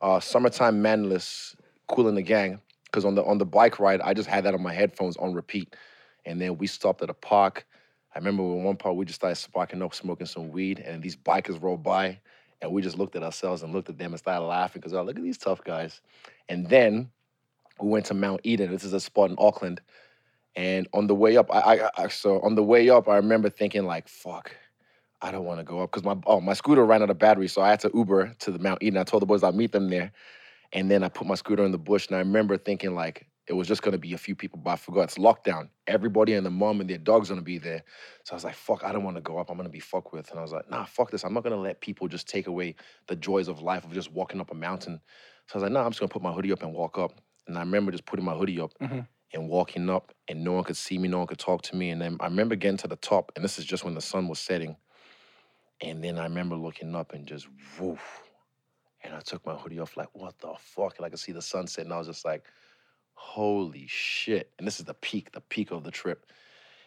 uh, 0.00 0.20
summertime 0.20 0.82
Madness, 0.82 1.56
Kool 1.86 2.08
and 2.08 2.16
the 2.16 2.22
Gang. 2.22 2.60
Because 2.84 3.04
on 3.04 3.14
the 3.14 3.24
on 3.24 3.38
the 3.38 3.46
bike 3.46 3.78
ride, 3.78 4.00
I 4.00 4.14
just 4.14 4.28
had 4.28 4.44
that 4.44 4.54
on 4.54 4.62
my 4.62 4.72
headphones 4.72 5.16
on 5.16 5.34
repeat. 5.34 5.76
And 6.26 6.40
then 6.40 6.58
we 6.58 6.66
stopped 6.66 7.02
at 7.02 7.10
a 7.10 7.14
park. 7.14 7.66
I 8.14 8.18
remember 8.18 8.42
in 8.42 8.64
one 8.64 8.76
part 8.76 8.96
we 8.96 9.04
just 9.04 9.20
started 9.20 9.36
sparking 9.36 9.82
up, 9.82 9.94
smoking 9.94 10.26
some 10.26 10.50
weed, 10.50 10.80
and 10.80 11.02
these 11.02 11.16
bikers 11.16 11.62
rolled 11.62 11.82
by, 11.82 12.18
and 12.60 12.72
we 12.72 12.82
just 12.82 12.98
looked 12.98 13.16
at 13.16 13.22
ourselves 13.22 13.62
and 13.62 13.72
looked 13.72 13.88
at 13.88 13.98
them 13.98 14.12
and 14.12 14.18
started 14.18 14.44
laughing 14.44 14.80
because 14.80 14.92
oh, 14.94 15.02
look 15.02 15.16
at 15.16 15.22
these 15.22 15.38
tough 15.38 15.62
guys. 15.62 16.00
And 16.48 16.68
then 16.68 17.10
we 17.80 17.88
went 17.88 18.06
to 18.06 18.14
Mount 18.14 18.40
Eden. 18.44 18.70
This 18.70 18.84
is 18.84 18.92
a 18.92 19.00
spot 19.00 19.30
in 19.30 19.36
Auckland. 19.38 19.80
And 20.58 20.88
on 20.92 21.06
the 21.06 21.14
way 21.14 21.38
up, 21.38 21.54
I, 21.54 21.60
I, 21.86 21.90
I 22.04 22.08
so 22.08 22.40
on 22.42 22.56
the 22.56 22.64
way 22.64 22.90
up, 22.90 23.08
I 23.08 23.16
remember 23.16 23.48
thinking 23.50 23.84
like, 23.86 24.08
"Fuck, 24.08 24.56
I 25.22 25.30
don't 25.30 25.44
want 25.44 25.60
to 25.60 25.64
go 25.64 25.80
up," 25.82 25.92
because 25.92 26.04
my 26.04 26.16
oh 26.26 26.40
my 26.40 26.54
scooter 26.54 26.84
ran 26.84 27.02
out 27.02 27.10
of 27.10 27.18
battery, 27.20 27.48
so 27.48 27.62
I 27.62 27.70
had 27.70 27.80
to 27.82 27.92
Uber 27.94 28.34
to 28.40 28.50
the 28.52 28.58
Mount 28.58 28.82
Eden. 28.82 28.98
I 28.98 29.04
told 29.04 29.22
the 29.22 29.26
boys 29.26 29.44
I'd 29.44 29.54
meet 29.54 29.72
them 29.72 29.88
there, 29.88 30.12
and 30.72 30.90
then 30.90 31.04
I 31.04 31.10
put 31.10 31.28
my 31.28 31.36
scooter 31.36 31.64
in 31.64 31.72
the 31.72 31.78
bush, 31.78 32.08
and 32.08 32.16
I 32.16 32.20
remember 32.20 32.58
thinking 32.58 32.94
like 32.96 33.26
it 33.48 33.54
was 33.54 33.68
just 33.68 33.82
gonna 33.82 33.98
be 33.98 34.14
a 34.14 34.18
few 34.18 34.34
people, 34.36 34.60
but 34.60 34.72
I 34.72 34.76
forgot 34.76 35.04
it's 35.04 35.18
lockdown. 35.18 35.70
Everybody 35.86 36.34
and 36.34 36.46
the 36.46 36.50
mom 36.50 36.80
and 36.80 36.90
their 36.90 36.98
dog's 36.98 37.30
gonna 37.30 37.42
be 37.42 37.58
there, 37.58 37.84
so 38.24 38.34
I 38.34 38.36
was 38.36 38.44
like, 38.44 38.56
"Fuck, 38.56 38.84
I 38.84 38.92
don't 38.92 39.04
want 39.04 39.16
to 39.16 39.22
go 39.22 39.38
up. 39.38 39.50
I'm 39.50 39.58
gonna 39.58 39.70
be 39.70 39.80
fucked 39.80 40.12
with." 40.12 40.30
And 40.30 40.40
I 40.40 40.42
was 40.42 40.52
like, 40.52 40.70
"Nah, 40.70 40.86
fuck 40.86 41.10
this. 41.12 41.24
I'm 41.24 41.34
not 41.34 41.44
gonna 41.44 41.56
let 41.56 41.80
people 41.80 42.08
just 42.08 42.28
take 42.28 42.48
away 42.48 42.76
the 43.08 43.16
joys 43.16 43.48
of 43.48 43.62
life 43.62 43.84
of 43.84 43.92
just 43.92 44.12
walking 44.12 44.40
up 44.40 44.50
a 44.52 44.56
mountain." 44.56 45.00
So 45.48 45.54
I 45.54 45.58
was 45.58 45.62
like, 45.64 45.72
"Nah, 45.72 45.84
I'm 45.84 45.92
just 45.92 46.00
gonna 46.00 46.10
put 46.10 46.22
my 46.22 46.32
hoodie 46.32 46.52
up 46.52 46.62
and 46.62 46.74
walk 46.74 46.98
up." 46.98 47.12
And 47.46 47.56
I 47.56 47.60
remember 47.60 47.92
just 47.92 48.06
putting 48.06 48.24
my 48.24 48.34
hoodie 48.34 48.60
up 48.60 48.72
Mhm. 48.80 49.06
And 49.32 49.48
walking 49.48 49.90
up, 49.90 50.12
and 50.28 50.42
no 50.42 50.52
one 50.52 50.64
could 50.64 50.76
see 50.76 50.98
me, 50.98 51.08
no 51.08 51.18
one 51.18 51.26
could 51.26 51.38
talk 51.38 51.62
to 51.62 51.76
me. 51.76 51.90
And 51.90 52.00
then 52.00 52.16
I 52.20 52.24
remember 52.24 52.56
getting 52.56 52.78
to 52.78 52.88
the 52.88 52.96
top, 52.96 53.32
and 53.36 53.44
this 53.44 53.58
is 53.58 53.64
just 53.64 53.84
when 53.84 53.94
the 53.94 54.00
sun 54.00 54.28
was 54.28 54.38
setting. 54.38 54.76
And 55.80 56.02
then 56.02 56.18
I 56.18 56.24
remember 56.24 56.56
looking 56.56 56.94
up 56.94 57.12
and 57.12 57.26
just 57.26 57.46
woof. 57.78 58.22
And 59.04 59.14
I 59.14 59.20
took 59.20 59.46
my 59.46 59.54
hoodie 59.54 59.78
off, 59.78 59.96
like, 59.96 60.08
what 60.12 60.38
the 60.38 60.54
fuck? 60.58 60.96
And 60.96 61.06
I 61.06 61.10
could 61.10 61.20
see 61.20 61.32
the 61.32 61.42
sunset, 61.42 61.84
and 61.84 61.92
I 61.92 61.98
was 61.98 62.08
just 62.08 62.24
like, 62.24 62.44
holy 63.14 63.86
shit. 63.86 64.50
And 64.58 64.66
this 64.66 64.80
is 64.80 64.86
the 64.86 64.94
peak, 64.94 65.32
the 65.32 65.40
peak 65.40 65.70
of 65.70 65.84
the 65.84 65.90
trip. 65.90 66.26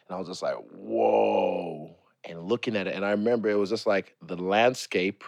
And 0.07 0.15
I 0.15 0.19
was 0.19 0.27
just 0.27 0.41
like, 0.41 0.55
whoa. 0.55 1.95
And 2.23 2.43
looking 2.43 2.75
at 2.75 2.87
it, 2.87 2.95
and 2.95 3.05
I 3.05 3.11
remember 3.11 3.49
it 3.49 3.55
was 3.55 3.69
just 3.69 3.87
like 3.87 4.15
the 4.21 4.37
landscape 4.37 5.23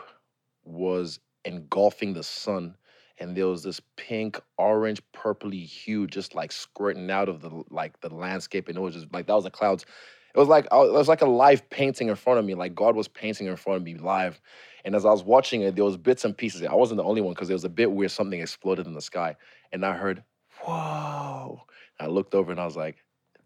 was 0.66 1.20
engulfing 1.46 2.14
the 2.14 2.24
sun 2.24 2.76
and 3.20 3.36
there 3.36 3.48
was 3.48 3.64
this 3.64 3.80
pink, 3.96 4.40
orange, 4.58 5.02
purpley 5.14 5.66
hue 5.66 6.08
just 6.08 6.36
like 6.36 6.52
squirting 6.52 7.10
out 7.12 7.30
of 7.30 7.42
the 7.42 7.64
like 7.70 8.00
the 8.02 8.14
landscape, 8.14 8.68
and 8.68 8.78
it 8.78 8.82
was 8.82 8.96
just 8.96 9.12
like 9.14 9.28
that 9.28 9.36
was 9.36 9.44
the 9.44 9.52
clouds. 9.52 9.86
It 10.34 10.40
was 10.40 10.48
like 10.48 10.68
uh, 10.72 10.82
it 10.88 10.94
was 10.94 11.08
like 11.08 11.22
a 11.22 11.30
live 11.30 11.70
painting 11.70 12.08
in 12.10 12.16
front 12.16 12.40
of 12.40 12.46
me, 12.46 12.56
like 12.56 12.74
God 12.74 12.96
was 12.96 13.08
painting 13.08 13.48
in 13.48 13.56
front 13.56 13.78
of 13.78 13.84
me 13.84 13.96
live. 13.96 14.42
And 14.86 14.96
as 14.96 15.06
I 15.06 15.12
was 15.12 15.24
watching 15.24 15.62
it, 15.62 15.76
there 15.76 15.86
was 15.86 15.96
bits 15.96 16.26
and 16.26 16.36
pieces. 16.36 16.64
I 16.64 16.74
wasn't 16.74 16.98
the 16.98 17.04
only 17.04 17.22
one 17.22 17.34
because 17.34 17.48
there 17.48 17.56
was 17.56 17.64
a 17.64 17.70
bit 17.70 17.92
where 17.92 18.10
something 18.10 18.42
exploded 18.42 18.88
in 18.88 18.94
the 18.94 19.02
sky, 19.02 19.36
and 19.72 19.86
I 19.86 19.94
heard, 19.94 20.24
"Whoa!" 20.62 21.62
I 22.00 22.08
looked 22.08 22.34
over 22.34 22.52
and 22.52 22.60
I 22.60 22.66
was 22.66 22.76
like, 22.76 22.98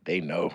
"They 0.05 0.21
know, 0.21 0.49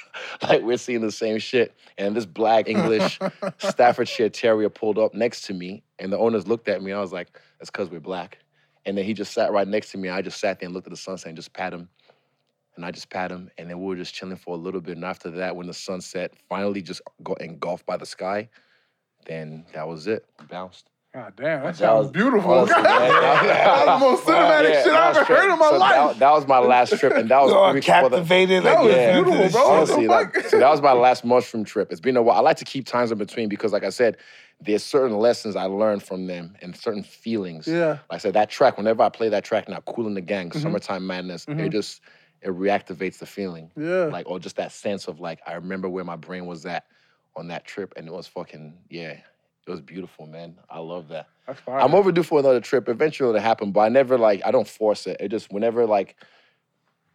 like 0.42 0.62
we're 0.62 0.78
seeing 0.78 1.02
the 1.02 1.12
same 1.12 1.38
shit." 1.38 1.76
And 1.98 2.16
this 2.16 2.26
black 2.26 2.66
English 2.66 3.20
Staffordshire 3.58 4.30
Terrier 4.30 4.70
pulled 4.70 4.98
up 4.98 5.12
next 5.12 5.42
to 5.42 5.54
me, 5.54 5.82
and 5.98 6.10
the 6.10 6.18
owners 6.18 6.48
looked 6.48 6.68
at 6.68 6.82
me. 6.82 6.92
I 6.92 7.00
was 7.00 7.12
like, 7.12 7.38
"That's 7.58 7.70
because 7.70 7.90
we're 7.90 8.00
black." 8.00 8.38
And 8.86 8.96
then 8.96 9.04
he 9.04 9.14
just 9.14 9.32
sat 9.32 9.52
right 9.52 9.66
next 9.66 9.92
to 9.92 9.98
me. 9.98 10.08
I 10.08 10.22
just 10.22 10.40
sat 10.40 10.60
there 10.60 10.66
and 10.66 10.74
looked 10.74 10.86
at 10.86 10.92
the 10.92 10.96
sunset 10.96 11.28
and 11.28 11.36
just 11.36 11.52
pat 11.52 11.72
him. 11.72 11.88
And 12.76 12.84
I 12.84 12.90
just 12.90 13.08
pat 13.08 13.30
him. 13.30 13.50
And 13.56 13.70
then 13.70 13.80
we 13.80 13.86
were 13.86 13.96
just 13.96 14.14
chilling 14.14 14.36
for 14.36 14.54
a 14.54 14.58
little 14.58 14.80
bit. 14.80 14.96
And 14.96 15.04
after 15.04 15.30
that, 15.30 15.54
when 15.56 15.66
the 15.66 15.74
sunset 15.74 16.34
finally 16.48 16.82
just 16.82 17.00
got 17.22 17.40
engulfed 17.40 17.86
by 17.86 17.96
the 17.96 18.06
sky, 18.06 18.48
then 19.26 19.64
that 19.72 19.86
was 19.86 20.06
it. 20.06 20.26
Bounced. 20.48 20.90
God 21.14 21.32
damn, 21.36 21.62
that 21.62 21.76
That 21.76 21.92
was- 21.94 22.10
beautiful. 22.10 22.50
honestly, 22.52 22.82
man, 22.82 22.82
That's 23.12 23.84
the 23.84 23.98
most 23.98 24.24
cinematic 24.24 24.70
Yeah, 24.70 24.82
shit 24.82 24.92
I've 24.92 25.08
was 25.10 25.16
ever 25.18 25.34
heard 25.36 25.52
in 25.52 25.58
my 25.60 25.68
so 25.70 25.76
life. 25.78 25.94
That, 25.94 26.18
that 26.18 26.30
was 26.32 26.46
my 26.48 26.58
last 26.58 26.98
trip. 26.98 27.12
And 27.14 27.30
that 27.30 27.40
was 27.40 27.50
You're 27.52 27.58
all 27.60 27.70
three 27.70 27.76
weeks 27.76 27.86
before 27.86 28.10
the- 28.10 28.16
captivated. 28.16 28.64
That 28.64 28.82
was 28.82 28.92
Yeah. 28.94 29.12
beautiful, 29.22 29.48
bro. 29.50 29.70
Honestly, 29.70 30.06
like, 30.08 30.36
so 30.48 30.58
that 30.58 30.68
was 30.68 30.82
my 30.82 30.92
last 30.92 31.24
mushroom 31.24 31.62
trip. 31.64 31.92
It's 31.92 32.00
been 32.00 32.16
a 32.16 32.22
while. 32.22 32.36
I 32.36 32.40
like 32.40 32.56
to 32.56 32.64
keep 32.64 32.84
times 32.86 33.12
in 33.12 33.18
between 33.18 33.48
because, 33.48 33.72
like 33.72 33.84
I 33.84 33.90
said, 33.90 34.16
there's 34.60 34.82
certain 34.82 35.16
lessons 35.16 35.54
I 35.54 35.64
learned 35.66 36.02
from 36.02 36.26
them 36.26 36.56
and 36.62 36.74
certain 36.76 37.04
feelings. 37.04 37.68
Yeah. 37.68 37.90
Like 37.90 37.98
I 38.10 38.18
said, 38.18 38.34
that 38.34 38.50
track, 38.50 38.76
whenever 38.76 39.02
I 39.04 39.08
play 39.08 39.28
that 39.28 39.44
track 39.44 39.68
now, 39.68 39.78
Kool 39.86 40.08
and 40.08 40.16
the 40.16 40.20
Gang, 40.20 40.50
Mhm. 40.50 40.62
Summertime 40.62 41.06
Madness, 41.06 41.46
Mhm. 41.46 41.60
it 41.66 41.68
just, 41.70 42.00
it 42.42 42.48
reactivates 42.50 43.18
the 43.18 43.26
feeling. 43.26 43.70
Yeah. 43.76 44.06
Like, 44.06 44.28
or 44.28 44.40
just 44.40 44.56
that 44.56 44.72
sense 44.72 45.06
of 45.06 45.20
like, 45.20 45.40
I 45.46 45.54
remember 45.54 45.88
where 45.88 46.04
my 46.04 46.16
brain 46.16 46.46
was 46.46 46.66
at 46.66 46.84
on 47.36 47.48
that 47.48 47.64
trip 47.64 47.92
and 47.96 48.08
it 48.08 48.12
was 48.12 48.26
fucking, 48.26 48.74
yeah, 48.90 49.14
it 49.66 49.70
was 49.70 49.80
beautiful, 49.80 50.26
man. 50.26 50.56
I 50.68 50.78
love 50.78 51.08
that. 51.08 51.28
That's 51.46 51.60
fire. 51.60 51.80
I'm 51.80 51.94
overdue 51.94 52.22
for 52.22 52.38
another 52.38 52.60
trip. 52.60 52.88
Eventually 52.88 53.30
it'll 53.30 53.40
happen, 53.40 53.72
but 53.72 53.80
I 53.80 53.88
never 53.88 54.18
like, 54.18 54.42
I 54.44 54.50
don't 54.50 54.68
force 54.68 55.06
it. 55.06 55.16
It 55.20 55.28
just, 55.28 55.52
whenever 55.52 55.86
like, 55.86 56.16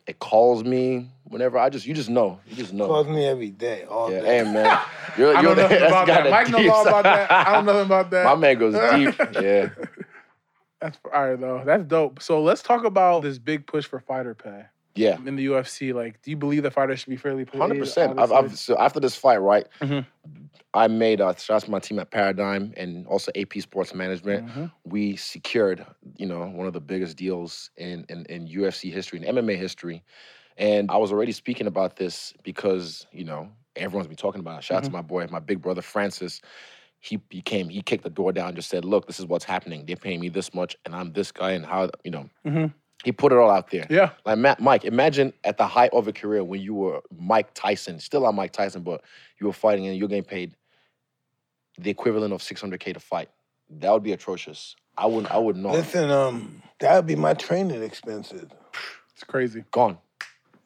it 0.08 0.18
calls 0.18 0.64
me, 0.64 1.10
whenever 1.26 1.60
I 1.60 1.70
just, 1.70 1.86
you 1.86 1.93
just 1.93 2.10
know. 2.10 2.39
You 2.47 2.56
just 2.56 2.74
know. 2.74 2.88
Calls 2.88 3.08
me 3.08 3.26
every 3.26 3.52
day, 3.52 3.84
all 3.84 4.12
Yeah, 4.12 4.22
day. 4.22 4.38
hey 4.43 4.52
man, 4.52 4.80
you're, 5.18 5.36
I 5.38 5.41
you're 5.41 5.50
know 5.50 5.56
the, 5.56 5.62
nothing 5.62 5.80
that's 5.80 5.91
about 5.91 6.08
the 6.08 6.14
guy 6.14 6.22
that. 6.24 6.32
Mike 6.32 6.50
knows 6.50 6.70
all 6.70 6.88
about 6.88 7.04
that. 7.04 7.32
I 7.32 7.54
don't 7.54 7.66
know 7.66 7.74
nothing 7.74 7.86
about 7.86 8.10
that. 8.12 8.26
My 8.26 8.36
man 8.36 8.58
goes 8.58 8.74
deep. 8.95 9.43
Yeah. 9.43 9.70
That's 10.82 10.97
all 11.14 11.28
right 11.28 11.39
though. 11.39 11.62
That's 11.64 11.84
dope. 11.84 12.22
So 12.24 12.41
let's 12.41 12.64
talk 12.64 12.86
about 12.86 13.22
this 13.22 13.38
big 13.38 13.68
push 13.68 13.86
for 13.86 14.00
fighter 14.00 14.34
pay 14.34 14.64
Yeah. 15.00 15.18
in 15.26 15.36
the 15.36 15.45
UFC. 15.47 15.93
Like, 15.93 16.22
do 16.22 16.32
you 16.32 16.38
believe 16.38 16.64
that 16.64 16.74
fighters 16.74 17.00
should 17.00 17.10
be 17.10 17.18
fairly 17.18 17.45
paid? 17.45 17.60
Hundred 17.60 17.80
percent. 17.80 18.20
I've, 18.20 18.32
I've 18.32 18.58
so 18.58 18.78
after 18.78 19.00
this 19.00 19.16
fight, 19.16 19.38
right? 19.38 19.68
Mhm. 19.82 20.06
I 20.74 20.88
made 20.88 21.20
uh, 21.22 21.34
shout 21.36 21.56
out 21.56 21.64
to 21.64 21.72
my 21.72 21.80
team 21.80 21.97
at 22.00 22.12
Paradigm 22.12 22.74
and 22.78 23.08
also 23.08 23.32
AP 23.36 23.54
Sports 23.62 23.93
Management. 23.93 24.47
Mhm. 24.47 24.72
We 24.84 25.16
secured, 25.16 25.86
you 26.18 26.26
know, 26.28 26.45
one 26.47 26.68
of 26.68 26.74
the 26.74 26.82
biggest 26.82 27.18
deals 27.18 27.72
in, 27.78 28.06
in 28.10 28.26
in 28.26 28.47
UFC 28.47 28.91
history 28.91 29.24
and 29.24 29.38
MMA 29.38 29.56
history. 29.58 30.04
And 30.58 30.91
I 30.91 30.97
was 30.97 31.12
already 31.12 31.32
speaking 31.32 31.68
about 31.68 31.95
this 31.95 32.34
because 32.43 33.08
you 33.12 33.24
know 33.24 33.50
everyone's 33.76 34.08
been 34.08 34.18
talking 34.18 34.41
about 34.41 34.60
it. 34.60 34.64
Shout 34.66 34.80
out 34.80 34.84
to 34.84 34.91
my 34.91 35.02
boy, 35.02 35.26
my 35.32 35.39
big 35.39 35.62
brother 35.62 35.82
Francis. 35.82 36.41
He 37.00 37.20
he 37.30 37.41
came, 37.41 37.70
he 37.70 37.82
kicked 37.82 38.04
the 38.04 38.10
door 38.10 38.34
down, 38.34 38.50
and 38.50 38.56
just 38.58 38.70
said, 38.70 38.84
"Look, 38.84 39.08
this 39.08 39.20
is 39.20 39.26
what's 39.26 39.45
happening. 39.45 39.86
They're 39.86 39.95
paying 39.95 40.20
me 40.20 40.28
this 40.28 40.54
much, 40.54 40.76
and 40.86 40.93
I'm 40.93 41.14
this 41.14 41.32
guy, 41.32 41.52
and 41.52 41.66
how 41.66 41.89
you 42.04 42.12
know." 42.12 42.30
He 43.06 43.12
put 43.14 43.32
it 43.32 43.38
all 43.38 43.50
out 43.50 43.72
there. 43.72 43.88
Yeah. 43.89 44.12
Like 44.26 44.38
Matt, 44.39 44.60
Mike, 44.60 44.84
imagine 44.84 45.32
at 45.45 45.58
the 45.58 45.66
height 45.66 45.91
of 45.93 46.08
a 46.08 46.14
career 46.14 46.43
when 46.43 46.62
you 46.62 46.74
were 46.74 47.02
Mike 47.18 47.54
Tyson, 47.54 48.00
still 48.00 48.26
on 48.26 48.36
Mike 48.36 48.52
Tyson, 48.52 48.84
but 48.84 49.02
you 49.39 49.47
were 49.47 49.54
fighting 49.54 49.88
and 49.88 49.97
you're 49.97 50.10
getting 50.10 50.24
paid 50.24 50.54
the 51.78 51.89
equivalent 51.89 52.34
of 52.34 52.41
600k 52.41 52.93
to 52.93 53.00
fight. 53.00 53.30
That 53.70 53.91
would 53.93 54.04
be 54.04 54.12
atrocious. 54.12 54.76
I 54.97 55.06
wouldn't. 55.06 55.32
I 55.32 55.38
wouldn't. 55.38 55.66
Listen, 55.66 56.10
um, 56.12 56.62
that 56.80 56.95
would 56.97 57.06
be 57.06 57.16
my 57.16 57.34
training 57.34 57.82
expenses. 57.84 58.47
It's 59.14 59.24
crazy. 59.24 59.64
Gone. 59.72 59.97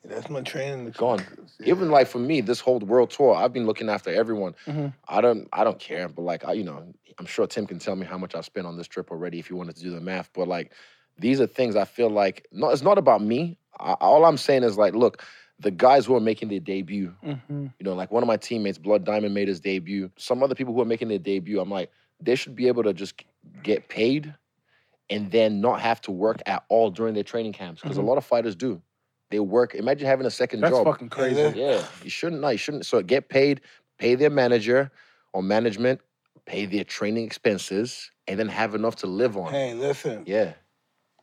That's 0.04 0.30
my 0.30 0.42
training. 0.42 0.90
gone. 0.98 1.20
expenses, 1.20 1.56
yeah. 1.60 1.68
Even 1.70 1.92
like 1.92 2.08
for 2.08 2.18
me, 2.20 2.42
this 2.42 2.60
whole 2.60 2.80
world 2.80 3.12
tour, 3.12 3.36
I've 3.36 3.54
been 3.54 3.68
looking 3.68 3.90
after 3.90 4.10
everyone. 4.10 4.56
Mhm. 4.66 4.94
I 5.08 5.22
don't, 5.22 5.48
I 5.54 5.64
don't 5.64 5.80
care. 5.80 6.08
But 6.10 6.24
like, 6.24 6.46
I, 6.46 6.54
you 6.54 6.64
know, 6.64 6.84
I'm 7.20 7.26
sure 7.28 7.46
Tim 7.46 7.68
can 7.68 7.78
tell 7.78 7.96
me 7.96 8.08
how 8.08 8.18
much 8.18 8.34
I've 8.34 8.46
spent 8.46 8.66
on 8.66 8.76
this 8.76 8.88
trip 8.88 9.12
already 9.12 9.38
if 9.38 9.50
you 9.52 9.56
wanted 9.56 9.76
to 9.76 9.84
do 9.84 9.92
the 9.92 10.02
math. 10.02 10.30
But 10.34 10.48
like, 10.48 10.72
these 11.18 11.40
are 11.42 11.48
things 11.48 11.76
I 11.76 11.86
feel 11.86 12.10
like. 12.10 12.48
No, 12.52 12.70
it's 12.70 12.82
not 12.82 12.98
about 12.98 13.22
me. 13.22 13.58
I, 13.80 13.94
all 13.94 14.26
I'm 14.26 14.38
saying 14.38 14.64
is 14.64 14.78
like, 14.78 14.94
look, 14.94 15.24
the 15.60 15.72
guys 15.72 16.06
who 16.06 16.16
are 16.16 16.20
making 16.20 16.50
their 16.50 16.60
debut. 16.60 17.14
Mm-hmm. 17.24 17.68
You 17.80 17.84
know, 17.84 17.94
like 17.94 18.12
one 18.12 18.24
of 18.24 18.28
my 18.28 18.38
teammates, 18.38 18.78
Blood 18.78 19.06
Diamond, 19.06 19.34
made 19.34 19.48
his 19.48 19.60
debut. 19.60 20.12
Some 20.18 20.44
other 20.44 20.56
people 20.56 20.74
who 20.74 20.82
are 20.82 20.86
making 20.86 21.08
their 21.10 21.20
debut, 21.20 21.60
I'm 21.60 21.70
like, 21.70 21.92
they 22.20 22.36
should 22.36 22.56
be 22.56 22.68
able 22.68 22.84
to 22.84 22.94
just 22.94 23.24
get 23.62 23.88
paid 23.90 24.34
and 25.10 25.30
then 25.32 25.62
not 25.62 25.82
have 25.82 26.02
to 26.02 26.12
work 26.12 26.42
at 26.46 26.64
all 26.70 26.90
during 26.90 27.14
their 27.14 27.24
training 27.24 27.54
camps 27.54 27.82
because 27.82 27.98
Mhm. 27.98 28.04
a 28.04 28.06
lot 28.06 28.18
of 28.18 28.26
fighters 28.26 28.56
do. 28.56 28.82
They 29.30 29.40
work. 29.40 29.76
Imagine 29.76 30.08
having 30.08 30.26
a 30.26 30.32
second 30.32 30.62
That's 30.62 30.74
job. 30.76 30.86
fucking 30.86 31.10
crazy. 31.10 31.42
Yeah. 31.42 31.52
Yeah, 31.56 31.86
you 32.04 32.10
shouldn't. 32.10 32.42
No, 32.42 32.50
you 32.50 32.58
shouldn't. 32.58 32.86
So 32.86 33.02
get 33.02 33.30
paid, 33.30 33.62
pay 33.98 34.16
their 34.16 34.30
manager 34.30 34.92
or 35.34 35.44
management, 35.44 36.02
pay 36.46 36.66
their 36.66 36.84
training 36.84 37.26
expenses, 37.26 38.12
and 38.28 38.40
then 38.40 38.48
have 38.48 38.76
enough 38.76 38.96
to 38.98 39.08
live 39.08 39.36
on. 39.38 39.52
Hey, 39.52 39.74
listen. 39.74 40.24
Yeah. 40.26 40.54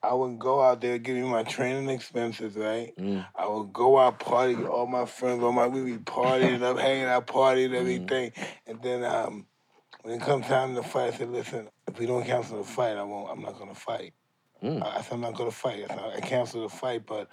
I 0.03 0.15
would 0.15 0.39
go 0.39 0.63
out 0.63 0.81
there, 0.81 0.99
give 0.99 1.17
me 1.17 1.23
my 1.23 1.43
training 1.43 1.89
expenses, 1.91 2.57
right? 2.57 2.97
Mm. 2.99 3.27
I 3.37 3.47
would 3.47 3.73
go 3.73 3.99
out 3.99 4.19
party, 4.19 4.55
with 4.55 4.67
all 4.67 4.87
my 4.87 5.05
friends, 5.05 5.43
all 5.43 5.53
my 5.53 5.67
we 5.67 5.83
be 5.83 5.99
partying 5.99 6.63
up, 6.63 6.79
hanging 6.87 7.05
out, 7.05 7.27
partying, 7.27 7.69
Mm-hmm. 7.71 7.75
everything. 7.77 8.33
And 8.67 8.83
then 8.83 9.05
um, 9.05 9.47
when 10.03 10.15
it 10.15 10.23
comes 10.23 10.47
time 10.47 10.75
to 10.75 10.83
fight, 10.83 11.15
I 11.15 11.17
said, 11.19 11.31
listen, 11.31 11.69
if 11.87 11.99
we 11.99 12.07
don't 12.07 12.25
cancel 12.25 12.59
the 12.59 12.65
fight, 12.65 12.97
I 12.97 13.03
won't. 13.03 13.31
I'm 13.31 13.43
not 13.43 13.59
gonna 13.59 13.75
fight. 13.75 14.15
Mm. 14.63 14.83
I, 14.83 14.99
I 14.99 15.01
said 15.03 15.13
I'm 15.15 15.21
not 15.21 15.35
gonna 15.35 15.51
fight. 15.51 15.85
I, 15.91 15.95
said, 15.95 16.13
I 16.17 16.21
cancel 16.21 16.63
the 16.63 16.69
fight, 16.71 17.05
but 17.07 17.29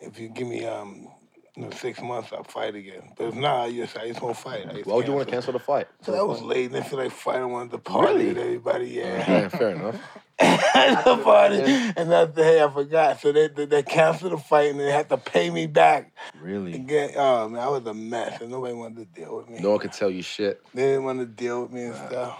if 0.00 0.18
you 0.18 0.28
give 0.28 0.46
me 0.46 0.66
um, 0.66 1.08
you 1.56 1.62
know, 1.62 1.70
six 1.70 2.02
months, 2.02 2.32
I'll 2.32 2.44
fight 2.44 2.74
again. 2.74 3.12
But 3.16 3.28
if 3.28 3.34
not, 3.34 3.60
I 3.62 3.72
just 3.72 3.96
I 3.96 4.08
just 4.08 4.20
won't 4.20 4.36
fight. 4.36 4.68
Just 4.74 4.86
Why 4.86 4.96
would 4.96 5.06
you 5.06 5.14
want 5.14 5.26
to 5.28 5.32
cancel 5.32 5.52
the 5.54 5.58
fight? 5.58 5.86
So 6.02 6.14
I 6.14 6.22
was 6.22 6.42
late 6.42 6.66
and 6.66 6.76
I 6.76 6.82
feel 6.82 6.98
like 6.98 7.12
fighting, 7.12 7.48
wanted 7.50 7.70
to 7.70 7.78
party 7.78 8.12
Really? 8.14 8.28
with 8.28 8.38
everybody. 8.38 8.86
Yeah. 8.88 9.30
Yeah, 9.30 9.48
fair 9.48 9.70
enough. 9.76 10.00
The 10.38 11.20
party. 11.22 11.60
And 11.96 12.10
that's 12.10 12.34
the 12.34 12.44
hey, 12.44 12.62
I 12.62 12.70
forgot. 12.70 13.20
So 13.20 13.32
they, 13.32 13.48
they 13.48 13.66
they 13.66 13.82
canceled 13.82 14.32
the 14.32 14.38
fight 14.38 14.70
and 14.70 14.80
they 14.80 14.90
had 14.90 15.08
to 15.10 15.16
pay 15.16 15.50
me 15.50 15.66
back 15.66 16.12
Really? 16.40 16.74
again. 16.74 17.12
Oh 17.16 17.48
man, 17.48 17.60
I 17.62 17.68
was 17.68 17.86
a 17.86 17.94
mess 17.94 18.40
and 18.40 18.50
nobody 18.50 18.74
wanted 18.74 19.14
to 19.14 19.20
deal 19.20 19.36
with 19.36 19.48
me. 19.48 19.60
No 19.60 19.70
one 19.70 19.78
could 19.78 19.92
tell 19.92 20.10
you 20.10 20.22
shit. 20.22 20.60
They 20.74 20.82
didn't 20.82 21.04
want 21.04 21.20
to 21.20 21.26
deal 21.26 21.62
with 21.62 21.72
me 21.72 21.84
and 21.84 21.94
stuff. 21.96 22.38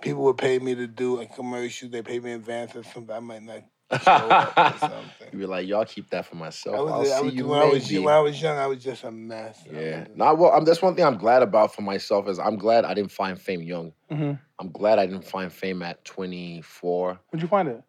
People 0.00 0.22
would 0.24 0.38
pay 0.38 0.58
me 0.58 0.74
to 0.74 0.86
do 0.86 1.20
a 1.20 1.26
commercial. 1.26 1.88
They 1.88 2.02
pay 2.02 2.18
me 2.20 2.32
in 2.32 2.40
advance 2.40 2.74
or 2.76 2.84
something. 2.84 3.14
I 3.14 3.20
might 3.20 3.42
not 3.42 3.62
show 4.04 4.10
up 4.10 4.56
or 4.74 4.78
something. 4.78 5.28
You'd 5.32 5.38
be 5.40 5.46
like, 5.46 5.66
y'all 5.66 5.84
keep 5.84 6.10
that 6.10 6.26
for 6.26 6.36
myself. 6.36 6.76
I 6.76 6.78
I'll 6.92 7.00
was, 7.00 7.10
I 7.10 7.18
see 7.18 7.24
was, 7.26 7.34
you 7.34 7.46
when, 7.48 7.60
I 7.60 7.64
was, 7.64 7.90
maybe. 7.90 8.04
when 8.04 8.14
I 8.14 8.20
was 8.20 8.40
young, 8.40 8.56
I 8.58 8.66
was 8.66 8.82
just 8.82 9.04
a 9.04 9.10
mess. 9.10 9.62
Yeah. 9.70 10.00
was- 10.00 10.08
No, 10.16 10.34
well, 10.34 10.52
I'm, 10.52 10.64
that's 10.64 10.80
one 10.82 10.94
thing 10.94 11.04
I'm 11.04 11.18
glad 11.18 11.42
about 11.42 11.74
for 11.74 11.82
myself 11.82 12.28
is 12.28 12.38
I'm 12.38 12.56
glad 12.56 12.84
I 12.84 12.94
didn't 12.94 13.10
find 13.10 13.40
fame 13.40 13.62
young. 13.62 13.92
Mm-hmm. 14.10 14.32
I'm 14.60 14.70
glad 14.70 14.98
I 14.98 15.06
didn't 15.06 15.24
find 15.24 15.52
fame 15.52 15.82
at 15.82 16.04
24. 16.04 17.18
When'd 17.30 17.42
you 17.42 17.48
find 17.48 17.68
it? 17.68 17.82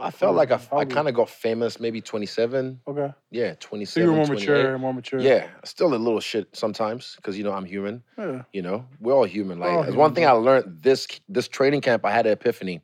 I 0.00 0.12
felt 0.12 0.36
like 0.36 0.52
I, 0.52 0.60
I 0.72 0.84
kind 0.84 1.08
of 1.08 1.14
got 1.14 1.28
famous 1.28 1.80
maybe 1.80 2.00
27. 2.00 2.80
Okay. 2.86 3.12
Yeah, 3.32 3.54
27. 3.58 3.88
So 4.06 4.06
27. 4.06 4.06
you 4.06 4.10
were 4.12 4.16
more 4.16 4.26
mature, 4.62 4.78
more 4.78 4.94
mature. 4.94 5.18
Yeah, 5.20 5.48
still 5.64 5.92
a 5.92 5.96
little 5.96 6.20
shit 6.20 6.54
sometimes 6.54 7.16
because 7.16 7.36
you 7.36 7.42
know 7.42 7.52
I'm 7.52 7.64
human. 7.64 8.04
Yeah. 8.16 8.42
You 8.52 8.62
know, 8.62 8.84
we're 9.00 9.12
all 9.14 9.24
human. 9.24 9.58
Like 9.58 9.70
all 9.70 9.82
there's 9.82 9.96
one 9.96 10.14
thing 10.14 10.24
I 10.24 10.30
learned 10.32 10.82
this 10.82 11.08
this 11.28 11.48
training 11.48 11.80
camp. 11.80 12.04
I 12.04 12.12
had 12.12 12.26
an 12.26 12.32
epiphany. 12.32 12.80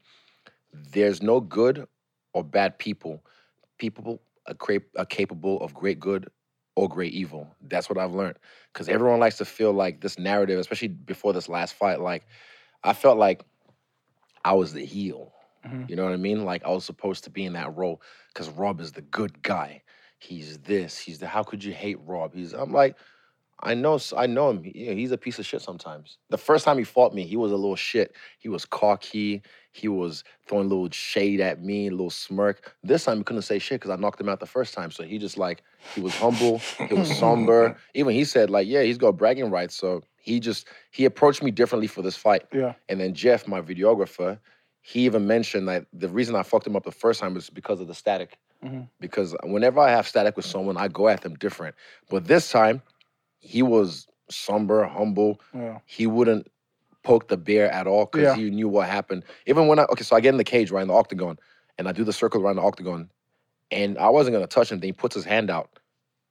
There's 0.72 1.22
no 1.22 1.40
good 1.40 1.86
or 2.34 2.44
bad 2.44 2.78
people. 2.78 3.24
People 3.78 4.20
are, 4.46 4.54
cra- 4.54 4.80
are 4.98 5.06
capable 5.06 5.60
of 5.62 5.72
great 5.74 5.98
good 5.98 6.28
or 6.76 6.88
great 6.88 7.12
evil. 7.14 7.48
That's 7.62 7.88
what 7.88 7.98
I've 7.98 8.14
learned. 8.14 8.38
Because 8.72 8.88
everyone 8.88 9.20
likes 9.20 9.38
to 9.38 9.44
feel 9.44 9.72
like 9.72 10.00
this 10.00 10.18
narrative, 10.18 10.58
especially 10.58 10.88
before 10.88 11.32
this 11.32 11.48
last 11.48 11.74
fight. 11.74 12.00
Like 12.00 12.26
I 12.82 12.92
felt 12.92 13.16
like 13.16 13.44
I 14.44 14.52
was 14.52 14.72
the 14.72 14.84
heel. 14.84 15.32
Mhm. 15.66 15.88
You 15.88 15.96
know 15.96 16.04
what 16.04 16.12
I 16.12 16.16
mean? 16.16 16.44
Like 16.44 16.64
I 16.64 16.70
was 16.70 16.84
supposed 16.84 17.24
to 17.24 17.30
be 17.30 17.44
in 17.44 17.54
that 17.54 17.74
role 17.76 18.02
because 18.28 18.50
Rob 18.50 18.80
is 18.80 18.92
the 18.92 19.02
good 19.02 19.42
guy. 19.42 19.82
He's 20.18 20.58
this. 20.58 20.98
He's 20.98 21.18
the. 21.18 21.26
How 21.26 21.42
could 21.42 21.62
you 21.64 21.72
hate 21.72 21.98
Rob? 22.04 22.34
He's. 22.34 22.52
I'm 22.52 22.72
like, 22.72 22.96
I 23.64 23.74
know. 23.74 23.98
I 24.16 24.26
know 24.26 24.50
him. 24.50 24.62
Yeah, 24.74 24.92
he's 24.92 25.12
a 25.12 25.18
piece 25.18 25.38
of 25.38 25.46
shit 25.46 25.62
sometimes. 25.62 26.18
The 26.30 26.38
first 26.38 26.64
time 26.64 26.78
he 26.78 26.84
fought 26.84 27.14
me, 27.14 27.24
he 27.26 27.36
was 27.36 27.52
a 27.52 27.56
little 27.56 27.76
shit. 27.76 28.14
He 28.38 28.48
was 28.48 28.64
cocky. 28.64 29.42
He 29.72 29.88
was 29.88 30.22
throwing 30.46 30.66
a 30.66 30.68
little 30.68 30.90
shade 30.90 31.40
at 31.40 31.62
me, 31.62 31.88
a 31.88 31.90
little 31.90 32.10
smirk. 32.10 32.76
This 32.84 33.04
time 33.04 33.18
he 33.18 33.24
couldn't 33.24 33.42
say 33.42 33.58
shit 33.58 33.80
because 33.80 33.90
I 33.90 33.96
knocked 33.96 34.20
him 34.20 34.28
out 34.28 34.38
the 34.40 34.46
first 34.46 34.72
time. 34.74 34.90
So 34.90 35.02
he 35.02 35.18
just 35.18 35.36
like 35.36 35.62
he 35.94 36.00
was 36.00 36.14
humble. 36.14 36.58
he 36.88 36.94
was 36.94 37.16
somber. 37.18 37.76
Even 37.94 38.14
he 38.14 38.24
said 38.24 38.50
like, 38.50 38.68
yeah, 38.68 38.82
he's 38.82 38.98
got 38.98 39.16
bragging 39.16 39.50
rights. 39.50 39.74
So 39.74 40.02
he 40.16 40.38
just 40.40 40.68
he 40.92 41.04
approached 41.04 41.42
me 41.42 41.50
differently 41.50 41.88
for 41.88 42.02
this 42.02 42.16
fight. 42.16 42.44
Yeah. 42.52 42.74
And 42.88 43.00
then 43.00 43.14
Jeff, 43.14 43.48
my 43.48 43.60
videographer, 43.60 44.38
he 44.82 45.06
even 45.06 45.26
mentioned 45.26 45.66
that 45.68 45.86
the 45.92 46.08
reason 46.08 46.36
I 46.36 46.42
fucked 46.42 46.66
him 46.66 46.76
up 46.76 46.84
the 46.84 46.92
first 46.92 47.18
time 47.20 47.34
was 47.34 47.50
because 47.50 47.80
of 47.80 47.88
the 47.88 47.94
static. 47.94 48.38
Mhm. 48.64 48.88
Because 49.00 49.34
whenever 49.42 49.80
I 49.80 49.90
have 49.90 50.06
static 50.06 50.36
with 50.36 50.44
someone, 50.46 50.76
I 50.76 50.88
go 50.88 51.08
at 51.08 51.22
them 51.22 51.34
different. 51.34 51.74
But 52.08 52.26
this 52.26 52.50
time, 52.50 52.82
he 53.44 53.62
was 53.62 54.06
somber, 54.30 54.84
humble. 54.84 55.40
Yeah. 55.54 55.78
He 55.84 56.06
wouldn't 56.06 56.48
poke 57.02 57.28
the 57.28 57.36
bear 57.36 57.70
at 57.70 57.86
all 57.86 58.06
because 58.06 58.36
Yeah. 58.36 58.42
he 58.42 58.50
knew 58.50 58.68
what 58.68 58.88
happened. 58.88 59.24
Even 59.46 59.66
when 59.68 59.78
I 59.78 59.84
okay, 59.84 60.02
so 60.02 60.16
I 60.16 60.20
get 60.20 60.30
in 60.30 60.38
the 60.38 60.44
cage 60.44 60.70
right 60.70 60.82
in 60.82 60.88
the 60.88 60.94
octagon, 60.94 61.38
and 61.78 61.86
I 61.86 61.92
do 61.92 62.04
the 62.04 62.12
circle 62.12 62.40
around 62.42 62.56
the 62.56 62.62
octagon, 62.62 63.10
and 63.70 63.98
I 63.98 64.08
wasn't 64.08 64.34
gonna 64.34 64.46
touch 64.46 64.72
him. 64.72 64.80
Then 64.80 64.88
he 64.88 64.92
puts 64.92 65.14
his 65.14 65.24
hand 65.24 65.50
out, 65.50 65.68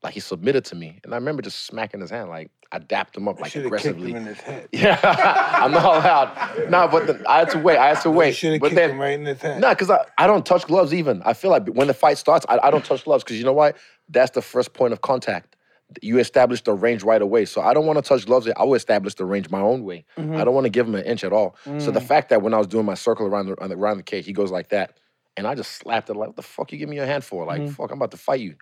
like 0.01 0.15
he 0.15 0.19
submitted 0.19 0.65
to 0.65 0.75
me, 0.75 0.99
and 1.03 1.13
I 1.13 1.17
remember 1.17 1.43
just 1.43 1.65
smacking 1.67 2.01
his 2.01 2.09
hand, 2.09 2.29
like 2.29 2.49
I 2.71 2.79
dapped 2.79 3.15
him 3.15 3.27
up 3.27 3.39
like 3.39 3.51
have 3.53 3.61
kicked 3.61 3.67
aggressively. 3.67 4.09
him 4.09 4.17
in 4.17 4.25
his 4.25 4.39
head. 4.39 4.67
Yeah, 4.73 4.99
I'm 5.03 5.71
not 5.71 5.85
allowed. 5.85 6.69
No, 6.71 6.87
but 6.87 7.05
the, 7.05 7.23
I 7.29 7.39
had 7.39 7.51
to 7.51 7.59
wait. 7.59 7.77
I 7.77 7.89
had 7.89 8.01
to 8.01 8.09
wait. 8.09 8.35
should 8.35 8.53
have 8.53 8.61
But 8.61 8.69
kicked 8.69 8.77
then, 8.77 8.89
him 8.91 8.99
right 8.99 9.13
in 9.19 9.25
his 9.25 9.39
head. 9.39 9.61
no, 9.61 9.69
because 9.69 9.91
I, 9.91 10.03
I 10.17 10.25
don't 10.25 10.43
touch 10.43 10.65
gloves 10.65 10.91
even. 10.95 11.21
I 11.23 11.33
feel 11.33 11.51
like 11.51 11.67
when 11.67 11.85
the 11.87 11.93
fight 11.93 12.17
starts, 12.17 12.43
I, 12.49 12.57
I 12.63 12.71
don't 12.71 12.83
touch 12.83 13.03
gloves 13.03 13.23
because 13.23 13.37
you 13.37 13.45
know 13.45 13.53
why? 13.53 13.73
That's 14.09 14.31
the 14.31 14.41
first 14.41 14.73
point 14.73 14.91
of 14.93 15.01
contact. 15.01 15.52
You 16.01 16.17
establish 16.19 16.61
the 16.63 16.73
range 16.73 17.03
right 17.03 17.21
away. 17.21 17.45
So 17.45 17.61
I 17.61 17.73
don't 17.73 17.85
want 17.85 17.97
to 17.97 18.07
touch 18.07 18.25
gloves. 18.25 18.49
I 18.55 18.63
will 18.63 18.75
establish 18.75 19.15
the 19.15 19.25
range 19.25 19.49
my 19.49 19.59
own 19.61 19.83
way. 19.83 20.05
Mm-hmm. 20.17 20.35
I 20.37 20.43
don't 20.43 20.53
want 20.53 20.65
to 20.65 20.69
give 20.69 20.87
him 20.87 20.95
an 20.95 21.03
inch 21.05 21.23
at 21.23 21.33
all. 21.33 21.55
So 21.77 21.91
Mm. 21.91 21.93
the 21.93 22.01
fact 22.01 22.29
that 22.29 22.41
when 22.41 22.53
I 22.53 22.57
was 22.57 22.67
doing 22.67 22.85
my 22.85 22.93
circle 22.95 23.25
around 23.27 23.47
the, 23.47 23.53
around 23.61 23.97
the 23.97 24.03
cage, 24.03 24.25
he 24.25 24.33
goes 24.33 24.51
like 24.51 24.69
that. 24.69 24.97
And 25.37 25.47
I 25.47 25.55
just 25.55 25.71
slapped 25.73 26.09
it 26.09 26.15
like, 26.15 26.27
what 26.29 26.35
the 26.35 26.41
fuck 26.41 26.71
you 26.71 26.77
give 26.77 26.89
me 26.89 26.95
your 26.97 27.05
hand 27.05 27.23
for? 27.23 27.45
Like, 27.45 27.61
Mm-hmm. 27.61 27.71
fuck, 27.73 27.91
I'm 27.91 27.97
about 27.97 28.11
to 28.11 28.17
fight 28.17 28.39
you. 28.41 28.55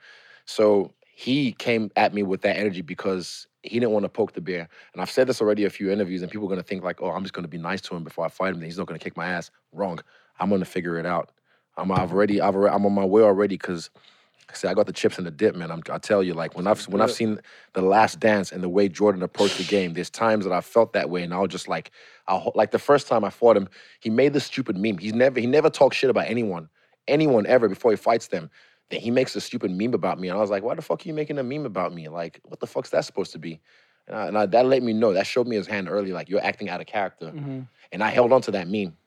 So 0.46 0.94
he 1.14 1.52
came 1.54 1.92
at 1.96 2.14
me 2.14 2.24
with 2.24 2.42
that 2.42 2.58
energy 2.58 2.82
because 2.82 3.48
he 3.64 3.80
didn't 3.80 3.92
want 3.92 4.06
to 4.06 4.10
poke 4.10 4.34
the 4.34 4.42
bear. 4.42 4.68
And 4.94 5.02
I've 5.02 5.12
said 5.12 5.28
this 5.28 5.42
already 5.42 5.66
a 5.66 5.70
few 5.70 5.92
interviews, 5.92 6.22
and 6.22 6.32
people 6.32 6.48
are 6.48 6.50
gonna 6.50 6.64
think 6.64 6.84
like, 6.84 7.02
oh, 7.02 7.12
I'm 7.12 7.24
just 7.24 7.34
gonna 7.34 7.48
be 7.48 7.58
nice 7.60 7.82
to 7.82 7.96
him 7.96 8.04
before 8.04 8.26
I 8.26 8.30
fight 8.30 8.50
him. 8.54 8.60
Then 8.60 8.66
he's 8.66 8.78
not 8.78 8.88
gonna 8.88 9.00
kick 9.00 9.16
my 9.18 9.28
ass. 9.28 9.52
Wrong. 9.72 10.00
I'm 10.40 10.50
gonna 10.50 10.66
figure 10.66 10.98
it 10.98 11.06
out. 11.06 11.32
I'm 11.78 11.92
I've 11.92 12.12
already 12.12 12.42
I've 12.42 12.56
already, 12.56 12.74
I'm 12.76 12.86
on 12.86 12.94
my 12.94 13.06
way 13.06 13.22
already 13.22 13.56
because. 13.58 13.90
See, 14.54 14.68
I 14.68 14.74
got 14.74 14.86
the 14.88 14.94
chips 14.94 15.18
and 15.18 15.26
the 15.26 15.32
dip, 15.32 15.56
man. 15.56 15.72
I'm, 15.72 15.82
I 15.90 15.98
tell 15.98 16.22
you, 16.24 16.34
like 16.34 16.56
when 16.56 16.68
I've 16.68 16.82
when 16.88 17.02
I've 17.02 17.12
seen 17.12 17.40
the 17.74 17.82
Last 17.82 18.20
Dance 18.20 18.52
and 18.52 18.62
the 18.64 18.70
way 18.70 18.88
Jordan 18.90 19.22
approached 19.24 19.58
the 19.58 19.64
game, 19.64 19.94
there's 19.94 20.10
times 20.10 20.44
that 20.46 20.54
I 20.54 20.62
felt 20.62 20.94
that 20.94 21.10
way, 21.10 21.24
and 21.24 21.34
I 21.34 21.40
was 21.40 21.50
just 21.50 21.68
like, 21.68 21.92
I 22.28 22.50
like 22.56 22.72
the 22.72 22.80
first 22.80 23.08
time 23.08 23.24
I 23.24 23.30
fought 23.30 23.58
him, 23.58 23.68
he 24.00 24.10
made 24.10 24.34
this 24.34 24.46
stupid 24.46 24.78
meme. 24.78 24.98
He's 24.98 25.14
never 25.14 25.40
he 25.40 25.48
never 25.48 25.70
talked 25.70 25.96
shit 25.96 26.10
about 26.10 26.28
anyone, 26.28 26.70
anyone 27.08 27.46
ever 27.48 27.68
before 27.70 27.92
he 27.92 27.98
fights 27.98 28.28
them. 28.28 28.50
Then 28.90 29.00
he 29.00 29.10
makes 29.12 29.36
a 29.36 29.42
stupid 29.42 29.72
meme 29.72 29.94
about 29.94 30.20
me, 30.20 30.28
and 30.28 30.38
I 30.38 30.42
was 30.42 30.50
like, 30.50 30.64
why 30.64 30.76
the 30.76 30.82
fuck 30.82 31.06
are 31.06 31.08
you 31.08 31.14
making 31.14 31.38
a 31.40 31.44
meme 31.44 31.66
about 31.66 31.94
me? 31.94 32.10
Like, 32.10 32.42
what 32.44 32.60
the 32.60 32.68
fuck's 32.68 32.90
that 32.90 33.06
supposed 33.06 33.32
to 33.32 33.40
be? 33.40 33.62
And, 34.08 34.18
I, 34.18 34.28
and 34.28 34.38
I, 34.38 34.46
that 34.48 34.66
let 34.66 34.84
me 34.84 34.92
know. 34.94 35.14
That 35.14 35.28
showed 35.28 35.48
me 35.48 35.56
his 35.56 35.68
hand 35.68 35.88
early, 35.90 36.12
like 36.12 36.28
you're 36.30 36.44
acting 36.44 36.68
out 36.70 36.82
of 36.82 36.88
character. 36.88 37.28
Mhm. 37.32 37.68
And 37.94 38.04
I 38.04 38.10
held 38.10 38.34
on 38.34 38.42
to 38.44 38.52
that 38.52 38.68
meme. 38.68 38.98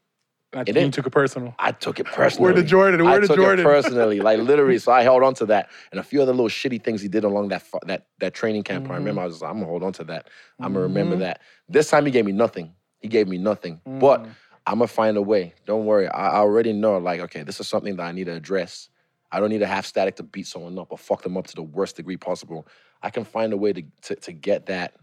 And 0.54 0.60
I 0.60 0.70
It 0.70 0.74
think 0.74 0.86
you 0.86 0.90
took 0.92 1.06
it 1.06 1.10
personal. 1.10 1.54
I 1.58 1.72
took 1.72 2.00
it 2.00 2.06
personally. 2.06 2.52
Word 2.52 2.56
to 2.56 2.62
Jordan, 2.62 3.04
word 3.04 3.22
to 3.22 3.34
Jordan. 3.34 3.60
it 3.60 3.64
personally, 3.64 4.20
like 4.20 4.38
literally. 4.50 4.78
So 4.78 4.92
I 4.92 5.02
held 5.02 5.22
on 5.22 5.34
to 5.34 5.46
that, 5.46 5.70
and 5.90 6.00
a 6.00 6.02
few 6.02 6.22
other 6.22 6.32
little 6.32 6.48
shitty 6.48 6.82
things 6.82 7.02
he 7.02 7.08
did 7.08 7.24
along 7.24 7.48
that 7.48 7.64
that 7.86 8.06
that 8.20 8.34
training 8.34 8.62
camp. 8.62 8.90
I 8.90 8.94
remember 8.96 9.22
I 9.22 9.26
was, 9.26 9.42
like, 9.42 9.50
I'm 9.50 9.56
gonna 9.58 9.66
hold 9.66 9.82
on 9.82 9.92
to 9.94 10.04
that. 10.04 10.28
I'm 10.60 10.72
gonna 10.74 10.84
remember 10.84 11.16
Mhm. 11.16 11.20
that. 11.20 11.40
This 11.68 11.90
time 11.90 12.06
he 12.06 12.12
gave 12.12 12.24
me 12.26 12.32
nothing. 12.32 12.74
He 13.00 13.08
gave 13.08 13.28
me 13.28 13.38
nothing. 13.38 13.80
But 13.84 14.22
Mm. 14.24 14.30
I'm 14.66 14.78
gonna 14.78 14.88
find 14.88 15.16
a 15.16 15.22
way. 15.22 15.54
Don't 15.66 15.86
worry. 15.86 16.08
I, 16.08 16.30
I 16.30 16.36
already 16.36 16.72
know. 16.72 16.98
Like, 16.98 17.20
okay, 17.20 17.42
this 17.42 17.60
is 17.60 17.68
something 17.68 17.96
that 17.96 18.04
I 18.04 18.12
need 18.12 18.24
to 18.24 18.32
address. 18.34 18.88
I 19.32 19.40
don't 19.40 19.50
need 19.50 19.58
to 19.58 19.66
have 19.66 19.84
static 19.84 20.16
to 20.16 20.22
beat 20.22 20.46
someone 20.46 20.78
up 20.78 20.92
or 20.92 20.98
fuck 20.98 21.22
them 21.22 21.36
up 21.36 21.46
to 21.48 21.54
the 21.54 21.62
worst 21.62 21.96
degree 21.96 22.16
possible. 22.16 22.66
I 23.02 23.10
can 23.10 23.24
find 23.24 23.52
a 23.52 23.56
way 23.56 23.72
to 23.72 23.82
to, 24.02 24.14
to 24.16 24.32
get 24.32 24.66
that 24.66 24.94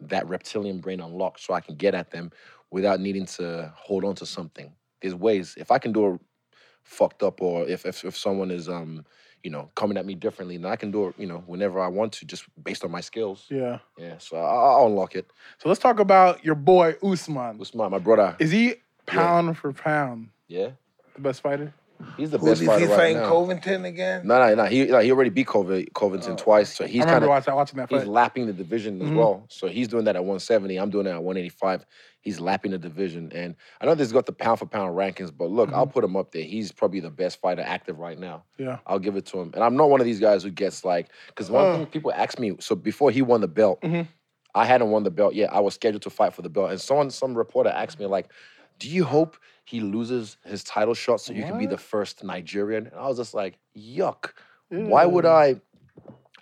that 0.00 0.28
reptilian 0.28 0.80
brain 0.80 1.00
unlocked 1.00 1.40
so 1.40 1.54
I 1.54 1.60
can 1.60 1.76
get 1.76 1.94
at 1.94 2.10
them 2.10 2.30
without 2.70 3.00
needing 3.00 3.26
to 3.26 3.72
hold 3.76 4.04
on 4.04 4.14
to 4.16 4.26
something. 4.26 4.72
There's 5.00 5.14
ways. 5.14 5.54
If 5.58 5.70
I 5.70 5.78
can 5.78 5.92
do 5.92 6.14
it 6.14 6.20
fucked 6.82 7.22
up 7.22 7.40
or 7.40 7.66
if 7.66 7.86
if, 7.86 8.04
if 8.04 8.16
someone 8.16 8.50
is 8.50 8.68
um 8.68 9.04
you 9.42 9.50
know 9.50 9.70
coming 9.74 9.96
at 9.96 10.06
me 10.06 10.14
differently, 10.14 10.56
then 10.56 10.70
I 10.70 10.76
can 10.76 10.90
do 10.90 11.08
it 11.08 11.14
you 11.18 11.26
know 11.26 11.42
whenever 11.46 11.80
I 11.80 11.88
want 11.88 12.12
to 12.14 12.26
just 12.26 12.44
based 12.62 12.84
on 12.84 12.90
my 12.90 13.00
skills. 13.00 13.46
Yeah. 13.50 13.78
Yeah, 13.98 14.18
so 14.18 14.36
I, 14.36 14.40
I'll 14.80 14.86
unlock 14.86 15.14
it. 15.14 15.30
So 15.58 15.68
let's 15.68 15.80
talk 15.80 16.00
about 16.00 16.44
your 16.44 16.54
boy 16.56 16.96
Usman. 17.02 17.60
Usman, 17.60 17.84
my 17.84 17.88
my 17.88 17.98
brother? 17.98 18.36
Is 18.38 18.50
he 18.50 18.76
pound 19.06 19.56
for 19.58 19.72
pound 19.72 20.30
Yeah. 20.48 20.70
the 21.14 21.20
best 21.20 21.42
fighter? 21.42 21.72
He's 22.16 22.30
the 22.30 22.38
Who's 22.38 22.50
best 22.50 22.60
he, 22.60 22.66
fighter 22.66 22.80
he 22.80 22.86
right 22.86 22.96
fighting 22.96 23.16
now. 23.18 23.28
Covington 23.28 23.84
again? 23.84 24.26
No, 24.26 24.38
no, 24.38 24.54
no. 24.54 24.64
He 24.64 24.90
like, 24.90 25.04
he 25.04 25.12
already 25.12 25.30
beat 25.30 25.46
Cov- 25.46 25.84
Covington 25.94 26.32
oh. 26.32 26.36
twice, 26.36 26.74
so 26.74 26.84
I 26.84 26.88
he's 26.88 27.00
remember 27.00 27.12
kind 27.12 27.24
of 27.24 27.28
watching, 27.30 27.54
watching 27.54 27.76
that 27.78 27.90
he's 27.90 28.00
fight. 28.00 28.08
lapping 28.08 28.46
the 28.46 28.52
division 28.52 29.00
as 29.00 29.08
mm-hmm. 29.08 29.16
well. 29.16 29.46
So 29.48 29.68
he's 29.68 29.88
doing 29.88 30.04
that 30.04 30.16
at 30.16 30.22
170. 30.22 30.76
I'm 30.76 30.90
doing 30.90 31.06
it 31.06 31.10
at 31.10 31.22
185. 31.22 31.84
He's 32.20 32.40
lapping 32.40 32.72
the 32.72 32.78
division, 32.78 33.30
and 33.32 33.54
I 33.80 33.86
know 33.86 33.94
this 33.94 34.10
got 34.10 34.26
the 34.26 34.32
pound 34.32 34.58
for 34.58 34.66
pound 34.66 34.96
rankings, 34.96 35.30
but 35.36 35.50
look, 35.50 35.72
I'll 35.72 35.84
mm-hmm. 35.84 35.92
put 35.92 36.04
him 36.04 36.16
up 36.16 36.32
there. 36.32 36.42
He's 36.42 36.72
probably 36.72 37.00
the 37.00 37.10
best 37.10 37.40
fighter 37.40 37.62
active 37.62 37.98
right 37.98 38.18
now. 38.18 38.44
Yeah. 38.58 38.78
I'll 38.86 38.98
give 38.98 39.16
it 39.16 39.26
to 39.26 39.40
him. 39.40 39.50
And 39.54 39.62
I'm 39.62 39.76
not 39.76 39.90
one 39.90 40.00
of 40.00 40.06
these 40.06 40.20
guys 40.20 40.42
who 40.42 40.50
gets 40.50 40.84
like, 40.84 41.10
because 41.28 41.50
one 41.50 41.76
thing 41.76 41.86
people 41.86 42.12
ask 42.12 42.38
me, 42.38 42.56
so 42.60 42.74
before 42.74 43.10
he 43.10 43.22
won 43.22 43.40
the 43.40 43.48
belt, 43.48 43.80
mm-hmm. 43.82 44.02
I 44.54 44.64
hadn't 44.64 44.90
won 44.90 45.02
the 45.02 45.10
belt 45.10 45.34
yet. 45.34 45.52
I 45.52 45.60
was 45.60 45.74
scheduled 45.74 46.02
to 46.02 46.10
fight 46.10 46.32
for 46.32 46.42
the 46.42 46.48
belt, 46.48 46.70
and 46.70 46.80
someone, 46.80 47.10
some 47.10 47.34
reporter 47.34 47.70
asked 47.70 47.98
me 47.98 48.06
like, 48.06 48.30
"Do 48.78 48.88
you 48.88 49.04
hope 49.04 49.36
he 49.64 49.80
loses 49.80 50.36
his 50.44 50.62
title 50.64 50.94
shot 50.94 51.20
so 51.20 51.32
you 51.32 51.44
can 51.44 51.58
be 51.58 51.66
the 51.66 51.78
first 51.78 52.22
Nigerian?" 52.24 52.86
And 52.86 52.96
I 52.96 53.08
was 53.08 53.16
just 53.16 53.34
like, 53.34 53.58
"Yuck! 53.76 54.32
Why 54.68 55.06
would 55.06 55.24
mm. 55.24 55.30
I?" 55.30 55.60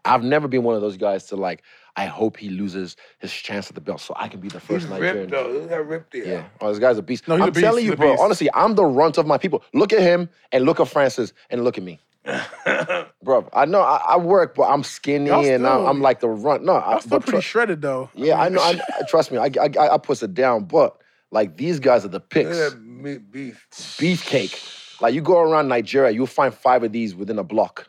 I've 0.04 0.24
never 0.24 0.48
been 0.48 0.64
one 0.64 0.74
of 0.74 0.80
those 0.80 0.96
guys 0.96 1.26
to 1.26 1.36
like. 1.36 1.62
I 1.94 2.06
hope 2.06 2.38
he 2.38 2.48
loses 2.48 2.96
his 3.18 3.30
chance 3.30 3.68
at 3.68 3.74
the 3.74 3.80
belt 3.82 4.00
so 4.00 4.14
I 4.16 4.26
can 4.26 4.40
be 4.40 4.48
the 4.48 4.58
He's 4.60 4.66
first 4.66 4.88
Nigerian. 4.88 5.28
ripped 5.28 5.30
though. 5.30 5.60
He 5.60 5.66
got 5.68 5.86
ripped 5.86 6.12
there. 6.12 6.24
Yeah. 6.24 6.44
Oh, 6.60 6.70
this 6.70 6.78
guy's 6.78 6.96
a 6.96 7.02
beast. 7.02 7.28
No, 7.28 7.36
he's 7.36 7.42
I'm 7.42 7.48
a 7.50 7.52
beast, 7.52 7.64
telling 7.64 7.84
you, 7.84 7.94
bro. 7.96 8.12
beast. 8.12 8.22
Honestly, 8.22 8.48
I'm 8.54 8.74
the 8.74 8.84
runt 8.84 9.18
of 9.18 9.26
my 9.26 9.36
people. 9.36 9.62
Look 9.74 9.92
at 9.92 10.00
him 10.00 10.30
and 10.52 10.64
look 10.64 10.80
at 10.80 10.88
Francis 10.88 11.34
and 11.50 11.64
look 11.64 11.76
at 11.76 11.84
me. 11.84 12.00
bro, 13.22 13.46
I 13.52 13.66
know 13.66 13.82
I, 13.82 14.02
I 14.10 14.16
work, 14.16 14.54
but 14.54 14.64
I'm 14.64 14.82
skinny 14.84 15.26
Y'all 15.26 15.44
and 15.44 15.66
I'm, 15.66 15.84
I'm 15.84 16.00
like 16.00 16.20
the 16.20 16.28
runt. 16.28 16.64
No, 16.64 16.76
I'm 16.76 17.00
still 17.00 17.18
but 17.18 17.26
pretty 17.26 17.42
shredded 17.42 17.82
though. 17.82 18.10
yeah, 18.14 18.40
I 18.40 18.48
know. 18.48 18.60
I, 18.62 18.80
I- 18.98 19.02
trust 19.08 19.30
me, 19.30 19.38
I, 19.38 19.50
I, 19.60 19.94
I 19.94 19.98
puts 19.98 20.22
it 20.22 20.32
down. 20.32 20.64
But 20.64 20.96
like 21.32 21.56
these 21.56 21.80
guys 21.80 22.04
are 22.04 22.08
the 22.08 22.20
picks. 22.20 22.74
meat 22.76 23.30
beef. 23.30 23.66
Beefcake. 23.72 25.00
Like 25.00 25.14
you 25.14 25.20
go 25.22 25.40
around 25.40 25.68
Nigeria, 25.68 26.12
you'll 26.12 26.26
find 26.26 26.54
five 26.54 26.84
of 26.84 26.92
these 26.92 27.14
within 27.16 27.38
a 27.38 27.44
block. 27.44 27.88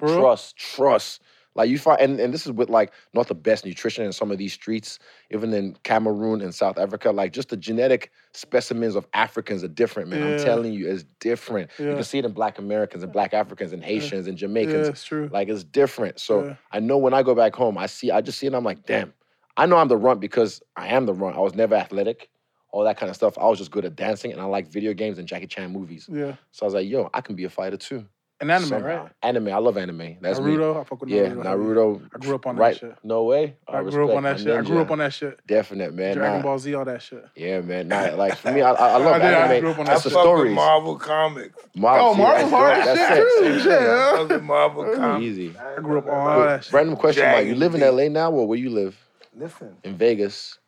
Real? 0.00 0.14
Trust, 0.16 0.56
trust. 0.56 1.22
Like 1.56 1.70
you 1.70 1.78
find, 1.78 2.00
and, 2.00 2.20
and 2.20 2.34
this 2.34 2.46
is 2.46 2.52
with 2.52 2.68
like 2.68 2.92
not 3.14 3.28
the 3.28 3.34
best 3.34 3.64
nutrition 3.64 4.04
in 4.04 4.12
some 4.12 4.30
of 4.32 4.38
these 4.38 4.52
streets, 4.52 4.98
even 5.30 5.52
in 5.54 5.76
Cameroon 5.84 6.40
and 6.40 6.54
South 6.54 6.78
Africa. 6.78 7.12
Like 7.12 7.32
just 7.32 7.48
the 7.48 7.56
genetic 7.56 8.10
specimens 8.34 8.96
of 8.96 9.06
Africans 9.14 9.62
are 9.64 9.68
different, 9.68 10.08
man. 10.10 10.22
I'm 10.22 10.30
Yeah. 10.30 10.44
telling 10.44 10.72
you, 10.72 10.88
it's 10.90 11.04
different. 11.20 11.70
You 11.78 11.86
Yeah. 11.86 11.94
can 11.94 12.04
see 12.04 12.18
it 12.18 12.24
in 12.24 12.32
Black 12.32 12.58
Americans 12.58 13.04
and 13.04 13.12
Black 13.12 13.34
Africans 13.34 13.72
and 13.72 13.84
Haitians 13.84 14.26
and 14.26 14.36
Yeah, 14.36 14.46
Jamaicans. 14.48 14.88
it's 14.88 15.04
true. 15.04 15.28
Like 15.32 15.48
it's 15.48 15.64
different. 15.64 16.20
So 16.20 16.42
Yeah. 16.44 16.56
I 16.72 16.80
know 16.80 16.98
when 16.98 17.14
I 17.14 17.22
go 17.22 17.34
back 17.36 17.54
home, 17.54 17.78
I 17.78 17.86
see, 17.86 18.10
I 18.10 18.20
just 18.20 18.38
see 18.38 18.46
it. 18.46 18.48
And 18.48 18.56
I'm 18.56 18.64
like, 18.64 18.84
damn. 18.84 19.14
I 19.56 19.66
know 19.66 19.76
I'm 19.76 19.88
the 19.88 19.96
runt 19.96 20.20
because 20.20 20.60
I 20.76 20.88
am 20.88 21.06
the 21.06 21.14
runt. 21.14 21.36
I 21.36 21.40
was 21.40 21.54
never 21.54 21.76
athletic, 21.76 22.28
all 22.74 22.82
that 22.84 22.96
kind 22.96 23.08
of 23.08 23.14
stuff. 23.14 23.38
I 23.38 23.44
was 23.48 23.58
just 23.58 23.70
good 23.70 23.84
at 23.84 23.94
dancing, 23.94 24.32
and 24.32 24.40
I 24.40 24.44
like 24.46 24.66
video 24.66 24.92
games 24.94 25.18
and 25.18 25.28
Jackie 25.28 25.46
Chan 25.46 25.70
movies. 25.72 26.08
Yeah. 26.10 26.34
So 26.50 26.64
I 26.64 26.66
was 26.66 26.74
like, 26.74 26.88
yo, 26.88 27.08
I 27.14 27.20
can 27.20 27.36
be 27.36 27.44
a 27.44 27.48
fighter 27.50 27.76
too. 27.76 28.04
An 28.40 28.50
anime, 28.50 28.68
somehow. 28.68 29.02
right? 29.04 29.12
Anime. 29.22 29.46
I 29.48 29.58
love 29.58 29.76
anime. 29.78 30.16
That's 30.20 30.40
me. 30.40 30.56
Naruto. 30.56 30.80
I 30.80 30.84
fuck 30.84 31.00
with 31.00 31.08
Yeah, 31.08 31.28
Naruto. 31.28 31.44
Naruto. 31.44 32.10
I 32.12 32.18
grew 32.18 32.34
up 32.34 32.46
on 32.48 32.56
that 32.56 32.60
right. 32.62 32.76
shit. 32.76 32.96
No 33.04 33.22
way. 33.22 33.54
I 33.68 33.78
oh, 33.78 33.84
grew 33.88 34.10
up 34.10 34.16
on 34.16 34.24
that 34.24 34.40
shit. 34.40 34.48
I 34.58 34.60
grew 34.62 34.80
up 34.80 34.90
on 34.90 34.98
that 34.98 35.12
shit. 35.14 35.38
Definite, 35.46 35.94
man. 35.94 36.16
Dragon 36.16 36.38
Nah. 36.38 36.42
Ball 36.42 36.58
Z, 36.58 36.74
all 36.74 36.84
that 36.84 37.00
shit. 37.00 37.24
Yeah, 37.36 37.60
man. 37.60 37.86
Nah, 37.86 38.16
like 38.16 38.34
for 38.36 38.50
me, 38.50 38.60
I, 38.60 38.72
I 38.72 38.88
I 38.94 38.96
love 39.04 39.12
I 39.14 39.18
did, 39.20 39.34
I 39.34 39.60
grew 39.60 39.70
up 39.70 39.78
on 39.78 39.84
That's 39.86 40.02
that 40.02 40.10
the 40.10 40.18
I 40.18 40.22
fuck 40.24 40.32
with 40.32 40.36
stories. 40.38 40.54
Marvel 40.56 40.96
comics. 40.96 41.62
Marvel, 41.76 42.06
Oh, 42.08 42.14
see, 42.14 42.20
Marvel 42.22 42.50
that's 42.50 42.50
hard 42.50 42.76
dope. 42.76 42.96
That's 42.96 43.14
shit, 43.14 43.18
it. 43.18 43.52
too. 43.52 43.60
Shit, 43.60 44.28
thing. 44.30 44.36
I 44.38 44.40
Marvel 44.42 44.94
comics. 44.96 45.24
Easy. 45.24 45.54
I 45.56 45.80
grew 45.80 45.98
up 45.98 46.06
on 46.08 46.12
all 46.12 46.40
that 46.40 46.64
shit. 46.64 46.72
Random 46.72 46.96
question, 46.96 47.24
Mike. 47.30 47.46
You 47.46 47.54
live 47.54 47.76
in 47.76 47.80
LA 47.82 48.08
now, 48.08 48.32
or 48.32 48.48
where 48.48 48.58
you 48.58 48.68
live? 48.70 48.98
Listen, 49.36 49.76
In 49.84 49.96
Vegas. 49.96 50.58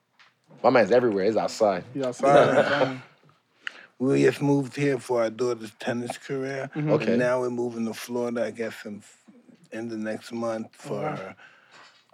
My 0.63 0.71
man's 0.71 0.91
everywhere. 0.91 1.25
He's 1.25 1.37
outside. 1.37 1.85
He 1.95 2.05
outside. 2.05 3.01
we 3.99 4.23
just 4.23 4.43
moved 4.43 4.75
here 4.77 4.99
for 4.99 5.23
our 5.23 5.31
daughter's 5.31 5.73
tennis 5.79 6.19
career. 6.19 6.71
Okay. 6.77 7.11
And 7.13 7.19
now 7.19 7.41
we're 7.41 7.51
moving 7.51 7.85
to 7.87 7.95
Florida, 7.95 8.45
I 8.47 8.51
guess, 8.51 8.75
in, 8.85 9.03
in 9.73 9.89
the 9.89 9.97
next 9.97 10.33
month 10.33 10.69
for 10.73 11.01
wow. 11.03 11.17
her. 11.17 11.37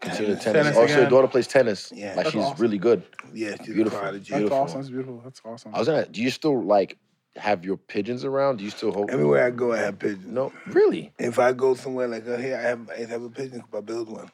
Continue 0.01 0.35
tennis. 0.35 0.45
tennis. 0.45 0.63
Tennis 0.75 0.77
Oh, 0.79 0.87
so 0.95 1.01
your 1.01 1.11
daughter 1.11 1.29
plays 1.29 1.47
tennis. 1.47 1.93
Yeah. 1.95 2.09
Like 2.09 2.17
That's 2.17 2.31
she's 2.33 2.43
awesome. 2.43 2.61
really 2.63 2.79
good. 2.79 3.03
Yeah, 3.33 3.55
she's 3.65 3.75
Beautiful. 3.75 3.99
a 3.99 4.03
prodigy. 4.03 4.31
That's 4.31 4.41
Beautiful. 4.41 4.59
awesome. 4.59 4.81
That's 4.81 4.91
beautiful. 4.91 5.21
That's 5.25 5.41
awesome. 5.45 5.75
I 5.75 5.79
was 5.79 5.87
gonna. 5.89 6.07
Do 6.07 6.21
you 6.23 6.31
still 6.31 6.61
like 6.63 6.99
have 7.37 7.65
your 7.65 7.77
pigeons 7.77 8.25
around? 8.25 8.57
Do 8.59 8.65
you 8.65 8.71
still 8.71 8.91
hold? 8.93 9.11
Everywhere 9.11 9.47
I 9.47 9.51
go, 9.51 9.73
I 9.73 9.79
have 9.79 10.01
pigeons. 10.01 10.27
No, 10.27 10.53
really. 10.67 11.13
If 11.21 11.39
I 11.39 11.53
go 11.53 11.75
somewhere 11.75 12.09
like 12.09 12.27
uh, 12.27 12.37
here, 12.37 12.57
I 12.57 12.63
have 12.63 12.91
I 12.91 13.05
have 13.05 13.23
a 13.23 13.31
pigeon. 13.31 13.61
'cause 13.61 13.79
I 13.79 13.81
build 13.81 14.09
one. 14.11 14.29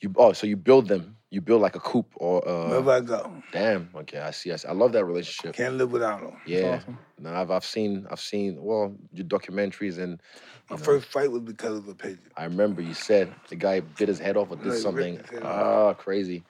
You 0.00 0.12
oh, 0.16 0.32
so 0.32 0.46
you 0.46 0.56
build 0.56 0.88
them. 0.88 1.16
You 1.30 1.40
build 1.40 1.62
like 1.62 1.74
a 1.76 1.80
coop 1.80 2.12
or 2.16 2.46
uh. 2.48 2.68
Wherever 2.68 2.90
I 2.90 3.00
go, 3.00 3.42
Damn. 3.52 3.88
Okay, 3.94 4.18
I 4.18 4.30
see. 4.30 4.52
I 4.52 4.56
see. 4.56 4.68
I 4.68 4.72
love 4.72 4.92
that 4.92 5.04
relationship. 5.04 5.54
can't 5.54 5.76
live 5.76 5.90
without 5.90 6.20
them. 6.20 6.36
Yeah. 6.46 6.76
awesome. 6.76 6.98
No, 7.18 7.32
I've 7.32 7.50
I've 7.50 7.64
seen 7.64 8.06
I've 8.10 8.20
seen 8.20 8.62
well 8.62 8.94
your 9.12 9.26
documentaries 9.26 9.98
and 9.98 10.20
My 10.70 10.76
first 10.76 11.06
fight 11.06 11.30
was 11.30 11.42
because 11.42 11.78
of 11.78 11.88
a 11.88 11.94
pigeon. 11.94 12.30
I 12.36 12.44
remember 12.44 12.82
you 12.82 12.94
said 12.94 13.32
the 13.48 13.56
guy 13.56 13.80
bit 13.80 14.08
his 14.08 14.18
head 14.18 14.36
off 14.36 14.50
or 14.50 14.56
did 14.56 14.72
something. 14.80 15.16
ripped 15.16 15.30
his 15.30 15.38
head 15.40 15.46
Ah, 15.46 15.94
crazy. 15.94 16.44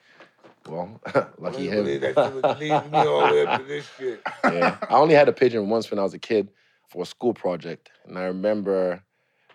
Well, 0.67 0.99
lucky 1.37 1.67
him. 1.67 1.85
shit 1.85 2.01
was 2.15 2.59
me 2.59 2.71
all 2.71 3.27
the 3.27 3.33
way 3.33 3.45
up 3.45 3.59
to 3.59 3.65
this 3.67 3.85
shit. 3.97 4.21
yeah. 4.45 4.77
I 4.89 4.95
only 4.95 5.13
had 5.13 5.29
a 5.29 5.33
pigeon 5.33 5.69
once 5.69 5.89
when 5.91 5.99
I 5.99 6.03
was 6.03 6.13
a 6.13 6.19
kid 6.19 6.49
for 6.89 7.03
a 7.03 7.05
school 7.05 7.33
project. 7.33 7.91
And 8.07 8.17
I 8.17 8.23
remember, 8.23 9.03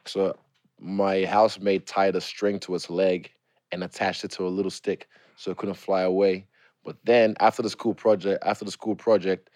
so 0.07 0.37
my 0.79 1.25
housemate 1.25 1.87
tied 1.87 2.15
a 2.17 2.21
string 2.21 2.59
to 2.61 2.75
its 2.75 2.89
leg 2.89 3.31
and 3.73 3.85
attached 3.85 4.25
it 4.25 4.31
to 4.33 4.47
a 4.47 4.49
little 4.49 4.71
stick 4.71 5.09
so 5.37 5.51
it 5.51 5.57
couldn't 5.57 5.77
fly 5.77 6.03
away. 6.03 6.47
But 6.85 6.97
then 7.05 7.35
after 7.41 7.63
the 7.63 7.71
school 7.71 7.95
project, 7.95 8.43
after 8.45 8.65
the 8.65 8.71
school 8.71 8.95
project, 8.95 9.51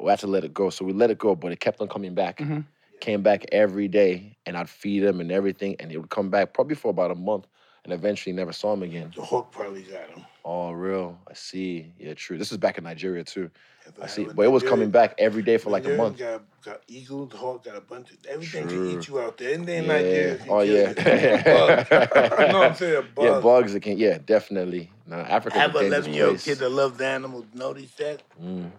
we 0.00 0.10
had 0.10 0.18
to 0.20 0.26
let 0.26 0.44
it 0.44 0.52
go. 0.52 0.70
So 0.70 0.84
we 0.84 0.92
let 0.92 1.10
it 1.10 1.18
go, 1.18 1.34
but 1.34 1.52
it 1.52 1.60
kept 1.60 1.80
on 1.80 1.88
coming 1.88 2.14
back. 2.14 2.38
Mhm. 2.38 2.64
Came 3.00 3.22
back 3.22 3.44
every 3.52 3.88
day 3.88 4.36
and 4.46 4.56
I'd 4.56 4.68
feed 4.68 5.02
him 5.02 5.20
and 5.20 5.32
everything. 5.32 5.76
And 5.80 5.90
it 5.90 5.98
would 5.98 6.10
come 6.10 6.30
back 6.30 6.54
probably 6.54 6.74
for 6.74 6.88
about 6.90 7.10
a 7.10 7.14
month 7.14 7.46
and 7.84 7.92
eventually 7.92 8.34
never 8.34 8.52
saw 8.52 8.72
him 8.72 8.82
again. 8.82 9.12
The 9.14 9.24
hook 9.24 9.48
probably 9.52 9.82
got 9.82 10.08
him. 10.10 10.24
Oh, 10.44 10.72
real? 10.72 11.18
I 11.28 11.34
see. 11.34 11.92
Yeah, 11.98 12.14
true. 12.14 12.38
This 12.38 12.52
is 12.52 12.58
back 12.58 12.78
in 12.78 12.84
Nigeria 12.84 13.24
too. 13.24 13.50
If 13.86 14.02
I 14.02 14.06
see. 14.06 14.24
But 14.24 14.42
it 14.44 14.50
was 14.50 14.62
coming 14.62 14.90
back 14.90 15.14
every 15.18 15.42
day 15.42 15.58
for 15.58 15.70
like 15.70 15.86
a 15.86 15.90
month. 15.96 16.18
Got, 16.18 16.42
got 16.64 16.80
eagles, 16.88 17.32
hawk, 17.32 17.64
got 17.64 17.76
a 17.76 17.80
bunch 17.80 18.10
of 18.10 18.18
everything 18.28 18.68
Sure. 18.68 18.78
can 18.78 19.00
eat 19.00 19.08
you 19.08 19.20
out 19.20 19.38
there. 19.38 19.54
Anything 19.54 19.84
Yeah. 19.84 19.88
Nigeria 19.88 20.38
can 20.38 20.50
Oh, 20.50 20.60
yeah. 20.60 20.88
you. 20.88 21.44
Bugs. 21.44 21.88
you 21.90 22.52
know 22.52 22.58
what 22.58 22.70
I'm 22.70 22.74
saying? 22.76 23.04
Bugs. 23.14 23.26
Yeah, 23.26 23.40
bugs 23.40 23.72
that 23.74 23.80
can. 23.80 23.98
Yeah, 23.98 24.18
definitely. 24.24 24.90
No, 25.06 25.16
I 25.16 25.20
Africa's 25.20 25.60
have 25.60 25.74
a 25.76 25.78
an 25.78 25.86
11 25.86 26.14
year 26.14 26.26
old 26.28 26.40
kid 26.40 26.58
that 26.58 26.70
loves 26.70 27.00
animals. 27.00 27.46
Notice 27.54 27.92
that? 27.94 28.22
Mm. 28.42 28.70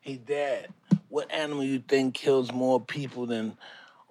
Hey, 0.00 0.16
Dad, 0.16 0.68
what 1.08 1.30
animal 1.32 1.64
you 1.64 1.80
think 1.80 2.14
kills 2.14 2.52
more 2.52 2.80
people 2.80 3.26
than 3.26 3.56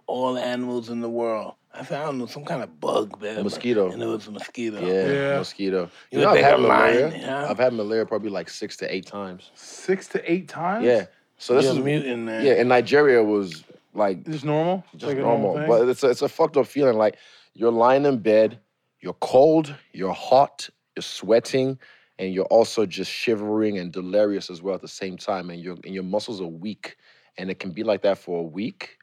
all 0.08 0.38
animals 0.38 0.90
in 0.90 1.02
the 1.02 1.10
world? 1.10 1.54
I 1.80 1.84
said, 1.84 2.02
I 2.02 2.06
don't 2.06 2.18
know, 2.18 2.26
some 2.26 2.44
kind 2.46 2.62
of 2.62 2.80
bug, 2.80 3.22
man. 3.22 3.38
A 3.38 3.44
mosquito. 3.44 3.92
And 3.92 4.02
it 4.04 4.06
was 4.06 4.28
a 4.28 4.32
mosquito. 4.32 4.80
Yeah, 4.86 5.12
Yeah. 5.12 5.38
mosquito. 5.38 5.90
You 6.12 6.20
You, 6.20 6.26
know, 6.26 6.32
would 6.32 6.38
I've 6.40 6.44
had 6.46 6.54
I'm 6.56 6.64
lying, 6.64 6.96
malaria. 7.06 7.26
huh? 7.28 7.48
I've 7.50 7.58
had 7.58 7.74
malaria 7.74 8.06
probably 8.06 8.30
like 8.30 8.50
six 8.50 8.76
to 8.78 8.94
eight 8.94 9.06
times. 9.06 9.52
Six 9.56 10.08
to 10.10 10.32
eight 10.32 10.48
times. 10.50 10.86
Yeah. 10.86 11.06
So 11.38 11.56
this 11.56 11.64
You're 11.66 11.74
is 11.74 11.80
a 11.80 11.84
mutant, 11.84 12.24
man. 12.24 12.46
yeah. 12.46 12.54
In 12.54 12.68
Nigeria, 12.68 13.22
it 13.22 13.26
was 13.26 13.64
like 13.94 14.26
Just 14.26 14.44
normal. 14.46 14.84
just 14.94 15.06
Like 15.06 15.18
a 15.18 15.22
normal, 15.22 15.54
but 15.68 15.88
it's 15.88 16.04
a, 16.04 16.10
it's 16.10 16.22
a 16.22 16.30
fucked 16.30 16.58
up 16.58 16.68
feeling. 16.68 16.98
Like 16.98 17.18
you're 17.54 17.72
lying 17.72 18.06
in 18.06 18.18
bed, 18.20 18.60
you're 19.00 19.14
cold, 19.22 19.74
you're 19.94 20.14
hot, 20.14 20.70
you're 20.96 21.02
sweating, 21.04 21.80
and 22.20 22.34
you're 22.34 22.46
also 22.46 22.86
just 22.86 23.10
shivering 23.10 23.78
and 23.80 23.92
delirious 23.94 24.50
as 24.50 24.62
well 24.62 24.76
at 24.76 24.82
the 24.82 24.88
same 24.90 25.16
time, 25.18 25.50
and 25.50 25.62
your 25.62 25.78
and 25.86 25.94
your 25.94 26.04
muscles 26.04 26.42
are 26.42 26.48
weak, 26.48 26.98
and 27.38 27.50
it 27.50 27.58
can 27.60 27.72
be 27.72 27.84
like 27.84 28.02
that 28.02 28.18
for 28.18 28.40
a 28.42 28.44
week, 28.44 28.98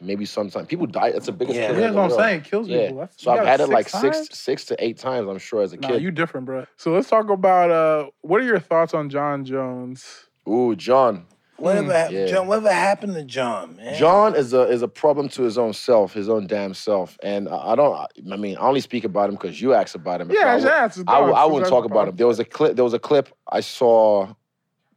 maybe 0.00 0.24
sometimes. 0.24 0.66
People 0.66 0.86
die. 0.86 1.08
It's 1.08 1.26
the 1.26 1.32
biggest. 1.32 1.58
Yeah. 1.58 1.68
killer 1.68 1.80
yeah, 1.80 1.88
in 1.88 1.94
that's 1.94 1.94
the 1.94 1.96
what 1.96 2.02
I'm 2.04 2.08
world. 2.10 2.20
saying. 2.20 2.40
It 2.40 2.44
kills 2.44 2.68
Yeah. 2.68 2.86
people. 2.86 2.98
That's, 3.00 3.22
So 3.22 3.30
I've 3.32 3.46
had 3.46 3.60
it 3.60 3.68
like 3.68 3.88
times? 3.88 4.16
six 4.28 4.38
six 4.38 4.64
to 4.66 4.84
eight 4.84 4.98
times. 4.98 5.28
I'm 5.28 5.38
sure 5.38 5.62
as 5.62 5.72
a 5.72 5.76
Nah, 5.76 5.88
kid. 5.88 6.02
you 6.02 6.10
different, 6.10 6.46
bro. 6.46 6.66
So 6.76 6.92
let's 6.92 7.08
talk 7.08 7.30
about 7.30 7.70
uh, 7.70 8.10
what 8.22 8.40
are 8.40 8.44
your 8.44 8.60
thoughts 8.60 8.94
on 8.94 9.10
Jon 9.10 9.44
Jones? 9.44 10.04
Ooh, 10.48 10.74
Jon. 10.76 11.26
Whatever, 11.56 11.92
hap- 11.92 12.12
Yeah. 12.12 12.26
Jon, 12.26 12.46
whatever 12.46 12.72
happened 12.72 13.14
to 13.14 13.24
Jon, 13.24 13.74
man? 13.76 13.98
Jon 13.98 14.36
is 14.36 14.52
a 14.54 14.62
is 14.68 14.82
a 14.82 14.86
problem 14.86 15.28
to 15.30 15.42
his 15.42 15.58
own 15.58 15.72
self, 15.72 16.12
his 16.12 16.28
own 16.28 16.46
damn 16.46 16.72
self, 16.72 17.18
and 17.20 17.48
I 17.48 17.72
I 17.72 17.74
don't. 17.74 17.96
I 18.32 18.36
mean, 18.36 18.56
I 18.56 18.60
only 18.60 18.80
speak 18.80 19.02
about 19.02 19.28
him 19.28 19.34
because 19.34 19.60
you 19.60 19.74
asked 19.74 19.96
about 19.96 20.20
him. 20.20 20.30
If 20.30 20.36
Yeah, 20.38 20.46
I, 20.46 20.52
I 20.52 20.54
just 20.60 20.64
would- 20.64 20.72
asked. 20.72 21.02
I, 21.08 21.20
would- 21.20 21.32
I 21.34 21.42
Dogs, 21.42 21.52
wouldn't 21.54 21.70
talk 21.70 21.84
about 21.84 22.06
him. 22.08 22.14
There 22.14 22.28
was 22.28 22.38
a 22.38 22.44
clip. 22.44 22.76
There 22.76 22.84
was 22.84 22.94
a 22.94 22.98
clip 23.00 23.30
I 23.50 23.58
saw 23.58 24.28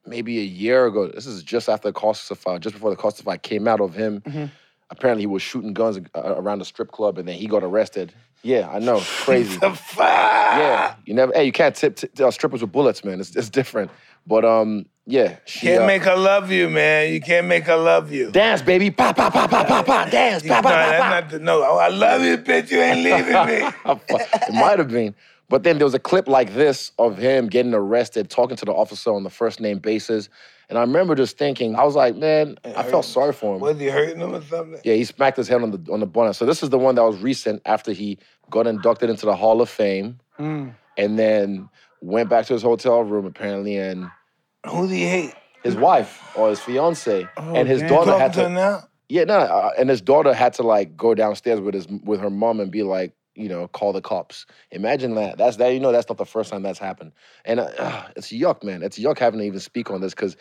maybe 0.05 0.37
a 0.39 0.43
year 0.43 0.85
ago. 0.85 1.07
This 1.07 1.25
is 1.25 1.41
just 1.41 1.67
after 1.67 1.89
the 1.89 1.93
Costa 1.93 2.35
fight, 2.35 2.61
just 2.61 2.75
before 2.75 2.91
the 2.91 2.95
Costa 2.95 3.23
fight 3.23 3.41
came 3.41 3.67
out 3.67 3.81
of 3.81 3.95
him. 3.95 4.21
Mhm. 4.21 4.51
Apparently, 4.91 5.23
he 5.23 5.27
was 5.27 5.41
shooting 5.41 5.73
guns 5.73 5.97
uh, 6.13 6.35
around 6.35 6.59
the 6.59 6.65
strip 6.65 6.91
club, 6.91 7.17
and 7.17 7.27
then 7.27 7.35
he 7.35 7.47
got 7.47 7.63
arrested. 7.63 8.13
Yeah, 8.43 8.69
I 8.69 8.79
know, 8.79 8.99
crazy. 8.99 9.57
The 9.61 9.71
fire. 9.71 10.59
yeah, 10.59 10.95
you 11.05 11.13
never. 11.13 11.31
Hey, 11.33 11.45
you 11.45 11.51
can't 11.51 11.75
tip, 11.75 11.95
tip 11.95 12.19
uh, 12.19 12.29
strippers 12.31 12.61
with 12.61 12.71
bullets, 12.71 13.03
man. 13.03 13.19
It's 13.19 13.35
it's 13.35 13.49
different. 13.49 13.89
But 14.27 14.43
um, 14.45 14.85
yeah, 15.05 15.37
she 15.45 15.67
Can't 15.67 15.83
uh, 15.83 15.87
make 15.87 16.03
her 16.03 16.15
love 16.15 16.51
you, 16.51 16.69
man. 16.69 17.11
You 17.13 17.21
can't 17.21 17.47
make 17.47 17.63
her 17.65 17.77
love 17.77 18.11
you. 18.11 18.31
dance, 18.31 18.61
baby, 18.61 18.91
pa 18.91 19.13
pa 19.13 19.29
pa 19.29 19.47
pa 19.47 19.63
pa 19.63 19.81
pa, 19.83 20.05
dance, 20.05 20.43
You- 20.43 20.49
pa 20.49 20.57
no, 20.57 20.61
pa 20.61 20.69
pa 20.69 20.97
pa. 20.97 21.09
not 21.09 21.29
the 21.29 21.39
no. 21.39 21.63
Oh, 21.63 21.77
I 21.77 21.87
love 21.89 22.21
you, 22.23 22.37
bitch. 22.37 22.69
You 22.71 22.81
ain't 22.81 22.99
leaving 23.03 23.33
me. 23.45 23.71
it 24.47 24.53
might 24.53 24.77
have 24.79 24.89
been. 24.89 25.15
But 25.49 25.63
then 25.63 25.77
there 25.77 25.85
was 25.85 25.93
a 25.93 25.99
clip 25.99 26.27
like 26.27 26.53
this 26.53 26.91
of 26.97 27.17
him 27.17 27.47
getting 27.47 27.73
arrested, 27.73 28.29
talking 28.29 28.55
to 28.57 28.65
the 28.65 28.71
officer 28.73 29.11
on 29.13 29.23
the 29.23 29.29
first 29.29 29.59
name 29.59 29.79
basis. 29.79 30.29
And 30.71 30.77
I 30.77 30.81
remember 30.83 31.15
just 31.15 31.37
thinking, 31.37 31.75
I 31.75 31.83
was 31.83 31.95
like, 31.97 32.15
man, 32.15 32.57
I 32.63 32.83
felt 32.83 33.03
sorry 33.03 33.33
for 33.33 33.55
him. 33.55 33.61
Was 33.61 33.77
he 33.77 33.87
hurting 33.89 34.21
him 34.21 34.33
or 34.33 34.41
something? 34.41 34.79
Yeah, 34.85 34.93
he 34.93 35.03
smacked 35.03 35.35
his 35.35 35.49
head 35.49 35.61
on 35.61 35.71
the 35.71 35.91
on 35.91 35.99
the 35.99 36.05
bonnet. 36.05 36.35
So 36.35 36.45
this 36.45 36.63
is 36.63 36.69
the 36.69 36.77
one 36.79 36.95
that 36.95 37.03
was 37.03 37.21
recent 37.21 37.61
after 37.65 37.91
he 37.91 38.17
got 38.49 38.67
inducted 38.67 39.09
into 39.09 39.25
the 39.25 39.35
Hall 39.35 39.61
of 39.61 39.69
Fame, 39.69 40.19
Mm. 40.39 40.73
and 40.97 41.19
then 41.19 41.67
went 41.99 42.29
back 42.29 42.45
to 42.45 42.53
his 42.53 42.63
hotel 42.63 43.03
room 43.03 43.25
apparently, 43.25 43.75
and 43.77 44.09
Who 44.65 44.87
do 44.87 44.95
you 44.95 45.07
hate? 45.09 45.33
his 45.61 45.75
wife 45.75 46.23
or 46.37 46.49
his 46.49 46.59
fiance 46.61 47.27
Oh, 47.37 47.53
and 47.53 47.67
his 47.67 47.81
damn. 47.81 47.89
daughter 47.89 48.17
had 48.17 48.31
to 48.33 48.43
to 48.43 48.49
now? 48.49 48.83
yeah 49.09 49.25
no 49.25 49.39
uh, 49.39 49.71
and 49.77 49.89
his 49.89 49.99
daughter 50.01 50.33
had 50.33 50.53
to 50.53 50.63
like 50.63 50.95
go 50.95 51.13
downstairs 51.13 51.59
with 51.59 51.73
his 51.73 51.85
with 52.05 52.21
her 52.21 52.29
mom 52.29 52.61
and 52.61 52.71
be 52.71 52.81
like 52.81 53.13
you 53.35 53.47
know 53.47 53.67
call 53.67 53.93
the 53.93 54.01
cops 54.01 54.45
imagine 54.71 55.13
that 55.15 55.37
that's 55.37 55.57
that 55.57 55.69
you 55.73 55.79
know 55.79 55.91
that's 55.91 56.09
not 56.09 56.17
the 56.17 56.25
first 56.25 56.49
time 56.49 56.63
that's 56.63 56.79
happened 56.79 57.11
and 57.45 57.59
uh, 57.59 58.03
it's 58.15 58.29
yuck 58.31 58.63
man 58.63 58.81
it's 58.81 58.97
yuck 58.97 59.19
having 59.19 59.39
to 59.39 59.45
even 59.45 59.59
speak 59.59 59.91
on 59.91 60.01
this 60.01 60.13
because 60.15 60.35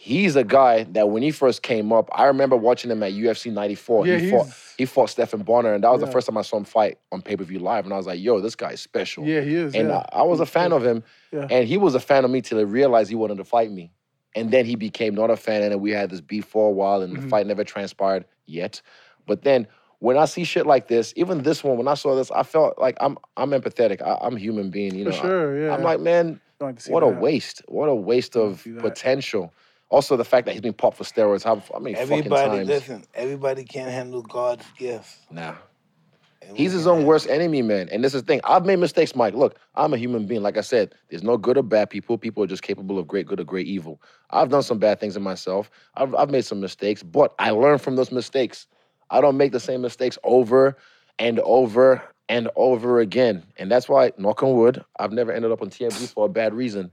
he's 0.00 0.36
a 0.36 0.44
guy 0.44 0.84
that 0.84 1.10
when 1.10 1.24
he 1.24 1.32
first 1.32 1.60
came 1.62 1.92
up 1.92 2.08
i 2.12 2.26
remember 2.26 2.56
watching 2.56 2.88
him 2.88 3.02
at 3.02 3.12
ufc 3.12 3.52
94 3.52 4.06
Yeah, 4.06 4.18
he 4.18 4.30
fought 4.30 4.46
he 4.78 4.84
fought 4.86 5.10
stephan 5.10 5.42
bonnar 5.42 5.74
and 5.74 5.82
that 5.82 5.90
was 5.90 6.00
the 6.00 6.06
first 6.06 6.28
time 6.28 6.36
i 6.38 6.42
saw 6.42 6.56
him 6.56 6.62
fight 6.64 6.98
on 7.10 7.20
pay-per-view 7.20 7.58
live 7.58 7.84
and 7.84 7.92
i 7.92 7.96
was 7.96 8.06
like 8.06 8.20
yo 8.20 8.40
this 8.40 8.54
guy 8.54 8.70
is 8.70 8.80
special 8.80 9.24
Yeah, 9.26 9.40
he 9.40 9.56
is. 9.56 9.74
and 9.74 9.88
yeah. 9.88 10.04
I, 10.12 10.20
I 10.20 10.22
was 10.22 10.38
a 10.38 10.46
fan 10.46 10.72
of 10.72 10.84
him, 10.86 11.02
Yeah. 11.32 11.48
and 11.50 11.66
he 11.66 11.76
was 11.76 11.96
a 11.96 12.00
fan 12.00 12.24
of 12.24 12.30
me 12.30 12.40
till 12.42 12.58
he 12.58 12.64
realized 12.64 13.10
he 13.10 13.16
wanted 13.16 13.38
to 13.38 13.44
fight 13.44 13.70
me. 13.72 13.90
And 14.36 14.52
then 14.52 14.66
he 14.66 14.76
became 14.76 15.14
not 15.16 15.30
a 15.30 15.36
fan, 15.36 15.62
and 15.62 15.72
then 15.72 15.80
we 15.80 15.90
had 15.90 16.10
this 16.10 16.20
beef 16.20 16.44
for 16.44 16.68
a 16.68 16.70
while, 16.70 17.02
and 17.02 17.16
Mhm. 17.16 17.22
the 17.22 17.28
fight 17.28 17.46
never 17.46 17.64
transpired 17.64 18.24
yet. 18.46 18.80
But 19.26 19.42
then 19.42 19.66
when 19.98 20.16
I 20.16 20.26
see 20.26 20.44
shit 20.44 20.64
like 20.66 20.86
this, 20.86 21.12
even 21.16 21.42
this 21.42 21.64
one, 21.64 21.76
when 21.76 21.88
I 21.88 21.94
saw 21.94 22.14
this, 22.14 22.30
I 22.30 22.44
felt 22.44 22.78
like 22.78 22.96
I'm 23.00 23.18
I'm 23.36 23.50
empathetic. 23.50 24.00
I, 24.00 24.16
I'm 24.20 24.36
a 24.36 24.38
human 24.38 24.70
being, 24.70 24.94
you 24.94 25.04
know. 25.06 25.10
For 25.10 25.26
sure, 25.26 25.60
yeah. 25.64 25.72
I, 25.72 25.74
am 25.74 25.82
like, 25.82 25.98
man, 26.00 26.40
like 26.60 26.80
what 26.86 27.02
a 27.02 27.08
waste! 27.08 27.62
What 27.68 27.88
a 27.88 27.94
waste 27.94 28.36
of 28.36 28.64
potential. 28.78 29.52
Also, 29.90 30.16
the 30.16 30.24
fact 30.24 30.46
that 30.46 30.52
he's 30.52 30.60
been 30.60 30.74
popped 30.74 30.96
for 30.98 31.04
steroids. 31.04 31.42
How, 31.42 31.62
how 31.72 31.78
many 31.78 31.94
fucking 31.94 32.12
Everybody, 32.12 32.58
times? 32.58 32.68
listen, 32.68 33.04
everybody 33.14 33.64
can't 33.64 33.90
handle 33.90 34.22
God's 34.22 34.66
gifts. 34.76 35.20
Nah. 35.30 35.54
And 36.42 36.56
He's 36.56 36.72
his 36.72 36.86
own 36.86 36.96
handle 36.96 37.08
worst 37.08 37.26
enemy, 37.28 37.62
man. 37.62 37.88
And 37.90 38.04
this 38.04 38.14
is 38.14 38.22
the 38.22 38.26
thing. 38.26 38.40
I've 38.44 38.66
made 38.66 38.78
mistakes, 38.78 39.14
Mike. 39.16 39.34
Look, 39.34 39.58
I'm 39.74 39.94
a 39.94 39.96
human 39.96 40.26
being. 40.26 40.42
Like 40.42 40.58
I 40.58 40.62
said, 40.62 40.94
there's 41.08 41.22
no 41.22 41.36
good 41.36 41.56
or 41.56 41.62
bad 41.62 41.88
people. 41.88 42.18
People 42.18 42.42
are 42.42 42.46
just 42.46 42.62
capable 42.62 42.98
of 42.98 43.06
great 43.06 43.26
good 43.26 43.40
or 43.40 43.44
great 43.44 43.66
evil. 43.66 44.00
I've 44.30 44.50
done 44.50 44.62
some 44.62 44.78
bad 44.78 45.00
things 45.00 45.16
in 45.16 45.22
myself. 45.22 45.70
I've, 45.94 46.14
I've 46.14 46.30
made 46.30 46.44
some 46.44 46.60
mistakes, 46.60 47.02
but 47.02 47.34
I 47.38 47.50
learn 47.50 47.78
from 47.78 47.96
those 47.96 48.12
mistakes. 48.12 48.66
I 49.10 49.22
don't 49.22 49.38
make 49.38 49.52
the 49.52 49.60
same 49.60 49.80
mistakes 49.80 50.18
over 50.22 50.76
and 51.18 51.40
over 51.40 52.02
and 52.28 52.48
over 52.56 53.00
again. 53.00 53.42
And 53.56 53.70
that's 53.70 53.88
why, 53.88 54.12
knock 54.18 54.42
on 54.42 54.54
wood, 54.54 54.84
I've 54.98 55.12
never 55.12 55.32
ended 55.32 55.50
up 55.50 55.62
on 55.62 55.70
TMZ 55.70 56.12
for 56.12 56.26
a 56.26 56.28
bad 56.28 56.52
reason. 56.54 56.90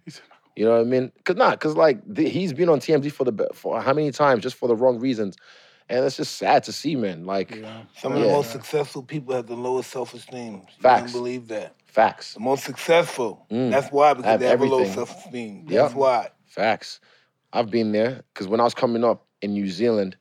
He 0.56 0.62
said, 0.62 0.64
You 0.64 0.66
know 0.66 0.72
what 0.78 0.82
I 0.82 0.84
mean? 0.84 1.12
Cause 1.24 1.36
not, 1.36 1.60
cause 1.60 1.76
like 1.76 2.00
the, 2.06 2.28
he's 2.30 2.54
been 2.54 2.70
on 2.70 2.80
TMZ 2.80 3.12
for 3.12 3.24
the 3.24 3.50
for 3.54 3.82
how 3.82 3.94
many 3.94 4.12
times 4.12 4.44
just 4.44 4.56
for 4.56 4.68
the 4.68 4.76
wrong 4.76 5.00
reasons, 5.00 5.36
and 5.90 6.04
it's 6.06 6.18
just 6.18 6.36
sad 6.38 6.64
to 6.64 6.72
see, 6.72 6.96
man. 6.96 7.26
Like 7.26 7.56
Yeah. 7.56 7.82
Some 7.98 8.14
of 8.14 8.22
the 8.22 8.28
most 8.28 8.52
successful 8.52 9.04
people 9.04 9.36
have 9.36 9.48
the 9.48 9.56
lowest 9.56 9.92
self-esteem. 9.92 10.54
You 10.54 10.62
Facts. 10.82 11.12
don't 11.14 11.22
believe 11.22 11.48
that. 11.50 11.76
facts. 11.86 12.34
The 12.34 12.40
most 12.40 12.64
successful. 12.64 13.46
Mm. 13.52 13.72
That's 13.72 13.92
why 13.92 14.14
because 14.14 14.32
Have 14.32 14.40
they 14.40 14.48
have 14.48 14.62
a 14.62 14.66
low 14.66 14.84
self-esteem. 14.86 15.66
Yep. 15.68 15.82
That's 15.82 15.94
why. 15.94 16.30
Facts. 16.46 17.00
I've 17.54 17.70
been 17.70 17.92
there 17.94 18.24
because 18.34 18.48
when 18.48 18.60
I 18.60 18.64
was 18.64 18.74
coming 18.74 19.04
up 19.04 19.26
in 19.42 19.54
New 19.54 19.70
Zealand, 19.70 20.18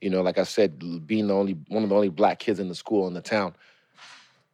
you 0.00 0.08
know, 0.10 0.22
like 0.22 0.38
I 0.38 0.44
said, 0.44 0.78
being 1.06 1.26
the 1.26 1.34
only 1.34 1.56
one 1.68 1.82
of 1.82 1.88
the 1.88 1.94
only 1.94 2.08
black 2.08 2.38
kids 2.38 2.60
in 2.60 2.68
the 2.68 2.74
school 2.74 3.06
in 3.08 3.14
the 3.14 3.20
town, 3.20 3.54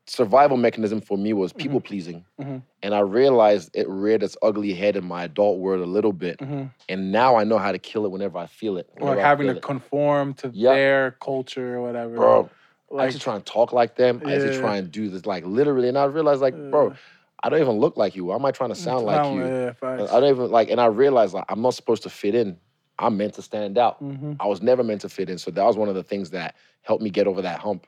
survival 0.07 0.57
mechanism 0.57 1.00
for 1.00 1.16
me 1.16 1.32
was 1.32 1.52
people 1.52 1.80
pleasing, 1.80 2.24
Mhm. 2.40 2.62
and 2.82 2.94
I 2.94 3.00
realized 3.00 3.70
it 3.74 3.88
reared 3.88 4.22
its 4.22 4.36
ugly 4.42 4.74
head 4.74 4.96
in 4.96 5.05
my 5.05 5.24
adult 5.24 5.59
world 5.59 5.82
a 5.82 5.86
little 5.86 6.12
bit, 6.12 6.38
Mhm. 6.38 6.70
and 6.88 7.11
now 7.12 7.36
I 7.36 7.44
know 7.44 7.59
how 7.59 7.72
to 7.72 7.78
kill 7.78 8.05
it 8.05 8.11
whenever 8.11 8.36
I 8.38 8.46
feel 8.46 8.76
it. 8.76 8.88
Or 9.00 9.16
having 9.16 9.46
to 9.48 9.57
it. 9.57 9.62
conform 9.62 10.34
to 10.34 10.50
Yeah. 10.52 10.74
their 10.74 11.11
culture 11.20 11.76
or 11.78 11.82
whatever. 11.82 12.16
bro. 12.16 12.50
I 12.96 13.07
used 13.07 13.16
to 13.16 13.22
try 13.22 13.34
and 13.34 13.44
talk 13.44 13.72
like 13.72 13.96
them. 13.96 14.22
I 14.24 14.34
used 14.34 14.46
to 14.46 14.59
try 14.61 14.76
and 14.76 14.90
do 14.90 15.09
this 15.09 15.26
like 15.26 15.44
literally, 15.44 15.88
and 15.88 15.98
I 15.98 16.05
realized 16.05 16.40
like, 16.42 16.55
bro, 16.70 16.92
I 17.42 17.48
don't 17.48 17.61
even 17.61 17.78
look 17.80 17.96
like 17.96 18.14
you. 18.14 18.26
Why 18.26 18.36
am 18.36 18.44
I 18.44 18.52
trying 18.52 18.70
to 18.70 18.76
sound 18.76 19.05
like 19.05 19.32
you? 19.34 19.44
Yeah. 19.44 19.72
I 19.82 19.96
don't 20.20 20.24
even 20.24 20.50
like, 20.50 20.70
and 20.70 20.80
I 20.80 20.86
realized 20.86 21.34
like 21.34 21.44
I'm 21.48 21.61
not 21.62 21.74
supposed 21.74 22.02
to 22.05 22.11
fit 22.11 22.34
in. 22.34 22.57
I'm 22.98 23.16
meant 23.16 23.34
to 23.34 23.42
stand 23.42 23.76
out. 23.78 24.00
Mhm. 24.00 24.36
I 24.38 24.46
was 24.46 24.62
never 24.62 24.84
meant 24.84 25.00
to 25.00 25.09
fit 25.09 25.28
in, 25.28 25.38
so 25.38 25.50
that 25.50 25.64
was 25.64 25.76
one 25.76 25.88
of 25.88 25.96
the 25.96 26.05
things 26.05 26.30
that 26.30 26.55
helped 26.82 27.02
me 27.02 27.11
get 27.11 27.26
over 27.26 27.42
that 27.42 27.59
hump. 27.59 27.86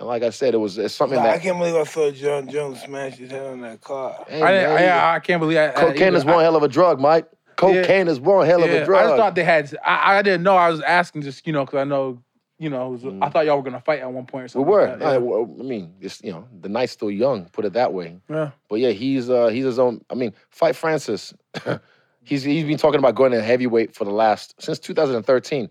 And 0.00 0.08
like 0.08 0.22
I 0.22 0.30
said, 0.30 0.54
it 0.54 0.56
was 0.56 0.78
it's 0.78 0.94
something 0.94 1.22
that 1.22 1.34
I 1.34 1.38
can't 1.38 1.58
believe 1.58 1.74
I 1.74 1.84
saw 1.84 2.10
Jon 2.10 2.48
Jones 2.48 2.80
smash 2.80 3.18
his 3.18 3.30
head 3.30 3.44
on 3.46 3.60
that 3.60 3.82
car. 3.82 4.24
Hey, 4.26 4.40
I, 4.42 4.74
man, 4.74 4.98
I, 4.98 5.14
I 5.16 5.20
can't 5.20 5.40
believe 5.40 5.58
I, 5.58 5.68
I- 5.68 5.72
cocaine 5.72 6.08
either. 6.08 6.16
is 6.16 6.24
one 6.24 6.42
hell 6.42 6.56
of 6.56 6.62
a 6.62 6.68
drug, 6.68 6.98
Mike. 6.98 7.28
Cocaine 7.56 8.08
is 8.08 8.18
one 8.18 8.46
hell 8.46 8.64
of 8.64 8.70
a 8.70 8.84
drug. 8.86 9.04
I 9.04 9.08
just 9.08 9.16
thought 9.18 9.34
they 9.34 9.44
had. 9.44 9.76
I, 9.84 10.16
I 10.16 10.22
didn't 10.22 10.42
know. 10.42 10.56
I 10.56 10.70
was 10.70 10.80
asking 10.80 11.20
just 11.20 11.46
you 11.46 11.52
know 11.52 11.66
because 11.66 11.80
I 11.80 11.84
know 11.84 12.22
you 12.58 12.70
know. 12.70 12.94
It 12.94 13.02
was, 13.02 13.14
I 13.20 13.28
thought 13.28 13.44
y'all 13.44 13.58
were 13.58 13.62
gonna 13.62 13.82
fight 13.82 14.00
at 14.00 14.10
one 14.10 14.24
point 14.24 14.42
or 14.42 14.44
we 14.44 14.48
something. 14.48 14.66
were. 14.72 14.86
like 14.86 15.02
I, 15.02 15.12
that. 15.12 15.22
well, 15.22 15.54
I 15.60 15.62
mean, 15.62 15.92
it's 16.00 16.22
you 16.24 16.32
know, 16.32 16.48
the 16.62 16.70
night's 16.70 16.92
still 16.92 17.10
young. 17.10 17.44
Put 17.50 17.66
it 17.66 17.74
that 17.74 17.92
way. 17.92 18.18
Yeah. 18.30 18.36
yeah. 18.36 18.50
But 18.70 18.76
yeah, 18.76 18.92
he's 18.92 19.28
uh 19.28 19.48
he's 19.48 19.66
his 19.66 19.78
own. 19.78 20.02
I 20.08 20.14
mean, 20.14 20.32
fight 20.48 20.74
Francis. 20.76 21.34
he's 22.22 22.42
he's 22.42 22.64
been 22.64 22.78
talking 22.78 22.98
about 23.00 23.16
going 23.16 23.32
to 23.32 23.42
heavyweight 23.42 23.94
for 23.94 24.06
the 24.06 24.12
last 24.12 24.54
since 24.62 24.78
2013. 24.78 25.68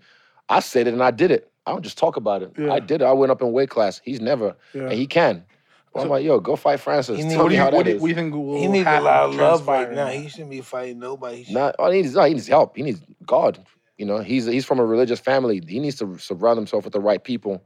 I 0.50 0.60
said 0.60 0.86
it 0.86 0.94
and 0.94 1.02
I 1.02 1.10
did 1.10 1.32
it. 1.32 1.52
I 1.70 1.72
don't 1.74 1.84
just 1.84 1.98
talk 1.98 2.16
about 2.18 2.42
it. 2.42 2.52
Yeah. 2.58 2.74
I 2.74 2.80
did 2.80 3.02
it. 3.02 3.06
I 3.06 3.12
went 3.14 3.32
up 3.32 3.42
in 3.42 3.52
weight 3.52 3.70
class. 3.70 4.02
He's 4.04 4.20
never, 4.20 4.56
Yeah. 4.74 4.84
and 4.84 4.94
he 4.94 5.06
can. 5.06 5.46
But 5.94 6.02
I'm 6.04 6.10
like, 6.10 6.24
yo, 6.24 6.40
go 6.40 6.56
fight 6.56 6.80
Francis. 6.80 7.18
He 7.18 7.24
Tell 7.24 7.32
needs- 7.44 7.50
me 7.50 7.56
you 7.56 7.60
how 7.62 7.66
what 7.66 7.78
that 7.78 7.84
do, 7.84 7.90
you- 7.92 7.96
is. 7.98 8.02
what 8.02 8.08
do 8.08 8.10
you 8.10 8.16
think 8.16 8.34
will 8.34 8.60
He 8.60 8.68
needs 8.68 8.88
a 8.88 9.02
lot 9.02 9.30
of 9.30 9.36
love 9.36 9.68
right 9.68 9.92
now. 9.92 10.08
He 10.08 10.28
shouldn't 10.30 10.50
be 10.52 10.62
fighting 10.62 11.00
nobody. 11.00 11.44
He 11.44 11.54
Not, 11.54 11.76
all 11.80 11.90
he 11.92 12.02
needs, 12.02 12.14
no, 12.16 12.24
he 12.24 12.34
needs 12.34 12.48
help. 12.48 12.76
He 12.78 12.84
needs 12.84 13.02
God. 13.26 13.64
You 13.98 14.06
know, 14.06 14.20
he's 14.20 14.46
he's 14.46 14.66
from 14.66 14.80
a 14.80 14.86
religious 14.86 15.20
family. 15.20 15.62
He 15.68 15.80
needs 15.80 15.98
to 15.98 16.18
surround 16.18 16.58
himself 16.58 16.84
with 16.86 16.94
the 16.94 17.02
right 17.02 17.24
people, 17.24 17.66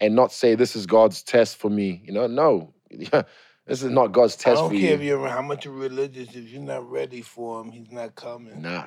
and 0.00 0.14
not 0.16 0.32
say 0.32 0.54
this 0.54 0.74
is 0.76 0.86
God's 0.86 1.22
test 1.22 1.56
for 1.56 1.68
me. 1.70 2.00
You 2.06 2.12
know, 2.12 2.26
no, 2.26 2.72
this 2.90 3.82
is 3.82 3.84
not 3.84 4.12
God's 4.12 4.36
test. 4.36 4.58
I 4.58 4.60
don't 4.62 4.70
care 4.70 4.80
you. 4.80 4.94
if 4.94 5.02
you're 5.02 5.28
how 5.28 5.42
much 5.42 5.64
you're 5.64 5.74
religious. 5.74 6.28
If 6.34 6.48
you're 6.48 6.62
not 6.62 6.88
ready 6.90 7.20
for 7.22 7.60
him, 7.60 7.70
he's 7.70 7.90
not 7.90 8.14
coming. 8.14 8.62
Nah, 8.62 8.84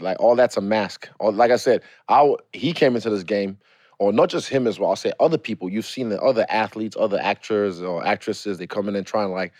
like 0.00 0.18
all 0.20 0.36
that's 0.36 0.56
a 0.56 0.60
mask. 0.60 1.08
All, 1.18 1.32
like 1.32 1.50
I 1.50 1.56
said, 1.56 1.82
I 2.08 2.18
w- 2.18 2.36
he 2.52 2.72
came 2.72 2.94
into 2.94 3.08
this 3.10 3.22
game, 3.22 3.56
or 4.02 4.12
not 4.12 4.28
just 4.28 4.48
him 4.48 4.66
as 4.66 4.80
well. 4.80 4.90
I'll 4.90 4.96
say 4.96 5.12
other 5.20 5.38
people. 5.38 5.68
You've 5.68 5.86
seen 5.86 6.08
the 6.08 6.20
other 6.20 6.44
athletes, 6.48 6.96
other 6.98 7.20
actors 7.20 7.80
or 7.80 8.04
actresses. 8.04 8.58
They 8.58 8.66
come 8.66 8.88
in 8.88 8.96
and 8.96 9.06
try 9.06 9.22
and 9.22 9.32
like. 9.32 9.52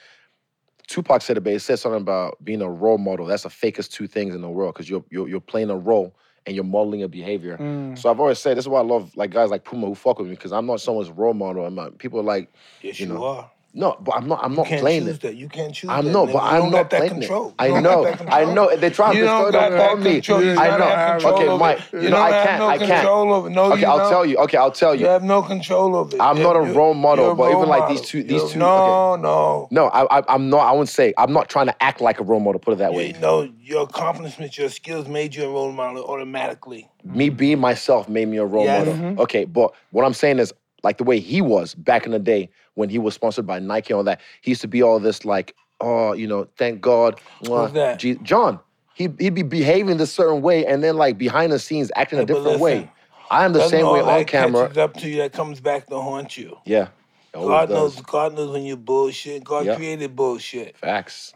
Tupac 0.88 1.22
said 1.22 1.36
it, 1.36 1.42
but 1.44 1.52
it 1.52 1.60
said 1.60 1.78
something 1.78 2.00
about 2.00 2.44
being 2.44 2.60
a 2.60 2.68
role 2.68 2.98
model. 2.98 3.24
That's 3.24 3.44
the 3.44 3.48
fakest 3.48 3.92
two 3.92 4.08
things 4.08 4.34
in 4.34 4.42
the 4.42 4.50
world 4.50 4.74
because 4.74 4.90
you're, 4.90 5.04
you're 5.10 5.28
you're 5.28 5.40
playing 5.40 5.70
a 5.70 5.76
role 5.76 6.14
and 6.44 6.56
you're 6.56 6.64
modeling 6.64 7.04
a 7.04 7.08
behavior. 7.08 7.56
Mm. 7.56 7.96
So 7.96 8.10
I've 8.10 8.18
always 8.18 8.40
said 8.40 8.56
this 8.56 8.64
is 8.64 8.68
why 8.68 8.80
I 8.80 8.84
love 8.84 9.16
like 9.16 9.30
guys 9.30 9.50
like 9.50 9.64
Puma 9.64 9.86
who 9.86 9.94
fuck 9.94 10.18
with 10.18 10.26
me 10.26 10.34
because 10.34 10.52
I'm 10.52 10.66
not 10.66 10.80
someone's 10.80 11.10
role 11.10 11.34
model. 11.34 11.64
I'm 11.64 11.76
not, 11.76 11.98
people 11.98 12.18
are 12.18 12.24
like, 12.24 12.52
Yes, 12.82 12.98
You 12.98 13.06
you, 13.06 13.14
know, 13.14 13.24
are. 13.24 13.50
No, 13.74 13.96
but 14.00 14.14
I'm 14.16 14.28
not. 14.28 14.44
I'm 14.44 14.50
You 14.52 14.56
not 14.58 14.66
can't 14.66 14.80
playing 14.82 15.04
choose 15.06 15.14
it. 15.16 15.20
that. 15.22 15.34
You 15.36 15.48
can't 15.48 15.74
choose 15.74 15.88
I'm 15.90 16.12
not, 16.12 16.28
nigga. 16.28 16.32
but 16.34 16.42
I'm 16.42 16.60
don't 16.62 16.70
not 16.72 16.76
got 16.76 16.90
that 16.90 16.96
playing 16.98 17.12
control. 17.14 17.48
it. 17.48 17.54
I 17.58 17.66
You 17.66 17.72
don't 17.74 17.82
know, 17.82 18.02
got 18.04 18.18
that 18.18 18.32
I 18.32 18.44
control. 18.44 18.54
know. 18.54 18.76
They're 18.76 18.90
trying 18.90 19.16
You 19.16 19.20
to 19.22 19.26
don't 19.26 19.42
throw 19.42 19.52
got 19.52 19.72
it 19.72 19.76
that 19.76 19.90
on 19.92 20.02
me. 20.02 20.12
control. 20.14 20.42
You 20.44 20.50
I 20.58 20.66
don't 20.68 20.78
know. 20.80 20.84
have 20.86 21.10
control 21.22 21.34
Okay, 21.34 21.48
over 21.48 21.58
Mike. 21.58 21.78
it. 21.78 21.84
You 21.92 22.00
You 22.02 22.10
know, 22.10 22.16
don't 22.16 22.24
I 22.26 22.30
can't. 22.46 22.58
no 22.58 22.68
I 22.68 22.78
can't. 22.78 23.06
over. 23.08 23.50
No, 23.50 23.72
Okay, 23.72 23.84
I'll 23.84 23.98
don't. 23.98 24.08
tell 24.10 24.26
you. 24.26 24.36
Okay, 24.38 24.56
I'll 24.58 24.70
tell 24.72 24.94
You 24.94 25.00
you. 25.02 25.06
have 25.06 25.22
no 25.22 25.40
control 25.42 25.96
over 25.96 26.16
it. 26.16 26.20
I'm 26.20 26.36
You- 26.36 26.42
not 26.42 26.56
a 26.56 26.60
role 26.60 26.92
model, 26.94 27.34
but 27.34 27.50
even 27.50 27.68
like 27.68 27.88
these 27.88 28.02
two- 28.02 28.22
these 28.22 28.52
two- 28.52 28.58
No, 28.58 29.16
no. 29.16 29.68
No, 29.70 29.86
I, 29.86 30.18
I, 30.18 30.22
I'm 30.28 30.50
not. 30.50 30.58
I 30.68 30.72
wouldn't 30.72 30.88
say. 30.90 31.14
I'm 31.16 31.32
not 31.32 31.48
trying 31.48 31.66
to 31.66 31.82
act 31.82 32.00
like 32.02 32.20
a 32.20 32.24
role 32.24 32.40
model. 32.40 32.58
Put 32.60 32.72
it 32.74 32.78
that 32.78 32.92
way. 32.92 33.08
You 33.12 33.18
know, 33.20 33.48
your 33.58 33.84
accomplishments, 33.84 34.58
your 34.58 34.68
skills 34.68 35.08
made 35.08 35.34
you 35.34 35.44
a 35.44 35.48
role 35.48 35.72
model 35.72 36.04
automatically. 36.04 36.88
me 37.04 37.30
being 37.30 37.58
myself 37.58 38.08
made 38.08 38.28
me 38.28 38.36
a 38.36 38.44
role 38.44 38.66
model. 38.66 38.92
Mm-hmm. 38.94 39.20
Okay, 39.20 39.44
but 39.44 39.72
what 39.92 40.04
I'm 40.04 40.14
saying 40.14 40.38
is 40.40 40.52
like 40.84 40.98
the 40.98 41.04
way 41.04 41.18
he 41.20 41.40
was 41.40 41.74
back 41.74 42.06
in 42.06 42.12
the 42.12 42.18
day 42.18 42.48
when 42.74 42.88
he 42.88 42.98
was 42.98 43.14
sponsored 43.14 43.46
by 43.46 43.58
Nike 43.58 43.92
and 43.92 43.98
all 43.98 44.04
that. 44.04 44.20
He 44.40 44.50
used 44.52 44.60
to 44.62 44.68
be 44.68 44.82
all 44.82 44.98
this 44.98 45.24
like, 45.24 45.54
oh, 45.80 46.12
you 46.12 46.26
know, 46.26 46.46
thank 46.56 46.80
God. 46.80 47.20
mwah, 47.42 47.64
Who's 47.64 47.72
that? 47.74 47.98
Je- 47.98 48.16
Jon. 48.22 48.58
He 48.94 49.08
he'd 49.18 49.34
be 49.34 49.42
behaving 49.42 49.96
this 49.96 50.12
certain 50.12 50.42
way 50.42 50.66
and 50.66 50.82
then 50.82 50.96
like 50.96 51.16
behind 51.18 51.50
the 51.52 51.58
scenes 51.58 51.90
acting 51.96 52.18
a 52.18 52.22
Yeah, 52.22 52.26
but 52.26 52.34
different 52.34 52.60
way. 52.60 52.90
I 53.30 53.44
am 53.44 53.52
the 53.54 53.66
same 53.68 53.88
way 53.88 54.00
on 54.00 54.24
camera. 54.26 54.64
catches 54.64 54.78
up 54.78 54.94
to 54.94 55.08
you 55.08 55.16
that 55.18 55.32
comes 55.32 55.60
back 55.60 55.86
to 55.86 55.98
haunt 56.00 56.36
you. 56.36 56.58
Yeah. 56.66 56.88
God 57.32 57.70
knows. 57.70 57.98
God 58.02 58.34
knows 58.34 58.50
when 58.50 58.62
you 58.62 58.76
bullshit. 58.76 59.42
God 59.44 59.64
Yep. 59.66 59.76
created 59.76 60.14
bullshit. 60.14 60.76
Facts. 60.76 61.32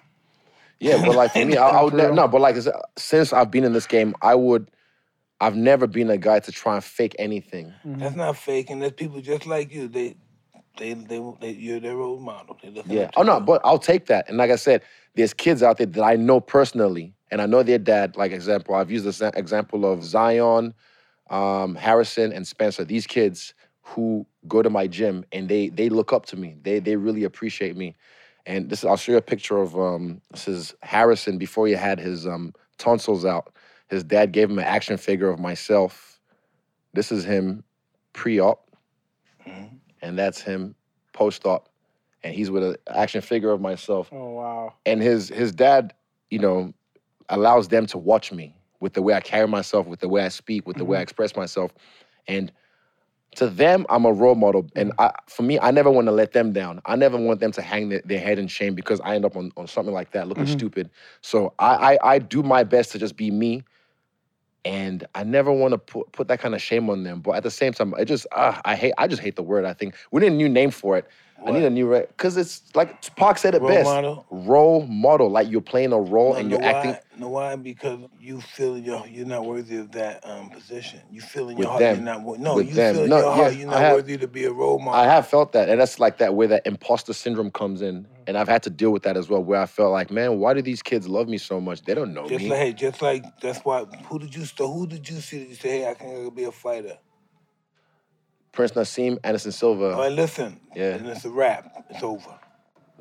Yeah, 0.78 1.02
but 1.04 1.14
like 1.16 1.32
for 1.32 1.38
me, 1.46 1.56
I, 1.56 1.68
I 1.68 1.82
would 1.82 1.92
For 1.92 1.96
ne- 1.96 2.04
real. 2.04 2.14
no, 2.14 2.28
but 2.28 2.42
like 2.42 2.56
since 2.98 3.32
I've 3.32 3.50
been 3.50 3.64
in 3.64 3.72
this 3.72 3.86
game, 3.86 4.14
I 4.22 4.34
would. 4.34 4.70
I've 5.40 5.56
never 5.56 5.86
been 5.86 6.08
a 6.10 6.16
guy 6.16 6.38
to 6.40 6.52
try 6.52 6.76
and 6.76 6.84
fake 6.84 7.14
anything. 7.18 7.66
Mm-hmm. 7.86 7.98
That's 7.98 8.16
not 8.16 8.36
faking. 8.38 8.78
There's 8.80 8.92
people 8.92 9.20
just 9.20 9.46
like 9.46 9.72
you. 9.72 9.86
They, 9.88 10.16
they, 10.78 10.94
they, 10.94 11.22
they 11.40 11.50
you're 11.50 11.80
their 11.80 11.96
role 11.96 12.18
model. 12.18 12.58
Yeah. 12.86 13.10
Oh 13.16 13.22
no, 13.22 13.40
but 13.40 13.60
I'll 13.64 13.78
take 13.78 14.06
that. 14.06 14.28
And 14.28 14.38
like 14.38 14.50
I 14.50 14.56
said, 14.56 14.82
there's 15.14 15.34
kids 15.34 15.62
out 15.62 15.78
there 15.78 15.86
that 15.86 16.02
I 16.02 16.16
know 16.16 16.40
personally, 16.40 17.14
and 17.30 17.40
I 17.40 17.46
know 17.46 17.62
their 17.62 17.78
dad. 17.78 18.16
Like 18.16 18.32
example, 18.32 18.74
I've 18.74 18.90
used 18.90 19.04
this 19.04 19.20
example 19.20 19.90
of 19.90 20.04
Zion, 20.04 20.74
um, 21.30 21.74
Harrison, 21.74 22.32
and 22.32 22.46
Spencer. 22.46 22.84
These 22.84 23.06
kids 23.06 23.54
who 23.86 24.26
go 24.48 24.62
to 24.62 24.70
my 24.70 24.86
gym 24.86 25.24
and 25.30 25.48
they 25.48 25.68
they 25.68 25.88
look 25.88 26.12
up 26.12 26.26
to 26.26 26.36
me. 26.36 26.56
They 26.62 26.80
they 26.80 26.96
really 26.96 27.24
appreciate 27.24 27.76
me. 27.76 27.94
And 28.44 28.68
this 28.68 28.84
I'll 28.84 28.96
show 28.96 29.12
you 29.12 29.18
a 29.18 29.22
picture 29.22 29.58
of 29.58 29.78
um 29.78 30.20
this 30.32 30.48
is 30.48 30.74
Harrison 30.82 31.38
before 31.38 31.66
he 31.68 31.74
had 31.74 32.00
his 32.00 32.26
um 32.26 32.52
tonsils 32.78 33.24
out. 33.24 33.54
His 33.88 34.02
dad 34.02 34.32
gave 34.32 34.50
him 34.50 34.58
an 34.58 34.64
action 34.64 34.96
figure 34.96 35.30
of 35.30 35.38
myself. 35.38 36.20
This 36.94 37.12
is 37.12 37.24
him 37.24 37.62
pre-op. 38.12 38.65
And 40.02 40.18
that's 40.18 40.40
him 40.40 40.74
post-op, 41.12 41.68
and 42.22 42.34
he's 42.34 42.50
with 42.50 42.62
an 42.62 42.76
action 42.88 43.20
figure 43.20 43.50
of 43.50 43.60
myself. 43.60 44.08
Oh 44.12 44.30
wow. 44.30 44.74
And 44.84 45.02
his 45.02 45.28
his 45.28 45.52
dad, 45.52 45.94
you 46.30 46.38
know, 46.38 46.72
allows 47.28 47.68
them 47.68 47.86
to 47.86 47.98
watch 47.98 48.32
me 48.32 48.54
with 48.80 48.92
the 48.92 49.02
way 49.02 49.14
I 49.14 49.20
carry 49.20 49.48
myself, 49.48 49.86
with 49.86 50.00
the 50.00 50.08
way 50.08 50.24
I 50.24 50.28
speak, 50.28 50.66
with 50.66 50.76
the 50.76 50.84
way 50.84 50.96
I 50.96 50.98
mm-hmm. 50.98 51.04
express 51.04 51.36
myself, 51.36 51.72
and 52.28 52.52
to 53.36 53.48
them, 53.48 53.84
I'm 53.90 54.04
a 54.06 54.12
role 54.12 54.34
model. 54.34 54.66
And 54.74 54.92
I, 54.98 55.12
for 55.28 55.42
me, 55.42 55.58
I 55.60 55.70
never 55.70 55.90
want 55.90 56.06
to 56.06 56.12
let 56.12 56.32
them 56.32 56.52
down. 56.52 56.80
I 56.86 56.96
never 56.96 57.18
want 57.18 57.38
them 57.40 57.52
to 57.52 57.62
hang 57.62 57.90
their, 57.90 58.00
their 58.04 58.18
head 58.18 58.38
in 58.38 58.48
shame 58.48 58.74
because 58.74 58.98
I 59.00 59.14
end 59.14 59.26
up 59.26 59.36
on, 59.36 59.52
on 59.58 59.66
something 59.66 59.92
like 59.92 60.12
that, 60.12 60.26
looking 60.26 60.44
mm-hmm. 60.44 60.54
stupid. 60.54 60.90
So 61.20 61.52
I, 61.58 61.96
I 61.96 62.14
I 62.14 62.18
do 62.18 62.42
my 62.42 62.64
best 62.64 62.92
to 62.92 62.98
just 62.98 63.16
be 63.16 63.30
me. 63.30 63.62
And 64.66 65.06
I 65.14 65.22
never 65.22 65.52
want 65.52 65.72
to 65.72 65.78
put, 65.78 66.10
put 66.12 66.28
that 66.28 66.40
kind 66.40 66.54
of 66.54 66.60
shame 66.60 66.90
on 66.90 67.04
them. 67.04 67.20
But 67.20 67.36
at 67.36 67.42
the 67.44 67.50
same 67.50 67.72
time, 67.72 67.94
I 67.94 68.02
just 68.04 68.26
ah, 68.32 68.60
I 68.64 68.74
hate 68.74 68.92
I 68.98 69.06
just 69.06 69.22
hate 69.22 69.36
the 69.36 69.42
word. 69.42 69.64
I 69.64 69.72
think 69.72 69.94
we 70.10 70.20
need 70.20 70.26
a 70.32 70.36
new 70.36 70.48
name 70.48 70.70
for 70.72 70.96
it. 70.98 71.06
I 71.46 71.50
need 71.52 71.64
a 71.64 71.70
new 71.70 71.90
because 71.90 72.36
it's 72.38 72.62
like 72.74 73.14
Pac 73.14 73.36
said 73.38 73.54
it 73.54 73.60
Role 73.60 73.68
best. 73.70 73.84
model? 73.84 74.26
Role 74.30 74.86
model, 74.86 75.28
like 75.30 75.48
you're 75.50 75.60
playing 75.60 75.92
a 75.92 76.00
role 76.00 76.32
No, 76.32 76.38
and 76.38 76.50
you're 76.50 76.64
acting 76.64 76.92
Why? 76.92 77.00
Know 77.18 77.28
why? 77.28 77.54
Because 77.56 78.00
you 78.18 78.40
feel 78.40 78.76
you're 78.76 79.06
you're 79.06 79.26
not 79.26 79.44
worthy 79.44 79.76
of 79.76 79.92
that 79.92 80.26
um, 80.28 80.50
position. 80.50 81.00
You 81.12 81.20
feel 81.20 81.48
in 81.50 81.58
your 81.58 81.68
heart 81.68 81.80
them. 81.80 81.96
you're 81.96 82.04
not. 82.04 82.38
No, 82.40 82.56
With 82.56 82.68
you 82.68 82.74
them. 82.74 82.94
feel 82.94 83.04
in 83.04 83.10
No, 83.10 83.18
your 83.18 83.32
heart 83.32 83.54
you're 83.54 83.68
not 83.68 83.78
have- 83.80 83.94
worthy 83.96 84.16
to 84.16 84.26
be 84.26 84.46
a 84.46 84.52
role 84.52 84.78
model. 84.78 84.98
I 84.98 85.04
have 85.04 85.28
felt 85.28 85.52
that, 85.52 85.68
and 85.68 85.78
that's 85.80 86.00
like 86.00 86.18
that 86.18 86.34
where 86.34 86.48
that 86.48 86.66
imposter 86.66 87.12
syndrome 87.12 87.50
comes 87.50 87.82
in, 87.82 88.06
and 88.26 88.36
I've 88.36 88.48
had 88.48 88.62
to 88.64 88.70
deal 88.70 88.90
with 88.90 89.02
that 89.04 89.16
as 89.16 89.28
well. 89.28 89.42
Where 89.42 89.60
I 89.60 89.66
felt 89.66 89.92
like, 89.92 90.10
man, 90.10 90.38
why 90.38 90.54
do 90.54 90.62
these 90.62 90.82
kids 90.82 91.08
love 91.08 91.28
me 91.28 91.38
so 91.38 91.60
much? 91.60 91.82
They 91.82 91.94
don't 91.94 92.12
know 92.14 92.28
Just 92.28 92.44
me. 92.44 92.50
like, 92.50 92.58
hey, 92.58 92.72
just 92.72 93.02
like 93.02 93.24
that's 93.40 93.60
why. 93.60 93.84
Who 93.84 94.18
did 94.18 94.34
you? 94.34 94.44
Who 94.58 94.86
did 94.86 95.08
you 95.08 95.20
see 95.20 95.38
that 95.40 95.48
you 95.48 95.54
say, 95.54 95.68
hey, 95.80 95.90
I 95.90 95.94
can 95.94 96.30
be 96.30 96.44
a 96.44 96.52
fighter? 96.52 96.98
Prince 98.52 98.72
Naseem, 98.72 99.18
Anderson 99.22 99.52
Silva. 99.52 99.92
All 99.92 100.00
right, 100.00 100.12
listen. 100.12 100.58
Yeah. 100.74 100.94
And 100.94 101.06
it's 101.08 101.24
a 101.24 101.30
wrap. 101.30 101.86
It's 101.90 102.02
over. 102.02 102.38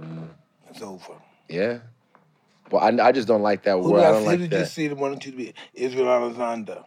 Mm. 0.02 0.28
It's 0.70 0.82
over. 0.82 1.14
Yeah, 1.48 1.80
but 2.70 2.78
I, 2.78 3.08
I 3.08 3.12
just 3.12 3.28
don't 3.28 3.42
like 3.44 3.64
that 3.64 3.78
Who 3.78 3.92
word. 3.92 4.00
did, 4.00 4.06
I 4.06 4.10
I, 4.10 4.12
don't 4.12 4.22
who 4.22 4.28
like 4.28 4.40
did 4.40 4.52
you 4.52 4.58
that. 4.60 4.68
see 4.68 4.88
that 4.88 4.98
wanted 4.98 5.24
you 5.26 5.32
to 5.32 5.38
be? 5.38 5.54
Israel 5.74 6.10
Alexander. 6.10 6.84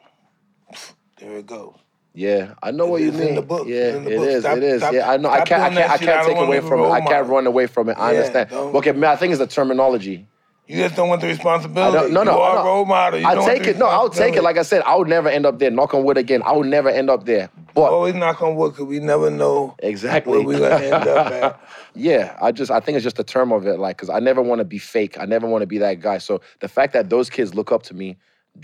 There 1.18 1.38
it 1.38 1.46
goes. 1.46 1.76
Yeah, 2.14 2.54
I 2.62 2.70
know 2.72 2.86
what 2.86 3.02
you 3.02 3.12
mean. 3.12 3.34
the 3.36 3.42
book. 3.42 3.68
Yeah, 3.68 3.76
It's 3.76 3.96
in 3.96 4.04
the 4.04 4.10
it 4.12 4.20
is. 4.22 4.42
Stop- 4.42 4.56
it 4.56 4.62
is. 4.64 4.82
stop- 4.82 4.92
yeah, 4.94 5.10
I 5.10 5.16
know. 5.18 5.30
I 5.30 5.44
can't. 5.44 5.62
I 5.62 5.68
can't. 5.70 5.90
I 5.90 5.98
can't 5.98 6.26
take 6.26 6.36
away 6.36 6.60
from 6.60 6.80
it. 6.80 6.88
I 6.90 7.00
can't 7.00 7.28
run 7.28 7.46
away 7.46 7.66
from 7.66 7.88
it. 7.88 7.92
I 7.98 8.12
Yeah, 8.12 8.18
understand. 8.18 8.52
Okay, 8.52 8.92
man. 8.92 9.10
I 9.10 9.16
think 9.16 9.30
it's 9.32 9.38
the 9.38 9.46
terminology. 9.46 10.26
You 10.66 10.76
just 10.82 10.96
don't 10.96 11.08
want 11.08 11.22
the 11.22 11.28
responsibility. 11.28 11.96
I 11.96 12.02
don't, 12.02 12.12
no, 12.12 12.24
no, 12.24 12.32
you 12.32 12.38
are 12.40 12.54
no. 12.56 12.60
a 12.60 12.64
role 12.64 12.84
model. 12.84 13.20
You 13.20 13.26
I 13.26 13.34
take 13.36 13.66
it. 13.66 13.78
No, 13.78 13.86
I'll 13.86 14.10
take 14.10 14.36
it. 14.36 14.42
Like 14.42 14.58
I 14.58 14.62
said, 14.62 14.82
I 14.82 14.96
would 14.96 15.08
never 15.08 15.30
end 15.30 15.46
up 15.46 15.58
there. 15.58 15.70
Knock 15.70 15.94
on 15.94 16.04
wood 16.04 16.18
again. 16.18 16.42
I 16.44 16.52
would 16.52 16.66
never 16.66 16.90
end 16.90 17.08
up 17.08 17.24
there. 17.24 17.48
But 17.72 17.90
always 17.90 18.14
knock 18.14 18.42
on 18.42 18.54
wood 18.54 18.72
because 18.72 18.84
we 18.84 18.98
never 18.98 19.30
know 19.30 19.74
exactly. 19.78 20.32
where 20.44 20.46
we're 20.46 20.58
gonna 20.58 20.84
end 20.84 21.08
up 21.08 21.32
at. 21.32 21.60
Yeah, 21.94 22.36
I 22.40 22.52
just 22.52 22.70
I 22.70 22.80
think 22.80 22.96
it's 22.96 23.02
just 23.02 23.16
the 23.16 23.24
term 23.24 23.50
of 23.50 23.66
it, 23.66 23.78
like, 23.78 23.96
because 23.96 24.10
I 24.10 24.20
never 24.20 24.42
want 24.42 24.58
to 24.58 24.64
be 24.64 24.78
fake. 24.78 25.18
I 25.18 25.24
never 25.24 25.46
want 25.48 25.62
to 25.62 25.66
be 25.66 25.78
that 25.78 26.00
guy. 26.00 26.18
So 26.18 26.40
the 26.60 26.68
fact 26.68 26.92
that 26.92 27.08
those 27.10 27.30
kids 27.30 27.54
look 27.54 27.72
up 27.72 27.82
to 27.84 27.94
me, 27.94 28.16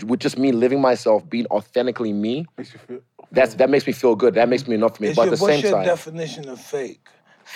with 0.05 0.19
just 0.19 0.37
me 0.37 0.51
living 0.51 0.79
myself, 0.81 1.27
being 1.27 1.45
authentically 1.47 2.13
me, 2.13 2.45
Makes 2.57 2.73
you 2.73 2.79
feel. 2.79 2.99
That's 3.31 3.55
that 3.55 3.69
makes 3.69 3.85
me 3.87 3.93
feel 3.93 4.15
good. 4.15 4.33
That 4.35 4.49
makes 4.49 4.67
me 4.67 4.75
enough 4.75 4.97
for 4.97 5.03
me. 5.03 5.09
It's 5.09 5.15
but 5.15 5.23
your, 5.25 5.33
at 5.33 5.39
the 5.39 5.43
what's 5.43 5.55
same 5.55 5.63
your 5.63 5.73
time, 5.73 5.85
definition 5.85 6.49
of 6.49 6.59
fake? 6.61 7.07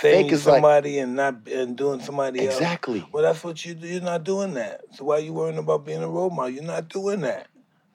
Saying 0.02 0.16
Fake 0.24 0.26
you're 0.28 0.34
is 0.36 0.46
like- 0.46 0.56
somebody 0.58 1.00
and 1.00 1.16
not 1.16 1.36
and 1.48 1.76
doing 1.76 2.00
somebody 2.00 2.46
else. 2.46 2.56
exactly. 2.56 3.06
Well, 3.12 3.24
that's 3.24 3.44
what 3.44 3.66
you 3.66 3.76
you're 3.80 4.02
not 4.02 4.24
doing 4.24 4.54
that. 4.54 4.82
So 4.92 5.06
why 5.06 5.18
you 5.18 5.34
worrying 5.34 5.58
about 5.58 5.86
being 5.86 6.04
a 6.04 6.08
role 6.08 6.30
model? 6.30 6.52
You're 6.52 6.64
not 6.64 6.90
doing 6.90 7.22
that. 7.22 7.48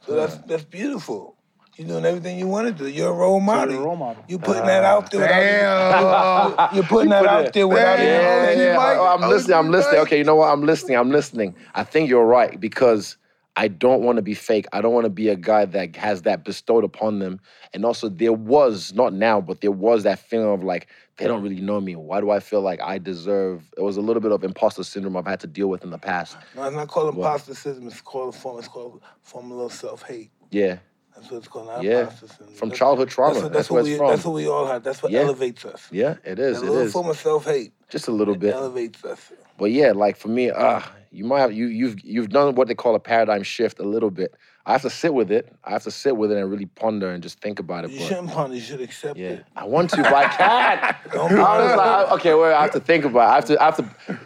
So 0.07 0.15
that's 0.17 0.37
that's 0.39 0.65
beautiful. 0.65 1.37
You're 1.77 1.89
doing 1.89 2.05
everything 2.05 2.39
you 2.39 2.47
want 2.47 2.67
to 2.69 2.85
do. 2.85 2.89
You're 2.89 3.11
a 3.11 3.13
role 3.13 3.41
model. 3.41 3.75
you're 3.75 3.83
a 3.83 3.87
role 3.87 3.97
model. 3.97 4.25
you're 4.29 4.39
putting 4.39 4.65
that 4.67 4.85
out 4.85 5.11
there. 5.11 5.21
without- 5.23 6.57
Damn. 6.57 6.75
You're 6.77 6.85
putting 6.85 7.09
You 7.09 7.15
that 7.15 7.21
put 7.21 7.29
out 7.29 7.45
it- 7.47 7.53
there 7.53 7.67
without 7.69 7.99
Yeah, 7.99 8.45
even 8.53 8.59
yeah, 8.61 8.65
yeah. 8.71 8.77
might. 8.77 8.95
Oh, 8.97 9.07
I'm 9.07 9.25
Oh, 9.25 9.29
listening. 9.29 9.57
I'm 9.57 9.71
listening. 9.71 10.01
Okay, 10.03 10.19
you 10.19 10.25
know 10.25 10.37
what? 10.37 10.51
I'm 10.53 10.63
listening. 10.63 10.97
I'm 10.97 11.11
listening. 11.11 11.55
I 11.75 11.83
think 11.85 12.09
you're 12.09 12.27
right 12.27 12.61
because 12.61 13.17
I 13.57 13.69
don't 13.69 14.03
want 14.03 14.17
to 14.17 14.23
be 14.23 14.35
fake. 14.35 14.67
I 14.73 14.81
don't 14.81 14.93
want 14.93 15.05
to 15.05 15.11
be 15.11 15.29
a 15.29 15.37
guy 15.37 15.65
that 15.65 15.95
has 15.95 16.23
that 16.23 16.45
bestowed 16.45 16.83
upon 16.83 17.21
them. 17.21 17.39
And 17.73 17.85
also, 17.85 18.09
there 18.09 18.33
was 18.33 18.93
not 18.95 19.13
now, 19.13 19.41
but 19.41 19.61
there 19.61 19.71
was 19.71 20.03
that 20.03 20.19
feeling 20.19 20.49
of 20.49 20.65
like 20.65 20.89
they 21.19 21.27
don't 21.29 21.41
really 21.43 21.61
know 21.61 21.81
me. 21.81 21.95
Why 21.95 22.21
do 22.21 22.31
I 22.31 22.41
feel 22.41 22.63
like 22.63 22.81
I 22.83 22.99
deserve? 22.99 23.63
It 23.77 23.83
was 23.83 23.97
a 23.97 24.01
little 24.01 24.21
bit 24.21 24.33
of 24.33 24.43
imposter 24.43 24.83
syndrome 24.83 25.17
I've 25.17 25.27
had 25.27 25.39
to 25.41 25.47
deal 25.47 25.69
with 25.69 25.85
in 25.85 25.91
the 25.91 25.99
past. 25.99 26.37
No, 26.57 26.65
it's 26.65 26.75
not 26.75 26.89
called 26.89 27.15
imposter 27.15 27.55
syndrome. 27.55 27.87
It's 27.87 28.01
called 28.01 28.35
a 28.35 28.37
form. 28.39 28.59
It's 28.59 28.67
called 28.67 29.01
form 29.23 29.53
of 29.53 29.73
self 29.73 30.03
hate. 30.03 30.31
Yeah, 30.51 30.79
That's 31.15 31.31
what 31.31 31.39
it's 31.39 31.47
called. 31.49 31.67
Not 31.67 31.85
Yeah. 31.85 32.01
imposter 32.01 32.27
syndrome. 32.27 32.55
from 32.57 32.69
That's- 32.71 32.79
childhood 32.81 33.09
trauma. 33.11 33.35
That's 33.35 33.43
That's, 33.43 33.45
what, 33.45 33.53
that's, 33.53 33.71
where 33.71 33.77
what 33.83 33.87
it's 33.89 33.93
we. 33.93 33.99
from. 33.99 34.09
That's 34.11 34.25
what 34.25 34.35
we 34.35 34.49
all 34.49 34.67
have. 34.67 34.83
That's 34.83 35.01
what 35.03 35.13
Yeah. 35.13 35.21
elevates 35.21 35.65
us. 35.65 35.89
yeah, 35.93 36.17
it 36.25 36.41
is. 36.41 36.59
That 36.61 36.67
It 36.67 36.71
little 36.71 36.87
is. 36.87 36.93
form 36.93 37.09
of 37.09 37.19
self 37.21 37.45
hate 37.45 37.73
Just 37.89 38.09
a 38.09 38.13
little 38.13 38.35
bit. 38.35 38.53
elevates 38.53 39.05
us. 39.05 39.33
But 39.57 39.71
yeah, 39.71 39.93
like 39.93 40.17
for 40.17 40.27
me, 40.27 40.51
uh, 40.51 40.81
you 41.15 41.25
might 41.25 41.41
have 41.41 41.53
you 41.53 41.67
you've 41.67 42.01
you've 42.05 42.29
done 42.31 42.55
what 42.55 42.69
they 42.69 42.75
call 42.75 42.95
a 42.95 43.01
paradigm 43.01 43.43
shift 43.43 43.79
a 43.79 43.85
little 43.85 44.11
bit. 44.11 44.35
I 44.67 44.73
have 44.73 44.83
to 44.83 44.91
sit 44.91 45.13
with 45.15 45.31
it. 45.31 45.55
I 45.65 45.71
have 45.73 45.83
to 45.85 45.91
sit 45.91 46.17
with 46.17 46.33
it 46.33 46.39
and 46.39 46.51
really 46.51 46.67
ponder 46.67 47.11
and 47.11 47.23
just 47.23 47.39
think 47.41 47.59
about 47.59 47.85
it. 47.85 47.91
You 47.91 47.99
but- 48.01 48.09
shouldn't 48.09 48.31
ponder. 48.31 48.57
You 48.57 48.63
should 48.63 48.81
accept 48.81 49.19
Yeah, 49.19 49.29
it. 49.31 49.45
I 49.55 49.65
want 49.67 49.91
to, 49.91 50.03
but 50.03 50.13
I 50.15 50.29
can't. 50.29 50.97
Don't 51.13 51.33
I- 51.39 52.11
okay, 52.13 52.35
well, 52.35 52.55
I 52.57 52.63
have 52.63 52.73
to 52.73 52.81
think 52.81 53.05
about. 53.05 53.51
It. 53.51 53.59
I 53.59 53.65
have 53.67 53.77
to. 53.77 53.89
I 53.89 53.95
have 54.07 54.17
to. 54.17 54.21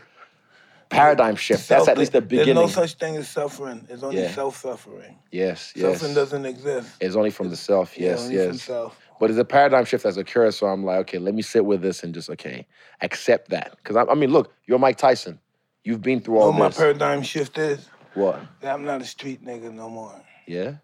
Paradigm 0.90 1.36
shift. 1.36 1.68
That's 1.68 1.86
at 1.86 1.98
least 1.98 2.12
the 2.12 2.22
beginning. 2.22 2.54
There's 2.54 2.74
no 2.76 2.82
such 2.82 2.94
thing 2.94 3.16
as 3.16 3.28
suffering. 3.28 3.86
It's 3.90 4.02
only 4.02 4.22
Yeah. 4.22 4.30
self-suffering. 4.30 5.16
yes, 5.30 5.74
yes. 5.76 5.98
Suffering 5.98 6.14
doesn't 6.14 6.46
exist. 6.46 6.88
It's 6.98 7.14
only 7.14 7.28
from 7.30 7.50
the 7.50 7.56
self. 7.56 7.98
Yeah, 7.98 8.10
Yes, 8.12 8.22
only 8.22 8.36
from 8.38 8.52
yes. 8.54 8.62
self. 8.62 8.98
But 9.20 9.28
it's 9.28 9.38
a 9.38 9.44
paradigm 9.44 9.84
shift 9.84 10.04
that's 10.04 10.16
occurred. 10.16 10.54
So 10.54 10.66
I'm 10.66 10.84
like, 10.84 11.00
okay, 11.00 11.18
let 11.18 11.34
me 11.34 11.42
sit 11.42 11.66
with 11.66 11.82
this 11.82 12.04
and 12.04 12.14
just 12.14 12.30
okay, 12.30 12.66
accept 13.02 13.50
that. 13.50 13.76
Because 13.76 13.96
I, 13.96 14.04
I 14.04 14.14
mean, 14.14 14.30
look, 14.30 14.54
you're 14.66 14.78
Mike 14.78 14.96
Tyson. 14.96 15.38
You've 15.84 16.02
been 16.02 16.20
through 16.20 16.34
You 16.34 16.40
know 16.40 16.46
all 16.46 16.52
what 16.52 16.58
my 16.58 16.70
paradigm 16.70 17.22
shift 17.22 17.58
is? 17.58 17.88
what? 18.14 18.40
That 18.60 18.74
I'm 18.74 18.84
not 18.84 19.00
a 19.00 19.04
street 19.04 19.44
nigga 19.44 19.72
no 19.72 19.88
more. 19.88 20.20
Yeah. 20.46 20.74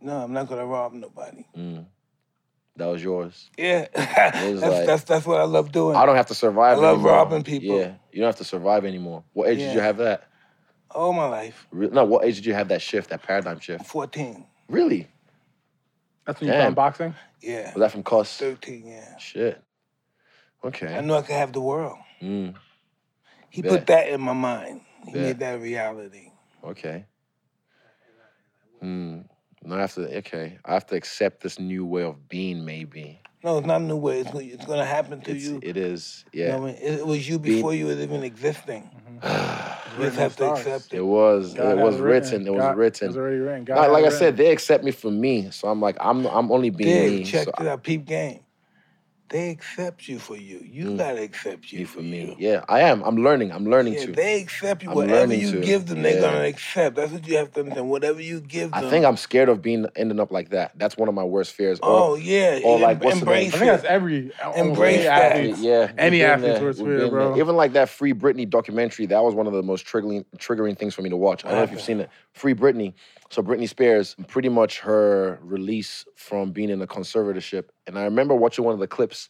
No, 0.00 0.18
I'm 0.18 0.32
not 0.32 0.48
gonna 0.48 0.66
rob 0.66 0.92
nobody. 0.92 1.44
Mm. 1.56 1.86
That 2.76 2.86
was 2.86 3.02
yours. 3.02 3.50
Yeah, 3.58 3.80
was 3.80 3.90
that's, 4.60 4.62
like- 4.62 4.86
that's 4.86 5.04
that's 5.04 5.26
what 5.26 5.40
I 5.40 5.44
love 5.44 5.72
doing. 5.72 5.96
I 5.96 6.06
don't 6.06 6.14
have 6.16 6.26
to 6.26 6.34
survive. 6.34 6.78
I 6.78 6.80
love 6.80 6.94
anymore. 6.98 7.12
robbing 7.12 7.42
people. 7.42 7.78
Yeah, 7.78 7.94
you 8.12 8.20
don't 8.20 8.26
have 8.28 8.36
to 8.36 8.44
survive 8.44 8.84
anymore. 8.84 9.24
What 9.32 9.48
age 9.48 9.58
did 9.58 9.74
you 9.74 9.80
have 9.80 9.96
that? 9.98 10.28
All 10.92 11.12
my 11.12 11.26
life, 11.28 11.66
Re- 11.70 11.90
No, 11.92 12.04
what 12.04 12.24
age 12.24 12.36
did 12.36 12.46
you 12.46 12.54
have 12.54 12.68
that 12.68 12.80
shift, 12.80 13.10
that 13.10 13.22
paradigm 13.22 13.58
shift? 13.60 13.84
14. 13.84 14.46
Really? 14.68 15.06
That's 16.24 16.40
when 16.40 16.46
you 16.48 16.52
Damn. 16.54 16.62
found 16.66 16.76
boxing. 16.76 17.14
Yeah, 17.42 17.72
Was 17.74 17.80
that 17.80 17.92
from 17.92 18.02
cost? 18.04 18.38
13. 18.38 18.86
Yeah, 18.86 19.16
Shit. 19.18 19.62
Okay. 20.64 20.86
I 20.86 20.96
Okay. 20.98 21.06
knew 21.06 21.14
I 21.14 21.22
could 21.22 21.34
have 21.34 21.52
the 21.52 21.60
world. 21.60 21.98
Mm, 22.22 22.54
He 23.50 23.62
Bet. 23.62 23.70
put 23.70 23.86
that 23.86 24.08
in 24.08 24.20
my 24.20 24.32
mind. 24.34 24.82
He 25.06 25.12
Bet. 25.12 25.22
made 25.22 25.38
that 25.40 25.60
reality. 25.60 26.30
okay. 26.64 27.04
Hmm. 28.80 29.20
Now 29.64 29.76
I 29.76 29.80
have 29.80 29.94
to. 29.94 30.16
Okay, 30.18 30.58
I 30.64 30.74
have 30.74 30.86
to 30.86 30.96
accept 30.96 31.42
this 31.42 31.58
new 31.58 31.84
way 31.84 32.04
of 32.04 32.28
being. 32.28 32.64
Maybe 32.64 33.20
No, 33.42 33.58
it's 33.58 33.66
not 33.66 33.80
a 33.80 33.84
new 33.84 33.96
way. 33.96 34.20
It's, 34.20 34.30
it's 34.32 34.64
gonna 34.66 34.84
happen 34.84 35.20
to 35.22 35.32
it's, 35.32 35.44
you. 35.44 35.58
it 35.62 35.76
is. 35.76 36.24
You 36.32 36.44
Yeah. 36.44 36.50
know 36.56 36.62
I 36.62 36.66
mean? 36.66 36.74
It, 36.80 36.92
it 37.00 37.06
was 37.06 37.28
you 37.28 37.40
Being- 37.40 37.56
before 37.56 37.74
you 37.74 37.86
was 37.86 37.98
even 37.98 38.22
existing. 38.22 38.88
Mm-hmm. 39.22 39.74
You 39.98 40.04
just 40.04 40.18
have 40.18 40.36
to 40.36 40.52
accept 40.52 40.92
It 40.94 40.98
it. 40.98 41.02
was. 41.04 41.54
God 41.54 41.76
it 41.76 41.82
was 41.82 41.96
written. 41.96 42.46
It 42.46 42.54
was 42.54 42.76
written. 42.76 43.06
It 43.06 43.08
was 43.08 43.16
already 43.16 43.38
written. 43.38 43.64
God 43.64 43.74
Like, 43.74 43.82
had 43.86 43.90
like 43.90 44.02
I 44.02 44.04
written. 44.04 44.18
said, 44.18 44.36
they 44.36 44.52
accept 44.52 44.84
me 44.84 44.92
for 44.92 45.10
me. 45.10 45.50
So 45.50 45.66
I'm 45.66 45.80
like, 45.80 45.96
I'm. 45.98 46.24
I'm 46.26 46.52
only 46.52 46.70
being 46.70 46.88
Dig, 46.94 47.18
me. 47.20 47.24
check 47.24 47.46
so 47.46 47.52
it 47.58 47.66
out. 47.66 47.82
Peep 47.82 48.04
game. 48.04 48.38
They 49.30 49.50
accept 49.50 50.08
you 50.08 50.18
for 50.18 50.36
you. 50.36 50.64
You 50.64 50.86
Mm. 50.92 50.96
gotta 50.98 51.20
accept 51.22 51.70
you 51.70 51.80
me 51.80 51.84
for, 51.84 51.98
for 51.98 52.02
me. 52.02 52.20
you. 52.24 52.36
Yeah, 52.38 52.64
I 52.66 52.80
am. 52.80 53.02
I'm 53.02 53.22
learning. 53.22 53.52
I'm 53.52 53.66
learning 53.66 53.92
Yeah, 53.94 54.06
to. 54.06 54.12
they 54.12 54.40
accept 54.40 54.82
you. 54.82 54.88
I'm 54.88 54.96
Whatever 54.96 55.20
learning 55.26 55.40
you 55.40 55.52
to. 55.52 55.60
give 55.60 55.84
them, 55.86 56.00
they're 56.00 56.14
Yeah. 56.14 56.20
gonna 56.22 56.44
accept. 56.44 56.96
That's 56.96 57.12
what 57.12 57.26
you 57.28 57.36
have 57.36 57.52
to 57.52 57.60
understand. 57.60 57.90
Whatever 57.90 58.22
you 58.22 58.40
give 58.40 58.70
them. 58.70 58.84
I 58.86 58.88
think 58.88 59.04
I'm 59.04 59.18
scared 59.18 59.50
of 59.50 59.60
being 59.60 59.86
ending 59.96 60.18
up 60.18 60.30
like 60.30 60.48
that. 60.50 60.72
That's 60.78 60.96
one 60.96 61.10
of 61.10 61.14
my 61.14 61.24
worst 61.24 61.52
fears. 61.52 61.78
Oh 61.82 62.12
Or- 62.12 62.18
yeah. 62.18 62.60
or 62.64 62.76
em- 62.76 62.82
like, 62.82 63.04
what's 63.04 63.20
the 63.20 63.26
name? 63.26 63.48
I 63.48 63.50
think 63.50 63.64
that's 63.70 63.84
every 63.84 64.30
Embrace 64.56 64.94
any 64.96 65.04
that. 65.04 65.32
athlete. 65.36 65.56
yeah, 65.58 65.90
Any 65.98 66.16
we've 66.16 66.20
been 66.22 66.30
athlete's 66.30 66.60
worst 66.60 66.78
fear, 66.78 66.88
been 66.88 66.98
there. 66.98 67.08
bro. 67.10 67.36
Even 67.38 67.54
like 67.56 67.74
that 67.74 67.90
Free 67.90 68.14
Britney 68.14 68.48
documentary, 68.48 69.04
that 69.06 69.22
was 69.22 69.34
one 69.34 69.46
of 69.46 69.52
the 69.52 69.62
most 69.62 69.84
triggering 69.86 70.24
triggering 70.38 70.78
things 70.78 70.94
for 70.94 71.02
me 71.02 71.10
to 71.10 71.16
watch. 71.18 71.44
I 71.44 71.48
don't 71.50 71.58
know 71.58 71.64
if 71.64 71.70
you've 71.70 71.82
seen 71.82 72.00
it. 72.00 72.08
Free 72.32 72.54
Britney. 72.54 72.94
So 73.30 73.42
Britney 73.42 73.68
Spears, 73.68 74.16
pretty 74.26 74.48
much 74.48 74.80
her 74.80 75.38
release 75.42 76.06
from 76.16 76.50
being 76.50 76.70
in 76.70 76.80
a 76.80 76.86
conservatorship. 76.86 77.64
And 77.86 77.98
I 77.98 78.04
remember 78.04 78.34
watching 78.34 78.64
one 78.64 78.72
of 78.74 78.80
the 78.80 78.86
clips 78.86 79.28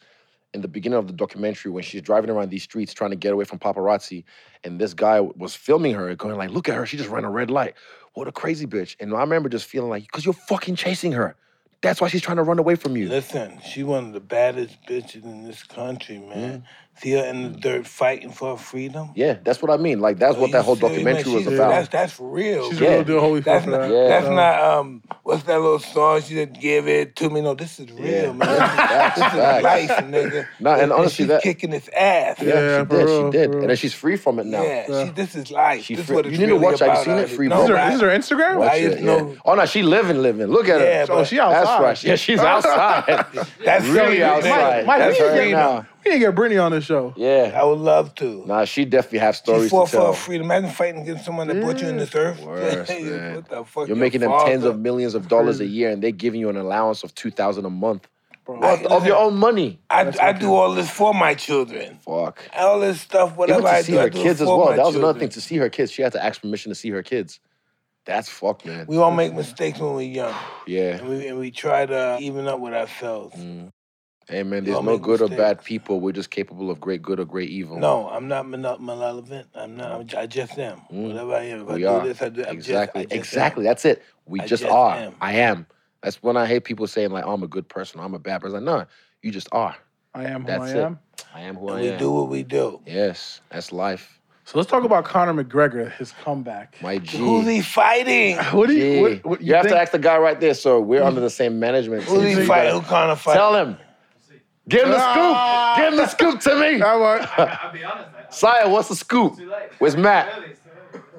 in 0.55 0.61
the 0.63 0.69
beginning 0.69 0.99
of 0.99 1.07
the 1.07 1.13
documentary 1.13 1.71
when 1.71 1.83
she's 1.83 2.01
driving 2.01 2.31
around 2.31 2.51
these 2.51 2.63
streets 2.63 2.95
trying 2.95 3.11
to 3.11 3.17
get 3.17 3.33
away 3.33 3.45
from 3.45 3.59
paparazzi, 3.59 4.25
and 4.65 4.81
this 4.81 4.95
guy 4.95 5.21
was 5.21 5.55
filming 5.55 5.95
her, 5.95 6.15
going 6.15 6.37
like, 6.37 6.51
"Look 6.51 6.69
at 6.69 6.77
her, 6.77 6.87
she 6.87 6.97
just 6.97 7.11
ran 7.11 7.25
a 7.25 7.31
red 7.31 7.51
light. 7.51 7.75
What 8.15 8.29
a 8.29 8.33
crazy 8.33 8.67
bitch!" 8.67 8.97
And 9.01 9.15
I 9.15 9.21
remember 9.21 9.49
just 9.49 9.67
feeling 9.67 9.91
like, 9.91 10.11
"Cause 10.11 10.25
you're 10.25 10.33
fucking 10.33 10.77
chasing 10.77 11.13
her. 11.13 11.37
That's 11.81 12.01
why 12.01 12.09
she's 12.09 12.23
trying 12.23 12.39
to 12.39 12.43
run 12.43 12.59
away 12.59 12.77
from 12.77 12.97
you." 12.97 13.09
Listen, 13.09 13.61
she 13.65 13.83
one 13.83 14.07
of 14.07 14.13
the 14.13 14.21
baddest 14.21 14.79
bitches 14.89 15.25
in 15.25 15.45
this 15.45 15.63
country, 15.65 16.19
man. 16.19 16.63
See 16.63 16.88
her 17.05 17.25
in 17.25 17.53
the 17.53 17.59
dirt 17.59 17.87
fighting 17.87 18.31
for 18.31 18.53
her 18.57 18.63
freedom. 18.63 19.11
Yeah, 19.15 19.39
that's 19.45 19.61
what 19.63 19.71
I 19.71 19.77
mean. 19.77 20.01
Like 20.01 20.19
that's 20.19 20.37
Are 20.37 20.41
what 20.41 20.53
that 20.53 20.65
whole 20.65 20.77
documentary 20.77 21.33
was 21.33 21.47
about. 21.47 21.71
That's 21.71 21.89
that's 21.89 22.21
real. 22.21 22.71
She's 22.71 22.81
Yeah. 22.81 22.89
a 22.89 22.95
real 22.97 23.05
deal. 23.05 23.21
Holy 23.21 23.41
fuck 23.43 23.45
That's 23.55 23.65
for 23.65 23.71
not, 23.71 23.81
that. 23.83 23.91
Yeah. 23.91 24.09
that's 24.09 24.27
No. 24.29 24.35
not 24.35 24.61
um 24.61 25.03
what's 25.23 25.43
that 25.45 25.61
little 25.61 25.79
song 25.79 26.21
she 26.23 26.35
said 26.35 26.59
give 26.61 26.89
it 26.89 27.17
to 27.17 27.31
me? 27.31 27.41
No, 27.41 27.55
this 27.55 27.79
is 27.79 27.91
real, 27.93 28.07
Yeah. 28.07 28.33
man. 28.33 28.39
Facts, 28.59 29.19
this 29.21 29.33
is 29.33 29.63
life, 29.63 29.91
nigga. 29.91 30.47
Nah, 30.61 30.75
and 30.77 30.93
honestly, 30.93 31.25
she's 31.25 31.27
that- 31.29 31.43
kicking 31.43 31.73
its 31.73 31.89
ass. 31.89 32.37
Yeah, 32.41 32.49
Yeah, 32.55 32.79
she 32.81 32.85
did. 32.87 32.93
real, 32.97 33.27
she 33.33 33.39
did, 33.39 33.51
real. 33.51 33.61
and 33.61 33.71
then 33.71 33.77
she's 33.77 33.95
free 33.95 34.17
from 34.17 34.39
it 34.39 34.47
now. 34.47 34.63
Yeah, 34.63 34.85
Yeah. 34.89 35.05
She, 35.07 35.11
this 35.13 35.35
is 35.35 35.51
life. 35.51 35.85
She 35.85 35.95
this 35.95 36.07
free- 36.07 36.17
what 36.17 36.27
it's 36.27 36.33
you 36.39 36.47
need 36.47 36.53
to 36.53 36.57
watch 36.57 36.79
that. 36.81 36.87
You 36.87 36.93
about 36.93 37.05
seen 37.05 37.19
it? 37.19 37.29
Free 37.31 37.49
No, 37.49 37.57
This 37.63 37.71
is 37.95 38.01
her, 38.01 38.09
this 38.17 38.29
her 38.29 38.37
Instagram? 38.37 38.59
Watch 38.59 38.75
it, 38.77 38.99
just 39.03 39.39
Oh 39.45 39.55
no, 39.55 39.67
she 39.67 39.83
living, 39.83 40.23
living. 40.23 40.47
Look 40.49 40.69
at 40.69 40.81
her. 40.81 41.07
but- 41.07 41.19
Oh, 41.19 41.25
she 41.25 41.39
outside. 41.39 41.55
That's 41.61 41.69
outside. 41.69 41.83
right. 41.83 42.05
Yeah, 42.05 42.17
she's 42.17 42.39
outside. 42.53 43.27
That's 43.65 43.85
really 43.87 44.23
outside. 44.23 44.87
Mike, 44.87 44.99
That's 44.99 45.19
we 45.19 45.25
her 45.27 45.33
need 45.35 45.39
to 45.39 45.45
get- 45.45 45.53
now. 45.57 45.87
We 46.09 46.15
need 46.15 46.21
to 46.25 46.27
get 46.33 46.35
Britney 46.35 46.63
on 46.65 46.73
this 46.73 46.85
show. 46.85 47.13
Yeah. 47.17 47.53
I 47.55 47.65
would 47.65 47.79
love 47.81 48.15
to. 48.17 48.45
Nah, 48.47 48.65
she 48.65 48.85
definitely 48.87 49.19
have 49.19 49.37
stories 49.37 49.65
She 49.65 49.69
stories 49.69 49.71
fought 49.71 49.87
to 49.91 49.91
for 49.91 50.03
tell. 50.05 50.13
her 50.13 50.19
freedom. 50.19 50.47
Imagine 50.47 50.71
fighting 50.71 51.03
against 51.03 51.25
someone 51.27 51.49
that 51.49 51.61
brought 51.61 51.81
you 51.83 51.89
in 51.89 51.99
this 51.99 52.15
earth. 52.15 52.41
Worse, 52.43 52.89
man. 52.89 53.35
what 53.35 53.49
the 53.49 53.65
fuck? 53.65 53.75
You're 53.89 53.89
your 53.89 53.97
making 53.97 54.21
them 54.23 54.33
tens 54.47 54.65
of 54.65 54.79
millions 54.81 55.15
of 55.15 55.29
dollars 55.29 55.61
a 55.61 55.67
year, 55.67 55.91
and 55.91 56.03
they're 56.03 56.11
giving 56.11 56.41
you 56.41 56.49
an 56.49 56.57
allowance 56.57 57.03
of 57.03 57.15
two 57.15 57.31
thousand 57.31 57.67
a 57.67 57.71
month 57.71 58.09
Bro. 58.47 58.61
of, 58.63 58.87
of 58.87 59.07
your 59.07 59.17
own 59.17 59.37
money. 59.37 59.79
I, 59.91 60.11
I 60.21 60.33
do 60.33 60.55
all 60.55 60.73
this 60.75 60.89
for 60.91 61.13
my 61.13 61.35
children. 61.35 61.99
Fuck. 61.99 62.43
All 62.57 62.81
this 62.81 63.03
stuff, 63.03 63.37
whatever 63.37 63.61
Even 63.61 63.71
to 63.71 63.77
I 63.77 63.83
see 63.83 63.93
do, 63.93 63.99
I 63.99 64.03
her 64.05 64.11
do 64.11 64.19
it 64.19 64.23
kids 64.23 64.41
as 64.41 64.49
for 64.49 64.59
well. 64.59 64.71
my 64.71 64.77
That 64.77 64.87
was 64.87 64.95
another 64.95 65.13
children. 65.13 65.29
thing. 65.31 65.35
To 65.35 65.41
see 65.43 65.57
her 65.59 65.69
kids, 65.69 65.93
she 65.93 66.01
had 66.01 66.13
to 66.13 66.25
ask 66.25 66.41
permission 66.41 66.71
to 66.71 66.75
see 66.75 66.89
her 66.91 67.03
kids. 67.03 67.39
That's 68.07 68.31
fucked, 68.31 68.65
man. 68.65 68.87
We 68.89 68.97
all 68.97 69.11
make 69.11 69.35
mistakes 69.35 69.79
when 69.81 69.93
we're 69.95 70.11
young, 70.11 70.35
Yeah. 70.67 70.97
and 70.97 71.09
we 71.11 71.27
and 71.29 71.39
we 71.39 71.51
try 71.51 71.85
to 71.85 72.17
even 72.19 72.49
up 72.49 72.59
with 72.61 72.73
ourselves. 72.73 73.37
Mm. 73.37 73.71
Hey 74.29 74.43
man, 74.43 74.61
We 74.63 74.67
there's 74.67 74.77
all 74.77 74.83
no 74.83 74.93
make 74.93 75.03
good 75.03 75.23
or 75.23 75.29
bad 75.29 75.65
people. 75.65 76.01
We're 76.01 76.13
just 76.13 76.31
capable 76.31 76.71
of 76.71 76.79
great 76.81 77.01
good 77.01 77.19
or 77.19 77.25
great 77.25 77.49
evil. 77.49 77.79
No, 77.79 78.09
I'm 78.11 78.29
not 78.29 78.47
mal- 78.47 78.79
malevolent. 78.79 79.49
I'm 79.55 79.77
not. 79.77 79.91
I'm, 80.15 80.19
I 80.19 80.27
just 80.27 80.59
am. 80.59 80.83
Mm. 80.93 81.09
Whatever 81.09 81.35
I 81.35 81.43
am. 81.45 81.61
If 81.63 81.69
we 81.69 81.87
I 81.87 81.91
are 81.95 82.03
do 82.03 82.09
this, 82.09 82.21
I 82.21 82.29
do. 82.29 82.45
I'm 82.45 82.53
exactly, 82.55 83.03
Just, 83.05 83.13
I 83.13 83.17
just 83.17 83.29
exactly. 83.33 83.65
That's 83.65 83.85
it. 83.87 84.03
We 84.27 84.41
I 84.41 84.47
just, 84.47 84.63
just 84.65 84.73
are. 84.75 84.97
am. 84.97 85.15
I 85.23 85.33
am. 85.35 85.67
That's 86.03 86.23
when 86.23 86.37
I 86.37 86.45
hate 86.45 86.65
people 86.65 86.87
saying 86.87 87.11
like, 87.11 87.25
"I'm 87.27 87.43
a 87.43 87.49
good 87.49 87.69
person," 87.71 88.01
"I'm 88.01 88.13
a 88.13 88.19
bad 88.19 88.43
person." 88.43 88.63
Like, 88.65 88.81
no, 88.81 88.87
you 89.23 89.31
just 89.31 89.49
are. 89.53 89.75
I 90.15 90.25
am 90.25 90.43
who 90.43 90.47
That's 90.47 90.63
I 90.63 90.69
it. 90.71 90.77
am. 90.77 90.99
I 91.35 91.41
am 91.41 91.57
who 91.57 91.69
am. 91.71 91.75
I 91.77 91.79
And 91.79 91.83
we 91.87 91.93
am. 91.93 91.99
do 91.99 92.13
what 92.13 92.29
we 92.29 92.43
do. 92.43 92.81
Yes, 92.87 93.41
that's 93.49 93.73
life. 93.73 94.21
So 94.45 94.59
let's 94.59 94.71
talk 94.71 94.85
about 94.85 95.05
Conor 95.05 95.43
McGregor, 95.45 95.91
his 95.93 96.13
comeback. 96.23 96.77
My 96.83 96.99
G. 96.99 97.17
Who's 97.19 97.47
he 97.47 97.63
fighting? 97.63 98.37
What 98.53 98.69
do 98.69 98.75
you, 98.75 98.81
G. 98.83 99.01
what, 99.01 99.25
what, 99.25 99.43
you, 99.43 99.55
have 99.55 99.65
think- 99.65 99.75
to 99.75 99.81
ask 99.81 99.93
the 99.93 99.99
guy 99.99 100.19
right 100.19 100.39
there. 100.39 100.55
So 100.55 100.81
we're 100.81 101.03
under 101.03 101.21
the 101.21 101.31
same 101.31 101.59
management. 101.59 102.03
Who's 102.05 102.23
he 102.25 102.35
so 102.35 102.45
fighting? 102.47 102.75
Who 102.75 102.81
kind 102.83 103.11
of 103.11 103.21
fight? 103.21 103.35
Tell 103.35 103.55
him. 103.55 103.79
Give 104.69 104.83
him 104.85 104.91
the 104.91 104.97
Ah. 105.01 105.75
scoop. 105.75 105.85
Give 105.85 105.93
him 105.93 105.97
the 105.99 106.07
scoop 106.07 106.41
to 106.41 106.61
me. 106.61 106.79
How 106.79 106.97
about- 106.97 107.39
I'll 107.65 107.73
be 107.73 107.85
honest, 107.85 108.13
man. 108.13 108.23
Sire, 108.31 108.69
what's 108.69 108.89
the 108.89 108.97
scoop? 108.97 109.37
Too 109.37 109.51
late. 109.51 109.71
Where's 109.79 109.97
Matt? 109.97 110.29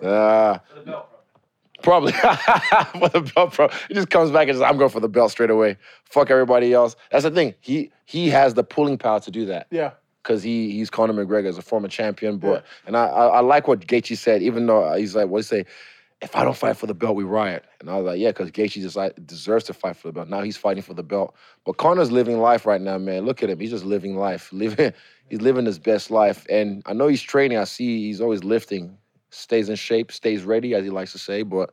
Uh, 0.01 0.59
For 0.59 0.75
the 0.75 0.81
belt, 0.85 1.09
bro. 1.09 1.81
Probably 1.81 2.11
for 2.99 3.09
the 3.09 3.31
belt, 3.35 3.55
bro. 3.55 3.69
He 3.87 3.93
just 3.93 4.09
comes 4.09 4.31
back 4.31 4.47
and 4.47 4.55
says, 4.55 4.61
"I'm 4.61 4.77
going 4.77 4.89
for 4.89 4.99
the 4.99 5.09
belt 5.09 5.31
straight 5.31 5.49
away. 5.49 5.77
Fuck 6.05 6.29
everybody 6.29 6.73
else." 6.73 6.95
That's 7.11 7.23
the 7.23 7.31
thing. 7.31 7.53
He 7.61 7.91
he 8.05 8.29
has 8.29 8.53
the 8.53 8.63
pulling 8.63 8.97
power 8.97 9.19
to 9.21 9.31
do 9.31 9.45
that 9.47 9.67
yeah. 9.71 9.91
because 10.23 10.43
he 10.43 10.71
he's 10.71 10.89
Conor 10.89 11.13
McGregor 11.13 11.47
as 11.47 11.57
a 11.57 11.61
former 11.61 11.87
champion. 11.87 12.37
But 12.37 12.63
and 12.85 12.95
I, 12.97 13.05
I 13.07 13.25
I 13.27 13.39
like 13.41 13.67
what 13.67 13.79
Gaethje 13.81 14.17
said. 14.17 14.41
Even 14.41 14.65
though 14.67 14.93
he's 14.93 15.15
like, 15.15 15.27
what 15.29 15.37
he 15.39 15.43
say? 15.43 15.65
If 16.21 16.35
I 16.35 16.43
don't 16.43 16.55
fight 16.57 16.75
for 16.75 16.85
the 16.85 16.93
belt, 16.93 17.15
we 17.15 17.23
riot. 17.23 17.63
And 17.79 17.89
I 17.89 17.95
was 17.95 18.05
like, 18.05 18.19
yeah, 18.19 18.29
because 18.29 18.51
Gaethje 18.51 18.81
just 18.81 18.97
like 18.97 19.25
deserves 19.25 19.63
to 19.65 19.73
fight 19.73 19.95
for 19.95 20.09
the 20.09 20.11
belt. 20.11 20.27
Now 20.27 20.41
he's 20.41 20.57
fighting 20.57 20.83
for 20.83 20.93
the 20.93 21.03
belt. 21.03 21.33
But 21.65 21.77
Conor's 21.77 22.11
living 22.11 22.39
life 22.39 22.65
right 22.65 22.81
now, 22.81 22.97
man. 22.97 23.25
Look 23.25 23.41
at 23.41 23.49
him. 23.49 23.59
He's 23.59 23.69
just 23.69 23.85
living 23.85 24.17
life. 24.17 24.51
Living 24.53 24.93
he's 25.29 25.41
living 25.41 25.65
his 25.65 25.79
best 25.79 26.11
life. 26.11 26.45
And 26.49 26.83
I 26.85 26.93
know 26.93 27.07
he's 27.07 27.21
training. 27.21 27.57
I 27.57 27.63
see 27.63 28.07
he's 28.07 28.19
always 28.19 28.43
lifting. 28.43 28.97
Stays 29.29 29.69
in 29.69 29.75
shape, 29.75 30.11
stays 30.11 30.43
ready, 30.43 30.73
as 30.73 30.83
he 30.83 30.89
likes 30.89 31.11
to 31.13 31.19
say. 31.19 31.43
But 31.43 31.71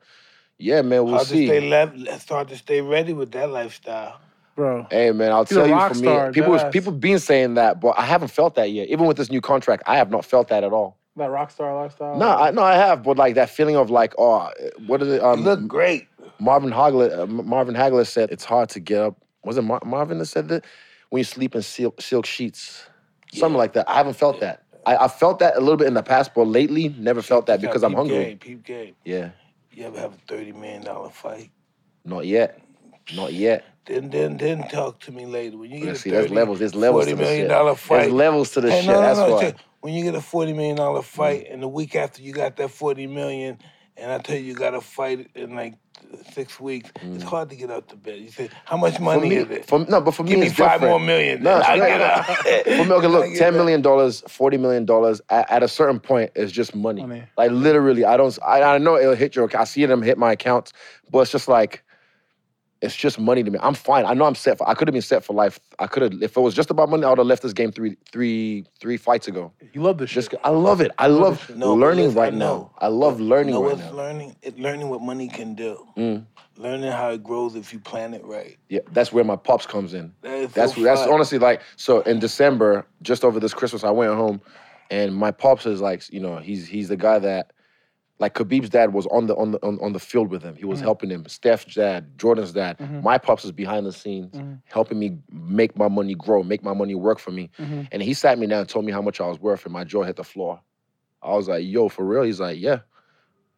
yeah, 0.58 0.82
man, 0.82 1.04
we'll 1.04 1.14
Hard 1.14 1.26
to 1.28 1.28
stay 1.28 1.60
see. 1.60 1.68
left. 1.68 1.96
Let's 1.96 2.22
start 2.22 2.48
to 2.48 2.56
stay 2.56 2.80
ready 2.82 3.12
with 3.14 3.32
that 3.32 3.50
lifestyle. 3.50 4.20
Bro. 4.54 4.86
Hey 4.90 5.10
man, 5.12 5.32
I'll 5.32 5.44
He's 5.44 5.56
tell 5.56 5.66
you 5.66 5.74
rock 5.74 5.90
for 5.90 5.94
star, 5.98 6.26
me, 6.28 6.32
people 6.32 6.50
was, 6.52 6.64
people 6.72 6.92
been 6.92 7.18
saying 7.18 7.54
that, 7.54 7.78
but 7.78 7.94
I 7.98 8.02
haven't 8.02 8.28
felt 8.28 8.54
that 8.54 8.70
yet. 8.70 8.88
Even 8.88 9.06
with 9.06 9.18
this 9.18 9.30
new 9.30 9.42
contract, 9.42 9.82
I 9.86 9.96
have 9.96 10.10
not 10.10 10.24
felt 10.24 10.48
that 10.48 10.64
at 10.64 10.72
all. 10.72 10.96
That 11.16 11.30
rock 11.30 11.50
star 11.50 11.74
lifestyle. 11.74 12.18
No, 12.18 12.28
I 12.28 12.50
no, 12.50 12.62
I 12.62 12.74
have, 12.74 13.02
but 13.02 13.16
like 13.16 13.34
that 13.36 13.48
feeling 13.50 13.76
of 13.76 13.90
like, 13.90 14.14
oh, 14.18 14.50
what 14.86 15.00
is 15.02 15.08
it? 15.08 15.22
You 15.22 15.26
Um, 15.28 15.42
look 15.44 15.66
great. 15.66 16.08
Marvin 16.38 16.70
Hagler, 16.70 17.20
uh, 17.20 17.26
Marvin 17.26 17.74
Hagler 17.74 18.06
said 18.06 18.30
it's 18.30 18.44
hard 18.44 18.68
to 18.70 18.80
get 18.80 19.00
up. 19.00 19.16
Was 19.44 19.56
it 19.56 19.62
Mar- 19.62 19.80
Marvin 19.84 20.18
that 20.18 20.26
said 20.26 20.48
that 20.48 20.64
when 21.08 21.20
you 21.20 21.24
sleep 21.24 21.54
in 21.54 21.62
silk, 21.62 22.00
silk 22.02 22.26
sheets, 22.26 22.86
something 23.32 23.56
like 23.56 23.72
that? 23.72 23.88
I 23.88 23.94
haven't 23.94 24.14
felt 24.16 24.40
that. 24.40 24.64
I, 24.84 24.96
I 24.96 25.08
felt 25.08 25.38
that 25.38 25.56
a 25.56 25.60
little 25.60 25.76
bit 25.78 25.86
in 25.86 25.94
the 25.94 26.02
past, 26.02 26.34
but 26.34 26.46
lately 26.46 26.90
never 26.98 27.22
felt 27.22 27.46
that 27.46 27.60
because 27.62 27.82
I'm 27.82 27.94
hungry. 27.94 28.16
Game, 28.16 28.38
peep 28.38 28.64
game. 28.64 28.94
Yeah, 29.04 29.30
You 29.72 29.84
ever 29.86 29.98
have 29.98 30.12
a 30.14 30.18
thirty 30.28 30.52
million 30.52 30.82
dollar 30.84 31.10
fight? 31.10 31.50
not 32.04 32.26
yet, 32.26 32.60
not 33.16 33.32
yet. 33.32 33.64
Then 33.86 34.10
then 34.10 34.36
then 34.36 34.68
talk 34.68 35.00
to 35.00 35.12
me 35.12 35.26
later. 35.26 35.56
When 35.56 35.70
you 35.70 35.78
get 35.78 35.88
Let's 35.88 36.00
a 36.00 36.02
see, 36.02 36.10
there's 36.10 36.24
30, 36.26 36.34
levels. 36.34 36.58
There's 36.58 36.74
levels 36.74 37.06
$40 37.06 37.08
to 37.10 37.16
the 37.16 37.22
million 37.22 37.40
shit. 37.42 37.48
dollar 37.48 37.74
fight. 37.76 37.98
There's 38.00 38.12
levels 38.12 38.50
to 38.52 38.60
the 38.60 38.70
Hey, 38.70 38.80
shit. 38.80 38.88
no, 38.88 38.94
no, 38.94 39.00
That's 39.00 39.18
no, 39.18 39.30
why. 39.34 39.54
Check. 39.86 39.94
When 39.94 39.94
you 39.94 40.04
get 40.04 40.14
a 40.14 40.22
forty 40.22 40.52
million 40.52 40.76
dollar 40.76 41.02
fight, 41.02 41.46
and 41.50 41.62
the 41.62 41.68
week 41.68 41.96
after 41.96 42.22
you 42.22 42.32
got 42.32 42.56
that 42.56 42.70
forty 42.70 43.06
million, 43.06 43.58
and 43.96 44.12
I 44.12 44.18
tell 44.18 44.36
you 44.36 44.42
you 44.42 44.54
got 44.54 44.70
to 44.70 44.80
fight 44.80 45.30
in 45.34 45.54
like 45.54 45.74
six 46.32 46.60
weeks, 46.60 46.90
it's 47.02 47.24
hard 47.24 47.48
to 47.50 47.56
get 47.56 47.70
out 47.70 47.88
the 47.88 47.96
bed. 47.96 48.18
You 48.20 48.30
say, 48.30 48.50
how 48.66 48.76
much 48.76 48.94
Mm. 48.94 48.96
For 48.98 49.02
money 49.02 49.28
me, 49.30 49.36
is 49.36 49.50
it? 49.50 49.66
for, 49.66 49.78
no, 49.88 50.00
but 50.00 50.12
for 50.14 50.24
Give 50.24 50.34
me, 50.34 50.42
me 50.42 50.46
it's 50.48 50.56
five 50.56 50.80
different. 50.80 50.90
more 50.90 51.00
million. 51.00 51.42
No, 51.42 51.52
I'll 51.52 51.78
get 51.78 52.00
out. 52.00 52.24
For 52.64 52.84
me, 52.84 52.92
okay, 52.92 53.06
look, 53.08 53.26
get 53.26 53.38
ten 53.38 53.54
out. 53.54 53.58
million 53.58 53.82
dollars, 53.82 54.22
forty 54.28 54.58
million 54.58 54.84
dollars. 54.84 55.20
At, 55.30 55.50
at 55.50 55.62
a 55.62 55.68
certain 55.68 56.00
point, 56.00 56.32
it's 56.36 56.52
just 56.52 56.74
money. 56.74 57.02
Money. 57.02 57.24
Like 57.38 57.50
literally, 57.50 58.04
I 58.04 58.16
don't. 58.16 58.38
I, 58.46 58.62
I 58.62 58.78
know 58.78 58.96
it'll 58.98 59.14
hit 59.16 59.34
your. 59.36 59.50
I 59.56 59.64
see 59.64 59.86
them 59.86 60.02
hit 60.02 60.18
my 60.18 60.32
accounts, 60.32 60.72
but 61.10 61.20
it's 61.20 61.32
just 61.32 61.48
like, 61.48 61.82
it's 62.82 62.94
just 62.94 63.18
money 63.18 63.42
to 63.42 63.50
me. 63.50 63.58
I'm 63.62 63.74
fine. 63.74 64.04
I 64.04 64.12
know 64.14 64.24
I'm 64.26 64.34
set. 64.34 64.58
For, 64.58 64.68
I 64.68 64.74
could 64.74 64.86
have 64.88 64.92
been 64.92 65.00
set 65.02 65.24
for 65.24 65.32
life. 65.32 65.58
I 65.78 65.86
could 65.86 66.02
have. 66.02 66.22
If 66.22 66.36
it 66.36 66.40
was 66.40 66.54
just 66.54 66.70
about 66.70 66.90
money, 66.90 67.04
I 67.04 67.08
would 67.08 67.18
have 67.18 67.26
left 67.26 67.42
this 67.42 67.52
game 67.52 67.72
three, 67.72 67.96
three, 68.12 68.66
three 68.80 68.96
fights 68.96 69.28
ago. 69.28 69.52
You 69.72 69.82
love 69.82 69.98
this 69.98 70.10
Just, 70.10 70.30
shit. 70.30 70.40
I 70.44 70.50
love 70.50 70.80
it. 70.80 70.90
I 70.98 71.06
love 71.06 71.48
No, 71.56 71.74
learning 71.74 72.06
listen, 72.06 72.18
I 72.18 72.22
right 72.22 72.34
now. 72.34 72.72
I 72.78 72.88
love 72.88 73.18
learning 73.20 73.54
You 73.54 73.60
know 73.60 73.66
right 73.66 73.76
what's 73.76 73.90
now. 73.90 73.96
learning? 73.96 74.36
It, 74.42 74.58
learning 74.58 74.90
what 74.90 75.00
money 75.00 75.28
can 75.28 75.54
do. 75.54 75.86
Mm. 75.96 76.26
Learning 76.58 76.90
how 76.90 77.10
it 77.10 77.22
grows 77.22 77.54
if 77.54 77.72
you 77.72 77.78
plan 77.78 78.14
it 78.14 78.24
right. 78.24 78.56
Yeah, 78.68 78.80
that's 78.92 79.12
where 79.12 79.24
my 79.24 79.36
pops 79.36 79.66
comes 79.66 79.92
in. 79.94 80.12
That 80.22 80.34
is 80.34 80.52
That's 80.52 80.74
so 80.74 80.82
that's 80.82 81.02
fun. 81.02 81.12
honestly 81.12 81.38
like 81.38 81.60
so. 81.76 82.00
In 82.00 82.18
December, 82.18 82.86
just 83.02 83.24
over 83.24 83.38
this 83.40 83.52
Christmas, 83.52 83.84
I 83.84 83.90
went 83.90 84.14
home, 84.14 84.40
and 84.90 85.14
my 85.14 85.30
pops 85.32 85.66
is 85.66 85.80
like, 85.82 86.10
you 86.10 86.20
know, 86.20 86.38
he's 86.38 86.66
he's 86.66 86.88
the 86.88 86.96
guy 86.96 87.18
that, 87.18 87.52
like 88.18 88.34
Khabib's 88.34 88.70
dad 88.70 88.92
was 88.94 89.06
on 89.06 89.26
the 89.26 89.34
on 89.36 89.52
the 89.52 89.58
on, 89.62 89.78
on 89.80 89.92
the 89.92 89.98
field 89.98 90.30
with 90.30 90.42
him. 90.42 90.56
He 90.56 90.64
was 90.64 90.78
mm-hmm. 90.78 90.86
helping 90.86 91.10
him. 91.10 91.26
Steph's 91.26 91.74
dad, 91.74 92.18
Jordan's 92.18 92.52
dad. 92.52 92.78
Mm-hmm. 92.78 93.02
My 93.02 93.18
pops 93.18 93.44
is 93.44 93.52
behind 93.52 93.84
the 93.84 93.92
scenes, 93.92 94.34
mm-hmm. 94.34 94.54
helping 94.64 94.98
me 94.98 95.18
make 95.30 95.76
my 95.76 95.88
money 95.88 96.14
grow, 96.14 96.42
make 96.42 96.62
my 96.62 96.72
money 96.72 96.94
work 96.94 97.18
for 97.18 97.30
me. 97.30 97.50
And 97.58 98.02
he 98.02 98.14
sat 98.14 98.38
me 98.38 98.46
down 98.46 98.60
and 98.60 98.68
told 98.68 98.84
me 98.84 98.92
how 98.92 99.02
much 99.02 99.20
I 99.20 99.26
was 99.26 99.38
worth, 99.38 99.64
and 99.64 99.72
my 99.72 99.84
jaw 99.84 100.02
hit 100.02 100.16
the 100.16 100.24
floor. 100.24 100.60
I 101.22 101.34
was 101.34 101.48
like, 101.48 101.64
"Yo, 101.66 101.88
for 101.88 102.04
real?" 102.04 102.22
He's 102.22 102.40
like, 102.40 102.58
"Yeah." 102.58 102.80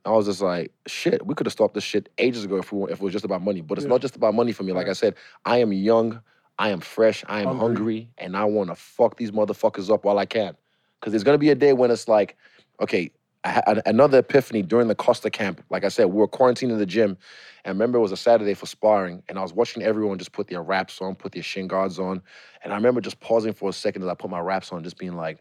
I 0.05 0.11
was 0.11 0.27
just 0.27 0.41
like, 0.41 0.73
"Shit, 0.87 1.25
we 1.27 1.35
could 1.35 1.47
have 1.47 1.53
stopped 1.53 1.75
this 1.75 1.85
shit 1.85 2.09
ages 2.19 2.45
ago 2.45 2.57
if 2.57 2.73
we 2.73 2.85
if 2.85 2.93
it 2.93 3.01
was 3.01 3.13
just 3.13 3.25
about 3.25 3.43
money." 3.43 3.61
But 3.61 3.79
it's 3.79 3.85
Yeah. 3.85 3.91
not 3.91 4.01
just 4.01 4.17
about 4.17 4.35
money 4.35 4.53
for 4.53 4.63
me. 4.65 4.73
Like 4.73 4.89
I 4.89 4.93
said, 4.93 5.15
I 5.45 5.59
am 5.59 5.73
young, 5.73 6.21
I 6.59 6.71
am 6.71 6.81
fresh, 6.81 7.25
I 7.29 7.41
am 7.41 7.47
Hungry. 7.47 7.61
hungry, 7.61 8.11
and 8.19 8.37
I 8.37 8.45
want 8.45 8.71
to 8.71 8.75
fuck 8.75 9.17
these 9.17 9.31
motherfuckers 9.31 9.91
up 9.93 10.05
while 10.05 10.19
I 10.19 10.27
can. 10.27 10.57
Because 10.99 11.13
there's 11.13 11.25
gonna 11.25 11.39
be 11.39 11.51
a 11.51 11.55
day 11.55 11.73
when 11.75 11.91
it's 11.91 12.09
like, 12.09 12.37
okay, 12.81 13.11
another 13.45 14.19
epiphany 14.19 14.63
during 14.63 14.89
the 14.89 14.95
Costa 14.95 15.31
camp. 15.31 15.63
Like 15.71 15.85
I 15.85 15.89
said, 15.89 16.07
we 16.07 16.17
were 16.19 16.29
quarantined 16.29 16.73
in 16.73 16.79
the 16.79 16.87
gym, 16.87 17.11
and 17.11 17.67
I 17.67 17.71
remember 17.71 17.99
it 17.99 18.03
was 18.03 18.13
a 18.13 18.17
Saturday 18.17 18.55
for 18.55 18.67
sparring, 18.67 19.23
and 19.29 19.39
I 19.39 19.43
was 19.43 19.53
watching 19.53 19.83
everyone 19.83 20.19
just 20.19 20.33
put 20.33 20.49
their 20.49 20.63
wraps 20.63 21.01
on, 21.01 21.15
put 21.15 21.33
their 21.33 21.43
shin 21.43 21.69
guards 21.69 21.99
on, 21.99 22.23
and 22.63 22.73
I 22.73 22.77
remember 22.77 23.01
just 23.01 23.21
pausing 23.21 23.53
for 23.53 23.71
a 23.71 23.73
second 23.73 24.03
as 24.03 24.09
I 24.09 24.15
put 24.15 24.31
my 24.31 24.41
wraps 24.41 24.73
on, 24.73 24.83
just 24.83 24.99
being 24.99 25.17
like, 25.17 25.39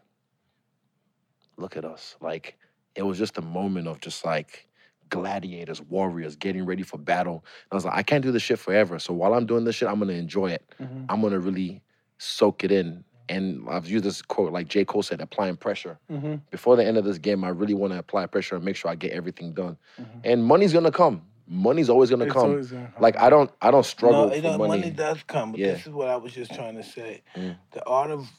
look 1.56 1.76
at 1.76 1.84
us. 1.84 2.16
Like, 2.20 2.56
it 2.94 3.02
was 3.02 3.18
just 3.18 3.38
a 3.38 3.42
moment 3.42 3.88
of 3.88 4.00
just 4.00 4.24
like 4.24 4.68
gladiators, 5.10 5.80
warriors 5.80 6.36
getting 6.36 6.64
ready 6.64 6.82
for 6.82 6.98
battle. 6.98 7.44
And 7.64 7.72
I 7.72 7.74
was 7.74 7.84
like, 7.84 7.94
I 7.94 8.02
can't 8.02 8.22
do 8.22 8.30
this 8.30 8.42
shit 8.42 8.58
forever. 8.58 8.98
So 8.98 9.12
while 9.14 9.34
I'm 9.34 9.46
doing 9.46 9.64
this 9.64 9.76
shit, 9.76 9.88
I'm 9.88 9.98
gonna 9.98 10.12
enjoy 10.12 10.50
it. 10.50 10.64
Mhm. 10.80 11.06
I'm 11.08 11.20
gonna 11.20 11.40
really 11.40 11.82
soak 12.18 12.64
it 12.64 12.72
in. 12.72 13.04
And 13.28 13.68
I've 13.68 13.86
used 13.86 14.04
this 14.04 14.22
quote, 14.22 14.52
like 14.52 14.68
J. 14.68 14.84
Cole 14.84 15.02
said, 15.02 15.20
applying 15.20 15.56
pressure. 15.56 15.98
Mhm. 16.10 16.40
Before 16.50 16.76
the 16.76 16.84
end 16.84 16.96
of 16.96 17.04
this 17.04 17.18
game, 17.18 17.44
I 17.44 17.48
really 17.50 17.74
want 17.74 17.92
to 17.92 17.98
apply 17.98 18.26
pressure 18.26 18.56
and 18.56 18.64
make 18.64 18.76
sure 18.76 18.90
I 18.90 18.94
get 18.94 19.12
everything 19.12 19.52
done. 19.52 19.76
Mhm. 20.00 20.06
And 20.24 20.44
money's 20.44 20.72
gonna 20.72 20.90
come. 20.90 21.22
Money's 21.46 21.88
always 21.88 22.10
gonna 22.10 22.26
come. 22.26 22.50
always 22.50 22.70
gonna 22.70 22.90
come. 22.92 23.02
Like 23.02 23.16
I 23.18 23.30
don't, 23.30 23.50
I 23.60 23.70
don't 23.70 23.84
struggle 23.86 24.28
no, 24.28 24.34
for 24.52 24.58
money. 24.58 24.80
money. 24.80 24.90
does 24.90 25.22
come, 25.26 25.52
but 25.52 25.60
Yeah. 25.60 25.72
this 25.72 25.86
is 25.86 25.92
what 25.92 26.08
I 26.08 26.16
was 26.16 26.32
just 26.32 26.54
trying 26.54 26.76
to 26.76 26.82
say. 26.82 27.22
Mm. 27.36 27.56
The 27.72 27.84
art 27.86 28.10
of 28.10 28.30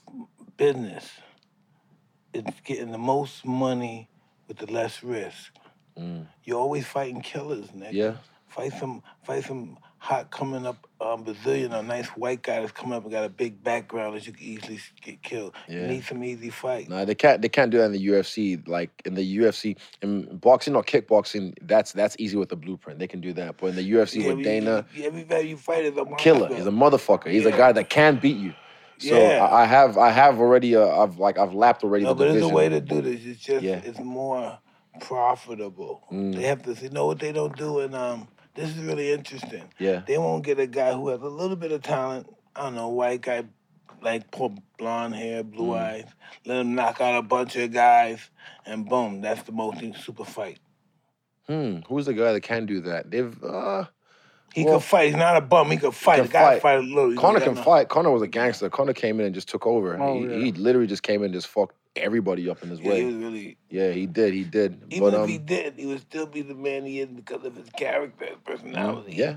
business 0.57 1.09
is 2.33 2.43
getting 2.63 2.91
the 2.91 2.97
most 2.97 3.45
money 3.45 4.09
with 4.47 4.57
the 4.57 4.71
less 4.71 5.03
risk. 5.03 5.53
Mm, 5.97 6.27
You're 6.43 6.59
always 6.59 6.85
fighting 6.85 7.21
killers, 7.21 7.67
nigga. 7.69 7.91
yeah, 7.93 8.13
Fight 8.47 8.73
some, 8.73 9.03
fight 9.23 9.43
some 9.43 9.77
hot 9.99 10.31
coming 10.31 10.65
up 10.65 10.87
um, 11.01 11.23
Brazilian, 11.23 11.73
a 11.73 11.83
nice 11.83 12.07
white 12.09 12.41
guy 12.41 12.59
that's 12.61 12.71
coming 12.71 12.93
up 12.93 13.03
and 13.03 13.11
got 13.11 13.23
a 13.25 13.29
big 13.29 13.63
background 13.63 14.15
that 14.15 14.25
you 14.25 14.33
can 14.33 14.43
easily 14.43 14.79
get 15.01 15.21
killed. 15.21 15.53
You 15.67 15.81
need 15.81 16.03
some 16.03 16.23
easy 16.23 16.49
fight. 16.49 16.89
No, 16.89 17.05
they 17.05 17.15
can't. 17.15 17.41
They 17.41 17.49
can't 17.49 17.69
do 17.71 17.77
that 17.77 17.85
in 17.85 17.91
the 17.91 18.07
UFC. 18.07 18.65
Like 18.67 18.89
in 19.05 19.13
the 19.13 19.37
UFC, 19.37 19.77
in 20.01 20.37
boxing 20.37 20.75
or 20.75 20.83
kickboxing, 20.83 21.55
that's 21.61 21.91
that's 21.91 22.15
easy 22.19 22.37
with 22.37 22.49
the 22.49 22.55
blueprint. 22.55 22.99
They 22.99 23.07
can 23.07 23.21
do 23.21 23.33
that. 23.33 23.57
But 23.57 23.67
in 23.67 23.75
the 23.75 23.91
UFC 23.91 24.23
Yeah, 24.23 24.33
with 24.33 24.43
Dana, 24.43 24.85
everybody 25.01 25.49
you 25.49 25.57
fight 25.57 25.85
is 25.85 25.97
a 25.97 26.05
killer. 26.17 26.53
He's 26.53 26.67
a 26.67 26.71
motherfucker. 26.71 27.29
He's 27.29 27.45
a 27.45 27.51
guy 27.51 27.71
that 27.71 27.89
can 27.89 28.17
beat 28.17 28.37
you. 28.37 28.53
So 28.99 29.17
Yeah. 29.17 29.45
I 29.45 29.63
I 29.63 29.65
have 29.65 29.97
I 29.97 30.09
have 30.09 30.39
already 30.39 30.75
uh, 30.75 30.87
I've 30.87 31.17
like 31.17 31.37
I've 31.37 31.53
lapped 31.53 31.83
already 31.83 32.03
No, 32.03 32.13
the 32.13 32.25
but 32.25 32.31
there's 32.33 32.43
a 32.43 32.49
way 32.49 32.67
to 32.67 32.81
do 32.81 33.01
this. 33.01 33.25
It's 33.25 33.39
just 33.39 33.63
Yeah. 33.63 33.81
it's 33.83 33.99
more 33.99 34.59
profitable. 34.99 36.03
Mm. 36.11 36.35
They 36.35 36.43
have 36.43 36.63
to 36.63 36.73
you 36.73 36.89
know 36.89 37.05
what 37.05 37.19
they 37.19 37.31
don't 37.31 37.55
do, 37.55 37.79
and 37.79 37.95
um, 37.95 38.27
this 38.59 38.69
is 38.75 38.83
really 38.83 39.11
interesting. 39.11 39.63
Yeah. 39.79 40.01
They 40.05 40.17
won't 40.17 40.43
get 40.43 40.59
a 40.59 40.67
guy 40.67 40.93
who 40.93 41.09
has 41.09 41.21
a 41.21 41.25
little 41.27 41.55
bit 41.55 41.71
of 41.71 41.81
talent. 41.81 42.27
I 42.55 42.63
don't 42.63 42.75
know, 42.75 42.89
white 42.89 43.21
guy, 43.21 43.45
like 44.01 44.29
poor 44.31 44.53
blonde 44.77 45.15
hair, 45.15 45.43
blue 45.43 45.73
Mm. 45.73 45.79
eyes. 45.79 46.05
Let 46.45 46.59
him 46.61 46.75
knock 46.75 46.99
out 47.01 47.17
a 47.17 47.21
bunch 47.21 47.55
of 47.55 47.71
guys, 47.71 48.19
and 48.65 48.87
boom, 48.87 49.21
that's 49.21 49.43
the 49.43 49.51
most 49.51 49.79
super 50.03 50.25
fight. 50.25 50.59
Hmm. 51.47 51.77
Who's 51.87 52.05
the 52.05 52.13
guy 52.13 52.33
that 52.33 52.41
can 52.41 52.65
do 52.65 52.81
that? 52.81 53.09
They've 53.09 53.43
uh, 53.43 53.85
He 54.53 54.65
Well, 54.65 54.75
could 54.79 54.83
fight. 54.83 55.07
He's 55.07 55.15
not 55.15 55.37
a 55.37 55.41
bum. 55.41 55.69
He 55.71 55.77
could 55.77 55.93
fight. 55.93 56.17
can 56.17 56.25
the 56.27 56.31
guy 56.31 56.53
fight. 56.53 56.61
fight 56.61 56.77
a 56.79 56.81
little. 56.81 57.15
Conor 57.15 57.39
can 57.39 57.53
got 57.55 57.65
fight. 57.65 57.89
Conor 57.89 58.11
was 58.11 58.21
a 58.23 58.27
gangster. 58.27 58.69
Conor 58.69 58.93
came 58.93 59.19
in 59.19 59.25
and 59.27 59.35
just 59.35 59.47
took 59.47 59.65
over. 59.65 59.99
Oh, 60.01 60.19
he, 60.19 60.25
yeah. 60.27 60.37
he 60.37 60.51
literally 60.53 60.87
just 60.87 61.03
came 61.03 61.21
in 61.21 61.25
and 61.25 61.33
just 61.33 61.47
fucked 61.47 61.75
everybody 61.95 62.49
up 62.49 62.61
in 62.63 62.69
his 62.69 62.79
Yeah, 62.79 62.89
way. 62.89 63.03
he 63.03 63.13
really. 63.15 63.57
Yeah, 63.69 63.91
he 63.91 64.05
did. 64.05 64.33
He 64.33 64.43
did. 64.43 64.81
Even 64.89 65.09
but 65.09 65.13
if 65.15 65.19
um, 65.21 65.27
he 65.27 65.37
did, 65.37 65.73
he 65.77 65.85
would 65.85 65.99
still 66.01 66.25
be 66.25 66.41
the 66.41 66.53
man 66.55 66.85
he 66.85 66.99
is 67.01 67.07
because 67.09 67.43
of 67.45 67.55
his 67.55 67.69
character, 67.71 68.25
his 68.25 68.37
personality. 68.45 69.13
yeah, 69.15 69.35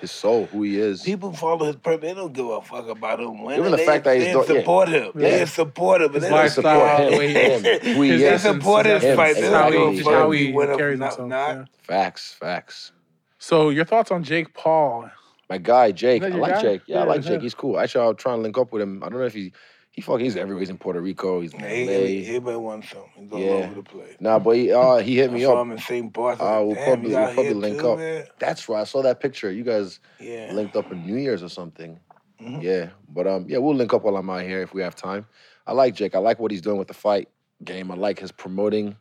his 0.00 0.10
soul, 0.10 0.46
who 0.46 0.62
he 0.62 0.78
is. 0.78 1.02
People 1.02 1.32
follow 1.32 1.66
his 1.66 1.76
purpose. 1.76 2.08
They 2.08 2.14
don't 2.14 2.32
give 2.32 2.46
a 2.46 2.60
fuck 2.62 2.88
about 2.88 3.20
him 3.20 3.42
winning. 3.42 3.60
Even 3.60 3.70
the 3.72 3.76
they, 3.78 3.86
fact 3.86 4.04
that 4.04 4.16
he's 4.16 4.26
they 4.26 4.32
do- 4.32 4.38
yeah. 4.38 4.60
support 4.60 4.88
him. 4.88 5.12
Yeah. 5.14 5.30
They 5.30 5.46
support 5.46 6.02
him. 6.02 6.12
His 6.12 6.22
they 6.22 6.30
lifestyle, 6.30 7.04
support 7.10 7.22
him. 7.24 7.64
him, 7.64 7.80
who 7.94 8.02
he 8.02 8.10
his 8.10 8.20
They 8.20 8.38
support 8.38 8.86
his 8.86 9.02
him, 9.02 9.16
fight. 9.16 9.34
They 9.36 9.50
how 9.50 9.70
don't 9.70 9.72
he, 9.72 9.78
give 9.78 9.86
a 9.86 9.90
exactly. 9.90 10.02
fuck 10.04 10.14
how 10.14 10.30
he 10.30 10.46
he 10.46 10.52
carries 10.78 11.00
himself. 11.00 11.28
not. 11.28 11.48
yeah. 11.56 11.64
Facts, 11.82 12.32
facts. 12.34 12.92
So 13.38 13.70
your 13.70 13.84
thoughts 13.84 14.10
on 14.10 14.22
Jake 14.24 14.54
Paul? 14.54 15.10
My 15.50 15.58
guy 15.58 15.92
Jake, 15.92 16.22
I 16.22 16.28
like 16.28 16.54
guy? 16.54 16.62
Jake. 16.62 16.82
Yeah, 16.86 17.00
I 17.00 17.04
like 17.04 17.22
yeah. 17.24 17.32
Jake. 17.32 17.42
He's 17.42 17.54
cool. 17.54 17.78
Actually, 17.78 18.04
I'll 18.06 18.14
try 18.14 18.32
and 18.32 18.42
link 18.42 18.56
up 18.56 18.72
with 18.72 18.80
him. 18.80 19.02
I 19.04 19.10
don't 19.10 19.18
know 19.18 19.26
if 19.26 19.34
he 19.34 19.52
he 19.94 20.02
fuck 20.02 20.18
he's 20.20 20.36
everywhere. 20.36 20.60
He's 20.60 20.70
in 20.70 20.78
Puerto 20.78 21.00
Rico. 21.00 21.40
He's 21.40 21.54
in 21.54 21.60
Yeah, 21.60 21.68
he, 21.68 21.86
LA. 21.86 21.92
he, 22.06 22.26
everybody 22.26 22.56
wants 22.56 22.90
some. 22.90 23.02
He's 23.14 23.30
all 23.30 23.38
Yeah. 23.38 23.52
over 23.52 23.74
the 23.76 23.82
place. 23.84 24.16
Nah, 24.18 24.40
but 24.40 24.56
he 24.56 24.72
uh 24.72 24.96
he 24.96 25.16
hit 25.16 25.30
I 25.30 25.34
me 25.34 25.42
saw 25.44 25.54
up. 25.60 25.66
him 25.66 25.72
in 25.72 25.78
St. 25.78 26.12
Barth. 26.12 26.40
Uh, 26.40 26.62
we'll 26.64 26.74
Damn, 26.74 26.84
probably 26.84 27.10
we'll 27.14 27.34
probably 27.34 27.54
link 27.54 27.80
too, 27.80 27.88
up. 27.90 27.98
man? 27.98 28.24
That's 28.40 28.68
right. 28.68 28.80
I 28.80 28.84
saw 28.84 29.02
that 29.02 29.20
picture. 29.20 29.52
You 29.52 29.62
guys 29.62 30.00
Yeah. 30.18 30.50
linked 30.52 30.74
up 30.76 30.90
in 30.90 31.06
New 31.06 31.16
Year's 31.16 31.42
or 31.44 31.48
something. 31.48 31.98
Mhm. 32.42 32.60
Yeah, 32.62 32.88
but 33.08 33.28
um, 33.28 33.46
yeah, 33.48 33.58
we'll 33.58 33.76
link 33.76 33.94
up 33.94 34.02
while 34.02 34.16
I'm 34.16 34.28
out 34.28 34.42
here 34.42 34.62
if 34.62 34.74
we 34.74 34.82
have 34.82 34.96
time. 34.96 35.26
I 35.66 35.72
like 35.72 35.94
Jake. 35.94 36.16
I 36.16 36.18
like 36.18 36.40
what 36.40 36.50
he's 36.50 36.60
doing 36.60 36.76
with 36.78 36.88
the 36.88 36.94
fight 36.94 37.28
game. 37.62 37.90
I 37.92 37.94
like 37.94 38.18
his 38.18 38.32
promoting. 38.32 38.96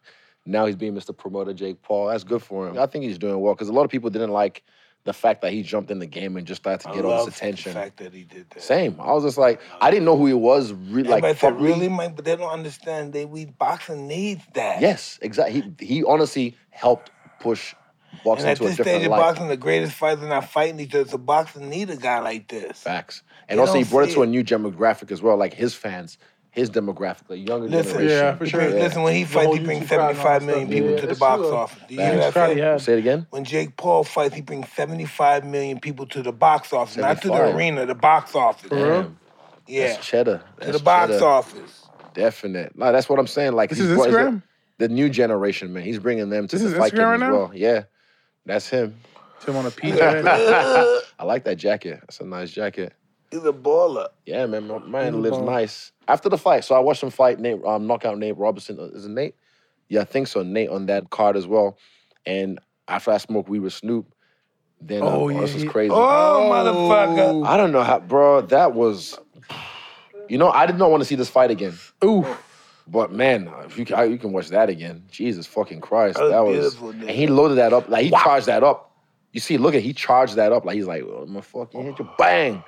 Now 0.46 0.66
he's 0.68 0.76
being 0.76 0.94
Mr. 0.94 1.18
Promoter 1.18 1.54
Jake 1.54 1.82
Paul. 1.82 2.08
That's 2.10 2.24
good 2.24 2.44
for 2.44 2.68
him. 2.68 2.78
I 2.78 2.86
think 2.86 3.04
he's 3.06 3.18
doing 3.18 3.40
well 3.40 3.56
because 3.56 3.70
a 3.70 3.74
lot 3.74 3.84
of 3.86 3.90
people 3.90 4.10
didn't 4.12 4.32
like 4.32 4.62
the 5.06 5.14
fact 5.14 5.42
that 5.42 5.52
he 5.52 5.64
jumped 5.64 5.92
in 5.92 6.00
the 6.00 6.06
game 6.06 6.38
and 6.38 6.48
just 6.48 6.62
started 6.62 6.84
to 6.84 6.90
I 6.90 6.96
get 6.96 7.06
all 7.06 7.26
this 7.26 7.36
attention. 7.36 7.74
the 7.74 7.80
fact 7.80 7.98
that 7.98 8.14
he 8.14 8.24
did 8.24 8.50
that. 8.52 8.62
Same. 8.62 9.00
I 9.00 9.12
was 9.12 9.24
just 9.24 9.38
like, 9.38 9.60
I 9.82 9.92
didn't 9.92 10.06
know 10.06 10.18
who 10.18 10.28
he 10.28 10.34
was. 10.34 10.72
Re- 10.72 11.04
like, 11.04 11.40
properly. 11.40 11.72
really, 11.72 11.90
Mike? 11.90 12.16
But 12.16 12.26
they 12.26 12.36
don't 12.36 12.50
understand. 12.50 13.12
They 13.12 13.26
we 13.26 13.46
boxing 13.46 14.08
needs 14.08 14.44
that. 14.54 14.82
Yes, 14.82 15.20
exactly. 15.22 15.74
He, 15.80 15.86
he 15.86 16.04
honestly 16.04 16.58
helped 16.70 17.12
push 17.40 17.76
boxing 18.24 18.50
And 18.50 18.58
to 18.58 18.64
a 18.64 18.68
this 18.68 18.78
different 18.78 19.02
stage 19.02 19.06
of 19.06 19.12
boxing, 19.12 19.48
the 19.50 19.58
greatest 19.58 19.94
fighters 19.94 20.24
are 20.24 20.30
not 20.30 20.50
fighting 20.50 20.80
each 20.80 20.96
other. 20.96 21.10
So 21.10 21.18
boxing 21.18 21.70
need 21.70 21.90
a 21.90 21.98
guy 21.98 22.20
like 22.20 22.48
this. 22.48 22.80
Facts. 22.80 23.24
And 23.50 23.58
They 23.58 23.62
also, 23.62 23.78
he 23.78 23.84
brought 23.84 24.10
it 24.10 24.14
to 24.14 24.24
a 24.24 24.28
new 24.28 24.44
demographic 24.44 25.12
as 25.12 25.22
well, 25.22 25.36
like 25.36 25.54
his 25.54 25.74
fans, 25.74 26.18
his 26.54 26.70
demographic, 26.70 27.28
the 27.28 27.38
younger 27.38 27.68
Listen, 27.68 27.94
generation. 27.94 28.18
Yeah, 28.18 28.36
for 28.36 28.46
sure. 28.46 28.62
Yeah. 28.62 28.68
Listen, 28.84 29.02
when 29.04 29.16
he 29.16 29.24
The 29.24 29.30
fights, 29.30 29.58
he 29.58 29.64
brings 29.64 29.86
YouTube 29.86 29.88
crowd 29.90 30.10
and 30.12 30.18
all 30.20 30.24
75 30.24 30.40
that 30.42 30.46
million 30.46 30.68
stuff. 30.68 30.74
people 30.76 30.90
Yeah, 30.92 31.02
to 31.02 31.08
the 31.08 31.16
box 31.16 31.42
true. 31.42 31.52
office. 31.56 31.84
Do 31.88 31.96
you 31.96 32.02
hear 32.02 32.16
that? 32.18 32.34
crowd 32.34 32.54
he 32.56 32.60
had. 32.60 32.82
Say 32.82 32.94
it 32.94 33.00
again. 33.00 33.28
When 33.32 33.44
Jake 33.44 33.76
Paul 33.76 34.04
fights, 34.04 34.36
he 34.36 34.42
brings 34.42 34.70
75 34.70 35.46
million 35.46 35.80
people 35.80 36.06
to 36.08 36.22
the 36.22 36.32
box 36.32 36.72
office, 36.72 36.96
not 36.98 37.22
to 37.24 37.28
the 37.28 37.56
arena, 37.56 37.86
the 37.88 37.96
box 37.96 38.36
office. 38.36 38.70
For 38.70 38.76
real? 38.76 38.86
Damn, 39.04 39.18
Yeah, 39.68 39.88
That's 39.88 40.06
cheddar. 40.08 40.42
to 40.62 40.72
the 40.72 40.80
box 40.80 41.12
cheddar. 41.14 41.26
office. 41.26 41.88
Definite. 42.14 42.78
No, 42.78 42.92
that's 42.92 43.10
what 43.10 43.18
I'm 43.18 43.28
saying. 43.28 43.54
Like 43.54 43.72
This 43.72 43.80
is 43.80 43.96
brought- 43.96 44.10
Instagram? 44.10 44.44
The, 44.78 44.88
the 44.88 44.94
new 44.94 45.10
generation, 45.10 45.74
man. 45.74 45.84
He's 45.84 46.00
bringing 46.00 46.30
them 46.30 46.48
to 46.48 46.56
This 46.56 46.64
the 46.64 46.72
is 46.74 46.78
fight 46.78 46.92
game 46.94 47.02
right 47.06 47.14
as 47.16 47.20
now? 47.20 47.32
well. 47.32 47.52
Yeah, 47.54 47.84
that's 48.46 48.68
him. 48.70 48.96
Tim 49.42 49.56
on 49.56 49.66
a 49.66 49.72
PJ. 49.72 50.00
I 51.20 51.24
like 51.26 51.44
that 51.46 51.56
jacket. 51.56 52.00
That's 52.02 52.20
a 52.20 52.26
nice 52.26 52.52
jacket. 52.52 52.94
He's 53.34 53.44
a 53.46 53.52
baller. 53.54 54.08
Yeah, 54.26 54.46
man. 54.46 54.68
My 54.68 54.80
man 54.80 55.14
He's 55.14 55.22
lives 55.24 55.38
baller. 55.38 55.46
nice. 55.46 55.92
After 56.08 56.30
the 56.30 56.38
fight, 56.38 56.64
so 56.64 56.76
I 56.76 56.80
watched 56.80 57.02
him 57.04 57.10
fight 57.10 57.40
Nate, 57.40 57.64
um, 57.66 57.88
knockout 57.88 58.18
Nate 58.18 58.38
Robinson. 58.38 58.80
Uh, 58.80 58.84
Is 58.96 59.06
it 59.06 59.12
Nate? 59.12 59.36
Yeah, 59.90 60.02
I 60.02 60.06
think 60.06 60.28
so. 60.28 60.44
Nate 60.44 60.70
on 60.70 60.86
that 60.88 61.10
card 61.10 61.36
as 61.38 61.48
well. 61.48 61.78
And 62.26 62.60
after 62.88 63.12
I 63.12 63.18
smoked 63.18 63.50
weed 63.50 63.60
with 63.62 63.74
Snoop, 63.74 64.14
then 64.82 65.02
um, 65.02 65.08
Oh, 65.08 65.12
oh, 65.26 65.30
yeah, 65.30 65.42
this 65.42 65.54
was 65.54 65.64
he- 65.64 65.70
crazy. 65.70 65.94
Oh, 65.94 66.50
motherfucker. 66.52 67.48
I 67.48 67.58
don't 67.58 67.72
know 67.72 67.84
how, 67.84 68.00
bro. 68.00 68.42
That 68.42 68.74
was, 68.74 69.18
you 70.30 70.38
know, 70.38 70.50
I 70.52 70.66
did 70.66 70.78
not 70.78 70.92
want 70.92 71.02
to 71.02 71.06
see 71.06 71.16
this 71.16 71.30
fight 71.30 71.52
again. 71.52 71.74
Ooh. 72.04 72.26
But 72.88 73.12
man, 73.14 73.50
if 73.66 73.78
you 73.78 73.86
can, 73.86 74.12
you 74.12 74.18
can 74.18 74.34
watch 74.34 74.50
that 74.50 74.70
again. 74.70 75.04
Jesus 75.10 75.48
fucking 75.48 75.80
Christ, 75.80 76.18
That 76.18 76.24
was 76.26 76.32
that 76.32 76.44
was. 76.44 76.76
beautiful, 76.76 76.90
and 76.90 77.10
he 77.10 77.28
loaded 77.28 77.56
that 77.56 77.72
up 77.72 77.88
like 77.88 78.04
he 78.06 78.12
charged 78.12 78.48
that 78.48 78.62
up. 78.64 78.92
You 79.32 79.40
see, 79.40 79.58
look 79.58 79.74
at 79.74 79.82
he 79.82 79.94
charged 79.94 80.36
that 80.36 80.52
up 80.52 80.66
like 80.66 80.76
he's 80.76 80.86
like, 80.86 81.02
oh, 81.04 81.22
I'm 81.22 81.28
gonna 81.28 81.42
fucking 81.42 81.82
hit 81.82 81.98
you, 82.00 82.10
bang. 82.18 82.62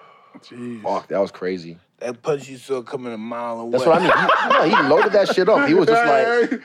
Jeez. 0.43 0.81
Fuck, 0.83 1.07
that 1.09 1.19
was 1.19 1.31
crazy. 1.31 1.77
That 1.99 2.21
punch 2.21 2.49
you 2.49 2.57
saw 2.57 2.81
coming 2.81 3.13
a 3.13 3.17
mile 3.17 3.61
away. 3.61 3.71
That's 3.71 3.85
what 3.85 4.01
I 4.01 4.01
mean. 4.01 4.11
He, 4.69 4.73
no, 4.73 4.81
he 4.83 4.89
loaded 4.89 5.13
that 5.13 5.33
shit 5.33 5.47
up. 5.47 5.65
He 5.65 5.73
was 5.73 5.87
just 5.87 6.05
like, 6.05 6.61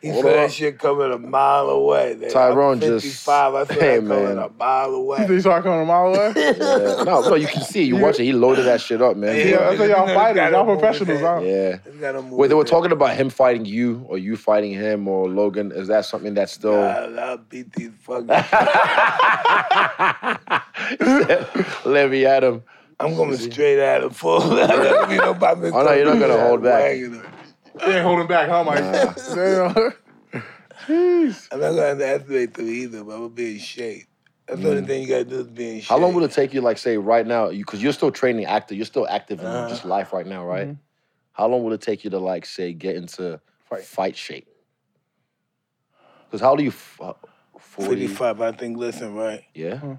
He 0.00 0.08
Hold 0.10 0.24
saw 0.24 0.30
that 0.30 0.52
shit 0.52 0.78
coming 0.78 1.10
a 1.12 1.18
mile 1.18 1.68
away. 1.68 2.14
That- 2.14 2.30
Tyrone 2.30 2.74
I'm 2.74 2.80
just- 2.80 3.04
55, 3.04 3.54
I 3.54 3.64
saw 3.64 3.72
Hey, 3.74 3.98
that 3.98 4.06
coming 4.08 4.24
man. 4.36 4.38
a 4.38 4.48
mile 4.50 4.94
away. 4.94 5.26
They 5.26 5.40
start 5.40 5.64
coming 5.64 5.80
a 5.80 5.84
mile 5.84 6.14
away. 6.14 6.32
yeah. 6.36 7.02
no, 7.02 7.22
no, 7.22 7.34
you 7.34 7.48
can 7.48 7.62
see, 7.62 7.82
you 7.82 7.96
watch 7.96 8.20
it. 8.20 8.24
He 8.24 8.32
loaded 8.32 8.66
that 8.66 8.80
shit 8.80 9.02
up, 9.02 9.16
man. 9.16 9.34
Yeah, 9.36 9.56
that's 9.58 9.80
what 9.80 9.88
y'all 9.88 10.06
fighters. 10.06 10.52
Y'all 10.52 10.64
professionals, 10.64 11.20
huh? 11.22 11.40
Yeah. 11.42 11.78
He's 11.84 12.00
gotta 12.00 12.22
move 12.22 12.34
Wait, 12.34 12.46
they 12.46 12.54
were 12.54 12.62
his 12.62 12.70
talking 12.70 12.92
about 12.92 13.16
him 13.16 13.30
fighting 13.30 13.64
you 13.64 14.06
or 14.08 14.16
you 14.16 14.36
fighting 14.36 14.70
him 14.72 15.08
or 15.08 15.28
Logan. 15.28 15.72
Is 15.72 15.88
that 15.88 16.04
something 16.04 16.34
that's 16.34 16.52
still? 16.52 16.80
I'll, 16.80 17.18
I'll 17.18 17.36
beat 17.38 17.72
these 17.72 17.90
fucking. 17.98 18.28
Let 21.84 22.10
me 22.10 22.24
at 22.24 22.44
him. 22.44 22.62
I'm 23.00 23.14
going 23.14 23.36
straight 23.36 23.78
at 23.78 24.02
him 24.02 24.10
full. 24.10 24.40
you 24.42 25.18
know 25.18 25.30
about 25.30 25.60
me 25.60 25.70
Oh, 25.72 25.82
no, 25.84 25.92
you're 25.92 26.04
not 26.06 26.18
gonna 26.18 26.38
hold 26.46 26.62
back. 26.62 26.82
wagging 26.82 27.14
him. 27.14 27.26
They 27.78 27.94
ain't 27.96 28.02
holding 28.02 28.26
back, 28.26 28.48
huh, 28.48 28.64
Mike? 28.64 28.78
Damn. 28.80 29.92
Jeez. 30.86 31.48
I'm 31.52 31.60
not 31.60 31.70
gonna 31.72 31.90
underestimate 31.90 32.54
them 32.54 32.68
either, 32.68 33.04
but 33.04 33.12
I'm 33.12 33.18
gonna 33.20 33.28
be 33.28 33.52
in 33.52 33.58
shape. 33.58 34.06
That's 34.46 34.60
the 34.60 34.70
only 34.70 34.82
thing 34.82 35.02
you 35.02 35.08
gotta 35.08 35.24
do 35.24 35.40
is 35.40 35.46
be 35.46 35.68
in 35.68 35.74
shape. 35.80 35.84
Mm. 35.84 35.88
How 35.88 35.98
long 35.98 36.14
will 36.14 36.24
it 36.24 36.32
take 36.32 36.52
you, 36.54 36.60
like, 36.60 36.78
say, 36.78 36.96
right 36.96 37.26
now? 37.26 37.50
Because 37.50 37.82
you're 37.82 37.92
still 37.92 38.10
training 38.10 38.46
active. 38.46 38.76
You're 38.76 38.86
still 38.86 39.06
active 39.08 39.40
in 39.40 39.46
Uh-huh. 39.46 39.68
just 39.68 39.84
life 39.84 40.12
right 40.12 40.26
now, 40.26 40.44
right? 40.44 40.68
Mhm. 40.68 40.78
How 41.32 41.46
long 41.46 41.62
will 41.62 41.72
it 41.74 41.80
take 41.82 42.02
you 42.02 42.10
to, 42.10 42.18
like, 42.18 42.46
say, 42.46 42.72
get 42.72 42.96
into 42.96 43.38
Fight. 43.68 43.84
fight, 43.84 44.16
shape? 44.16 44.48
Because 46.26 46.40
how 46.40 46.56
do 46.56 46.62
you? 46.64 46.70
F- 46.70 47.00
uh, 47.00 47.12
40? 47.58 47.90
55, 48.08 48.40
I 48.40 48.52
think, 48.52 48.76
listen, 48.78 49.14
right? 49.14 49.44
Yeah, 49.54 49.96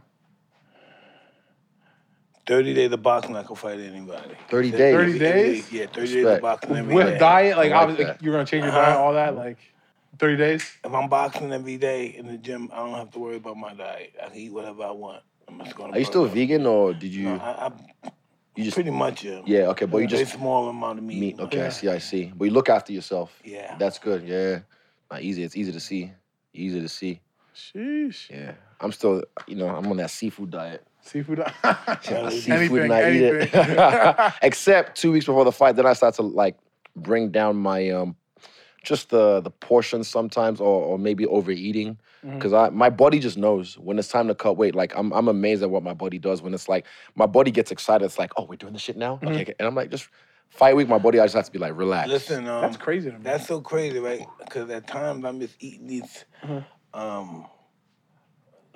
30 2.50 2.74
days 2.74 2.92
of 2.92 3.04
boxing, 3.04 3.36
I 3.36 3.44
can 3.44 3.56
fight 3.56 3.80
anybody. 3.80 4.34
30 4.50 4.72
days. 4.72 4.96
30 4.96 5.20
days? 5.20 5.72
Yeah, 5.72 5.86
30 5.86 5.94
days 6.02 6.16
Respect. 6.16 6.36
of 6.38 6.42
boxing 6.42 6.76
every 6.76 6.96
With 6.96 7.06
day. 7.06 7.18
diet, 7.20 7.58
like, 7.58 7.72
I 7.72 7.76
like 7.76 7.90
obviously, 7.90 8.16
you're 8.22 8.34
gonna 8.34 8.46
change 8.46 8.64
your 8.64 8.74
Uh-huh. 8.74 8.82
diet, 8.82 8.98
all 8.98 9.14
that, 9.14 9.36
like 9.36 9.58
30 10.18 10.36
days. 10.36 10.78
If 10.84 10.92
I'm 10.92 11.08
boxing 11.08 11.54
every 11.54 11.78
day 11.78 12.08
in 12.08 12.26
the 12.26 12.38
gym, 12.40 12.68
I 12.74 12.78
don't 12.78 12.96
have 12.96 13.12
to 13.12 13.20
worry 13.20 13.36
about 13.36 13.56
my 13.58 13.76
diet. 13.76 14.16
I 14.22 14.30
can 14.30 14.38
eat 14.38 14.52
whatever 14.52 14.82
I 14.82 14.90
want. 14.90 15.22
I'm 15.48 15.64
just 15.64 15.76
gonna 15.76 15.94
Are 15.94 16.00
you 16.00 16.06
still 16.06 16.26
up. 16.26 16.32
vegan 16.32 16.66
or 16.66 16.94
did 16.96 17.14
you? 17.14 17.26
No, 17.26 17.36
I, 17.36 17.68
I 17.68 17.72
you 18.56 18.64
just 18.64 18.74
pretty 18.74 18.90
much 18.90 19.24
am. 19.26 19.44
yeah. 19.46 19.68
Okay, 19.68 19.86
but 19.86 20.00
you 20.00 20.08
just 20.08 20.24
Very 20.32 20.40
small 20.42 20.70
amount 20.70 20.98
of 20.98 21.06
meat. 21.06 21.20
meat. 21.20 21.40
Okay, 21.40 21.62
I 21.68 21.70
see. 21.70 21.88
I 21.88 22.00
see. 22.00 22.34
But 22.36 22.46
you 22.46 22.52
look 22.52 22.68
after 22.70 22.92
yourself. 22.92 23.32
Yeah. 23.44 23.76
That's 23.78 24.00
good. 24.00 24.28
Yeah, 24.28 24.62
not 25.12 25.22
easy. 25.22 25.44
It's 25.44 25.56
easy 25.56 25.72
to 25.72 25.80
see. 25.80 26.12
Easy 26.54 26.82
to 26.82 26.90
see. 26.90 27.22
Sheesh. 27.56 28.32
Yeah, 28.32 28.54
I'm 28.82 28.92
still. 28.92 29.24
You 29.46 29.56
know, 29.56 29.68
I'm 29.68 29.86
on 29.86 29.98
that 29.98 30.10
seafood 30.10 30.50
diet. 30.50 30.84
Seafood. 31.02 31.44
seafood 32.02 32.50
anything, 32.50 32.78
and 32.80 32.94
I 32.94 33.12
eat 33.12 33.24
anything. 33.24 33.76
it. 33.78 34.34
Except 34.42 34.98
two 34.98 35.12
weeks 35.12 35.26
before 35.26 35.46
the 35.46 35.52
fight, 35.52 35.76
then 35.76 35.86
I 35.86 35.94
start 35.94 36.16
to 36.16 36.22
like 36.22 36.58
bring 36.96 37.32
down 37.32 37.56
my 37.56 37.90
um 37.90 38.16
just 38.84 39.10
the 39.10 39.42
the 39.42 39.50
portions 39.52 40.08
sometimes, 40.08 40.60
or 40.62 40.84
or 40.84 41.00
maybe 41.00 41.26
overeating. 41.26 41.98
Because 42.22 42.54
I 42.54 42.70
my 42.70 42.90
body 42.90 43.20
just 43.20 43.38
knows 43.38 43.78
when 43.78 43.98
it's 44.00 44.08
time 44.10 44.28
to 44.28 44.36
cut 44.36 44.58
weight. 44.58 44.76
Like 44.76 44.94
I'm 44.96 45.12
I'm 45.14 45.28
amazed 45.28 45.64
at 45.64 45.70
what 45.70 45.84
my 45.84 45.94
body 45.94 46.20
does 46.20 46.42
when 46.42 46.54
it's 46.54 46.70
like 46.70 46.86
my 47.16 47.26
body 47.26 47.52
gets 47.52 47.72
excited. 47.72 48.06
It's 48.06 48.20
like, 48.20 48.32
oh, 48.38 48.44
we're 48.44 48.56
doing 48.56 48.74
this 48.74 48.82
shit 48.82 48.98
now. 48.98 49.20
Okay, 49.24 49.42
okay. 49.42 49.54
and 49.60 49.68
I'm 49.68 49.76
like, 49.76 49.90
just 49.90 50.08
fight 50.50 50.76
week. 50.76 50.88
My 50.88 50.98
body 50.98 51.20
I 51.20 51.26
just 51.26 51.36
have 51.36 51.46
to 51.46 51.52
be 51.52 51.60
like, 51.60 51.76
relax. 51.78 52.10
Listen, 52.10 52.48
um, 52.48 52.62
That's 52.62 52.78
crazy 52.78 53.10
to 53.10 53.18
me. 53.18 53.24
That's 53.24 53.48
so 53.48 53.62
crazy, 53.62 54.00
right? 54.00 54.26
Because 54.40 54.70
at 54.70 54.88
times 54.88 55.26
I'm 55.26 55.40
just 55.40 55.56
eating 55.60 55.88
these 55.88 56.26
Mhm. 56.44 56.66
um, 56.94 57.46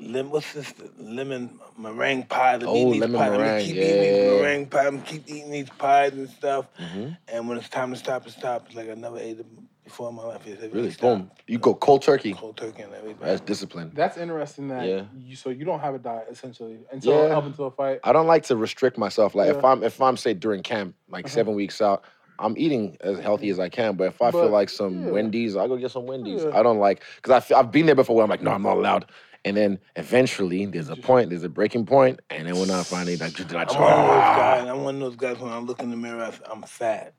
lim, 0.04 0.30
what's 0.32 0.54
this? 0.54 0.74
Lemon 0.98 1.60
meringue 1.78 2.24
pie. 2.24 2.56
I'm 2.56 2.68
Oh, 2.68 2.76
eating 2.76 2.92
these 2.94 3.02
lemon 3.02 3.20
pies. 3.20 3.32
I'm 3.32 3.38
meringue, 3.38 3.66
keep 3.66 3.76
yeah, 3.76 3.82
eating 3.84 4.02
these 4.02 4.12
yeah, 4.18 4.24
yeah. 4.32 4.42
meringue 4.42 4.66
pies. 4.68 4.86
I'm 4.88 5.02
keep 5.02 5.30
eating 5.30 5.52
these 5.52 5.70
pies 5.70 6.14
and 6.14 6.30
stuff. 6.30 6.66
Mhm. 6.80 7.18
And 7.28 7.48
when 7.50 7.58
it's 7.58 7.70
time 7.70 7.92
to 7.92 7.98
stop, 7.98 8.28
it 8.28 8.32
stops. 8.32 8.66
It's 8.68 8.76
like 8.76 8.90
I 8.90 8.94
never 8.96 9.18
ate 9.18 9.38
them 9.38 9.68
before 9.84 10.10
in 10.10 10.16
my 10.16 10.24
life. 10.24 10.42
It's 10.48 10.74
Really? 10.74 10.92
stop. 10.92 11.02
Boom. 11.18 11.32
You 11.48 11.58
go 11.58 11.74
cold 11.76 12.02
turkey. 12.02 12.34
Cold 12.34 12.56
turkey 12.58 12.84
and 12.84 12.94
everything. 12.94 13.18
That's 13.22 13.42
discipline. 13.42 13.92
That's 13.94 14.18
interesting. 14.18 14.68
That 14.70 14.86
Yeah. 14.88 15.04
you 15.18 15.36
so 15.36 15.50
you 15.50 15.66
don't 15.66 15.80
have 15.80 15.94
a 15.96 16.00
diet 16.00 16.28
essentially 16.30 16.80
until 16.92 17.28
Yeah. 17.28 17.38
up 17.38 17.46
until 17.46 17.68
a 17.68 17.72
fight. 17.72 18.00
I 18.04 18.14
don't 18.14 18.28
like 18.28 18.44
to 18.44 18.56
restrict 18.56 18.98
myself. 18.98 19.36
Like 19.36 19.50
if 19.50 19.64
I'm 19.64 19.84
if 19.84 20.02
I'm 20.02 20.18
say 20.18 20.34
during 20.34 20.64
camp, 20.64 20.96
like 21.10 21.26
Uh-huh. 21.26 21.34
seven 21.34 21.54
weeks 21.56 21.82
out, 21.82 22.04
I'm 22.40 22.56
eating 22.58 22.98
as 23.02 23.20
healthy 23.20 23.50
as 23.50 23.60
I 23.60 23.70
can. 23.70 23.96
But 23.96 24.06
if 24.08 24.22
I 24.22 24.32
feel 24.32 24.50
like 24.50 24.70
some 24.70 25.06
yeah. 25.06 25.12
Wendy's, 25.12 25.56
I 25.56 25.68
go 25.68 25.78
get 25.78 25.92
some 25.92 26.06
Wendy's. 26.08 26.44
Yeah. 26.44 26.58
I 26.58 26.64
don't 26.64 26.80
like 26.80 27.04
because 27.22 27.52
I 27.52 27.60
I've 27.60 27.72
been 27.72 27.86
there 27.86 27.96
before. 27.96 28.16
Where 28.16 28.24
I'm 28.24 28.30
like, 28.30 28.42
no, 28.42 28.52
I'm 28.52 28.64
not 28.64 28.78
allowed. 28.78 29.06
And 29.46 29.58
then 29.58 29.80
eventually 29.98 30.66
there's 30.66 30.90
a 30.90 30.96
point, 30.96 31.30
there's 31.30 31.44
a 31.44 31.50
breaking 31.50 31.86
point, 31.86 32.22
and 32.30 32.48
then 32.48 32.58
when 32.58 32.72
I 32.72 32.82
finally 32.84 33.18
like, 33.18 33.34
did 33.34 33.54
I 33.54 33.64
I'm 33.64 33.76
one 33.78 33.92
of 33.92 34.06
those 34.08 34.38
guys. 34.38 34.70
I'm 34.70 34.84
one 34.84 34.96
of 34.96 35.02
those 35.02 35.16
guys 35.18 35.38
when 35.40 35.52
I 35.52 35.60
look 35.60 35.82
in 35.82 35.90
the 35.90 35.98
mirror, 35.98 36.24
I- 36.24 36.52
I'm 36.52 36.62
fat. 36.64 37.14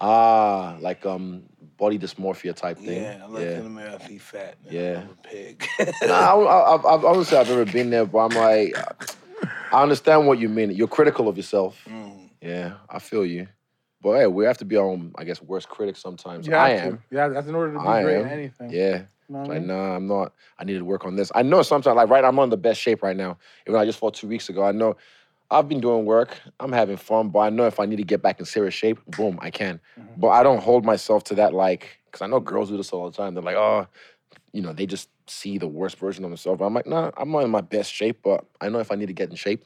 Ah, 0.00 0.76
like 0.80 1.04
um 1.06 1.44
body 1.76 1.98
dysmorphia 1.98 2.54
type 2.54 2.78
thing. 2.78 3.02
Yeah, 3.02 3.20
I 3.22 3.26
look 3.28 3.42
in 3.42 3.64
the 3.64 3.70
mirror, 3.70 3.98
I 4.00 4.06
see 4.06 4.18
fat. 4.18 4.56
Yeah. 4.68 5.02
I'm 5.02 5.10
a 5.10 5.14
pig. 5.22 5.68
nah, 6.06 6.14
I, 6.14 6.34
I, 6.36 6.76
I, 6.76 6.94
I 6.94 6.94
wouldn't 6.96 7.26
say 7.26 7.38
I've 7.38 7.50
ever 7.50 7.64
been 7.64 7.90
there, 7.90 8.04
but 8.06 8.18
I'm 8.18 8.34
like, 8.36 8.74
I 9.72 9.82
understand 9.82 10.26
what 10.26 10.38
you 10.38 10.48
mean. 10.48 10.70
You're 10.70 10.88
critical 10.88 11.28
of 11.28 11.36
yourself. 11.36 11.80
Mm. 11.88 12.30
Yeah, 12.40 12.74
I 12.88 12.98
feel 12.98 13.24
you. 13.26 13.48
But 14.00 14.18
hey, 14.18 14.26
we 14.28 14.44
have 14.44 14.58
to 14.58 14.64
be 14.64 14.76
our 14.76 14.86
own, 14.86 15.12
I 15.16 15.24
guess, 15.24 15.42
worst 15.42 15.68
critics 15.68 16.00
sometimes. 16.00 16.46
You 16.46 16.54
I 16.54 16.70
have 16.70 16.80
to. 16.82 16.86
am. 16.88 17.02
Yeah, 17.10 17.28
that's 17.28 17.48
in 17.48 17.54
order 17.54 17.72
to 17.74 17.78
be 17.80 17.84
I 17.86 18.02
great 18.02 18.20
am. 18.20 18.26
at 18.26 18.32
anything. 18.32 18.70
Yeah. 18.70 19.02
You 19.28 19.34
know 19.34 19.40
what 19.42 19.50
I 19.50 19.54
Like, 19.58 19.66
nah, 19.66 19.96
I'm 19.96 20.06
not. 20.06 20.32
I 20.58 20.64
need 20.64 20.78
to 20.78 20.84
work 20.84 21.04
on 21.04 21.16
this. 21.16 21.30
I 21.34 21.42
know 21.42 21.62
sometimes, 21.62 21.96
like, 21.96 22.08
right, 22.08 22.24
I'm 22.24 22.38
on 22.38 22.50
the 22.50 22.56
best 22.56 22.80
shape 22.80 23.02
right 23.02 23.16
now. 23.16 23.38
Even 23.66 23.80
I 23.80 23.84
just 23.84 23.98
fought 23.98 24.14
two 24.14 24.28
weeks 24.28 24.48
ago, 24.48 24.62
I 24.64 24.72
know 24.72 24.96
I've 25.50 25.68
been 25.68 25.80
doing 25.80 26.04
work. 26.04 26.38
I'm 26.60 26.72
having 26.72 26.96
fun, 26.96 27.28
but 27.28 27.40
I 27.40 27.50
know 27.50 27.66
if 27.66 27.78
I 27.78 27.86
need 27.86 27.96
to 27.96 28.04
get 28.04 28.22
back 28.22 28.38
in 28.40 28.46
serious 28.46 28.74
shape, 28.74 28.98
boom, 29.16 29.38
I 29.42 29.50
can. 29.50 29.80
Mm-hmm. 29.98 30.20
But 30.20 30.28
I 30.28 30.42
don't 30.42 30.62
hold 30.62 30.84
myself 30.84 31.24
to 31.24 31.34
that, 31.36 31.52
like, 31.52 32.00
because 32.06 32.22
I 32.22 32.26
know 32.26 32.40
girls 32.40 32.70
do 32.70 32.76
this 32.76 32.92
all 32.92 33.10
the 33.10 33.16
time. 33.16 33.34
They're 33.34 33.42
like, 33.42 33.56
oh, 33.56 33.86
you 34.52 34.62
know, 34.62 34.72
they 34.72 34.86
just 34.86 35.08
see 35.26 35.58
the 35.58 35.68
worst 35.68 35.98
version 35.98 36.24
of 36.24 36.30
themselves. 36.30 36.62
I'm 36.62 36.74
like, 36.74 36.86
nah, 36.86 37.10
I'm 37.16 37.30
not 37.30 37.44
in 37.44 37.50
my 37.50 37.60
best 37.60 37.92
shape, 37.92 38.20
but 38.22 38.46
I 38.60 38.68
know 38.68 38.78
if 38.78 38.90
I 38.90 38.94
need 38.94 39.06
to 39.06 39.12
get 39.12 39.30
in 39.30 39.36
shape 39.36 39.64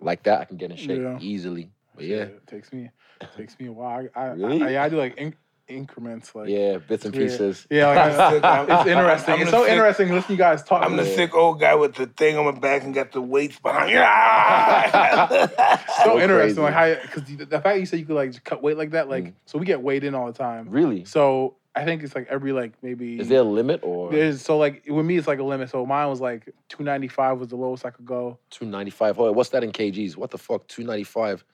like 0.00 0.22
that, 0.24 0.40
I 0.40 0.44
can 0.44 0.56
get 0.56 0.70
in 0.70 0.76
shape 0.76 1.00
Yeah. 1.02 1.18
easily. 1.20 1.70
But 1.94 2.04
yeah, 2.06 2.16
It 2.16 2.46
takes 2.46 2.72
me 2.72 2.90
it 3.20 3.28
takes 3.36 3.58
me 3.58 3.66
a 3.66 3.72
while. 3.72 4.08
I, 4.14 4.20
I, 4.20 4.26
Really? 4.32 4.62
I, 4.62 4.70
yeah, 4.70 4.82
I 4.82 4.88
do 4.88 4.96
like 4.96 5.16
in, 5.16 5.34
increments. 5.68 6.34
Like 6.34 6.48
yeah, 6.48 6.78
bits 6.78 7.04
and 7.04 7.14
it's 7.14 7.18
weird. 7.18 7.30
pieces. 7.30 7.66
Yeah, 7.70 7.88
like, 7.88 8.44
I'm 8.44 8.62
it's 8.70 8.86
interesting. 8.88 9.34
I'm 9.34 9.40
it's 9.42 9.50
so 9.50 9.62
sick- 9.62 9.70
interesting 9.72 10.08
listening 10.10 10.26
to 10.26 10.32
you 10.32 10.38
guys 10.38 10.62
talk. 10.62 10.82
I'm 10.84 10.96
the 10.96 11.04
Yeah. 11.04 11.16
sick 11.16 11.34
old 11.34 11.60
guy 11.60 11.74
with 11.74 11.94
the 11.94 12.06
thing 12.06 12.36
on 12.36 12.44
my 12.44 12.52
back 12.58 12.84
and 12.84 12.94
got 12.94 13.12
the 13.12 13.20
weights 13.22 13.58
behind. 13.58 13.90
Yeah. 13.90 15.46
so 16.04 16.04
So 16.04 16.20
interesting, 16.20 16.28
crazy. 16.28 16.60
like 16.60 16.74
how 16.74 16.94
because 17.02 17.24
the, 17.24 17.44
the 17.44 17.60
fact 17.60 17.78
you 17.80 17.86
said 17.86 17.98
you 18.00 18.06
could 18.06 18.16
like 18.16 18.30
just 18.32 18.44
cut 18.44 18.62
weight 18.62 18.76
like 18.76 18.90
that, 18.90 19.08
like 19.08 19.24
Mm. 19.24 19.32
so 19.46 19.58
we 19.58 19.66
get 19.66 19.80
weighed 19.82 20.04
in 20.04 20.14
all 20.14 20.26
the 20.26 20.32
time. 20.32 20.68
Really? 20.70 21.04
So 21.04 21.56
I 21.76 21.84
think 21.84 22.02
it's 22.02 22.14
like 22.14 22.28
every 22.28 22.52
like 22.52 22.72
maybe 22.82 23.18
Is 23.18 23.28
there 23.28 23.40
a 23.40 23.42
limit 23.42 23.80
or 23.82 24.10
there's 24.12 24.42
so 24.42 24.58
like 24.58 24.84
with 24.88 25.04
me 25.06 25.16
it's 25.16 25.26
like 25.26 25.38
a 25.38 25.42
limit. 25.44 25.70
So 25.70 25.84
mine 25.86 26.08
was 26.08 26.20
like 26.20 26.46
295 26.68 27.38
was 27.40 27.48
the 27.48 27.56
lowest 27.56 27.84
I 27.86 27.90
could 27.90 28.04
go. 28.06 28.38
295? 28.50 29.16
Hold 29.16 29.28
on, 29.30 29.34
what's 29.34 29.50
that 29.50 29.64
in 29.64 29.72
kgs? 29.72 30.16
What 30.16 30.30
the 30.30 30.38
fuck? 30.38 30.66
295? 30.68 31.44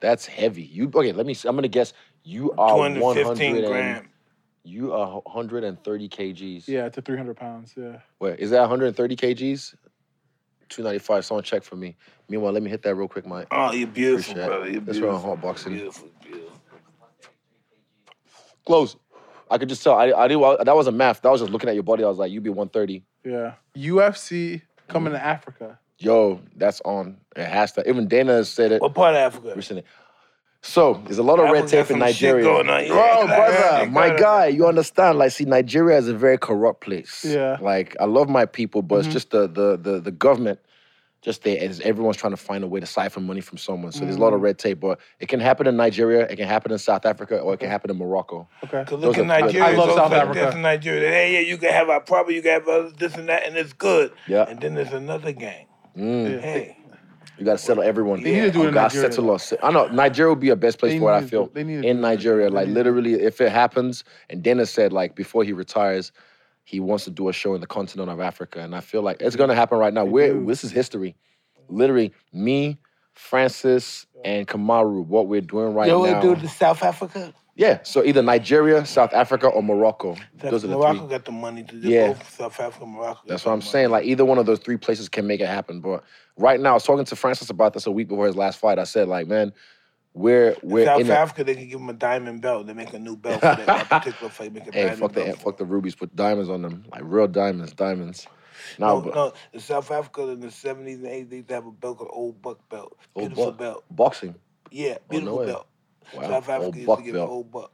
That's 0.00 0.26
heavy. 0.26 0.62
You 0.62 0.90
okay? 0.94 1.12
Let 1.12 1.24
me. 1.26 1.34
I'm 1.46 1.54
gonna 1.56 1.68
guess. 1.68 1.94
You 2.28 2.50
are 2.58 2.70
215 2.74 3.52
100 3.54 3.68
grams. 3.68 4.08
You 4.64 4.92
are 4.92 5.20
130 5.20 6.08
kgs. 6.08 6.66
Yeah, 6.66 6.88
to 6.88 7.00
300 7.00 7.36
pounds. 7.36 7.72
Yeah. 7.76 7.98
Wait, 8.18 8.40
is 8.40 8.50
that 8.50 8.58
130 8.62 9.14
kgs? 9.14 9.74
295. 10.68 11.24
Someone 11.24 11.44
check 11.44 11.62
for 11.62 11.76
me. 11.76 11.94
Meanwhile, 12.28 12.52
let 12.52 12.64
me 12.64 12.68
hit 12.70 12.82
that 12.82 12.96
real 12.96 13.06
quick, 13.06 13.26
Mike. 13.26 13.46
Oh, 13.52 13.70
you're 13.72 13.86
beautiful, 13.86 14.32
Appreciate 14.32 14.46
brother. 14.48 14.68
You're 14.70 14.80
That's 14.80 14.98
right 14.98 15.06
on 15.08 15.14
beautiful. 15.14 15.30
hot 15.36 15.40
boxing. 15.40 15.72
Beautiful, 15.74 16.08
beautiful. 16.20 16.52
Close. 18.66 18.96
I 19.48 19.58
could 19.58 19.68
just 19.68 19.84
tell. 19.84 19.94
I, 19.94 20.06
I 20.10 20.26
did. 20.26 20.38
That 20.64 20.74
wasn't 20.74 20.96
math. 20.96 21.22
That 21.22 21.30
was 21.30 21.40
just 21.42 21.52
looking 21.52 21.68
at 21.68 21.76
your 21.76 21.84
body. 21.84 22.02
I 22.02 22.08
was 22.08 22.18
like, 22.18 22.32
you'd 22.32 22.42
be 22.42 22.50
130. 22.50 23.04
Yeah. 23.24 23.52
UFC 23.76 24.62
coming 24.88 25.12
Mm. 25.12 25.16
to 25.18 25.24
Africa. 25.24 25.78
Yo, 25.98 26.40
that's 26.56 26.80
on. 26.84 27.18
It 27.36 27.46
has 27.46 27.70
to. 27.74 27.88
Even 27.88 28.08
Dana 28.08 28.44
said 28.44 28.72
it 28.72 28.82
What 28.82 28.94
part 28.94 29.14
of 29.14 29.20
Africa? 29.20 29.52
recently. 29.54 29.84
So 30.62 31.00
there's 31.04 31.18
a 31.18 31.22
lot 31.22 31.38
of 31.38 31.50
red 31.50 31.68
tape 31.68 31.90
in 31.90 31.98
Nigeria. 32.00 32.44
going 32.44 32.68
on. 32.68 32.82
Yeah. 32.82 32.88
Bro, 32.88 33.26
brother, 33.26 33.84
Yeah. 33.84 33.88
my 33.90 34.16
guy, 34.16 34.46
you 34.46 34.66
understand? 34.66 35.18
Like, 35.18 35.30
see, 35.30 35.44
Nigeria 35.44 35.96
is 35.96 36.08
a 36.08 36.14
very 36.14 36.38
corrupt 36.38 36.80
place. 36.80 37.24
Yeah. 37.24 37.56
Like, 37.60 37.96
I 38.00 38.04
love 38.06 38.28
my 38.28 38.46
people, 38.46 38.82
but 38.82 38.96
Mhm. 38.96 39.04
it's 39.04 39.12
just 39.12 39.30
the 39.30 39.46
the 39.46 39.76
the 39.76 40.00
the 40.00 40.10
government. 40.10 40.58
Just 41.22 41.42
there, 41.42 41.58
and 41.60 41.80
everyone's 41.80 42.16
trying 42.16 42.34
to 42.34 42.36
find 42.36 42.62
a 42.62 42.68
way 42.68 42.78
to 42.78 42.86
siphon 42.86 43.24
money 43.26 43.40
from 43.40 43.58
someone. 43.58 43.90
So 43.90 44.04
there's 44.04 44.14
a 44.14 44.20
lot 44.20 44.32
of 44.32 44.38
Mm. 44.40 44.44
red 44.44 44.58
tape, 44.58 44.78
but 44.78 45.00
it 45.18 45.26
can 45.28 45.40
happen 45.40 45.66
in 45.66 45.76
Nigeria, 45.76 46.20
it 46.20 46.36
can 46.36 46.46
happen 46.46 46.70
in 46.70 46.78
South 46.78 47.04
Africa, 47.04 47.40
or 47.40 47.54
it 47.54 47.58
can 47.58 47.68
happen 47.68 47.90
in 47.90 47.98
Morocco. 47.98 48.46
Okay. 48.62 48.84
Cause 48.84 49.00
Those 49.00 49.16
look 49.16 49.18
are- 49.18 49.20
at 49.22 49.26
Nigeria. 49.26 49.66
I 49.66 49.72
love 49.72 49.90
South 49.92 50.12
like 50.12 50.22
Africa. 50.22 50.38
This 50.46 50.54
in 50.54 50.62
Nigeria. 50.62 51.08
Hey, 51.10 51.32
yeah, 51.32 51.40
you 51.40 51.56
can 51.58 51.72
have 51.72 51.88
our 51.90 51.98
property, 52.00 52.36
you 52.36 52.42
can 52.42 52.52
have 52.52 52.68
uh, 52.68 52.90
this 52.96 53.16
and 53.16 53.28
that, 53.28 53.44
and 53.44 53.56
it's 53.56 53.72
good. 53.72 54.12
Yeah. 54.28 54.44
And 54.48 54.60
then 54.60 54.74
there's 54.74 54.92
another 54.92 55.32
gang. 55.32 55.66
Mm. 55.98 56.30
Yeah. 56.34 56.38
Hey, 56.40 56.75
You 57.38 57.44
got 57.44 57.52
to 57.52 57.58
settle 57.58 57.82
everyone. 57.82 58.22
They 58.22 58.32
need 58.32 58.40
to 58.40 58.50
do 58.50 58.60
it 58.60 58.62
You 58.62 58.68
in 58.68 58.74
got 58.74 58.90
to 58.90 58.96
Nigeria. 58.96 59.12
settle 59.12 59.30
us. 59.32 59.52
I 59.62 59.70
know 59.70 59.86
Nigeria 59.88 60.30
would 60.32 60.40
be 60.40 60.48
a 60.50 60.56
best 60.56 60.78
place 60.78 60.92
They 60.94 60.98
for 60.98 61.12
it. 61.12 61.14
I 61.16 61.20
need 61.20 61.24
to 61.26 61.30
feel 61.30 61.46
they 61.52 61.64
need 61.64 61.82
to 61.82 61.88
in 61.88 61.96
do 61.96 61.98
it. 61.98 62.02
Nigeria, 62.02 62.48
They 62.50 62.54
like 62.56 62.66
need 62.68 62.72
to- 62.74 62.78
literally, 62.78 63.12
if 63.14 63.40
it 63.40 63.52
happens, 63.52 64.04
and 64.30 64.42
Dennis 64.42 64.70
said 64.70 64.92
like 64.92 65.14
before 65.14 65.44
he 65.44 65.52
retires, 65.52 66.12
he 66.64 66.80
wants 66.80 67.04
to 67.04 67.10
do 67.10 67.28
a 67.28 67.32
show 67.32 67.54
in 67.54 67.60
the 67.60 67.66
continent 67.66 68.10
of 68.10 68.20
Africa, 68.20 68.60
and 68.60 68.74
I 68.74 68.80
feel 68.80 69.02
like 69.02 69.20
it's 69.20 69.36
gonna 69.36 69.54
happen 69.54 69.78
right 69.78 69.92
now. 69.92 70.04
They 70.04 70.10
We're 70.10 70.32
do. 70.34 70.46
this 70.46 70.64
is 70.64 70.72
history. 70.72 71.14
Literally, 71.68 72.12
me, 72.32 72.78
Francis, 73.12 74.06
and 74.24 74.46
Kamaru, 74.48 75.04
what 75.06 75.28
we're 75.28 75.40
doing 75.40 75.74
right 75.74 75.88
now. 75.88 76.04
you 76.04 76.10
now. 76.10 76.18
ever 76.18 76.34
do 76.34 76.40
to 76.40 76.48
South 76.48 76.82
Africa? 76.82 77.34
Yeah, 77.56 77.78
so 77.82 78.04
either 78.04 78.22
Nigeria, 78.22 78.84
South 78.86 79.12
Africa, 79.14 79.48
or 79.48 79.62
Morocco. 79.62 80.14
Those 80.38 80.64
are 80.64 80.68
the 80.68 80.76
Morocco 80.76 81.00
three. 81.00 81.08
got 81.08 81.24
the 81.24 81.32
money 81.32 81.62
to 81.64 81.80
do 81.80 81.88
Yeah. 81.88 82.08
both 82.08 82.30
South 82.36 82.60
Africa, 82.60 82.84
Morocco. 82.86 83.22
That's 83.26 83.44
what 83.44 83.52
I'm 83.52 83.58
money. 83.60 83.70
saying. 83.70 83.90
Like 83.90 84.04
either 84.04 84.24
one 84.24 84.38
of 84.38 84.46
those 84.46 84.58
three 84.58 84.76
places 84.76 85.08
can 85.08 85.26
make 85.26 85.40
it 85.40 85.48
happen. 85.48 85.80
But 85.80 86.04
right 86.36 86.60
now, 86.60 86.70
I 86.70 86.74
was 86.74 86.84
talking 86.84 87.04
to 87.06 87.16
Francis 87.16 87.50
about 87.50 87.72
this 87.72 87.86
a 87.86 87.90
week 87.90 88.08
before 88.08 88.26
his 88.26 88.36
last 88.36 88.58
fight. 88.58 88.78
I 88.78 88.84
said, 88.84 89.08
like, 89.08 89.26
man, 89.26 89.52
we're 90.14 90.56
we're 90.62 90.84
South 90.86 91.00
in. 91.00 91.10
Africa, 91.10 91.44
they 91.44 91.54
can 91.54 91.68
give 91.68 91.80
him 91.80 91.88
a 91.88 91.94
diamond 91.94 92.40
belt. 92.42 92.66
They 92.66 92.72
make 92.74 92.92
a 92.94 92.98
new 92.98 93.16
belt 93.16 93.40
for 93.40 93.46
that, 93.46 93.66
that 93.66 93.88
particular 93.88 94.30
fight. 94.30 94.52
Make 94.52 94.66
a 94.66 94.70
Hey, 94.72 94.82
diamond 94.82 94.98
fuck 94.98 95.12
the 95.12 95.24
belt. 95.24 95.38
fuck 95.38 95.56
the 95.58 95.64
rubies. 95.64 95.94
Put 95.94 96.14
diamonds 96.14 96.50
on 96.50 96.62
them, 96.62 96.84
like 96.90 97.02
real 97.04 97.26
diamonds, 97.28 97.72
diamonds. 97.72 98.26
No, 98.78 99.00
No, 99.00 99.10
no, 99.10 99.32
in 99.52 99.60
South 99.60 99.90
Africa 99.90 100.28
in 100.28 100.40
the 100.40 100.46
70s 100.48 100.94
and 100.96 101.04
80s, 101.06 101.30
they 101.30 101.36
used 101.36 101.48
to 101.48 101.54
have 101.54 101.66
a 101.66 101.70
belt 101.70 101.98
called 101.98 102.10
Old 102.12 102.40
Buck 102.42 102.66
belt. 102.68 102.96
Old 103.14 103.28
Beautiful 103.28 103.52
belt. 103.52 103.84
boxing. 103.90 104.34
Yeah, 104.70 104.92
Oh, 104.92 104.96
no 104.96 105.08
beautiful 105.10 105.38
way. 105.38 105.46
Belt. 106.12 106.22
Wow, 106.22 106.28
South 106.30 106.48
Africa 106.48 106.64
old 106.66 106.74
used 106.76 106.86
buck 106.86 106.98
to 106.98 107.04
give 107.04 107.14
belt. 107.14 107.30
Old 107.30 107.50
Buck. 107.52 107.72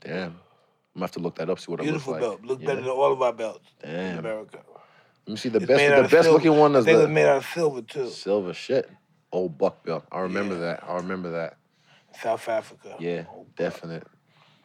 Damn, 0.00 0.14
I'm 0.14 0.32
gonna 0.94 1.04
have 1.04 1.10
to 1.12 1.20
look 1.20 1.34
that 1.36 1.50
up. 1.50 1.58
See 1.58 1.70
what 1.72 1.80
Beautiful 1.80 2.14
it 2.14 2.20
looks 2.20 2.30
like. 2.30 2.40
belt. 2.40 2.48
Look 2.50 2.60
Yeah. 2.60 2.66
better 2.66 2.80
than 2.82 2.90
all 2.90 3.12
of 3.12 3.22
our 3.22 3.32
belts 3.32 3.68
in 3.82 3.90
Damn. 3.90 4.18
America. 4.18 4.58
Let 5.26 5.32
me 5.32 5.36
see 5.36 5.48
the 5.48 5.58
It's 5.58 5.66
best. 5.66 5.96
The 5.96 6.02
best 6.02 6.10
silver. 6.24 6.30
looking 6.32 6.58
one 6.58 6.74
is 6.76 6.84
think 6.84 6.96
it 6.96 7.00
was 7.02 7.08
made 7.10 7.26
out 7.26 7.36
of 7.38 7.46
silver 7.46 7.82
too. 7.82 8.08
silver 8.08 8.52
shit. 8.54 8.88
Old 9.32 9.58
buck 9.58 9.84
belt. 9.84 10.04
I 10.10 10.20
remember 10.20 10.54
Yeah. 10.54 10.60
that. 10.60 10.84
I 10.88 10.96
remember 10.96 11.30
that. 11.32 11.56
South 12.22 12.48
Africa. 12.48 12.96
Yeah, 12.98 13.24
Old 13.34 13.46
Buck. 13.48 13.56
definite. 13.56 14.04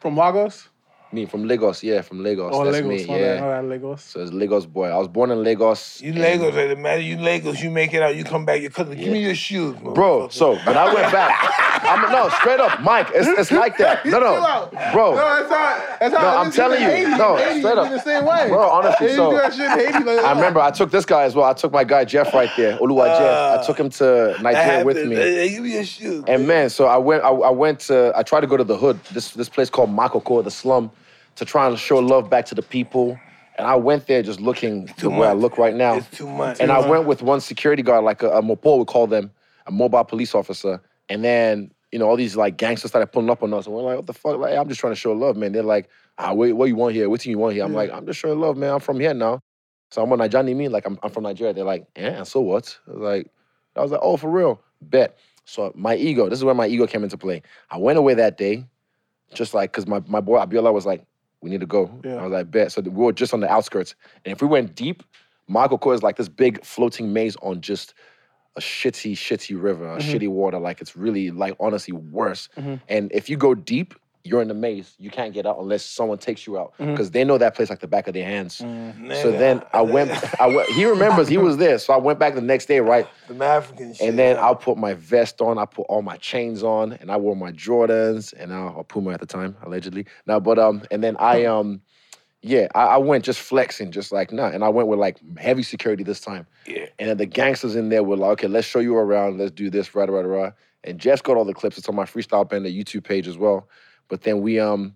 From 0.00 0.16
Lagos? 0.16 0.68
Me 1.12 1.26
from 1.26 1.44
Lagos. 1.46 1.82
Yeah, 1.84 2.00
from 2.00 2.22
Lagos. 2.24 2.50
Oh, 2.52 2.64
That's 2.64 2.78
Lagos. 2.82 2.88
me. 3.02 3.06
My 3.06 3.14
bad. 3.18 3.20
Yeah. 3.36 3.40
My 3.40 3.46
bad, 3.48 3.64
Lagos. 3.66 4.02
So 4.02 4.20
it's 4.20 4.32
Lagos 4.32 4.66
boy. 4.66 4.88
I 4.88 4.96
was 4.96 5.06
born 5.06 5.30
in 5.30 5.44
Lagos. 5.44 6.00
You 6.02 6.10
and- 6.10 6.18
Lagos, 6.20 6.56
it 6.56 6.78
matter. 6.78 7.00
You 7.02 7.18
Lagos, 7.18 7.62
you 7.62 7.70
make 7.70 7.92
it 7.94 8.02
out. 8.02 8.16
You 8.16 8.24
come 8.24 8.44
back, 8.44 8.62
you 8.62 8.70
cousin. 8.70 8.96
Give 8.96 9.12
me 9.12 9.20
your 9.22 9.34
shoes, 9.36 9.76
Bro, 9.76 9.92
motherfucker. 10.28 10.32
so 10.32 10.54
when 10.56 10.76
I 10.76 10.92
went 10.92 11.12
back, 11.12 11.32
I'm 11.84 12.10
no 12.10 12.28
straight 12.30 12.60
up, 12.60 12.80
Mike. 12.80 13.08
It's, 13.14 13.26
it's 13.28 13.52
like 13.62 13.76
that. 13.78 14.04
No, 14.06 14.18
no, 14.18 14.68
bro. 14.92 15.14
No, 15.14 15.16
that's 15.16 15.50
not. 15.50 16.00
That's 16.00 16.12
No, 16.14 16.18
I'm 16.18 16.50
telling 16.50 16.82
you. 16.82 17.16
No, 17.16 17.36
straight 17.36 17.64
up. 17.78 17.90
the 17.90 17.98
same 18.00 18.24
way. 18.24 18.48
Bro, 18.48 18.68
honestly, 18.68 19.08
They 19.08 19.16
so- 19.16 19.30
do 19.30 19.36
that 19.38 19.52
shit 19.54 19.64
in 19.70 19.92
Haiti. 19.92 20.04
Like, 20.04 20.24
I 20.24 20.32
remember 20.32 20.60
I 20.60 20.70
took 20.70 20.90
this 20.90 21.04
guy 21.04 21.24
as 21.24 21.34
well. 21.34 21.44
I 21.46 21.52
took 21.52 21.72
my 21.72 21.84
guy 21.84 22.04
Jeff 22.04 22.32
right 22.34 22.50
there, 22.56 22.78
Oluwa 22.78 23.06
Jeff. 23.06 23.20
I 23.20 23.24
uh, 23.56 23.64
took 23.64 23.78
him 23.78 23.90
to 23.90 24.36
Nigeria 24.42 24.84
with 24.84 24.96
happened. 24.96 25.10
me. 25.10 25.16
Hey, 25.16 25.50
give 25.50 25.62
me 25.62 25.72
your 25.74 25.84
shoes. 25.84 26.24
And 26.26 26.46
man, 26.46 26.70
so 26.70 26.86
I 26.86 26.96
went. 26.96 27.22
I, 27.22 27.28
I 27.30 27.50
went 27.50 27.80
to. 27.80 28.12
I 28.16 28.22
tried 28.22 28.40
to 28.40 28.46
go 28.46 28.56
to 28.56 28.64
the 28.64 28.76
hood. 28.76 28.98
This 29.12 29.30
this 29.32 29.48
place 29.48 29.70
called 29.70 29.90
Makoko, 29.90 30.42
the 30.42 30.50
slum, 30.50 30.90
to 31.36 31.44
try 31.44 31.66
and 31.68 31.78
show 31.78 31.98
love 31.98 32.28
back 32.30 32.46
to 32.46 32.54
the 32.54 32.62
people. 32.62 33.18
And 33.56 33.68
I 33.68 33.76
went 33.76 34.08
there 34.08 34.20
just 34.22 34.40
looking 34.40 34.88
to 34.98 35.08
where 35.08 35.28
I 35.30 35.32
look 35.32 35.58
right 35.58 35.74
now. 35.76 35.94
It's 35.94 36.10
too 36.10 36.28
much. 36.28 36.58
And 36.58 36.70
Too 36.70 36.74
I 36.74 36.80
much. 36.80 36.88
went 36.88 37.06
with 37.06 37.22
one 37.22 37.40
security 37.40 37.82
guard, 37.84 38.04
like 38.04 38.22
a, 38.24 38.30
a 38.30 38.42
mopo, 38.42 38.78
we 38.80 38.84
call 38.84 39.06
them, 39.06 39.30
a 39.66 39.70
mobile 39.70 40.02
police 40.02 40.34
officer. 40.34 40.80
And 41.08 41.24
then, 41.24 41.72
you 41.92 41.98
know, 41.98 42.08
all 42.08 42.16
these 42.16 42.36
like 42.36 42.56
gangsters 42.56 42.90
started 42.90 43.08
pulling 43.08 43.30
up 43.30 43.42
on 43.42 43.52
us. 43.54 43.66
And 43.66 43.74
we're 43.74 43.82
like, 43.82 43.96
what 43.96 44.06
the 44.06 44.12
fuck? 44.12 44.38
Like, 44.38 44.56
I'm 44.56 44.68
just 44.68 44.80
trying 44.80 44.92
to 44.92 44.98
show 44.98 45.12
love, 45.12 45.36
man. 45.36 45.52
They're 45.52 45.62
like, 45.62 45.88
ah, 46.18 46.32
wait, 46.32 46.52
what 46.52 46.66
you 46.66 46.76
want 46.76 46.94
here? 46.94 47.08
What 47.08 47.22
thing 47.22 47.30
you 47.30 47.38
want 47.38 47.54
here? 47.54 47.64
I'm 47.64 47.74
like, 47.74 47.90
I'm 47.90 48.06
just 48.06 48.18
showing 48.18 48.40
love, 48.40 48.56
man. 48.56 48.72
I'm 48.74 48.80
from 48.80 49.00
here 49.00 49.14
now. 49.14 49.40
So 49.90 50.02
I'm 50.02 50.10
on 50.10 50.18
Nigerian 50.18 50.58
me, 50.58 50.68
like 50.68 50.86
I'm, 50.86 50.98
I'm 51.04 51.10
from 51.10 51.22
Nigeria. 51.22 51.52
They're 51.52 51.64
like, 51.64 51.86
yeah, 51.96 52.18
and 52.18 52.26
so 52.26 52.40
what? 52.40 52.76
I 52.88 52.90
was 52.90 53.00
like, 53.00 53.30
I 53.76 53.82
was 53.82 53.92
like, 53.92 54.00
oh, 54.02 54.16
for 54.16 54.28
real? 54.28 54.60
Bet. 54.82 55.16
So 55.44 55.72
my 55.76 55.94
ego, 55.94 56.28
this 56.28 56.38
is 56.38 56.44
where 56.44 56.54
my 56.54 56.66
ego 56.66 56.86
came 56.86 57.04
into 57.04 57.16
play. 57.16 57.42
I 57.70 57.78
went 57.78 57.98
away 57.98 58.14
that 58.14 58.36
day, 58.36 58.64
just 59.32 59.54
like, 59.54 59.72
cause 59.72 59.86
my, 59.86 60.02
my 60.08 60.20
boy 60.20 60.38
Abiola 60.38 60.72
was 60.72 60.84
like, 60.84 61.04
we 61.42 61.50
need 61.50 61.60
to 61.60 61.66
go. 61.66 61.90
Yeah. 62.04 62.16
I 62.16 62.22
was 62.24 62.32
like, 62.32 62.50
bet. 62.50 62.72
So 62.72 62.80
we 62.80 62.90
were 62.90 63.12
just 63.12 63.34
on 63.34 63.40
the 63.40 63.48
outskirts. 63.48 63.94
And 64.24 64.32
if 64.32 64.42
we 64.42 64.48
went 64.48 64.74
deep, 64.74 65.04
Makoko 65.48 65.94
is 65.94 66.02
like 66.02 66.16
this 66.16 66.28
big 66.28 66.64
floating 66.64 67.12
maze 67.12 67.36
on 67.42 67.60
just 67.60 67.94
a 68.56 68.60
shitty, 68.60 69.12
shitty 69.12 69.60
river, 69.60 69.96
a 69.96 69.98
shitty 69.98 70.28
water. 70.28 70.58
Like 70.58 70.80
it's 70.80 70.96
really 70.96 71.30
like 71.30 71.56
honestly 71.58 71.92
worse. 71.92 72.48
And 72.88 73.10
if 73.12 73.28
you 73.28 73.36
go 73.36 73.54
deep, 73.54 73.94
you're 74.26 74.40
in 74.40 74.48
the 74.48 74.54
maze. 74.54 74.94
You 74.98 75.10
can't 75.10 75.34
get 75.34 75.44
out 75.44 75.58
unless 75.58 75.84
someone 75.84 76.16
takes 76.16 76.46
you 76.46 76.58
out 76.58 76.72
because 76.78 77.10
they 77.10 77.24
know 77.24 77.36
that 77.36 77.54
place 77.54 77.68
like 77.68 77.80
the 77.80 77.86
back 77.86 78.08
of 78.08 78.14
their 78.14 78.24
hands. 78.24 78.56
So 78.56 78.64
Nigga. 78.64 79.38
then 79.38 79.62
I 79.74 79.82
went. 79.82 80.10
I 80.40 80.46
went. 80.46 80.70
He 80.70 80.86
remembers 80.86 81.28
he 81.28 81.36
was 81.36 81.58
there. 81.58 81.78
So 81.78 81.92
I 81.92 81.98
went 81.98 82.18
back 82.18 82.34
the 82.34 82.40
next 82.40 82.66
day, 82.66 82.80
right? 82.80 83.06
Them 83.28 83.42
African 83.42 83.92
shit. 83.92 84.08
And 84.08 84.18
then? 84.18 84.38
I'll 84.38 84.56
put 84.56 84.78
my 84.78 84.94
vest 84.94 85.42
on. 85.42 85.58
I 85.58 85.66
put 85.66 85.82
all 85.90 86.00
my 86.00 86.16
chains 86.16 86.62
on, 86.62 86.94
and 86.94 87.12
I 87.12 87.18
wore 87.18 87.36
my 87.36 87.52
Jordans, 87.52 88.32
and 88.38 88.52
I, 88.52 88.60
or 88.60 88.82
Puma 88.82 89.12
at 89.12 89.20
the 89.20 89.26
time, 89.26 89.56
allegedly. 89.62 90.06
Now, 90.26 90.40
but 90.40 90.58
um, 90.58 90.82
and 90.90 91.04
then 91.04 91.16
I 91.18 91.44
um, 91.54 91.82
yeah, 92.44 92.68
I, 92.74 92.84
I 92.84 92.96
went 92.98 93.24
just 93.24 93.40
flexing, 93.40 93.90
just 93.90 94.12
like 94.12 94.30
nah, 94.30 94.48
and 94.48 94.62
I 94.62 94.68
went 94.68 94.88
with 94.88 94.98
like 94.98 95.18
heavy 95.38 95.62
security 95.62 96.04
this 96.04 96.20
time. 96.20 96.46
Yeah. 96.66 96.86
And 96.98 97.08
then 97.08 97.16
the 97.16 97.26
gangsters 97.26 97.74
in 97.74 97.88
there 97.88 98.02
were 98.04 98.16
like, 98.16 98.32
okay, 98.32 98.48
let's 98.48 98.66
show 98.66 98.80
you 98.80 98.94
around, 98.96 99.38
let's 99.38 99.50
do 99.50 99.70
this, 99.70 99.94
right, 99.94 100.08
right, 100.10 100.22
right. 100.24 100.52
And 100.84 100.98
Jeff's 100.98 101.22
got 101.22 101.38
all 101.38 101.46
the 101.46 101.54
clips. 101.54 101.78
It's 101.78 101.88
on 101.88 101.94
my 101.94 102.04
Freestyle 102.04 102.46
Band, 102.46 102.66
the 102.66 102.84
YouTube 102.84 103.04
page 103.04 103.26
as 103.26 103.38
well. 103.38 103.68
But 104.08 104.22
then 104.22 104.42
we 104.42 104.60
um. 104.60 104.94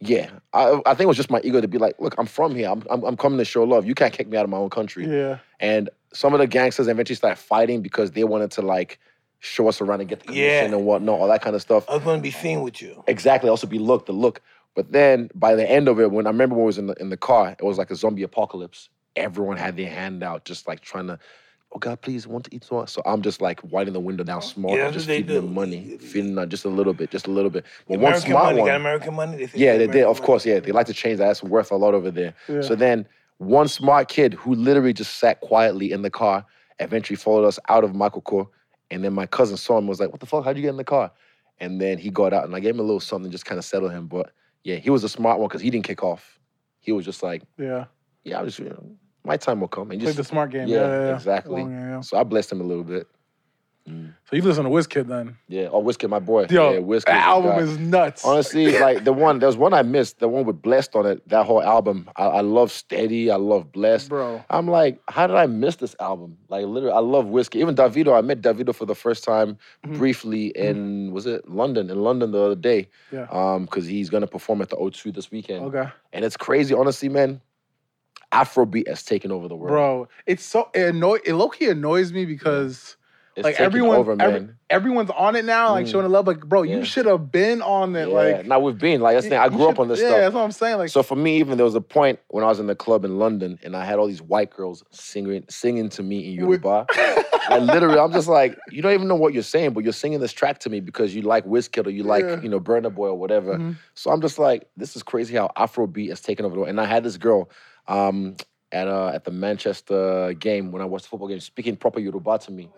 Yeah, 0.00 0.30
I, 0.52 0.80
I 0.86 0.94
think 0.94 1.00
it 1.00 1.06
was 1.08 1.16
just 1.16 1.28
my 1.30 1.40
ego 1.42 1.60
to 1.60 1.66
be 1.66 1.76
like, 1.78 1.96
look, 1.98 2.14
I'm 2.18 2.26
from 2.26 2.54
here. 2.54 2.68
I'm, 2.70 2.84
I'm, 2.88 3.02
I'm 3.02 3.16
coming 3.16 3.36
to 3.38 3.44
show 3.44 3.64
love. 3.64 3.84
You 3.84 3.96
can't 3.96 4.12
kick 4.12 4.28
me 4.28 4.36
out 4.36 4.44
of 4.44 4.50
my 4.50 4.56
own 4.56 4.70
country. 4.70 5.04
Yeah. 5.08 5.38
And 5.58 5.90
some 6.12 6.32
of 6.34 6.38
the 6.38 6.46
gangsters 6.46 6.86
eventually 6.86 7.16
started 7.16 7.36
fighting 7.40 7.82
because 7.82 8.12
they 8.12 8.22
wanted 8.22 8.52
to 8.52 8.62
like 8.62 9.00
show 9.40 9.66
us 9.66 9.80
around 9.80 9.98
and 9.98 10.08
get 10.08 10.20
the 10.20 10.26
commission 10.26 10.70
Yeah. 10.70 10.76
and 10.76 10.86
whatnot, 10.86 11.18
all 11.18 11.26
that 11.26 11.42
kind 11.42 11.56
of 11.56 11.62
stuff. 11.62 11.84
I 11.90 11.94
was 11.96 12.04
gonna 12.04 12.22
be 12.22 12.30
seen 12.30 12.62
with 12.62 12.80
you. 12.80 13.02
Exactly. 13.08 13.50
Also 13.50 13.66
be 13.66 13.80
looked, 13.80 14.06
the 14.06 14.12
look. 14.12 14.40
But 14.78 14.92
then 14.92 15.28
by 15.34 15.56
the 15.56 15.68
end 15.68 15.88
of 15.88 15.98
it, 15.98 16.12
when 16.12 16.28
I 16.28 16.30
remember 16.30 16.54
when 16.54 16.62
I 16.62 16.66
was 16.66 16.78
in 16.78 16.86
the 16.86 16.94
in 17.00 17.10
the 17.10 17.16
car, 17.16 17.50
it 17.50 17.64
was 17.64 17.78
like 17.78 17.90
a 17.90 17.96
zombie 17.96 18.22
apocalypse. 18.22 18.90
Everyone 19.16 19.56
had 19.56 19.76
their 19.76 19.90
hand 19.90 20.22
out, 20.22 20.44
just 20.44 20.68
like 20.68 20.82
trying 20.82 21.08
to, 21.08 21.18
oh 21.72 21.80
God, 21.80 22.00
please, 22.00 22.26
I 22.26 22.28
want 22.28 22.44
to 22.44 22.54
eat 22.54 22.62
some. 22.62 22.86
So 22.86 23.02
I'm 23.04 23.20
just 23.20 23.40
like 23.40 23.60
winding 23.64 23.92
the 23.92 23.98
window 23.98 24.22
down 24.22 24.38
oh. 24.38 24.40
small, 24.40 24.76
Yeah, 24.76 24.92
just 24.92 25.08
what 25.08 25.14
they 25.14 25.22
feeding 25.22 25.34
them 25.34 25.52
money, 25.52 25.98
feeding 25.98 26.36
them 26.36 26.48
just 26.48 26.64
a 26.64 26.68
little 26.68 26.92
bit, 26.92 27.10
just 27.10 27.26
a 27.26 27.30
little 27.32 27.50
bit. 27.50 27.64
But 27.88 27.98
one 27.98 28.12
American 28.12 28.30
smart 28.30 28.44
money. 28.44 28.58
one, 28.60 28.68
Got 28.68 28.76
American 28.76 29.14
money. 29.16 29.36
They 29.38 29.46
say 29.48 29.58
yeah, 29.58 29.72
got 29.72 29.78
they 29.78 29.86
did. 29.86 29.88
American 29.88 30.10
Of 30.10 30.22
course, 30.22 30.46
yeah. 30.46 30.60
They 30.60 30.70
like 30.70 30.86
to 30.86 30.94
change 30.94 31.18
that. 31.18 31.26
That's 31.26 31.42
worth 31.42 31.72
a 31.72 31.76
lot 31.76 31.94
over 31.94 32.12
there. 32.12 32.34
Yeah. 32.48 32.60
So 32.60 32.76
then 32.76 33.04
one 33.38 33.66
smart 33.66 34.06
kid 34.06 34.34
who 34.34 34.54
literally 34.54 34.92
just 34.92 35.16
sat 35.16 35.40
quietly 35.40 35.90
in 35.90 36.02
the 36.02 36.10
car 36.10 36.46
eventually 36.78 37.16
followed 37.16 37.46
us 37.48 37.58
out 37.68 37.82
of 37.82 37.94
Makoko. 37.94 38.46
And 38.92 39.02
then 39.02 39.12
my 39.12 39.26
cousin 39.26 39.56
saw 39.56 39.72
him 39.72 39.78
and 39.78 39.88
was 39.88 39.98
like, 39.98 40.12
What 40.12 40.20
the 40.20 40.26
fuck? 40.26 40.44
How'd 40.44 40.54
you 40.54 40.62
get 40.62 40.68
in 40.68 40.76
the 40.76 40.84
car? 40.84 41.10
And 41.58 41.80
then 41.80 41.98
he 41.98 42.10
got 42.10 42.32
out 42.32 42.44
and 42.44 42.54
I 42.54 42.60
gave 42.60 42.74
him 42.74 42.78
a 42.78 42.84
little 42.84 43.00
something, 43.00 43.32
just 43.32 43.44
kind 43.44 43.58
of 43.58 43.64
settle 43.64 43.88
him. 43.88 44.06
But 44.06 44.30
yeah, 44.64 44.76
he 44.76 44.90
was 44.90 45.04
a 45.04 45.08
smart 45.08 45.38
one 45.38 45.48
because 45.48 45.60
he 45.62 45.70
didn't 45.70 45.84
kick 45.86 46.02
off. 46.02 46.38
He 46.80 46.92
was 46.92 47.04
just 47.04 47.22
like, 47.22 47.42
Yeah. 47.56 47.86
Yeah, 48.24 48.40
I 48.40 48.42
was 48.42 48.58
you 48.58 48.66
know, 48.66 48.90
my 49.24 49.36
time 49.36 49.60
will 49.60 49.68
come. 49.68 49.90
And 49.90 50.00
Play 50.00 50.08
just 50.08 50.18
the 50.18 50.24
smart 50.24 50.50
game. 50.50 50.68
yeah, 50.68 50.80
Yeah, 50.80 51.06
yeah, 51.06 51.14
exactly. 51.14 51.62
Long. 51.62 52.02
So 52.02 52.18
I 52.18 52.24
blessed 52.24 52.52
him 52.52 52.60
a 52.60 52.64
little 52.64 52.84
bit. 52.84 53.06
So 54.28 54.36
you 54.36 54.42
listen 54.42 54.64
to 54.64 54.70
Wizkid 54.70 55.06
then? 55.06 55.36
Yeah. 55.48 55.68
Oh, 55.72 55.82
Wizkid, 55.82 56.10
my 56.10 56.18
boy. 56.18 56.46
Yo, 56.50 56.72
yeah, 56.72 56.78
Wizkid. 56.80 57.06
that 57.06 57.26
album 57.26 57.58
is 57.58 57.78
nuts. 57.78 58.22
Honestly, 58.24 58.78
like 58.80 59.04
the 59.04 59.12
one, 59.12 59.38
there's 59.38 59.56
one 59.56 59.72
I 59.72 59.82
missed, 59.82 60.18
the 60.18 60.28
one 60.28 60.44
with 60.44 60.60
Blessed 60.60 60.94
on 60.94 61.06
it, 61.06 61.26
that 61.28 61.46
whole 61.46 61.62
album. 61.62 62.10
I, 62.16 62.24
I 62.26 62.40
love 62.42 62.70
Steady, 62.70 63.30
I 63.30 63.36
love 63.36 63.72
Blessed. 63.72 64.10
Bro. 64.10 64.44
I'm 64.50 64.68
like, 64.68 65.00
how 65.08 65.26
did 65.26 65.36
I 65.36 65.46
miss 65.46 65.76
this 65.76 65.96
album? 66.00 66.36
Like 66.48 66.66
literally, 66.66 66.94
I 66.94 67.00
love 67.00 67.24
Wizkid. 67.26 67.56
Even 67.56 67.74
Davido, 67.74 68.16
I 68.16 68.20
met 68.20 68.42
Davido 68.42 68.74
for 68.74 68.84
the 68.84 68.94
first 68.94 69.24
time 69.24 69.56
Mm-hmm. 69.86 69.96
briefly 69.98 70.46
in 70.48 71.12
was 71.12 71.24
it 71.26 71.48
London? 71.48 71.88
In 71.88 72.02
London 72.02 72.32
the 72.32 72.40
other 72.40 72.54
day. 72.56 72.88
Yeah. 73.10 73.26
Um, 73.30 73.64
because 73.64 73.86
he's 73.86 74.10
gonna 74.10 74.26
perform 74.26 74.60
at 74.60 74.68
the 74.68 74.76
O2 74.76 75.14
this 75.14 75.30
weekend. 75.30 75.64
Okay. 75.64 75.88
And 76.12 76.24
it's 76.24 76.36
crazy, 76.36 76.74
honestly, 76.74 77.08
man. 77.08 77.40
Afrobeat 78.32 78.86
has 78.88 79.02
taken 79.02 79.32
over 79.32 79.48
the 79.48 79.56
world. 79.56 79.70
Bro, 79.70 80.08
it's 80.26 80.44
so 80.44 80.68
it 80.74 80.88
annoy 80.94 81.18
it 81.24 81.32
low 81.32 81.48
key 81.48 81.70
annoys 81.70 82.12
me 82.12 82.26
because 82.26 82.97
It's 83.38 83.44
like 83.44 83.60
everyone 83.60 83.96
over, 83.96 84.16
every- 84.20 84.48
everyone's 84.70 85.10
on 85.10 85.36
it 85.36 85.44
now, 85.44 85.72
like 85.72 85.86
Mm. 85.86 85.90
showing 85.90 86.02
the 86.04 86.08
love. 86.10 86.26
Like, 86.26 86.40
bro, 86.40 86.62
Yeah. 86.62 86.76
you 86.76 86.84
should 86.84 87.06
have 87.06 87.32
been 87.32 87.62
on 87.62 87.96
it. 87.96 88.08
yeah. 88.08 88.14
Like 88.14 88.46
now 88.46 88.60
we've 88.60 88.76
been 88.78 89.00
like 89.00 89.14
that's 89.16 89.26
the 89.26 89.30
thing. 89.30 89.38
I 89.38 89.48
grew 89.48 89.68
up 89.68 89.78
on 89.78 89.88
this 89.88 89.98
stuff. 90.00 90.10
yeah, 90.10 90.16
stuff. 90.16 90.20
that's 90.24 90.34
what 90.34 90.42
I'm 90.44 90.52
saying. 90.52 90.78
Like 90.78 90.88
So 90.90 91.02
for 91.02 91.16
me, 91.16 91.38
even 91.38 91.56
there 91.56 91.64
was 91.64 91.74
a 91.74 91.80
point 91.80 92.18
when 92.28 92.44
I 92.44 92.48
was 92.48 92.60
in 92.60 92.66
the 92.66 92.74
club 92.76 93.04
in 93.04 93.18
London 93.18 93.58
and 93.62 93.76
I 93.76 93.84
had 93.84 93.98
all 93.98 94.06
these 94.06 94.20
white 94.22 94.50
girls 94.50 94.84
singing 94.90 95.44
singing 95.48 95.88
to 95.90 96.02
me 96.02 96.34
in 96.36 96.46
With- 96.46 96.62
Yoruba. 96.64 96.86
I 97.50 97.60
literally, 97.60 97.98
I'm 97.98 98.12
just 98.12 98.28
like, 98.28 98.58
you 98.70 98.82
don't 98.82 98.92
even 98.92 99.08
know 99.08 99.14
what 99.14 99.32
you're 99.32 99.42
saying, 99.42 99.72
but 99.72 99.82
you're 99.82 99.94
singing 99.94 100.20
this 100.20 100.32
track 100.34 100.58
to 100.60 100.68
me 100.70 100.80
because 100.80 101.14
you 101.14 101.22
like 101.22 101.46
Wizkid 101.46 101.86
or 101.86 101.90
you 101.90 102.02
like, 102.02 102.22
Yeah. 102.24 102.42
you 102.42 102.48
know, 102.50 102.60
Burna 102.60 102.94
Boy 102.94 103.08
or 103.08 103.14
whatever. 103.18 103.54
Mhm. 103.56 103.76
So 103.94 104.10
I'm 104.10 104.20
just 104.20 104.38
like, 104.38 104.66
this 104.76 104.96
is 104.96 105.02
crazy 105.02 105.34
how 105.34 105.50
Afrobeat 105.56 106.10
has 106.10 106.20
taken 106.20 106.44
over 106.44 106.54
the 106.54 106.58
world. 106.60 106.68
And 106.68 106.78
I 106.78 106.84
had 106.84 107.04
this 107.04 107.16
girl 107.16 107.48
um, 107.86 108.36
at 108.70 108.86
uh, 108.86 109.08
at 109.14 109.24
the 109.24 109.30
Manchester 109.30 110.34
game 110.34 110.70
when 110.72 110.82
I 110.82 110.84
watched 110.84 111.04
the 111.04 111.08
football 111.10 111.28
game 111.28 111.40
speaking 111.40 111.76
proper 111.76 112.00
Yoruba 112.00 112.38
to 112.40 112.52
me. 112.52 112.68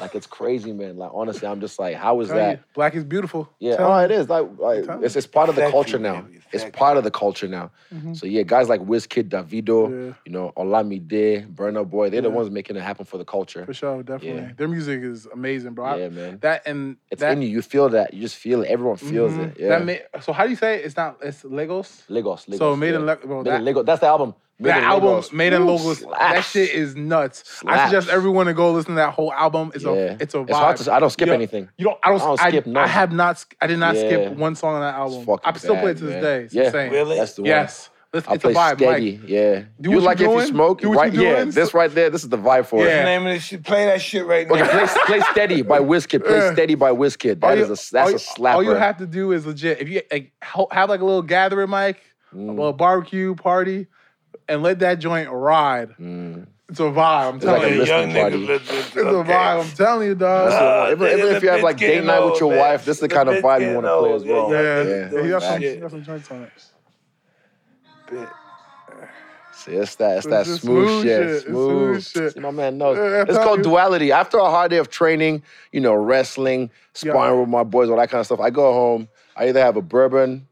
Like 0.00 0.14
it's 0.16 0.26
crazy, 0.26 0.72
man. 0.72 0.96
Like 0.96 1.10
honestly, 1.14 1.46
I'm 1.46 1.60
just 1.60 1.78
like, 1.78 1.94
how 1.96 2.20
is 2.20 2.28
tell 2.28 2.36
you, 2.36 2.42
that? 2.42 2.72
black 2.74 2.94
is 2.96 3.04
beautiful. 3.04 3.48
Yeah, 3.60 3.76
Tell 3.76 3.92
oh, 3.92 3.98
you. 4.00 4.04
it 4.06 4.10
is. 4.10 4.28
Like, 4.28 4.46
like 4.58 4.84
it's, 5.02 5.14
it's 5.14 5.26
part 5.26 5.48
of 5.48 5.54
the 5.54 5.70
culture 5.70 5.98
now. 5.98 6.26
It's 6.52 6.64
part 6.76 6.96
of 6.96 7.04
the 7.04 7.10
culture 7.10 7.46
now. 7.48 7.70
Mhm. 7.94 8.16
So 8.16 8.26
yeah, 8.26 8.42
guys 8.42 8.68
like 8.68 8.80
Wizkid, 8.80 9.28
Davido, 9.28 9.88
Yeah. 10.08 10.14
you 10.24 10.32
know, 10.32 10.52
Olamide, 10.56 11.54
Burna 11.54 11.88
Boy, 11.88 12.10
they're 12.10 12.22
the 12.22 12.30
ones 12.30 12.50
making 12.50 12.76
it 12.76 12.82
happen 12.82 13.04
for 13.04 13.18
the 13.18 13.24
culture. 13.24 13.64
For 13.66 13.74
sure, 13.74 14.02
definitely. 14.02 14.42
Yeah. 14.42 14.52
Their 14.56 14.68
music 14.68 15.02
is 15.02 15.26
amazing, 15.26 15.74
bro. 15.74 15.94
Yeah, 15.96 16.08
man. 16.08 16.38
that 16.42 16.62
and 16.66 16.96
It's 17.10 17.20
that, 17.20 17.32
in 17.32 17.42
you. 17.42 17.48
You 17.48 17.62
feel 17.62 17.88
that. 17.90 18.12
You 18.14 18.20
just 18.20 18.36
feel 18.36 18.62
it. 18.62 18.68
Everyone 18.68 18.96
feels 18.96 19.32
Mhm. 19.32 19.50
it. 19.52 19.60
Yeah. 19.60 19.68
That 19.78 19.84
ma- 19.86 20.20
so 20.20 20.32
how 20.32 20.44
do 20.44 20.50
you 20.50 20.56
say 20.56 20.76
it? 20.80 20.84
it's 20.86 20.96
not? 20.96 21.18
It's 21.22 21.44
Lagos. 21.44 22.04
Lagos, 22.08 22.48
Lagos. 22.48 22.58
So 22.58 22.74
made 22.76 22.90
yeah. 22.90 22.96
in 22.96 23.06
Le- 23.06 23.16
bro, 23.16 23.42
Made 23.42 23.50
in 23.50 23.54
that- 23.54 23.62
Lagos. 23.62 23.84
That's 23.86 24.00
the 24.00 24.06
album. 24.08 24.34
Made 24.58 24.70
that 24.70 24.82
album 24.84 25.08
Lagos. 25.10 25.32
made 25.32 25.52
in 25.52 25.66
Woo, 25.66 25.72
Lagos. 25.72 26.00
That 26.00 26.40
shit 26.42 26.70
is 26.70 26.96
nuts. 26.96 27.62
I 27.66 27.84
suggest 27.86 28.08
everyone 28.08 28.46
to 28.46 28.54
go 28.54 28.72
listen 28.72 28.92
to 28.92 28.96
that 28.96 29.12
whole 29.12 29.30
album. 29.32 29.70
It's 29.74 29.84
yeah. 29.84 29.90
a 29.90 30.16
it's 30.18 30.34
a 30.34 30.38
vibe. 30.38 30.48
It's 30.48 30.58
hard 30.58 30.76
to. 30.78 30.92
I 30.92 30.98
don't 31.00 31.10
skip 31.10 31.28
You 31.28 31.34
anything. 31.34 31.68
You 31.76 31.84
don't. 31.84 31.98
I 32.02 32.08
don't. 32.08 32.22
I 32.22 32.24
don't 32.26 32.40
I, 32.40 32.48
skip 32.48 32.76
I 32.76 32.86
have 32.86 33.12
not. 33.12 33.44
I 33.60 33.66
did 33.66 33.78
not 33.78 33.94
Yeah. 33.96 34.00
skip 34.00 34.32
one 34.38 34.54
song 34.56 34.74
on 34.76 34.80
that 34.80 34.94
album. 34.94 35.26
fucking 35.26 35.40
I 35.44 35.56
still 35.58 35.74
play 35.76 35.90
it 35.90 35.94
bad, 35.94 35.98
to 35.98 36.04
this 36.04 36.12
man. 36.14 36.22
day. 36.22 36.42
It's 36.44 36.54
Yeah. 36.54 36.64
insane. 36.64 36.90
Really? 36.92 37.16
That's 37.18 37.34
the 37.34 37.42
one. 37.42 37.48
Yes. 37.50 37.90
It's, 38.14 38.26
I 38.28 38.34
it's 38.34 38.44
a 38.44 38.48
vibe. 38.48 38.76
steady. 38.78 39.18
Like, 39.18 39.28
yeah. 39.28 39.62
do 39.78 39.90
you 39.90 40.00
like 40.00 40.20
you 40.20 40.32
if 40.38 40.40
you 40.40 40.46
smoke, 40.46 40.80
do 40.80 40.88
what 40.88 40.98
right? 40.98 41.12
you 41.12 41.20
Yeah. 41.22 41.36
doing. 41.36 41.50
This 41.50 41.74
right 41.74 41.90
there. 41.94 42.08
This 42.08 42.22
is 42.22 42.30
the 42.30 42.38
vibe 42.38 42.64
for 42.64 42.82
Yeah. 42.82 42.92
it. 42.92 42.96
The 43.00 43.04
name 43.04 43.26
of 43.26 43.34
this 43.34 43.42
shit. 43.42 43.62
Play 43.62 43.84
that 43.84 44.00
shit 44.00 44.24
right 44.24 44.48
now. 44.48 44.54
Okay, 44.54 44.64
play, 44.70 44.86
play 45.04 45.20
Steady 45.32 45.60
by 45.60 45.78
Wizkid. 45.90 46.24
Play 46.24 46.38
Yeah. 46.38 46.52
Steady 46.54 46.76
by 46.76 46.92
Wizkid. 46.92 47.40
That 47.42 47.58
you- 47.58 47.64
is 47.64 47.68
a 47.68 47.92
that's 47.92 47.94
all 47.94 48.08
a 48.08 48.12
you- 48.12 48.16
slapper. 48.18 48.54
All 48.54 48.62
you 48.62 48.70
have 48.70 48.96
to 48.98 49.06
do 49.06 49.32
is 49.32 49.44
legit. 49.44 49.82
If 49.82 49.90
you 49.90 50.00
like, 50.10 50.32
have 50.70 50.88
like 50.88 51.00
a 51.00 51.04
little 51.04 51.20
gathering 51.20 51.68
mic, 51.68 52.00
a 52.32 52.36
Mm, 52.36 52.56
little 52.56 52.72
barbecue 52.72 53.34
party, 53.34 53.88
and 54.48 54.62
let 54.62 54.78
that 54.80 54.98
joint 54.98 55.30
ride. 55.30 55.90
mm. 56.00 56.46
It's 56.68 56.80
a 56.80 56.82
vibe. 56.82 57.28
I'm 57.34 57.38
telling 57.38 57.62
a 57.72 57.76
you. 57.76 57.84
young 57.84 58.12
party. 58.12 58.44
nigga. 58.44 58.50
It's 58.60 58.90
to- 58.90 59.00
a 59.08 59.24
vibe. 59.24 59.60
I'm 59.64 59.70
telling 59.76 60.08
you, 60.08 60.14
dog. 60.16 60.50
Uh, 60.50 60.90
even, 60.92 61.18
even 61.20 61.36
if 61.36 61.42
you 61.44 61.48
have 61.50 61.62
like 61.62 61.76
date 61.76 61.86
getting 61.86 62.06
night 62.06 62.18
with 62.24 62.40
your 62.40 62.50
man. 62.50 62.58
wife, 62.58 62.84
this 62.84 62.96
is 62.96 63.00
the 63.02 63.06
The 63.08 63.14
kind 63.14 63.28
of 63.28 63.36
vibe 63.36 63.60
you 63.68 63.74
want 63.74 63.86
to 63.86 63.98
play 64.00 64.12
as 64.14 64.24
well. 64.24 64.52
yeah, 64.52 64.60
yeah, 64.62 64.82
yeah. 64.82 65.10
yeah. 65.12 65.22
He 65.22 65.28
got 65.28 65.42
some, 65.42 65.60
Shit. 65.60 65.74
he 65.76 65.80
got 65.80 65.90
some 65.92 66.02
joints 66.02 66.30
on 66.32 66.42
it. 66.42 66.50
Bit. 68.10 68.28
See, 69.52 69.72
it's 69.72 69.94
that, 69.96 70.18
it's 70.18 70.26
It's 70.26 70.30
that 70.32 70.46
smooth, 70.46 70.60
smooth 70.60 71.02
shit. 71.04 71.22
shit. 71.22 71.30
It's 71.30 71.44
Smooth. 71.46 72.02
smooth 72.04 72.32
shit. 72.34 72.42
My 72.42 72.50
man 72.50 72.78
knows. 72.78 72.96
Yeah, 72.98 73.22
it's 73.28 73.38
called 73.38 73.58
you. 73.58 73.64
duality. 73.64 74.10
After 74.12 74.38
a 74.38 74.50
hard 74.50 74.70
day 74.70 74.78
of 74.78 74.90
training, 74.90 75.42
you 75.72 75.80
know, 75.80 75.94
wrestling, 75.94 76.70
sparring 76.94 77.40
with 77.40 77.48
my 77.48 77.62
boys, 77.64 77.90
all 77.90 77.96
that 77.96 78.10
kind 78.10 78.20
of 78.20 78.26
stuff, 78.26 78.40
I 78.40 78.50
go 78.50 78.72
home. 78.72 79.08
I 79.36 79.48
either 79.48 79.60
have 79.60 79.76
a 79.76 79.82
bourbon, 79.82 80.46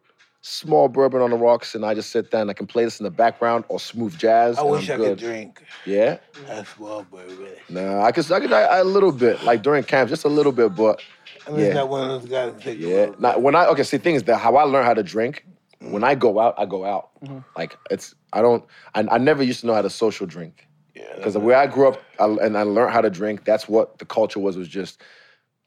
small 0.46 0.88
bourbon 0.88 1.22
on 1.22 1.30
the 1.30 1.38
rocks, 1.38 1.74
and 1.74 1.86
I 1.86 1.94
just 1.94 2.10
sit 2.10 2.30
down. 2.30 2.42
And 2.42 2.50
I 2.50 2.52
can 2.54 2.66
play 2.66 2.84
this 2.84 3.00
in 3.00 3.04
the 3.04 3.10
background 3.10 3.64
or 3.68 3.80
smooth 3.80 4.16
jazz. 4.18 4.58
I 4.58 4.60
and 4.60 4.70
wish 4.70 4.90
I'm 4.90 5.00
I 5.00 5.04
good. 5.04 5.18
could 5.18 5.26
drink. 5.26 5.62
Yeah. 5.86 6.18
That's 6.46 6.78
well, 6.78 7.04
baby. 7.10 7.52
Nah, 7.70 8.02
I 8.04 8.12
could, 8.12 8.30
I 8.30 8.40
could, 8.40 8.52
I, 8.52 8.78
a 8.78 8.84
little 8.84 9.10
bit, 9.10 9.42
like 9.44 9.62
during 9.62 9.82
camp, 9.84 10.10
just 10.10 10.24
a 10.24 10.28
little 10.28 10.52
bit, 10.52 10.74
but 10.74 11.00
I'm 11.46 11.54
just 11.56 11.68
Yeah. 11.68 11.72
not 11.72 11.88
one 11.88 12.10
of 12.10 12.20
those 12.20 12.30
guys 12.30 12.52
that 12.52 12.60
take 12.60 12.78
a 12.78 12.82
Yeah. 12.82 13.06
Now, 13.18 13.38
when 13.38 13.54
I 13.54 13.66
okay, 13.68 13.82
see, 13.84 13.96
the 13.96 14.02
thing 14.02 14.16
is 14.16 14.24
that 14.24 14.36
how 14.36 14.56
I 14.56 14.64
learn 14.64 14.84
how 14.84 14.94
to 14.94 15.02
drink. 15.02 15.46
When 15.80 16.04
I 16.04 16.14
go 16.14 16.38
out, 16.38 16.54
I 16.58 16.66
go 16.66 16.84
out. 16.84 17.08
Mm-hmm. 17.22 17.38
Like 17.56 17.76
it's, 17.90 18.14
I 18.34 18.42
don't, 18.42 18.64
I, 18.94 19.00
I 19.10 19.18
never 19.18 19.42
used 19.42 19.60
to 19.60 19.66
know 19.66 19.74
how 19.74 19.82
to 19.82 19.90
social 19.90 20.26
drink 20.26 20.66
Yeah, 20.94 21.04
because 21.16 21.32
the 21.34 21.40
way 21.40 21.54
I 21.54 21.66
grew 21.66 21.88
up 21.88 22.02
I, 22.18 22.26
and 22.26 22.56
I 22.56 22.62
learned 22.64 22.92
how 22.92 23.00
to 23.00 23.10
drink. 23.10 23.44
That's 23.46 23.66
what 23.66 23.98
the 23.98 24.04
culture 24.04 24.40
was. 24.40 24.56
Was 24.58 24.68
just 24.68 25.00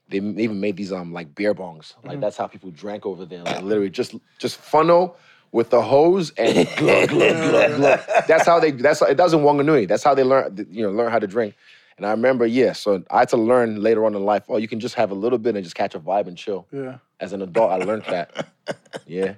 they 0.08 0.18
even 0.18 0.60
made 0.60 0.76
these 0.76 0.92
um 0.92 1.12
like 1.12 1.34
beer 1.34 1.54
bongs. 1.54 1.94
Like 2.02 2.12
Mm-hmm. 2.12 2.20
that's 2.20 2.36
how 2.36 2.46
people 2.46 2.70
drank 2.70 3.04
over 3.06 3.24
there. 3.24 3.42
Like 3.42 3.62
literally 3.62 3.90
just 3.90 4.14
just 4.38 4.56
funnel 4.56 5.16
with 5.52 5.70
the 5.70 5.80
hose 5.82 6.30
and 6.36 6.68
glug 6.76 7.08
glug 7.08 7.36
glug 7.50 7.76
glug. 7.76 8.00
That's 8.26 8.46
how 8.46 8.60
they. 8.60 8.70
That's 8.70 9.00
it 9.02 9.16
doesn't 9.16 9.40
Wanganui. 9.40 9.88
That's 9.88 10.02
how 10.04 10.14
they 10.14 10.24
learn. 10.24 10.66
You 10.70 10.82
know, 10.82 10.90
learn 10.90 11.10
how 11.10 11.18
to 11.18 11.26
drink. 11.26 11.54
And 11.96 12.06
I 12.06 12.10
remember, 12.12 12.46
yeah. 12.46 12.74
So 12.74 13.02
I 13.10 13.18
had 13.20 13.28
to 13.30 13.36
learn 13.36 13.82
later 13.82 14.04
on 14.04 14.14
in 14.14 14.24
life. 14.24 14.44
Oh, 14.48 14.56
you 14.56 14.68
can 14.68 14.78
just 14.78 14.94
have 14.94 15.10
a 15.10 15.14
little 15.14 15.38
bit 15.38 15.56
and 15.56 15.64
just 15.64 15.74
catch 15.74 15.96
a 15.96 15.98
vibe 15.98 16.28
and 16.28 16.36
chill 16.38 16.64
Yeah. 16.70 16.98
as 17.18 17.32
an 17.32 17.42
adult, 17.42 17.72
I 17.72 17.76
learned 17.78 18.04
that. 18.08 18.48
Yeah. 19.06 19.34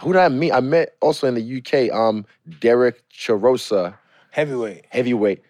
Who 0.00 0.12
did 0.14 0.20
I 0.20 0.28
meet? 0.30 0.52
I 0.52 0.60
met 0.60 0.94
also 1.02 1.26
in 1.28 1.34
the 1.34 1.58
UK, 1.58 1.94
um, 1.94 2.24
Derek 2.60 3.02
Chisora, 3.10 3.94
heavyweight. 4.30 4.86
heavyweight. 4.88 5.42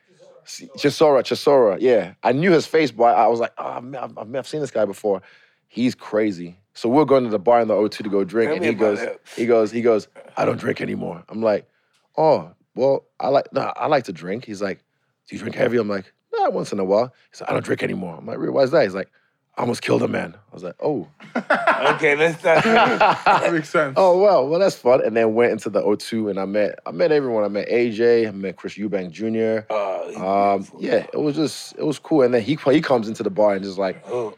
Chisora, 0.44 1.22
Chisora, 1.22 1.78
yeah. 1.80 2.14
I 2.22 2.32
knew 2.32 2.50
his 2.52 2.66
face, 2.66 2.90
but 2.90 3.16
I 3.16 3.26
was 3.26 3.40
like, 3.40 3.52
oh, 3.58 3.64
I've, 3.66 4.18
I've, 4.18 4.36
I've 4.36 4.48
seen 4.48 4.60
this 4.60 4.70
guy 4.70 4.84
before. 4.84 5.22
He's 5.68 5.94
crazy. 5.94 6.58
So 6.74 6.88
we 6.88 6.96
we're 6.96 7.04
going 7.04 7.24
to 7.24 7.30
the 7.30 7.38
bar 7.38 7.60
in 7.60 7.68
the 7.68 7.74
O2 7.74 7.90
to 7.90 8.08
go 8.08 8.24
drink, 8.24 8.48
Tell 8.48 8.56
and 8.56 8.64
he 8.64 8.72
goes, 8.74 8.98
that. 9.00 9.20
he 9.36 9.46
goes, 9.46 9.70
he 9.70 9.82
goes, 9.82 10.08
I 10.36 10.44
don't 10.44 10.58
drink 10.58 10.80
anymore. 10.80 11.22
I'm 11.28 11.42
like, 11.42 11.68
oh, 12.16 12.52
well, 12.74 13.04
I 13.20 13.28
like, 13.28 13.52
no, 13.52 13.72
I 13.76 13.86
like 13.86 14.04
to 14.04 14.12
drink. 14.12 14.44
He's 14.44 14.62
like, 14.62 14.82
Do 15.28 15.36
you 15.36 15.40
drink 15.40 15.54
heavy? 15.54 15.76
I'm 15.76 15.88
like, 15.88 16.12
nah, 16.32 16.48
once 16.50 16.72
in 16.72 16.78
a 16.78 16.84
while. 16.84 17.12
He's 17.30 17.40
like, 17.40 17.50
I 17.50 17.52
don't 17.52 17.64
drink 17.64 17.82
anymore. 17.82 18.16
I'm 18.18 18.26
like, 18.26 18.38
really? 18.38 18.52
Why 18.52 18.62
is 18.62 18.70
that? 18.70 18.82
He's 18.84 18.94
like, 18.94 19.10
almost 19.62 19.82
killed 19.82 20.02
a 20.02 20.08
man. 20.08 20.34
I 20.50 20.54
was 20.54 20.62
like, 20.62 20.74
oh. 20.80 21.08
Okay, 21.94 22.14
let's. 22.14 22.42
That 22.42 23.52
makes 23.52 23.70
sense. 23.70 23.94
Oh 23.96 24.20
well, 24.20 24.46
well 24.48 24.60
that's 24.60 24.76
fun. 24.76 25.04
And 25.04 25.16
then 25.16 25.34
went 25.34 25.52
into 25.52 25.70
the 25.70 25.80
O2 25.82 26.30
and 26.30 26.38
I 26.38 26.44
met 26.44 26.78
I 26.86 26.90
met 26.90 27.10
everyone. 27.10 27.44
I 27.44 27.48
met 27.48 27.68
AJ, 27.68 28.28
I 28.28 28.30
met 28.30 28.56
Chris 28.56 28.74
Eubank 28.74 29.10
Jr. 29.10 29.66
Oh, 29.70 30.08
he's 30.08 30.70
Um, 30.72 30.80
yeah, 30.80 31.06
it 31.12 31.20
was 31.20 31.34
just 31.36 31.74
it 31.76 31.84
was 31.84 31.98
cool. 31.98 32.22
And 32.22 32.34
then 32.34 32.42
he 32.42 32.56
he 32.70 32.80
comes 32.80 33.08
into 33.08 33.22
the 33.22 33.30
bar 33.30 33.54
and 33.54 33.64
just 33.64 33.78
like, 33.78 34.02
Oh, 34.06 34.34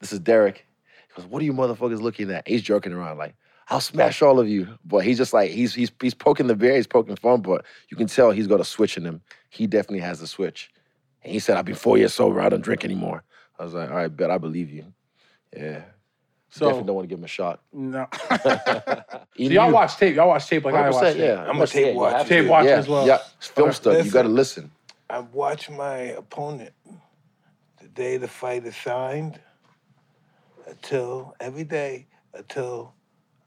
this 0.00 0.12
is 0.12 0.20
Derek. 0.20 0.66
He 1.08 1.20
goes, 1.20 1.30
what 1.30 1.42
are 1.42 1.44
you 1.44 1.52
motherfuckers 1.52 2.00
looking 2.00 2.30
at? 2.30 2.46
He's 2.46 2.62
joking 2.62 2.92
around 2.92 3.18
like, 3.18 3.34
I'll 3.68 3.80
smash 3.80 4.22
all 4.22 4.38
of 4.38 4.48
you. 4.48 4.78
But 4.84 5.04
he's 5.04 5.18
just 5.18 5.32
like 5.32 5.50
he's 5.50 5.74
he's 5.74 5.90
he's 6.00 6.14
poking 6.14 6.46
the 6.46 6.56
bear, 6.56 6.76
he's 6.76 6.86
poking 6.86 7.16
fun, 7.16 7.40
but 7.42 7.64
you 7.88 7.96
can 7.96 8.06
tell 8.06 8.30
he's 8.30 8.46
got 8.46 8.60
a 8.60 8.64
switch 8.64 8.96
in 8.96 9.04
him. 9.04 9.20
He 9.50 9.66
definitely 9.66 10.00
has 10.00 10.20
a 10.22 10.26
switch. 10.26 10.70
And 11.24 11.32
he 11.32 11.38
said, 11.40 11.56
I've 11.56 11.64
been 11.64 11.74
four 11.74 11.98
years 11.98 12.14
sober, 12.14 12.40
I 12.40 12.48
don't 12.48 12.60
drink 12.62 12.84
anymore. 12.84 13.24
I 13.58 13.64
was 13.64 13.74
like, 13.74 13.90
all 13.90 13.96
right, 13.96 14.14
bet 14.14 14.30
I 14.30 14.38
believe 14.38 14.70
you. 14.70 14.92
Yeah. 15.56 15.82
So- 16.50 16.66
definitely 16.66 16.86
don't 16.86 16.96
want 16.96 17.04
to 17.04 17.08
give 17.08 17.18
him 17.18 17.24
a 17.24 17.28
shot. 17.28 17.60
No. 17.72 18.06
Even 19.36 19.54
y'all 19.54 19.70
watch 19.70 19.96
tape. 19.96 20.16
Y'all 20.16 20.28
watch 20.28 20.46
tape 20.46 20.64
like 20.64 20.74
I 20.74 20.90
watch 20.90 21.02
tape. 21.02 21.18
yeah. 21.18 21.44
I'm 21.44 21.60
a 21.60 21.66
tape 21.66 21.94
watcher. 21.94 22.28
Tape 22.28 22.44
to. 22.44 22.50
watcher 22.50 22.68
yeah, 22.68 22.76
as 22.76 22.88
well. 22.88 23.06
Yeah, 23.06 23.18
film 23.40 23.68
Okay. 23.68 23.76
stuff. 23.76 24.04
You 24.04 24.10
got 24.10 24.22
to 24.22 24.28
listen. 24.28 24.70
I 25.10 25.20
watch 25.20 25.70
my 25.70 25.96
opponent 25.96 26.72
the 27.80 27.88
day 27.88 28.16
the 28.16 28.28
fight 28.28 28.64
is 28.64 28.76
signed 28.76 29.38
until 30.66 31.34
every 31.40 31.64
day 31.64 32.06
until 32.34 32.94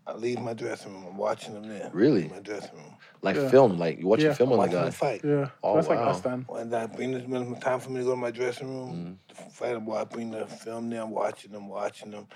I 0.09 0.15
leave 0.15 0.39
my 0.41 0.53
dressing 0.53 0.91
room. 0.93 1.05
I'm 1.07 1.17
watching 1.17 1.53
them 1.53 1.67
there. 1.67 1.89
Really? 1.93 2.25
In 2.25 2.31
my 2.31 2.39
dressing 2.39 2.75
room. 2.75 2.95
Like 3.21 3.35
Yeah. 3.35 3.49
film, 3.49 3.77
like 3.77 3.99
you 3.99 4.07
watching 4.07 4.25
Yeah. 4.27 4.33
film 4.33 4.49
on 4.53 4.57
the 4.57 4.57
watching 4.59 4.73
guy. 4.73 4.85
the 4.85 4.91
fight. 4.91 5.21
Yeah. 5.23 5.49
Oh, 5.63 5.75
That's 5.75 5.87
like 5.87 5.99
wow. 5.99 6.09
us 6.09 6.21
then. 6.21 6.45
When 6.47 6.73
I 6.73 6.87
bring 6.87 7.11
this 7.11 7.23
when 7.27 7.51
it's 7.53 7.63
time 7.63 7.79
for 7.79 7.91
me 7.91 7.99
to 7.99 8.05
go 8.05 8.11
to 8.11 8.15
my 8.15 8.31
dressing 8.31 8.67
room, 8.67 9.17
Mm. 9.29 9.35
the 9.37 9.51
fight, 9.51 9.75
I 9.75 10.03
bring 10.05 10.31
the 10.31 10.47
film 10.47 10.89
there, 10.89 11.01
I'm 11.03 11.11
watching 11.11 11.51
them, 11.51 11.67
watching 11.69 12.11
them. 12.11 12.27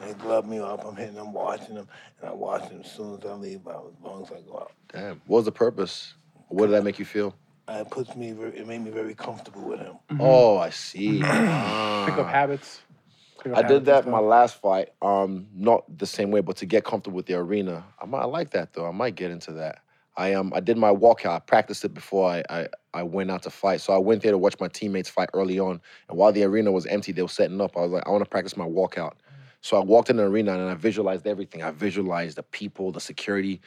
And 0.00 0.08
they 0.10 0.14
glove 0.14 0.46
me 0.46 0.58
up, 0.60 0.84
I'm 0.86 0.96
hitting 0.96 1.16
them, 1.16 1.32
watching 1.32 1.74
them, 1.74 1.88
and 2.20 2.30
I 2.30 2.32
watch 2.32 2.68
them 2.68 2.80
as 2.84 2.90
soon 2.90 3.18
as 3.18 3.24
I 3.26 3.34
leave, 3.34 3.66
out, 3.66 3.92
as 3.98 4.04
long 4.04 4.22
as 4.22 4.30
I 4.30 4.40
go 4.40 4.58
out. 4.58 4.72
Damn. 4.92 5.20
What 5.26 5.38
was 5.38 5.44
the 5.44 5.52
purpose? 5.52 6.14
What 6.48 6.66
did 6.66 6.72
that 6.72 6.84
make 6.84 6.98
you 6.98 7.04
feel? 7.04 7.34
Uh, 7.68 7.82
It 7.84 7.90
puts 7.90 8.14
me, 8.16 8.32
very, 8.32 8.56
it 8.56 8.66
made 8.66 8.80
me 8.80 8.90
very 8.90 9.14
comfortable 9.14 9.62
with 9.62 9.80
him. 9.80 9.96
Oh, 10.20 10.56
I 10.56 10.70
see. 10.70 11.18
Pick 11.22 11.28
up 11.30 12.26
Ah. 12.26 12.28
habits. 12.30 12.80
I 13.54 13.62
did 13.62 13.84
that 13.86 14.02
stuff. 14.02 14.12
my 14.12 14.18
last 14.18 14.60
fight. 14.60 14.90
Um, 15.02 15.46
not 15.54 15.84
the 15.98 16.06
same 16.06 16.30
way, 16.30 16.40
but 16.40 16.56
to 16.58 16.66
get 16.66 16.84
comfortable 16.84 17.16
with 17.16 17.26
the 17.26 17.34
arena. 17.34 17.84
I 18.00 18.06
might 18.06 18.20
I 18.22 18.26
like 18.26 18.50
that 18.50 18.72
though. 18.74 18.86
I 18.86 18.92
might 18.92 19.14
get 19.14 19.30
into 19.30 19.52
that. 19.52 19.80
I 20.16 20.34
um 20.34 20.52
I 20.54 20.60
did 20.60 20.76
my 20.76 20.90
walkout. 20.90 21.36
I 21.36 21.38
practiced 21.38 21.84
it 21.84 21.94
before 21.94 22.28
I, 22.30 22.42
I 22.50 22.68
I 22.94 23.02
went 23.04 23.30
out 23.30 23.42
to 23.44 23.50
fight. 23.50 23.80
So 23.80 23.92
I 23.92 23.98
went 23.98 24.22
there 24.22 24.32
to 24.32 24.38
watch 24.38 24.56
my 24.60 24.68
teammates 24.68 25.08
fight 25.08 25.30
early 25.34 25.58
on. 25.60 25.80
And 26.08 26.18
while 26.18 26.32
the 26.32 26.42
arena 26.44 26.72
was 26.72 26.86
empty, 26.86 27.12
they 27.12 27.22
were 27.22 27.28
setting 27.28 27.60
up. 27.60 27.76
I 27.76 27.80
was 27.80 27.92
like, 27.92 28.06
I 28.06 28.10
want 28.10 28.24
to 28.24 28.30
practice 28.30 28.56
my 28.56 28.66
walkout. 28.66 29.14
So 29.60 29.76
I 29.76 29.84
walked 29.84 30.10
in 30.10 30.16
the 30.16 30.24
arena 30.24 30.52
and 30.52 30.70
I 30.70 30.74
visualized 30.74 31.26
everything. 31.26 31.62
I 31.62 31.70
visualized 31.70 32.36
the 32.36 32.42
people, 32.44 32.92
the 32.92 33.00
security, 33.00 33.60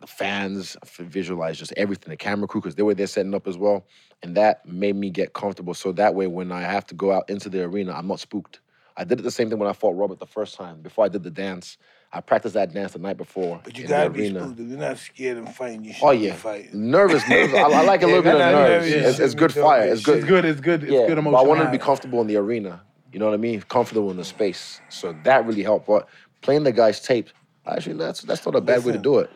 the 0.00 0.06
fans. 0.06 0.76
I 0.82 0.86
visualized 1.04 1.58
just 1.60 1.72
everything, 1.76 2.10
the 2.10 2.16
camera 2.16 2.48
crew, 2.48 2.60
because 2.60 2.76
they 2.76 2.82
were 2.82 2.94
there 2.94 3.06
setting 3.06 3.34
up 3.34 3.46
as 3.48 3.58
well. 3.58 3.86
And 4.22 4.36
that 4.36 4.64
made 4.66 4.96
me 4.96 5.10
get 5.10 5.32
comfortable. 5.34 5.74
So 5.74 5.92
that 5.92 6.14
way, 6.14 6.26
when 6.28 6.52
I 6.52 6.62
have 6.62 6.86
to 6.86 6.94
go 6.94 7.12
out 7.12 7.28
into 7.30 7.48
the 7.48 7.64
arena, 7.64 7.92
I'm 7.92 8.08
not 8.08 8.20
spooked. 8.20 8.60
I 8.96 9.04
did 9.04 9.20
it 9.20 9.22
the 9.22 9.30
same 9.30 9.50
thing 9.50 9.58
when 9.58 9.68
I 9.68 9.74
fought 9.74 9.96
Robert 9.96 10.18
the 10.20 10.26
first 10.26 10.56
time. 10.56 10.82
Before 10.82 11.04
I 11.04 11.08
did 11.08 11.22
the 11.24 11.30
dance, 11.30 11.78
I 12.12 12.20
practiced 12.20 12.54
that 12.54 12.72
dance 12.74 12.92
the 12.92 13.00
night 13.00 13.16
before. 13.18 13.60
But 13.64 13.78
you 13.78 13.84
in 13.84 13.90
gotta 13.90 14.10
the 14.10 14.10
be 14.10 14.20
arena. 14.20 14.40
spooked. 14.40 14.60
If 14.60 14.68
you're 14.68 14.78
not 14.78 14.98
scared 14.98 15.38
of 15.38 15.54
fighting, 15.54 15.84
you 15.84 15.94
Oh 16.02 16.12
yeah, 16.12 16.34
fighting. 16.34 16.90
nervous, 16.90 17.26
nervous. 17.26 17.58
I, 17.58 17.62
I 17.62 17.82
like 17.82 18.02
a 18.02 18.06
Yeah, 18.08 18.14
little 18.14 18.22
bit 18.22 18.34
of 18.36 18.46
nerves. 18.46 18.88
yeah, 18.88 19.08
it's, 19.10 19.18
it's 19.18 19.34
good 19.34 19.52
fire. 19.52 19.84
It's 19.86 20.02
good. 20.02 20.18
It's 20.18 20.26
good. 20.26 20.44
It's 20.44 20.60
good. 20.60 20.84
It's 20.84 20.92
yeah, 20.92 21.06
good 21.06 21.18
emotion. 21.18 21.32
but 21.32 21.38
I 21.38 21.42
wanted 21.48 21.64
to 21.64 21.70
be 21.70 21.78
comfortable 21.78 22.20
in 22.20 22.26
the 22.28 22.36
arena. 22.36 22.82
You 23.12 23.18
know 23.20 23.26
what 23.26 23.34
I 23.34 23.38
mean? 23.38 23.60
Comfortable 23.62 24.10
in 24.10 24.16
the 24.16 24.24
space. 24.24 24.80
So 24.90 25.14
that 25.24 25.46
really 25.46 25.62
helped. 25.62 25.86
But 25.86 26.08
playing 26.42 26.64
the 26.64 26.72
guy's 26.72 27.00
tape, 27.00 27.30
actually, 27.66 27.96
that's 27.96 28.22
that's 28.22 28.44
not 28.46 28.56
a 28.56 28.60
bad 28.60 28.84
way 28.84 28.92
to 28.92 28.98
do 28.98 29.18
it. 29.18 29.30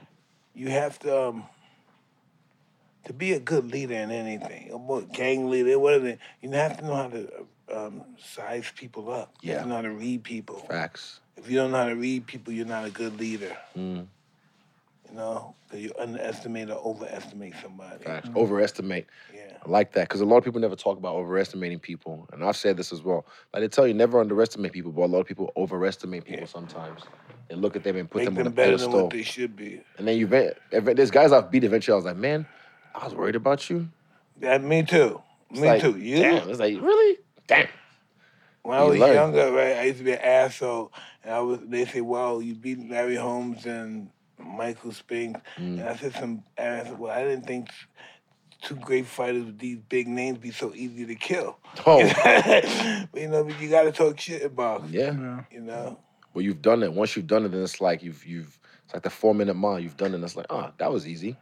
You 0.55 0.70
have 0.70 0.98
to 1.01 1.28
um, 1.28 1.44
to 3.06 3.12
be 3.12 3.32
a 3.32 3.40
good 3.40 3.70
leader 3.72 3.94
in 3.94 4.10
anything, 4.10 4.70
a 4.72 5.02
gang 5.14 5.51
leader, 5.51 5.78
whatever. 5.78 6.18
You 6.43 6.51
have 6.52 6.78
to 6.78 6.85
know 6.86 6.94
how 6.97 7.09
to 7.09 7.47
um, 7.74 8.02
size 8.18 8.70
people 8.74 9.10
up. 9.12 9.34
You 9.42 9.50
have 9.52 9.58
Yeah. 9.58 9.62
to 9.64 9.68
know 9.68 9.74
how 9.76 9.82
to 9.82 9.90
read 9.90 10.24
people. 10.24 10.56
Facts. 10.68 11.20
If 11.36 11.50
you 11.50 11.56
don't 11.56 11.70
know 11.70 11.78
how 11.78 11.88
to 11.88 11.94
read 11.96 12.26
people, 12.26 12.52
you're 12.52 12.66
not 12.66 12.84
a 12.84 12.90
good 12.90 13.18
leader. 13.20 13.56
Mm, 13.76 14.06
You 15.10 15.14
know, 15.14 15.54
because 15.66 15.84
you 15.84 15.92
underestimate 15.98 16.68
or 16.70 16.80
overestimate 16.84 17.54
somebody. 17.62 18.04
facts. 18.04 18.28
Overestimate. 18.34 19.06
Yeah. 19.34 19.42
I 19.64 19.70
like 19.70 19.92
that 19.92 20.08
because 20.08 20.20
a 20.20 20.24
lot 20.26 20.36
of 20.38 20.44
people 20.44 20.60
never 20.60 20.76
talk 20.76 20.98
about 20.98 21.14
overestimating 21.14 21.78
people, 21.78 22.28
and 22.32 22.44
I've 22.44 22.56
said 22.56 22.76
this 22.76 22.92
as 22.92 23.02
well. 23.02 23.24
Like 23.52 23.62
they 23.62 23.68
tell 23.68 23.86
you 23.86 23.94
never 23.94 24.20
underestimate 24.20 24.72
people, 24.72 24.92
but 24.92 25.02
a 25.02 25.06
lot 25.06 25.20
of 25.20 25.26
people 25.26 25.52
overestimate 25.56 26.24
people 26.24 26.40
Yeah. 26.40 26.46
sometimes. 26.46 27.02
They 27.48 27.54
look 27.54 27.76
at 27.76 27.84
them 27.84 27.96
and 27.96 28.10
put 28.10 28.18
Make 28.18 28.24
them 28.26 28.34
on 28.34 28.40
a 28.40 28.44
them 28.44 28.52
better 28.52 28.70
than 28.72 28.78
pedestal. 28.80 29.02
what 29.04 29.12
they 29.12 29.22
should 29.22 29.56
be. 29.56 29.80
And 29.96 30.06
then 30.06 30.18
you, 30.18 30.26
ve- 30.26 30.50
ev- 30.72 30.94
there's 30.96 31.10
guys 31.10 31.32
I've 31.32 31.50
beat 31.50 31.64
eventually. 31.64 31.94
I 31.94 31.96
was 31.96 32.04
like, 32.04 32.16
man, 32.18 32.46
I 32.94 33.04
was 33.04 33.14
worried 33.14 33.36
about 33.36 33.70
you. 33.70 33.88
Yeah, 34.40 34.58
me 34.58 34.82
too. 34.82 35.22
It's 35.50 35.60
me 35.60 35.68
like, 35.68 35.80
too. 35.80 35.96
You? 35.98 36.16
Damn. 36.18 36.50
It's 36.50 36.60
like 36.60 36.78
really, 36.78 37.18
damn. 37.48 37.66
When 38.62 38.76
I 38.78 38.82
was 38.84 38.98
learn. 38.98 39.14
younger, 39.14 39.50
right, 39.52 39.76
I 39.76 39.82
used 39.84 39.98
to 39.98 40.04
be 40.04 40.12
an 40.12 40.20
asshole, 40.20 40.92
and 41.24 41.32
I 41.34 41.40
was. 41.40 41.58
They 41.66 41.84
say, 41.86 42.00
"Well, 42.02 42.40
you 42.42 42.54
beat 42.54 42.88
Larry 42.90 43.16
Holmes 43.16 43.64
and 43.66 44.10
Michael 44.38 44.92
Spinks," 44.92 45.40
Mm. 45.56 45.80
and 45.80 45.82
I 45.88 45.96
said 45.96 46.12
some. 46.14 46.42
And 46.56 46.80
I 46.80 46.84
said, 46.84 46.98
"Well, 46.98 47.10
I 47.12 47.22
didn't 47.24 47.46
think 47.46 47.68
two 48.60 48.74
great 48.74 49.06
fighters 49.06 49.44
with 49.44 49.58
these 49.58 49.78
big 49.88 50.06
names 50.08 50.38
be 50.38 50.50
so 50.50 50.72
easy 50.74 51.06
to 51.06 51.14
kill." 51.14 51.58
Oh, 51.86 52.02
but, 53.12 53.20
you 53.20 53.28
know, 53.28 53.44
but 53.44 53.58
you 53.60 53.70
got 53.70 53.82
to 53.84 53.92
talk 53.92 54.18
shit 54.20 54.42
about. 54.42 54.88
yeah. 54.90 55.12
Yeah. 55.12 55.44
You 55.50 55.60
know. 55.60 55.98
Well, 56.34 56.42
you've 56.42 56.60
done 56.60 56.82
it. 56.82 56.92
Once 56.92 57.16
you've 57.16 57.26
done 57.26 57.46
it, 57.46 57.50
then 57.52 57.62
it's 57.62 57.80
like 57.80 58.02
you've 58.02 58.24
you've. 58.26 58.58
It's 58.84 58.92
like 58.94 59.02
the 59.02 59.10
four 59.10 59.34
minute 59.34 59.54
mile. 59.54 59.78
You've 59.80 59.96
done 59.96 60.12
it. 60.12 60.16
And 60.16 60.24
it's 60.24 60.36
like, 60.36 60.46
oh, 60.50 60.70
that 60.78 60.92
was 60.92 61.06
easy. 61.06 61.36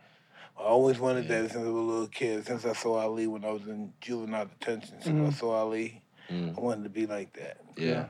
I 0.58 0.62
always 0.62 0.98
wanted 0.98 1.28
Yeah. 1.28 1.42
that 1.42 1.52
since 1.52 1.64
I 1.64 1.68
was 1.68 1.68
a 1.68 1.72
little 1.72 2.08
kid. 2.08 2.46
Since 2.46 2.64
I 2.66 2.72
saw 2.74 2.98
Ali 2.98 3.26
when 3.26 3.44
I 3.44 3.50
was 3.50 3.66
in 3.66 3.92
juvenile 4.00 4.46
detention, 4.46 5.00
since 5.00 5.06
I 5.06 5.10
Mhm. 5.12 5.34
saw 5.34 5.52
Ali, 5.56 6.02
Mm, 6.30 6.56
I 6.56 6.60
wanted 6.60 6.84
to 6.84 6.90
be 6.90 7.06
like 7.06 7.32
that. 7.34 7.58
yeah. 7.76 8.08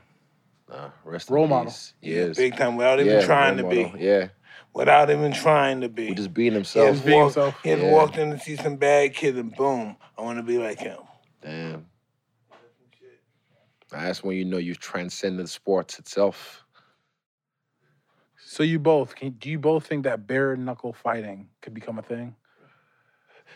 Nah, 0.69 0.91
rest 1.05 1.29
Role 1.29 1.45
in 1.45 1.49
model. 1.49 1.71
peace. 1.71 1.93
Yes. 2.01 2.37
Big 2.37 2.57
time, 2.57 2.75
without 2.77 2.99
even 2.99 3.13
Yeah, 3.19 3.25
trying 3.25 3.57
to 3.57 3.63
role 3.63 3.71
be. 3.93 4.03
Yeah. 4.03 4.29
Without 4.73 5.09
even 5.09 5.31
trying 5.33 5.81
to 5.81 5.89
be. 5.89 6.09
We 6.09 6.15
just 6.15 6.33
being 6.33 6.51
He 6.51 6.55
himself. 6.55 6.95
has, 6.97 7.01
being 7.01 7.17
walked, 7.19 7.35
himself. 7.35 7.63
he 7.63 7.69
has 7.69 7.79
Yeah. 7.81 7.91
walked 7.93 8.17
in 8.17 8.31
to 8.31 8.39
see 8.39 8.55
some 8.57 8.77
bad 8.77 9.13
kid 9.15 9.37
and 9.37 9.55
boom, 9.55 9.97
I 10.17 10.21
want 10.21 10.39
to 10.39 10.43
be 10.43 10.57
like 10.57 10.79
him. 10.79 10.99
Damn. 11.41 11.89
That's 13.89 14.23
when 14.23 14.35
you 14.35 14.45
know 14.45 14.57
you've 14.57 14.79
transcended 14.79 15.49
sports 15.49 15.99
itself. 15.99 16.65
So 18.49 18.63
you 18.63 18.79
both 18.79 19.13
can? 19.13 19.31
Do 19.31 19.49
you 19.49 19.59
both 19.59 19.85
think 19.85 20.05
that 20.05 20.25
bare 20.25 20.55
knuckle 20.55 20.93
fighting 20.93 21.49
could 21.61 21.73
become 21.73 21.99
a 21.99 22.01
thing? 22.01 22.33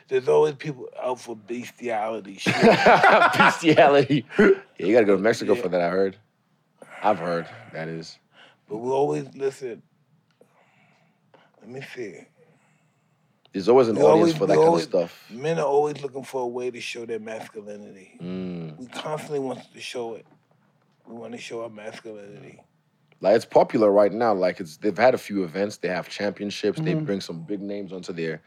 There's 0.09 0.27
always 0.27 0.55
people 0.55 0.89
out 1.01 1.17
for 1.21 1.33
bestiality 1.33 2.35
shit. 2.39 2.53
Bestiality. 2.61 4.25
Yeah, 4.37 4.49
you 4.79 4.93
gotta 4.93 5.05
go 5.05 5.15
to 5.15 5.21
Mexico 5.21 5.53
Yeah. 5.53 5.61
for 5.61 5.69
that, 5.69 5.79
I 5.79 5.89
heard. 5.89 6.17
I've 7.01 7.19
heard, 7.19 7.47
that 7.71 7.87
is. 7.87 8.19
but 8.67 8.77
we 8.79 8.89
always 8.91 9.33
listen. 9.33 9.81
Let 11.61 11.69
me 11.69 11.81
see. 11.95 12.25
There's 13.53 13.69
always 13.69 13.87
an 13.87 13.95
We 13.95 14.01
audience 14.01 14.13
always- 14.17 14.37
for 14.37 14.45
that 14.47 14.55
kind 14.55 14.67
always- 14.67 14.83
of 14.83 14.89
stuff. 14.89 15.25
Men 15.31 15.57
are 15.57 15.65
always 15.65 16.01
looking 16.01 16.23
for 16.25 16.41
a 16.41 16.47
way 16.47 16.69
to 16.69 16.81
show 16.81 17.05
their 17.05 17.19
masculinity. 17.19 18.17
Mm. 18.21 18.77
We 18.77 18.87
constantly 18.87 19.39
want 19.39 19.71
to 19.73 19.79
show 19.79 20.15
it. 20.15 20.25
We 21.07 21.15
want 21.15 21.31
to 21.31 21.37
show 21.39 21.63
our 21.63 21.69
masculinity. 21.69 22.59
Like 23.21 23.35
it's 23.35 23.45
popular 23.45 23.91
right 23.91 24.11
now. 24.11 24.33
Like 24.33 24.59
it's 24.59 24.77
they've 24.77 24.97
had 24.97 25.13
a 25.13 25.17
few 25.17 25.43
events. 25.43 25.77
They 25.77 25.87
have 25.89 26.09
championships. 26.09 26.79
They 26.79 26.91
Mm-hmm. 26.91 27.01
Mhm. 27.01 27.05
bring 27.05 27.21
some 27.21 27.43
big 27.43 27.61
names 27.61 27.93
onto 27.93 28.11
their 28.13 28.41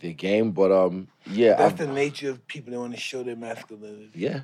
their 0.00 0.12
game. 0.14 0.50
But 0.52 0.72
um, 0.72 1.08
yeah, 1.26 1.54
That's 1.54 1.74
I've- 1.74 1.84
the 1.86 1.92
nature 1.92 2.30
of 2.30 2.46
people 2.46 2.72
that 2.72 2.80
want 2.80 2.94
to 2.94 3.00
show 3.00 3.22
their 3.22 3.36
masculinity. 3.36 4.10
yeah. 4.14 4.40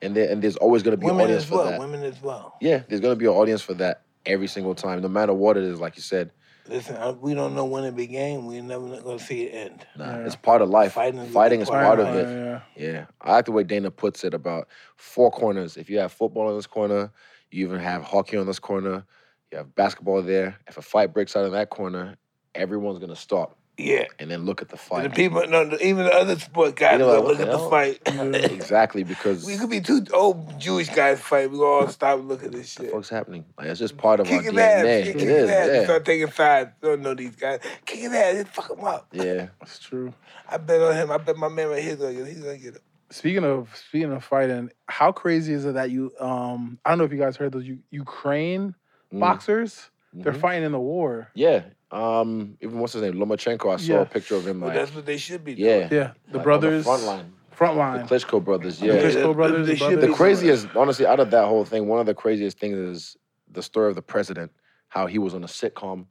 And 0.00 0.16
there, 0.16 0.28
and 0.28 0.42
there's 0.42 0.56
always 0.56 0.82
gonna 0.82 0.96
be 0.96 1.06
an 1.06 1.12
Women 1.12 1.26
audience 1.26 1.44
as 1.44 1.48
for 1.48 1.56
well. 1.58 1.66
that. 1.70 1.78
Women 1.78 2.02
as 2.02 2.20
well. 2.20 2.56
Yeah, 2.60 2.82
there's 2.88 3.00
gonna 3.00 3.14
be 3.14 3.26
an 3.26 3.30
audience 3.32 3.62
for 3.62 3.74
that 3.74 4.02
every 4.26 4.48
single 4.48 4.74
time, 4.74 5.00
no 5.00 5.06
matter 5.08 5.32
what 5.32 5.56
it 5.56 5.62
is. 5.62 5.78
Like 5.80 5.94
you 5.96 6.02
said, 6.02 6.32
Listen, 6.68 6.96
I, 6.96 7.10
we 7.10 7.34
don't 7.34 7.54
know 7.56 7.64
when 7.64 7.84
it 7.84 7.94
began. 7.96 8.46
We're 8.46 8.62
never 8.62 8.86
going 9.00 9.18
to 9.18 9.24
see 9.24 9.42
it 9.46 9.50
end. 9.52 9.84
nah, 9.98 10.18
Yeah. 10.18 10.26
it's 10.26 10.36
part 10.36 10.62
of 10.62 10.70
life. 10.70 10.92
Fighting 10.92 11.18
is 11.18 11.32
Fighting 11.32 11.60
is 11.60 11.68
part 11.68 11.84
part 11.84 11.98
of 11.98 12.06
of 12.06 12.14
it. 12.14 12.28
Yeah, 12.28 12.60
yeah. 12.76 12.92
Yeah, 12.92 13.04
I 13.20 13.32
like 13.32 13.46
the 13.46 13.52
way 13.52 13.64
Dana 13.64 13.90
puts 13.90 14.22
it 14.22 14.32
about 14.32 14.68
four 14.94 15.32
corners. 15.32 15.76
If 15.76 15.90
you 15.90 15.98
have 15.98 16.12
football 16.12 16.48
in 16.50 16.56
this 16.56 16.68
corner, 16.68 17.10
you 17.52 17.66
even 17.66 17.80
have 17.80 18.02
hockey 18.02 18.36
on 18.36 18.46
this 18.46 18.58
corner, 18.58 19.04
you 19.50 19.58
have 19.58 19.74
basketball 19.74 20.22
there. 20.22 20.56
If 20.66 20.76
a 20.78 20.82
fight 20.82 21.12
breaks 21.12 21.36
out 21.36 21.44
in 21.44 21.52
that 21.52 21.70
corner, 21.70 22.16
everyone's 22.54 22.98
gonna 22.98 23.16
stop 23.16 23.56
Yeah. 23.78 24.04
and 24.18 24.30
then 24.30 24.44
look 24.44 24.60
at 24.62 24.68
the 24.68 24.74
And 24.74 24.80
fight. 24.80 25.02
the 25.04 25.10
people, 25.10 25.46
no, 25.48 25.76
even 25.80 26.04
the 26.04 26.12
other 26.12 26.38
sport 26.38 26.76
guys, 26.76 26.92
You 26.92 26.98
know, 27.00 27.06
look, 27.20 27.38
like, 27.38 27.38
look 27.38 27.40
at 27.40 27.48
what 27.48 27.98
the 28.04 28.12
the 28.12 28.40
fight. 28.42 28.44
exactly 28.52 29.02
because 29.04 29.44
we 29.46 29.56
could 29.56 29.70
be 29.70 29.80
two 29.80 30.04
old 30.12 30.58
Jewish 30.60 30.88
guys 30.90 31.20
fight. 31.20 31.50
We 31.50 31.56
gonna 31.58 31.68
all 31.70 31.88
stop 31.88 32.18
and 32.18 32.28
look 32.28 32.42
at 32.44 32.52
this 32.52 32.70
shit. 32.72 32.94
what's 32.94 33.08
happening. 33.08 33.44
Like 33.58 33.68
it's 33.68 33.78
just 33.80 33.96
part 33.96 34.20
of 34.20 34.26
our 34.30 34.32
Kick 34.38 34.50
his 34.50 34.56
ass. 34.58 34.84
DNA. 34.84 35.04
Kick 35.04 35.14
It 35.16 35.20
his 35.20 35.30
is. 35.44 35.50
ass. 35.50 35.68
Yeah. 35.72 35.84
Start 35.84 36.04
taking 36.04 36.30
sides. 36.30 36.70
Don't 36.82 37.00
know 37.02 37.14
these 37.14 37.36
guys. 37.36 37.60
Kick 37.86 38.00
his 38.00 38.12
ass. 38.12 38.34
Just 38.34 38.48
fuck 38.54 38.70
him 38.70 38.84
up. 38.84 39.06
Yeah. 39.12 39.46
That's 39.60 39.78
true. 39.78 40.12
I 40.48 40.56
bet 40.58 40.80
on 40.80 40.94
him. 40.94 41.10
I 41.10 41.16
bet 41.18 41.36
my 41.36 41.48
man 41.48 41.68
right 41.68 41.82
here 41.82 41.96
gonna 41.96 42.12
get. 42.14 42.26
He's 42.26 42.40
gonna 42.40 42.58
get 42.58 42.74
it. 42.76 42.82
Speaking 43.12 43.44
of 43.44 43.74
speaking 43.88 44.10
of 44.12 44.24
fighting, 44.24 44.70
how 44.88 45.12
crazy 45.12 45.52
is 45.52 45.64
it 45.66 45.74
that 45.74 45.90
you 45.90 46.12
um 46.18 46.78
I 46.84 46.90
don't 46.90 46.98
know 46.98 47.04
if 47.04 47.12
you 47.12 47.18
guys 47.18 47.36
heard 47.36 47.52
those 47.52 47.66
U- 47.66 47.78
Ukraine 47.90 48.74
Mm. 49.12 49.20
boxers? 49.20 49.90
They're 50.14 50.32
Mhm. 50.32 50.40
fighting 50.40 50.64
in 50.64 50.72
the 50.72 50.80
war. 50.80 51.28
Yeah. 51.34 51.64
Um. 51.90 52.56
Even 52.62 52.78
what's 52.78 52.94
his 52.94 53.02
name? 53.02 53.14
Lomachenko. 53.14 53.74
I 53.74 53.76
saw 53.76 53.92
Yeah. 53.92 54.00
a 54.00 54.06
picture 54.06 54.34
of 54.36 54.46
him. 54.46 54.60
Well, 54.60 54.70
Like, 54.70 54.78
that's 54.78 54.94
what 54.94 55.04
they 55.04 55.18
should 55.18 55.44
be 55.44 55.52
yeah. 55.52 55.88
doing. 55.88 55.88
Yeah, 55.92 56.12
the 56.30 56.38
like, 56.38 56.44
brothers 56.44 56.86
on 56.86 56.98
the 57.00 57.04
front 57.04 57.18
line. 57.18 57.32
front 57.50 57.74
The 57.74 57.78
line. 57.80 58.06
Klitschko 58.08 58.42
brothers. 58.42 58.78
The 58.80 58.86
Yeah. 58.86 58.92
Klitschko 58.94 59.34
brothers, 59.34 59.66
they 59.66 59.72
the 59.74 59.78
should 59.78 59.84
brothers. 59.90 60.00
be 60.04 60.06
The 60.10 60.16
craziest, 60.16 60.68
honestly, 60.74 61.04
out 61.06 61.20
of 61.20 61.30
that 61.32 61.46
whole 61.46 61.66
thing, 61.66 61.86
one 61.88 62.00
of 62.00 62.06
the 62.06 62.14
craziest 62.14 62.58
things 62.58 62.76
is 62.78 63.16
the 63.50 63.62
story 63.62 63.88
of 63.90 63.94
the 63.94 64.02
president, 64.02 64.50
how 64.88 65.06
he 65.06 65.18
was 65.18 65.34
on 65.34 65.44
a 65.44 65.46
sitcom 65.46 66.06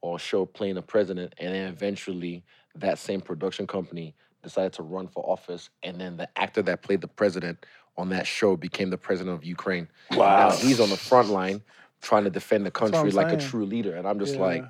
or 0.00 0.18
show 0.18 0.46
playing 0.46 0.78
a 0.78 0.82
president, 0.82 1.34
and 1.38 1.54
then 1.54 1.68
eventually 1.68 2.42
that 2.74 2.96
same 2.98 3.20
production 3.20 3.66
company 3.66 4.14
decided 4.48 4.72
to 4.74 4.82
run 4.82 5.06
for 5.08 5.22
office, 5.28 5.70
and 5.82 6.00
then 6.00 6.16
the 6.16 6.28
actor 6.36 6.62
that 6.62 6.82
played 6.82 7.00
the 7.00 7.08
president 7.08 7.64
on 7.96 8.08
that 8.10 8.26
show 8.26 8.56
became 8.56 8.90
the 8.90 8.98
president 8.98 9.34
of 9.36 9.44
Ukraine. 9.44 9.88
Wow. 10.12 10.48
Now 10.50 10.56
he's 10.56 10.80
on 10.80 10.90
the 10.90 10.96
front 10.96 11.28
line 11.28 11.62
trying 12.00 12.24
to 12.24 12.30
defend 12.30 12.64
the 12.64 12.70
country 12.70 13.10
like 13.10 13.32
a 13.32 13.36
true 13.36 13.64
leader, 13.66 13.94
and 13.96 14.06
I'm 14.06 14.18
just 14.18 14.34
Yeah. 14.34 14.40
like, 14.40 14.64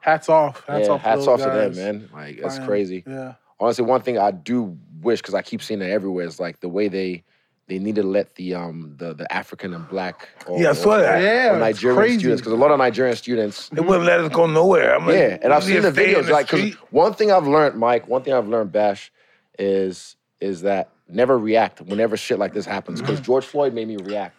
hats 0.00 0.28
off. 0.28 0.64
Hats 0.66 0.86
yeah, 0.86 0.94
off. 0.94 1.02
to 1.02 1.08
hats 1.08 1.26
off 1.26 1.40
to 1.40 1.50
them, 1.50 1.74
man. 1.74 2.08
Like 2.12 2.36
it's 2.38 2.54
fighting. 2.54 2.66
crazy 2.66 3.04
Yeah. 3.06 3.34
honestly, 3.60 3.84
one 3.84 4.02
thing 4.02 4.18
I 4.18 4.30
do 4.30 4.76
wish 5.00 5.20
because 5.20 5.34
I 5.34 5.42
keep 5.42 5.62
seeing 5.62 5.82
it 5.82 5.90
everywhere 5.90 6.26
is 6.26 6.38
like 6.38 6.60
the 6.60 6.68
way 6.68 6.88
they 6.88 7.24
they 7.68 7.78
need 7.78 7.94
to 7.96 8.02
let 8.02 8.34
the 8.36 8.54
um 8.54 8.94
the 8.96 9.14
the 9.14 9.30
African 9.32 9.72
and 9.74 9.88
black 9.88 10.28
or, 10.46 10.58
Yeah, 10.60 10.70
I 10.70 10.72
saw 10.72 10.96
or- 10.96 11.00
that. 11.00 11.22
Yeah. 11.22 11.54
or 11.54 11.58
Nigerian 11.60 11.96
crazy. 11.98 12.18
students 12.18 12.40
because 12.40 12.52
a 12.52 12.56
lot 12.56 12.70
of 12.70 12.78
Nigerian 12.78 13.14
students. 13.16 13.68
They 13.68 13.80
wouldn't 13.80 14.04
let 14.06 14.20
us 14.20 14.32
go 14.32 14.46
nowhere. 14.46 14.96
I'm 14.96 15.06
like, 15.06 15.14
Yeah, 15.16 15.38
and 15.42 15.52
I've 15.52 15.64
seen 15.64 15.82
the 15.82 15.92
stay 15.92 16.14
in 16.14 16.24
videos. 16.24 16.30
Like, 16.30 16.50
because 16.50 16.74
one 16.90 17.14
thing 17.14 17.30
I've 17.30 17.46
learned, 17.46 17.78
Mike, 17.78 18.08
one 18.08 18.22
thing 18.22 18.32
I've 18.34 18.48
learned, 18.48 18.72
Bash, 18.72 19.12
is 19.58 20.16
is 20.40 20.62
that 20.62 20.90
never 21.08 21.38
react 21.38 21.80
whenever 21.82 22.16
shit 22.16 22.38
like 22.38 22.54
this 22.54 22.64
happens. 22.66 23.00
Because 23.00 23.20
George 23.20 23.44
Floyd 23.44 23.74
made 23.74 23.88
me 23.88 23.96
react. 23.96 24.34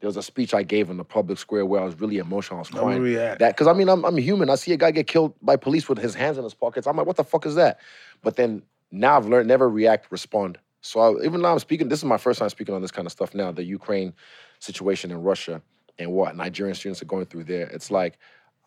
There 0.00 0.08
was 0.08 0.16
a 0.16 0.22
speech 0.22 0.52
I 0.54 0.62
gave 0.62 0.90
in 0.90 0.98
the 0.98 1.04
public 1.04 1.38
square 1.38 1.64
where 1.64 1.80
I 1.80 1.84
was 1.84 1.98
really 2.00 2.18
emotional. 2.18 2.58
I 2.58 2.60
was 2.60 2.68
crying. 2.68 3.00
react. 3.02 3.38
That 3.40 3.54
because 3.54 3.66
I 3.66 3.72
mean 3.72 3.88
I'm 3.88 4.04
I'm 4.04 4.16
human. 4.16 4.50
I 4.50 4.56
see 4.56 4.72
a 4.72 4.76
guy 4.76 4.90
get 4.90 5.06
killed 5.06 5.34
by 5.42 5.56
police 5.56 5.88
with 5.88 5.98
his 5.98 6.14
hands 6.14 6.36
in 6.36 6.44
his 6.44 6.54
pockets. 6.54 6.86
I'm 6.86 6.96
like, 6.96 7.06
what 7.06 7.16
the 7.16 7.24
fuck 7.24 7.46
is 7.46 7.54
that? 7.54 7.78
But 8.22 8.36
then 8.36 8.62
now 8.90 9.16
I've 9.16 9.26
learned 9.26 9.48
never 9.48 9.68
react, 9.68 10.10
respond. 10.12 10.58
So 10.86 11.00
I, 11.00 11.24
even 11.24 11.40
now 11.40 11.52
I'm 11.52 11.58
speaking. 11.58 11.88
This 11.88 11.98
is 11.98 12.04
my 12.04 12.18
first 12.18 12.38
time 12.38 12.48
speaking 12.48 12.74
on 12.74 12.82
this 12.82 12.90
kind 12.90 13.06
of 13.06 13.12
stuff. 13.12 13.34
Now 13.34 13.50
the 13.50 13.64
Ukraine 13.64 14.14
situation 14.60 15.10
in 15.10 15.22
Russia 15.22 15.60
and 15.98 16.12
what 16.12 16.36
Nigerian 16.36 16.74
students 16.74 17.02
are 17.02 17.06
going 17.06 17.26
through 17.26 17.44
there. 17.44 17.66
It's 17.66 17.90
like 17.90 18.18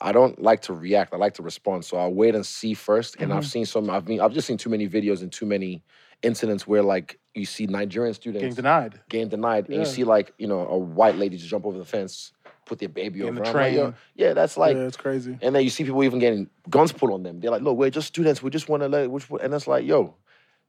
I 0.02 0.12
don't 0.12 0.42
like 0.42 0.62
to 0.64 0.74
react. 0.74 1.14
I 1.14 1.18
like 1.18 1.34
to 1.36 1.44
respond. 1.44 1.86
So 1.86 1.98
I'll 1.98 2.14
wait 2.14 2.36
and 2.36 2.46
see 2.46 2.74
first. 2.74 3.16
And 3.20 3.34
I've 3.34 3.44
mm-hmm. 3.44 3.50
seen 3.50 3.66
some. 3.66 3.90
I've 3.90 4.06
been. 4.06 4.20
I've 4.20 4.34
just 4.34 4.48
seen 4.48 4.58
too 4.58 4.70
many 4.70 4.88
videos 4.88 5.22
and 5.22 5.32
too 5.32 5.46
many 5.46 5.82
incidents 6.22 6.68
where 6.68 6.84
like 6.84 7.20
you 7.34 7.46
see 7.46 7.68
Nigerian 7.68 8.14
students 8.14 8.42
Getting 8.42 8.56
denied. 8.56 9.00
getting 9.08 9.30
denied, 9.30 9.70
and 9.70 9.78
you 9.78 9.86
see 9.86 10.04
like 10.04 10.34
you 10.38 10.48
know 10.48 10.68
a 10.68 10.78
white 10.78 11.16
lady 11.16 11.38
just 11.38 11.50
jump 11.50 11.66
over 11.66 11.78
the 11.78 11.86
fence, 11.86 12.34
put 12.66 12.80
their 12.80 12.90
baby 12.90 13.22
In 13.22 13.30
over. 13.30 13.36
the 13.36 13.48
I'm 13.48 13.56
like, 13.56 13.74
train. 13.74 13.94
yeah, 14.16 14.34
that's 14.34 14.58
like. 14.58 14.76
yeah, 14.76 14.84
it's 14.84 14.98
crazy. 14.98 15.38
And 15.42 15.56
then 15.56 15.64
you 15.64 15.70
see 15.70 15.86
people 15.86 16.04
even 16.04 16.20
getting 16.20 16.50
guns 16.70 16.92
put 16.92 17.12
on 17.12 17.24
them. 17.24 17.40
They're 17.40 17.52
like, 17.52 17.62
look, 17.62 17.78
we're 17.78 17.90
just 17.90 18.08
students. 18.08 18.44
We 18.44 18.50
just 18.50 18.68
want 18.68 18.84
to 18.84 18.90
let, 18.90 19.10
which, 19.10 19.30
and 19.42 19.54
it's 19.54 19.68
like, 19.68 19.86
yo, 19.86 20.16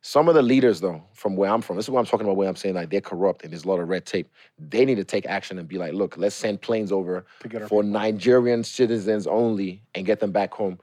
some 0.03 0.29
of 0.29 0.35
the 0.35 0.43
leaders 0.43 0.81
though, 0.81 1.03
from 1.15 1.37
where 1.37 1.51
I'm 1.51 1.61
from, 1.61 1.77
this 1.77 1.85
is 1.87 1.91
what 1.91 2.01
I'm 2.01 2.07
talking 2.07 2.27
about. 2.27 2.37
Where 2.37 2.49
I'm 2.49 2.57
saying 2.57 2.75
like 2.75 2.91
they're 2.91 3.01
corrupt 3.01 3.43
and 3.43 3.53
there's 3.53 3.65
a 3.65 3.69
lot 3.69 3.81
of 3.81 3.89
red 3.89 4.07
tape. 4.07 4.29
They 4.59 4.85
need 4.85 4.95
to 4.97 5.05
take 5.05 5.27
action 5.27 5.59
and 5.59 5.69
be 5.69 5.77
like, 5.79 5.93
look, 5.93 6.17
let's 6.17 6.35
send 6.35 6.61
planes 6.63 6.91
over 6.91 7.25
To 7.41 7.49
get 7.49 7.63
our 7.63 7.69
for 7.69 7.83
Nigerian 7.83 8.65
citizens 8.65 9.27
only 9.27 9.83
and 9.95 10.07
get 10.07 10.21
them 10.21 10.33
back 10.33 10.53
home. 10.55 10.79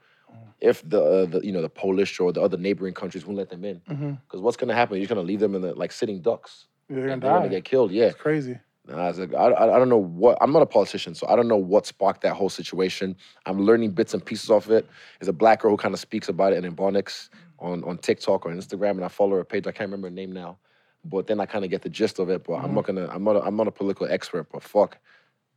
If 0.60 0.88
the, 0.88 1.00
uh, 1.02 1.26
the 1.26 1.40
you 1.40 1.52
know 1.52 1.62
the 1.62 1.68
Polish 1.68 2.18
or 2.18 2.32
the 2.32 2.42
other 2.42 2.56
neighboring 2.56 2.94
countries 2.94 3.24
won't 3.24 3.38
let 3.38 3.48
them 3.48 3.64
in, 3.64 3.80
because 3.86 4.40
Mhm. 4.40 4.42
what's 4.42 4.56
gonna 4.56 4.74
happen? 4.74 4.96
You're 4.96 5.04
just 5.04 5.08
gonna 5.14 5.26
leave 5.26 5.38
them 5.40 5.54
in 5.54 5.62
the 5.62 5.72
like 5.74 5.92
sitting 5.92 6.20
ducks. 6.20 6.66
They're 6.88 7.06
gonna 7.06 7.20
they're 7.20 7.32
gonna 7.32 7.48
get 7.48 7.64
killed. 7.64 7.92
Yeah. 7.92 8.06
It's 8.06 8.16
crazy. 8.16 8.58
And 8.88 8.98
I 9.00 9.10
like, 9.10 9.34
I, 9.34 9.48
I 9.50 9.76
I 9.76 9.78
don't 9.78 9.88
know 9.90 9.98
what. 9.98 10.38
I'm 10.40 10.50
not 10.52 10.62
a 10.62 10.66
politician, 10.66 11.14
so 11.14 11.28
I 11.28 11.36
don't 11.36 11.46
know 11.46 11.58
what 11.58 11.86
sparked 11.86 12.22
that 12.22 12.34
whole 12.34 12.48
situation. 12.48 13.14
I'm 13.46 13.60
learning 13.60 13.90
bits 13.92 14.14
and 14.14 14.24
pieces 14.24 14.50
of 14.50 14.70
it. 14.70 14.86
There's 15.20 15.28
a 15.28 15.32
black 15.32 15.60
girl 15.60 15.70
who 15.72 15.76
kind 15.76 15.92
of 15.94 16.00
speaks 16.00 16.28
about 16.28 16.52
it 16.54 16.64
in 16.64 16.74
Ebonics 16.74 17.28
on 17.58 17.82
on 17.84 17.98
TikTok 17.98 18.46
or 18.46 18.50
Instagram, 18.52 18.92
and 18.92 19.04
I 19.04 19.08
follow 19.08 19.36
her 19.36 19.44
page. 19.44 19.66
I 19.66 19.72
can't 19.72 19.88
remember 19.88 20.08
her 20.08 20.14
name 20.14 20.32
now, 20.32 20.58
but 21.04 21.26
then 21.26 21.40
I 21.40 21.46
kind 21.46 21.64
of 21.64 21.70
get 21.70 21.82
the 21.82 21.88
gist 21.88 22.18
of 22.18 22.28
it. 22.30 22.44
But 22.44 22.54
I'm 22.54 22.74
not 22.74 22.84
gonna. 22.84 23.08
I'm 23.08 23.24
not. 23.24 23.36
A, 23.36 23.42
I'm 23.42 23.56
not 23.56 23.68
a 23.68 23.72
political 23.72 24.06
expert, 24.10 24.48
but 24.52 24.62
fuck, 24.62 24.98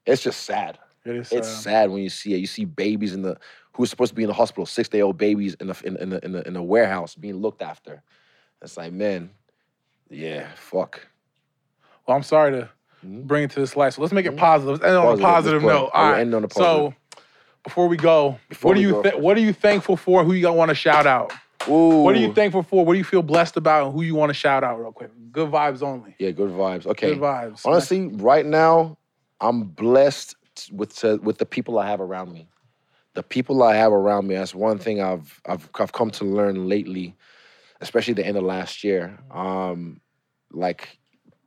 it's 0.05 0.21
just 0.23 0.43
sad. 0.43 0.79
It 1.05 1.15
is. 1.15 1.31
It's 1.31 1.47
sad. 1.47 1.61
sad 1.61 1.89
when 1.91 2.03
you 2.03 2.09
see 2.09 2.33
it. 2.33 2.37
You 2.37 2.47
see 2.47 2.65
babies 2.65 3.13
in 3.13 3.21
the 3.21 3.37
who's 3.73 3.89
supposed 3.89 4.09
to 4.11 4.15
be 4.15 4.23
in 4.23 4.27
the 4.27 4.33
hospital, 4.33 4.65
six 4.65 4.89
day 4.89 5.01
old 5.01 5.17
babies 5.17 5.55
in 5.59 5.67
the 5.67 5.81
in 5.83 5.97
in 5.97 6.09
the, 6.09 6.25
in 6.25 6.31
the 6.33 6.47
in 6.47 6.53
the 6.53 6.61
warehouse 6.63 7.15
being 7.15 7.35
looked 7.37 7.61
after. 7.61 8.01
It's 8.61 8.77
like, 8.77 8.93
man, 8.93 9.31
yeah, 10.09 10.47
fuck. 10.55 11.07
Well, 12.07 12.15
I'm 12.17 12.23
sorry 12.23 12.51
to 12.51 12.69
Mhm. 13.05 13.23
bring 13.25 13.43
it 13.45 13.51
to 13.51 13.59
this 13.59 13.75
light. 13.75 13.93
So 13.93 14.01
let's 14.01 14.13
make 14.13 14.25
it 14.27 14.37
positive. 14.37 14.73
Let's 14.73 14.83
end 14.83 14.95
on 14.97 15.03
a 15.05 15.07
Positive, 15.09 15.25
positive 15.25 15.61
note. 15.63 15.91
we'll 15.93 16.03
right. 16.11 16.19
end 16.19 16.35
on 16.35 16.43
a 16.43 16.49
So 16.51 16.93
before 17.63 17.87
we 17.87 17.97
go, 17.97 18.37
Before 18.49 18.69
what 18.69 18.77
are 18.77 18.81
you 18.81 19.01
th- 19.01 19.15
what 19.15 19.37
are 19.37 19.41
you 19.41 19.53
thankful 19.53 19.97
for? 19.97 20.23
Who 20.23 20.33
you 20.33 20.41
gonna 20.43 20.55
want 20.55 20.69
to 20.69 20.75
shout 20.75 21.07
out? 21.07 21.33
Ooh. 21.67 22.03
What 22.03 22.15
are 22.15 22.19
you 22.19 22.33
thankful 22.33 22.63
for? 22.63 22.85
What 22.85 22.93
do 22.93 22.97
you 22.97 23.03
feel 23.03 23.21
blessed 23.21 23.57
about? 23.57 23.85
And 23.85 23.93
who 23.93 24.01
you 24.01 24.15
want 24.15 24.29
to 24.29 24.33
shout 24.33 24.63
out 24.63 24.79
real 24.79 24.91
quick? 24.91 25.11
Good 25.31 25.49
vibes 25.49 25.81
only. 25.81 26.15
Yeah, 26.19 26.31
good 26.31 26.51
vibes. 26.51 26.85
Okay. 26.85 27.13
Good 27.13 27.19
vibes. 27.19 27.61
Honestly, 27.65 28.07
right 28.07 28.45
now, 28.45 28.97
I'm 29.39 29.63
blessed 29.63 30.35
with 30.71 30.95
to, 30.97 31.17
with 31.17 31.37
the 31.37 31.45
people 31.45 31.79
I 31.79 31.87
have 31.87 32.01
around 32.01 32.31
me. 32.31 32.47
The 33.13 33.23
people 33.23 33.63
I 33.63 33.75
have 33.75 33.91
around 33.91 34.27
me. 34.27 34.35
That's 34.35 34.55
one 34.55 34.77
thing 34.77 35.01
I've 35.01 35.41
I've 35.45 35.69
I've 35.75 35.91
come 35.91 36.11
to 36.11 36.23
learn 36.23 36.69
lately, 36.69 37.15
especially 37.81 38.13
the 38.13 38.25
end 38.25 38.37
of 38.37 38.43
last 38.43 38.83
year. 38.83 39.19
Um, 39.29 39.99
like 40.51 40.99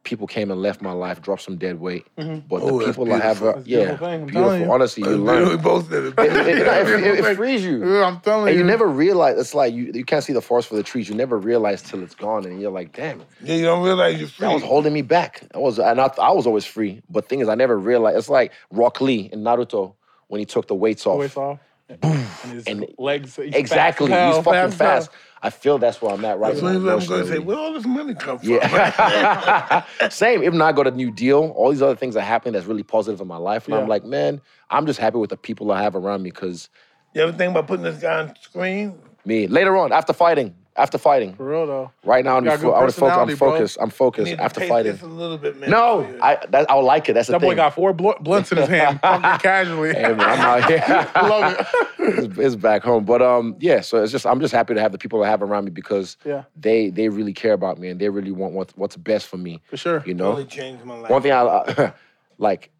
people 0.05 0.27
came 0.27 0.51
and 0.51 0.61
left 0.63 0.81
my 0.83 0.93
life, 0.93 1.21
dropped 1.23 1.43
some 1.43 1.57
dead 1.57 1.81
weight. 1.81 2.07
Mhm. 2.19 2.47
But 2.49 2.63
Oh, 2.63 2.79
the 2.79 2.85
that's 2.85 2.97
people 2.99 3.13
I 3.13 3.19
have, 3.19 3.39
beautiful. 3.41 3.53
That's 3.55 3.67
yeah, 3.67 3.79
beautiful 3.79 4.07
thing, 4.07 4.23
I'm 4.23 4.29
telling 4.31 4.49
beautiful. 4.51 4.59
you. 4.67 4.73
Honestly, 4.73 5.03
you 5.09 5.49
we 5.51 5.57
both 5.57 5.91
did 5.91 6.05
it. 6.05 6.15
It, 6.19 6.33
it, 6.33 6.47
it, 6.59 7.19
it- 7.19 7.25
it 7.25 7.37
frees 7.37 7.65
you. 7.65 7.85
Yeah, 7.85 8.05
I'm 8.05 8.21
telling 8.21 8.49
And 8.49 8.55
you. 8.57 8.61
you 8.63 8.67
never 8.67 8.87
realize 8.87 9.39
it's 9.39 9.55
like 9.55 9.73
you 9.75 9.91
you 9.95 10.05
can't 10.05 10.23
see 10.23 10.33
the 10.33 10.43
forest 10.43 10.69
for 10.69 10.77
the 10.77 10.83
trees. 10.83 11.09
You 11.09 11.15
never 11.15 11.39
realize 11.39 11.83
till 11.83 12.03
it's 12.03 12.15
gone, 12.15 12.45
and 12.45 12.61
you're 12.61 12.71
like, 12.71 12.93
damn, 12.93 13.23
Yeah, 13.43 13.55
you 13.57 13.65
don't 13.65 13.83
realize 13.83 14.19
you're 14.19 14.29
free. 14.29 14.47
that 14.47 14.55
was 14.55 14.63
holding 14.63 14.93
me 14.93 15.03
back. 15.03 15.43
I 15.55 15.59
was, 15.59 15.79
and 15.79 16.01
I, 16.01 16.11
I 16.19 16.31
was 16.33 16.47
always 16.47 16.65
free. 16.67 17.01
But 17.09 17.29
thing 17.29 17.41
is, 17.41 17.49
I 17.49 17.55
never 17.55 17.79
realized. 17.79 18.19
It's 18.19 18.29
like 18.29 18.53
Rock 18.71 19.01
Lee 19.01 19.31
in 19.33 19.41
Naruto 19.43 19.95
when 20.29 20.39
he 20.39 20.45
took 20.45 20.67
the 20.69 20.75
weights 20.75 21.07
off. 21.07 21.19
Waist 21.19 21.37
off. 21.37 21.59
And 21.89 22.25
his 22.51 22.65
And- 22.67 22.87
legs. 22.99 23.37
he's 23.37 23.55
Exactly, 23.55 24.09
fast 24.09 24.27
he's 24.27 24.35
hell, 24.37 24.43
fucking 24.43 24.59
as 24.61 24.75
fast. 24.75 25.11
I 25.45 25.51
feel 25.51 25.77
that's 25.77 26.01
where 26.01 26.11
I'm 26.15 26.25
at 26.25 26.39
right 26.39 26.55
That's 26.55 26.63
now. 26.63 26.69
when 26.69 26.77
I'm 27.01 27.07
going 27.07 27.21
to 27.23 27.29
say, 27.29 27.39
where 27.39 27.59
all 27.59 27.75
this 27.75 27.85
money 27.85 28.15
come 28.15 28.39
from? 28.39 28.49
Yeah. 28.49 29.85
Same. 30.09 30.43
Even 30.43 30.59
though 30.59 30.65
I 30.65 30.73
got 30.73 30.87
a 30.87 30.91
new 30.91 31.11
deal, 31.11 31.53
all 31.55 31.71
these 31.71 31.83
other 31.83 31.95
things 31.97 32.17
are 32.17 32.23
happening 32.23 32.55
that's 32.55 32.65
really 32.65 32.83
positive 32.83 33.21
in 33.21 33.29
my 33.29 33.37
life. 33.37 33.67
And 33.67 33.75
Yeah. 33.75 33.83
I'm 33.83 33.89
like, 33.89 34.05
man, 34.05 34.41
I'm 34.71 34.87
just 34.87 34.99
happy 34.99 35.19
with 35.19 35.29
the 35.29 35.37
people 35.37 35.71
I 35.71 35.83
have 35.83 35.95
around 35.95 36.23
me 36.23 36.31
because 36.31 36.71
You 37.13 37.21
ever 37.23 37.33
think 37.33 37.51
about 37.51 37.67
putting 37.67 37.85
this 37.85 38.01
guy 38.01 38.21
on 38.21 38.35
screen? 38.41 38.99
me, 39.27 39.47
later 39.47 39.77
on, 39.77 39.93
after 39.93 40.15
fighting, 40.15 40.55
after 40.77 40.99
fighting, 40.99 41.35
For 41.35 41.49
real 41.49 41.67
though. 41.67 41.93
right 42.05 42.25
now, 42.25 42.37
I'm, 42.37 42.45
fo- 42.45 42.51
I 42.51 42.81
wanna 42.81 42.93
focus, 42.93 42.99
I'm 42.99 43.09
personality, 43.29 43.35
bro. 43.37 43.51
focused. 43.53 43.79
I'm 43.81 43.91
focused 43.91 44.25
need 44.27 44.37
to 44.39 44.43
after 44.43 44.61
fighting. 44.67 44.93
this 44.93 45.03
a 45.03 45.07
little 45.07 45.39
bit, 45.39 45.57
man. 45.61 45.71
No, 45.71 46.01
I 46.21 46.39
that, 46.51 46.69
I 46.71 46.75
would 46.75 46.83
like 46.83 47.09
it. 47.09 47.13
That's 47.13 47.29
the 47.29 47.33
That 47.35 47.41
boy 47.43 47.49
thing. 47.51 47.57
got 47.57 47.75
four 47.75 47.93
bl- 47.93 48.11
blunts 48.21 48.51
in 48.51 48.59
his 48.59 48.69
hand, 48.69 49.01
fucking 49.03 49.41
casually. 49.41 49.95
Hey, 49.95 50.03
man, 50.15 50.21
I'm 50.21 50.41
out 50.41 50.69
here. 50.69 50.85
Love 51.15 51.53
it. 51.61 51.67
it's, 52.29 52.39
it's 52.39 52.57
back 52.57 52.83
home. 52.83 53.05
But 53.05 53.23
um, 53.23 53.57
yeah. 53.61 53.81
So 53.83 54.03
it's 54.03 54.11
just 54.13 54.27
I'm 54.27 54.41
just 54.41 54.53
happy 54.53 54.75
to 54.75 54.81
have 54.81 54.91
the 54.93 54.99
people 54.99 55.23
I 55.23 55.29
have 55.29 55.43
around 55.43 55.65
me 55.65 55.71
because 55.71 56.17
Yeah. 56.25 56.45
they 56.57 56.91
they 56.91 57.09
really 57.09 57.33
care 57.33 57.53
about 57.53 57.79
me 57.79 57.89
and 57.89 58.01
they 58.01 58.09
really 58.09 58.33
want 58.33 58.53
what, 58.55 58.73
what's 58.77 58.97
best 58.97 59.27
for 59.29 59.37
me. 59.37 59.61
For 59.71 59.77
sure. 59.77 60.03
You 60.05 60.15
know, 60.15 60.31
Really 60.31 60.45
changed 60.45 60.85
my 60.85 60.97
life. 60.99 61.11
one 61.11 61.23
thing 61.23 61.33
I 61.33 61.41
uh, 61.41 61.93
like 62.39 62.71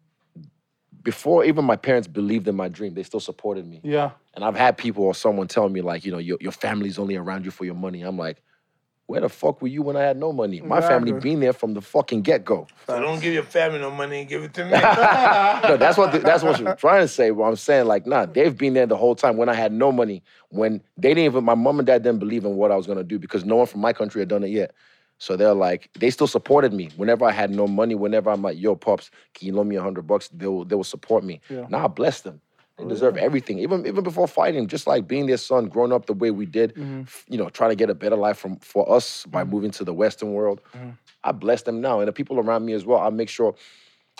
before 1.01 1.45
even 1.45 1.63
my 1.65 1.75
parents 1.75 2.07
believed 2.07 2.47
in 2.47 2.55
my 2.55 2.67
dream, 2.67 2.93
they 2.95 3.03
still 3.03 3.19
supported 3.19 3.65
me. 3.67 3.79
Yeah. 3.83 4.11
And 4.35 4.43
I've 4.43 4.55
had 4.55 4.77
people 4.77 5.03
or 5.05 5.15
someone 5.15 5.47
tell 5.47 5.69
me 5.69 5.81
like, 5.81 6.05
you 6.05 6.11
know, 6.11 6.17
your 6.17 6.37
your 6.41 6.51
family's 6.51 6.99
only 6.99 7.15
around 7.15 7.45
you 7.45 7.51
for 7.51 7.65
your 7.65 7.75
money. 7.75 8.01
I'm 8.01 8.17
like. 8.17 8.41
Where 9.07 9.21
the 9.21 9.29
fuck 9.29 9.61
were 9.61 9.67
you 9.67 9.83
when 9.83 9.95
I 9.95 10.01
had 10.01 10.17
no 10.17 10.33
money? 10.33 10.61
My 10.61 10.81
family 10.81 11.11
been 11.11 11.39
there 11.39 11.53
from 11.53 11.75
the 11.75 11.81
fucking 11.81 12.23
get 12.23 12.43
go. 12.43 12.65
So 12.87 12.99
don't 12.99 13.21
give 13.21 13.35
your 13.35 13.43
family 13.43 13.77
no 13.77 13.91
money 13.91 14.21
and 14.21 14.27
give 14.27 14.41
it 14.41 14.55
to 14.55 14.65
me. 14.65 14.71
no, 14.71 15.77
that's 15.77 15.95
what 15.95 16.11
the, 16.11 16.17
that's 16.17 16.41
what 16.41 16.59
you're 16.59 16.73
trying 16.75 17.01
to 17.01 17.07
say. 17.07 17.29
But 17.29 17.43
I'm 17.43 17.55
saying 17.55 17.85
like, 17.85 18.07
nah, 18.07 18.25
they've 18.25 18.57
been 18.57 18.73
there 18.73 18.87
the 18.87 18.97
whole 18.97 19.13
time 19.13 19.37
when 19.37 19.47
I 19.47 19.53
had 19.53 19.71
no 19.71 19.91
money. 19.91 20.23
When 20.49 20.81
they 20.97 21.09
didn't 21.09 21.25
even, 21.25 21.43
my 21.43 21.53
mom 21.53 21.77
and 21.77 21.85
dad 21.85 22.01
didn't 22.01 22.17
believe 22.17 22.45
in 22.45 22.55
what 22.55 22.71
I 22.71 22.75
was 22.75 22.87
gonna 22.87 23.03
do 23.03 23.19
because 23.19 23.45
no 23.45 23.57
one 23.57 23.67
from 23.67 23.81
my 23.81 23.93
country 23.93 24.21
had 24.21 24.27
done 24.29 24.43
it 24.43 24.49
yet. 24.49 24.73
So 25.19 25.37
they're 25.37 25.53
like, 25.53 25.91
they 25.99 26.09
still 26.09 26.25
supported 26.25 26.73
me 26.73 26.89
whenever 26.97 27.25
I 27.25 27.31
had 27.31 27.51
no 27.51 27.67
money. 27.67 27.93
Whenever 27.93 28.31
I'm 28.31 28.41
like, 28.41 28.59
yo, 28.59 28.75
pops, 28.75 29.11
can 29.35 29.45
you 29.45 29.53
loan 29.53 29.67
me 29.67 29.75
a 29.75 29.83
hundred 29.83 30.07
bucks? 30.07 30.29
They 30.29 30.47
will, 30.47 30.65
they 30.65 30.75
will 30.75 30.83
support 30.83 31.23
me. 31.23 31.41
Yeah. 31.47 31.67
Now 31.69 31.85
I 31.85 31.87
bless 31.89 32.21
them. 32.21 32.41
They 32.77 32.85
deserve 32.85 33.15
everything, 33.17 33.59
even 33.59 33.85
even 33.87 34.03
before 34.03 34.27
fighting. 34.27 34.67
Just 34.67 34.85
like 34.85 35.07
being 35.07 35.27
their 35.27 35.37
son, 35.37 35.67
growing 35.69 35.93
up 35.93 36.07
the 36.07 36.13
way 36.13 36.31
we 36.31 36.45
did, 36.45 36.75
Mm-hmm. 36.75 37.03
you 37.31 37.37
know, 37.37 37.49
trying 37.49 37.69
to 37.69 37.75
get 37.75 37.89
a 37.89 37.95
better 37.95 38.17
life 38.17 38.37
from 38.37 38.57
for 38.57 38.91
us 38.91 39.25
by 39.27 39.43
moving 39.45 39.71
to 39.71 39.83
the 39.85 39.93
Western 39.93 40.33
world. 40.33 40.59
Mm-hmm. 40.75 40.89
I 41.23 41.31
bless 41.31 41.61
them 41.63 41.79
now, 41.81 41.99
and 41.99 42.07
the 42.07 42.13
people 42.13 42.37
around 42.39 42.65
me 42.65 42.73
as 42.73 42.85
well. 42.85 42.99
I 42.99 43.09
make 43.09 43.29
sure. 43.29 43.55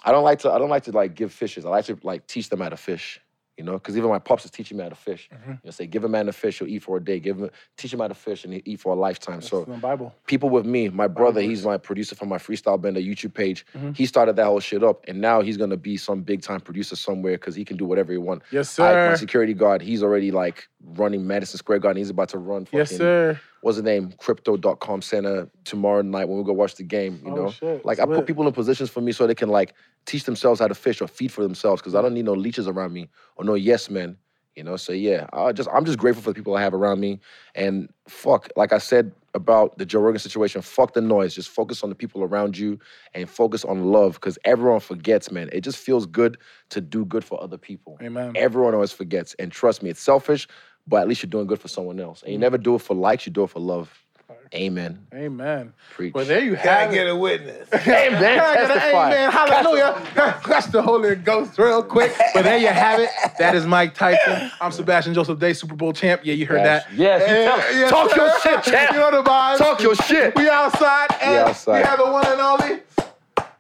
I 0.03 0.11
don't 0.11 0.23
like 0.23 0.40
to. 0.40 0.52
I 0.52 0.57
don't 0.57 0.69
like 0.69 0.84
to 0.84 0.91
like 0.91 1.15
give 1.15 1.34
fishes. 1.34 1.65
I 1.65 1.69
like 1.69 1.86
to 1.86 1.98
like 2.03 2.27
teach 2.27 2.49
them 2.49 2.61
how 2.61 2.69
to 2.69 2.77
fish. 2.77 3.19
You 3.57 3.64
know, 3.64 3.73
because 3.73 3.95
even 3.95 4.10
my 4.10 4.19
pops 4.19 4.44
is 4.44 4.52
teaching 4.52 4.76
me 4.77 4.84
how 4.84 4.90
to 4.90 4.95
fish. 4.95 5.30
Mm-hmm. 5.34 5.52
You 5.52 5.57
know, 5.64 5.72
say 5.72 5.88
give 5.88 6.03
a 6.03 6.10
man 6.10 6.27
a 6.27 6.34
fish, 6.34 6.60
he'll 6.60 6.68
eat 6.68 6.84
for 6.84 6.98
a 6.98 7.03
day. 7.03 7.22
Give 7.22 7.38
him, 7.40 7.49
teach 7.77 7.94
him 7.94 7.99
how 8.02 8.10
to 8.10 8.14
fish, 8.14 8.44
and 8.44 8.52
he'll 8.52 8.61
eat 8.65 8.82
for 8.82 8.91
a 8.91 8.98
lifetime. 8.98 9.40
It's 9.40 9.48
so 9.48 9.64
the 9.64 9.77
Bible. 9.77 10.14
people 10.27 10.49
with 10.49 10.65
me, 10.65 10.90
my 10.90 11.07
brother, 11.07 11.40
he's 11.40 11.64
my 11.65 11.77
producer 11.77 12.15
for 12.15 12.26
my 12.26 12.38
Freestyle 12.38 12.82
Bender 12.82 12.99
YouTube 12.99 13.34
page. 13.34 13.65
He 13.95 14.06
started 14.06 14.36
that 14.36 14.45
whole 14.45 14.60
shit 14.60 14.84
up, 14.84 15.06
and 15.07 15.22
now 15.22 15.40
he's 15.41 15.56
gonna 15.56 15.77
be 15.77 15.95
some 15.95 16.22
big 16.22 16.41
time 16.41 16.60
producer 16.60 16.98
somewhere 16.98 17.34
because 17.38 17.56
he 17.56 17.64
can 17.64 17.77
do 17.77 17.86
whatever 17.86 18.11
he 18.11 18.18
wants. 18.18 18.45
Yes, 18.52 18.69
sir. 18.69 19.06
I, 19.07 19.10
my 19.11 19.15
security 19.15 19.53
guard, 19.53 19.82
he's 19.82 20.03
already 20.03 20.32
like 20.32 20.68
running 20.84 21.26
Madison 21.26 21.57
Square 21.57 21.80
Garden. 21.80 21.98
He's 21.99 22.10
about 22.10 22.30
to 22.30 22.38
run. 22.40 22.68
Yes, 22.73 22.90
fucking- 22.90 22.98
sir. 22.98 23.40
What's 23.61 23.77
the 23.77 23.84
name? 23.84 24.11
Crypto.com 24.19 25.02
center 25.02 25.49
tomorrow 25.64 26.03
night 26.03 26.27
when 26.30 26.38
we 26.38 26.44
go 26.44 26.53
watch 26.53 26.76
the 26.76 26.84
game. 26.84 27.19
You 27.26 27.32
Oh, 27.32 27.36
know, 27.36 27.49
shit. 27.52 27.84
like 27.84 27.98
That's 27.98 28.11
I 28.11 28.14
put 28.15 28.27
people 28.27 28.45
in 28.45 28.53
positions 28.53 28.91
for 28.91 29.02
me 29.02 29.11
so 29.11 29.26
they 29.26 29.34
can 29.34 29.49
like 29.49 29.73
teach 30.06 30.23
themselves 30.23 30.60
how 30.60 30.68
to 30.68 30.76
fish 30.76 31.02
or 31.02 31.07
feed 31.07 31.32
for 31.32 31.41
themselves 31.41 31.82
because 31.82 31.95
I 31.95 32.02
don't 32.02 32.14
need 32.14 32.26
no 32.26 32.34
leeches 32.34 32.68
around 32.68 32.94
me 32.94 33.10
or 33.36 33.45
no 33.45 33.56
yes 33.56 33.90
men. 33.90 34.18
You 34.56 34.64
know, 34.64 34.77
so 34.77 34.94
yeah, 34.94 35.27
I 35.34 35.52
just 35.52 35.68
I'm 35.73 35.84
just 35.84 35.98
grateful 35.98 36.23
for 36.23 36.30
the 36.30 36.34
people 36.34 36.56
I 36.56 36.61
have 36.61 36.73
around 36.73 37.02
me, 37.02 37.19
and 37.56 37.90
fuck, 38.07 38.48
like 38.56 38.72
I 38.72 38.77
said 38.77 39.11
about 39.34 39.77
the 39.77 39.86
Joe 39.86 39.99
Rogan 39.99 40.19
situation, 40.19 40.61
fuck 40.61 40.94
the 40.94 41.02
noise. 41.02 41.36
Just 41.36 41.49
focus 41.49 41.84
on 41.84 41.90
the 41.90 41.95
people 41.95 42.23
around 42.23 42.57
you 42.57 42.80
and 43.14 43.30
focus 43.30 43.65
on 43.65 43.91
love, 43.91 44.14
because 44.14 44.40
everyone 44.45 44.80
forgets, 44.80 45.30
man. 45.30 45.49
It 45.52 45.60
just 45.60 45.77
feels 45.77 46.06
good 46.06 46.38
to 46.69 46.80
do 46.80 47.03
good 47.03 47.26
for 47.26 47.41
other 47.44 47.57
people. 47.57 47.98
Amen. 48.02 48.32
Everyone 48.36 48.73
always 48.73 48.94
forgets, 48.94 49.36
and 49.40 49.52
trust 49.52 49.84
me, 49.84 49.90
it's 49.90 49.99
selfish, 49.99 50.48
but 50.88 51.02
at 51.02 51.10
least 51.10 51.22
you're 51.22 51.30
doing 51.30 51.48
good 51.48 51.60
for 51.60 51.68
someone 51.68 51.99
else. 51.99 52.23
And 52.23 52.32
you 52.32 52.38
mm. 52.38 52.41
never 52.44 52.57
do 52.57 52.76
it 52.76 52.80
for 52.82 52.95
likes, 52.95 53.26
you 53.26 53.34
do 53.34 53.44
it 53.44 53.49
for 53.49 53.60
love. 53.60 54.05
Amen. 54.54 55.06
Amen. 55.14 55.74
Preach. 55.92 56.14
Well, 56.14 56.26
there 56.26 56.40
you 56.42 56.56
Can 56.56 56.68
have 56.68 56.90
I 56.90 56.92
it. 56.92 56.94
get 56.94 57.08
a 57.08 57.16
witness? 57.16 57.68
Amen. 57.74 57.82
Can 57.82 58.40
I 58.40 58.54
get 58.54 58.62
an 58.64 58.68
Testify. 58.78 59.08
amen? 59.14 59.32
Hallelujah. 59.32 60.40
That's 60.48 60.68
the 60.68 60.82
Holy 60.82 61.16
Ghost 61.16 61.58
real 61.58 61.84
quick. 61.84 62.14
But 62.34 62.44
there 62.44 62.58
you 62.58 62.68
have 62.68 63.00
it. 63.00 63.10
That 63.40 63.56
is 63.56 63.66
Mike 63.66 63.94
Tyson. 63.96 64.52
I'm 64.62 64.72
Sebastian 64.72 65.14
Joseph 65.14 65.40
Day, 65.40 65.54
Super 65.54 65.76
Bowl 65.76 65.94
champ. 65.94 66.22
Yeah, 66.24 66.34
you 66.36 66.46
heard 66.46 66.62
Yes. 66.62 66.84
that. 66.86 66.94
Yes, 66.94 67.30
you 67.30 67.36
Yeah, 67.36 67.80
yes, 67.82 67.90
talk 67.90 68.16
your 68.16 68.40
shit, 68.42 68.64
champ. 68.64 68.92
You 68.94 69.00
know 69.00 69.12
the 69.12 69.24
vibes. 69.30 69.58
Talk 69.58 69.82
your 69.82 69.96
shit. 69.96 70.36
We 70.36 70.48
outside. 70.50 71.08
And 71.22 71.36
outside. 71.38 71.80
We 71.80 71.84
have 71.86 72.00
the 72.00 72.06
one 72.12 72.26
and 72.28 72.40
only 72.42 72.80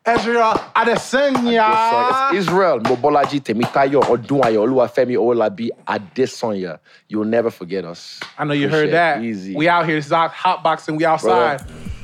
Ezra 0.05 0.71
Adesanya. 0.75 2.29
It's 2.29 2.47
Israel, 2.47 2.79
Mobolaji 2.81 3.41
Temitayo, 3.41 4.03
Odunayo, 4.03 4.67
Oluwafemi 4.67 5.17
Owolabi 5.17 5.69
Adesanya. 5.87 6.79
You'll 7.07 7.25
never 7.25 7.49
forget 7.49 7.85
us. 7.85 8.19
I 8.37 8.43
know 8.43 8.53
you 8.53 8.67
Appreciate 8.67 8.85
heard 8.85 8.93
that. 8.93 9.23
Easy. 9.23 9.55
We 9.55 9.67
out 9.67 9.85
here. 9.87 9.95
This 9.95 10.05
is 10.05 10.11
hot 10.11 10.61
boxing. 10.63 10.95
We 10.97 11.05
outside. 11.05 11.63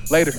Later. 0.10 0.34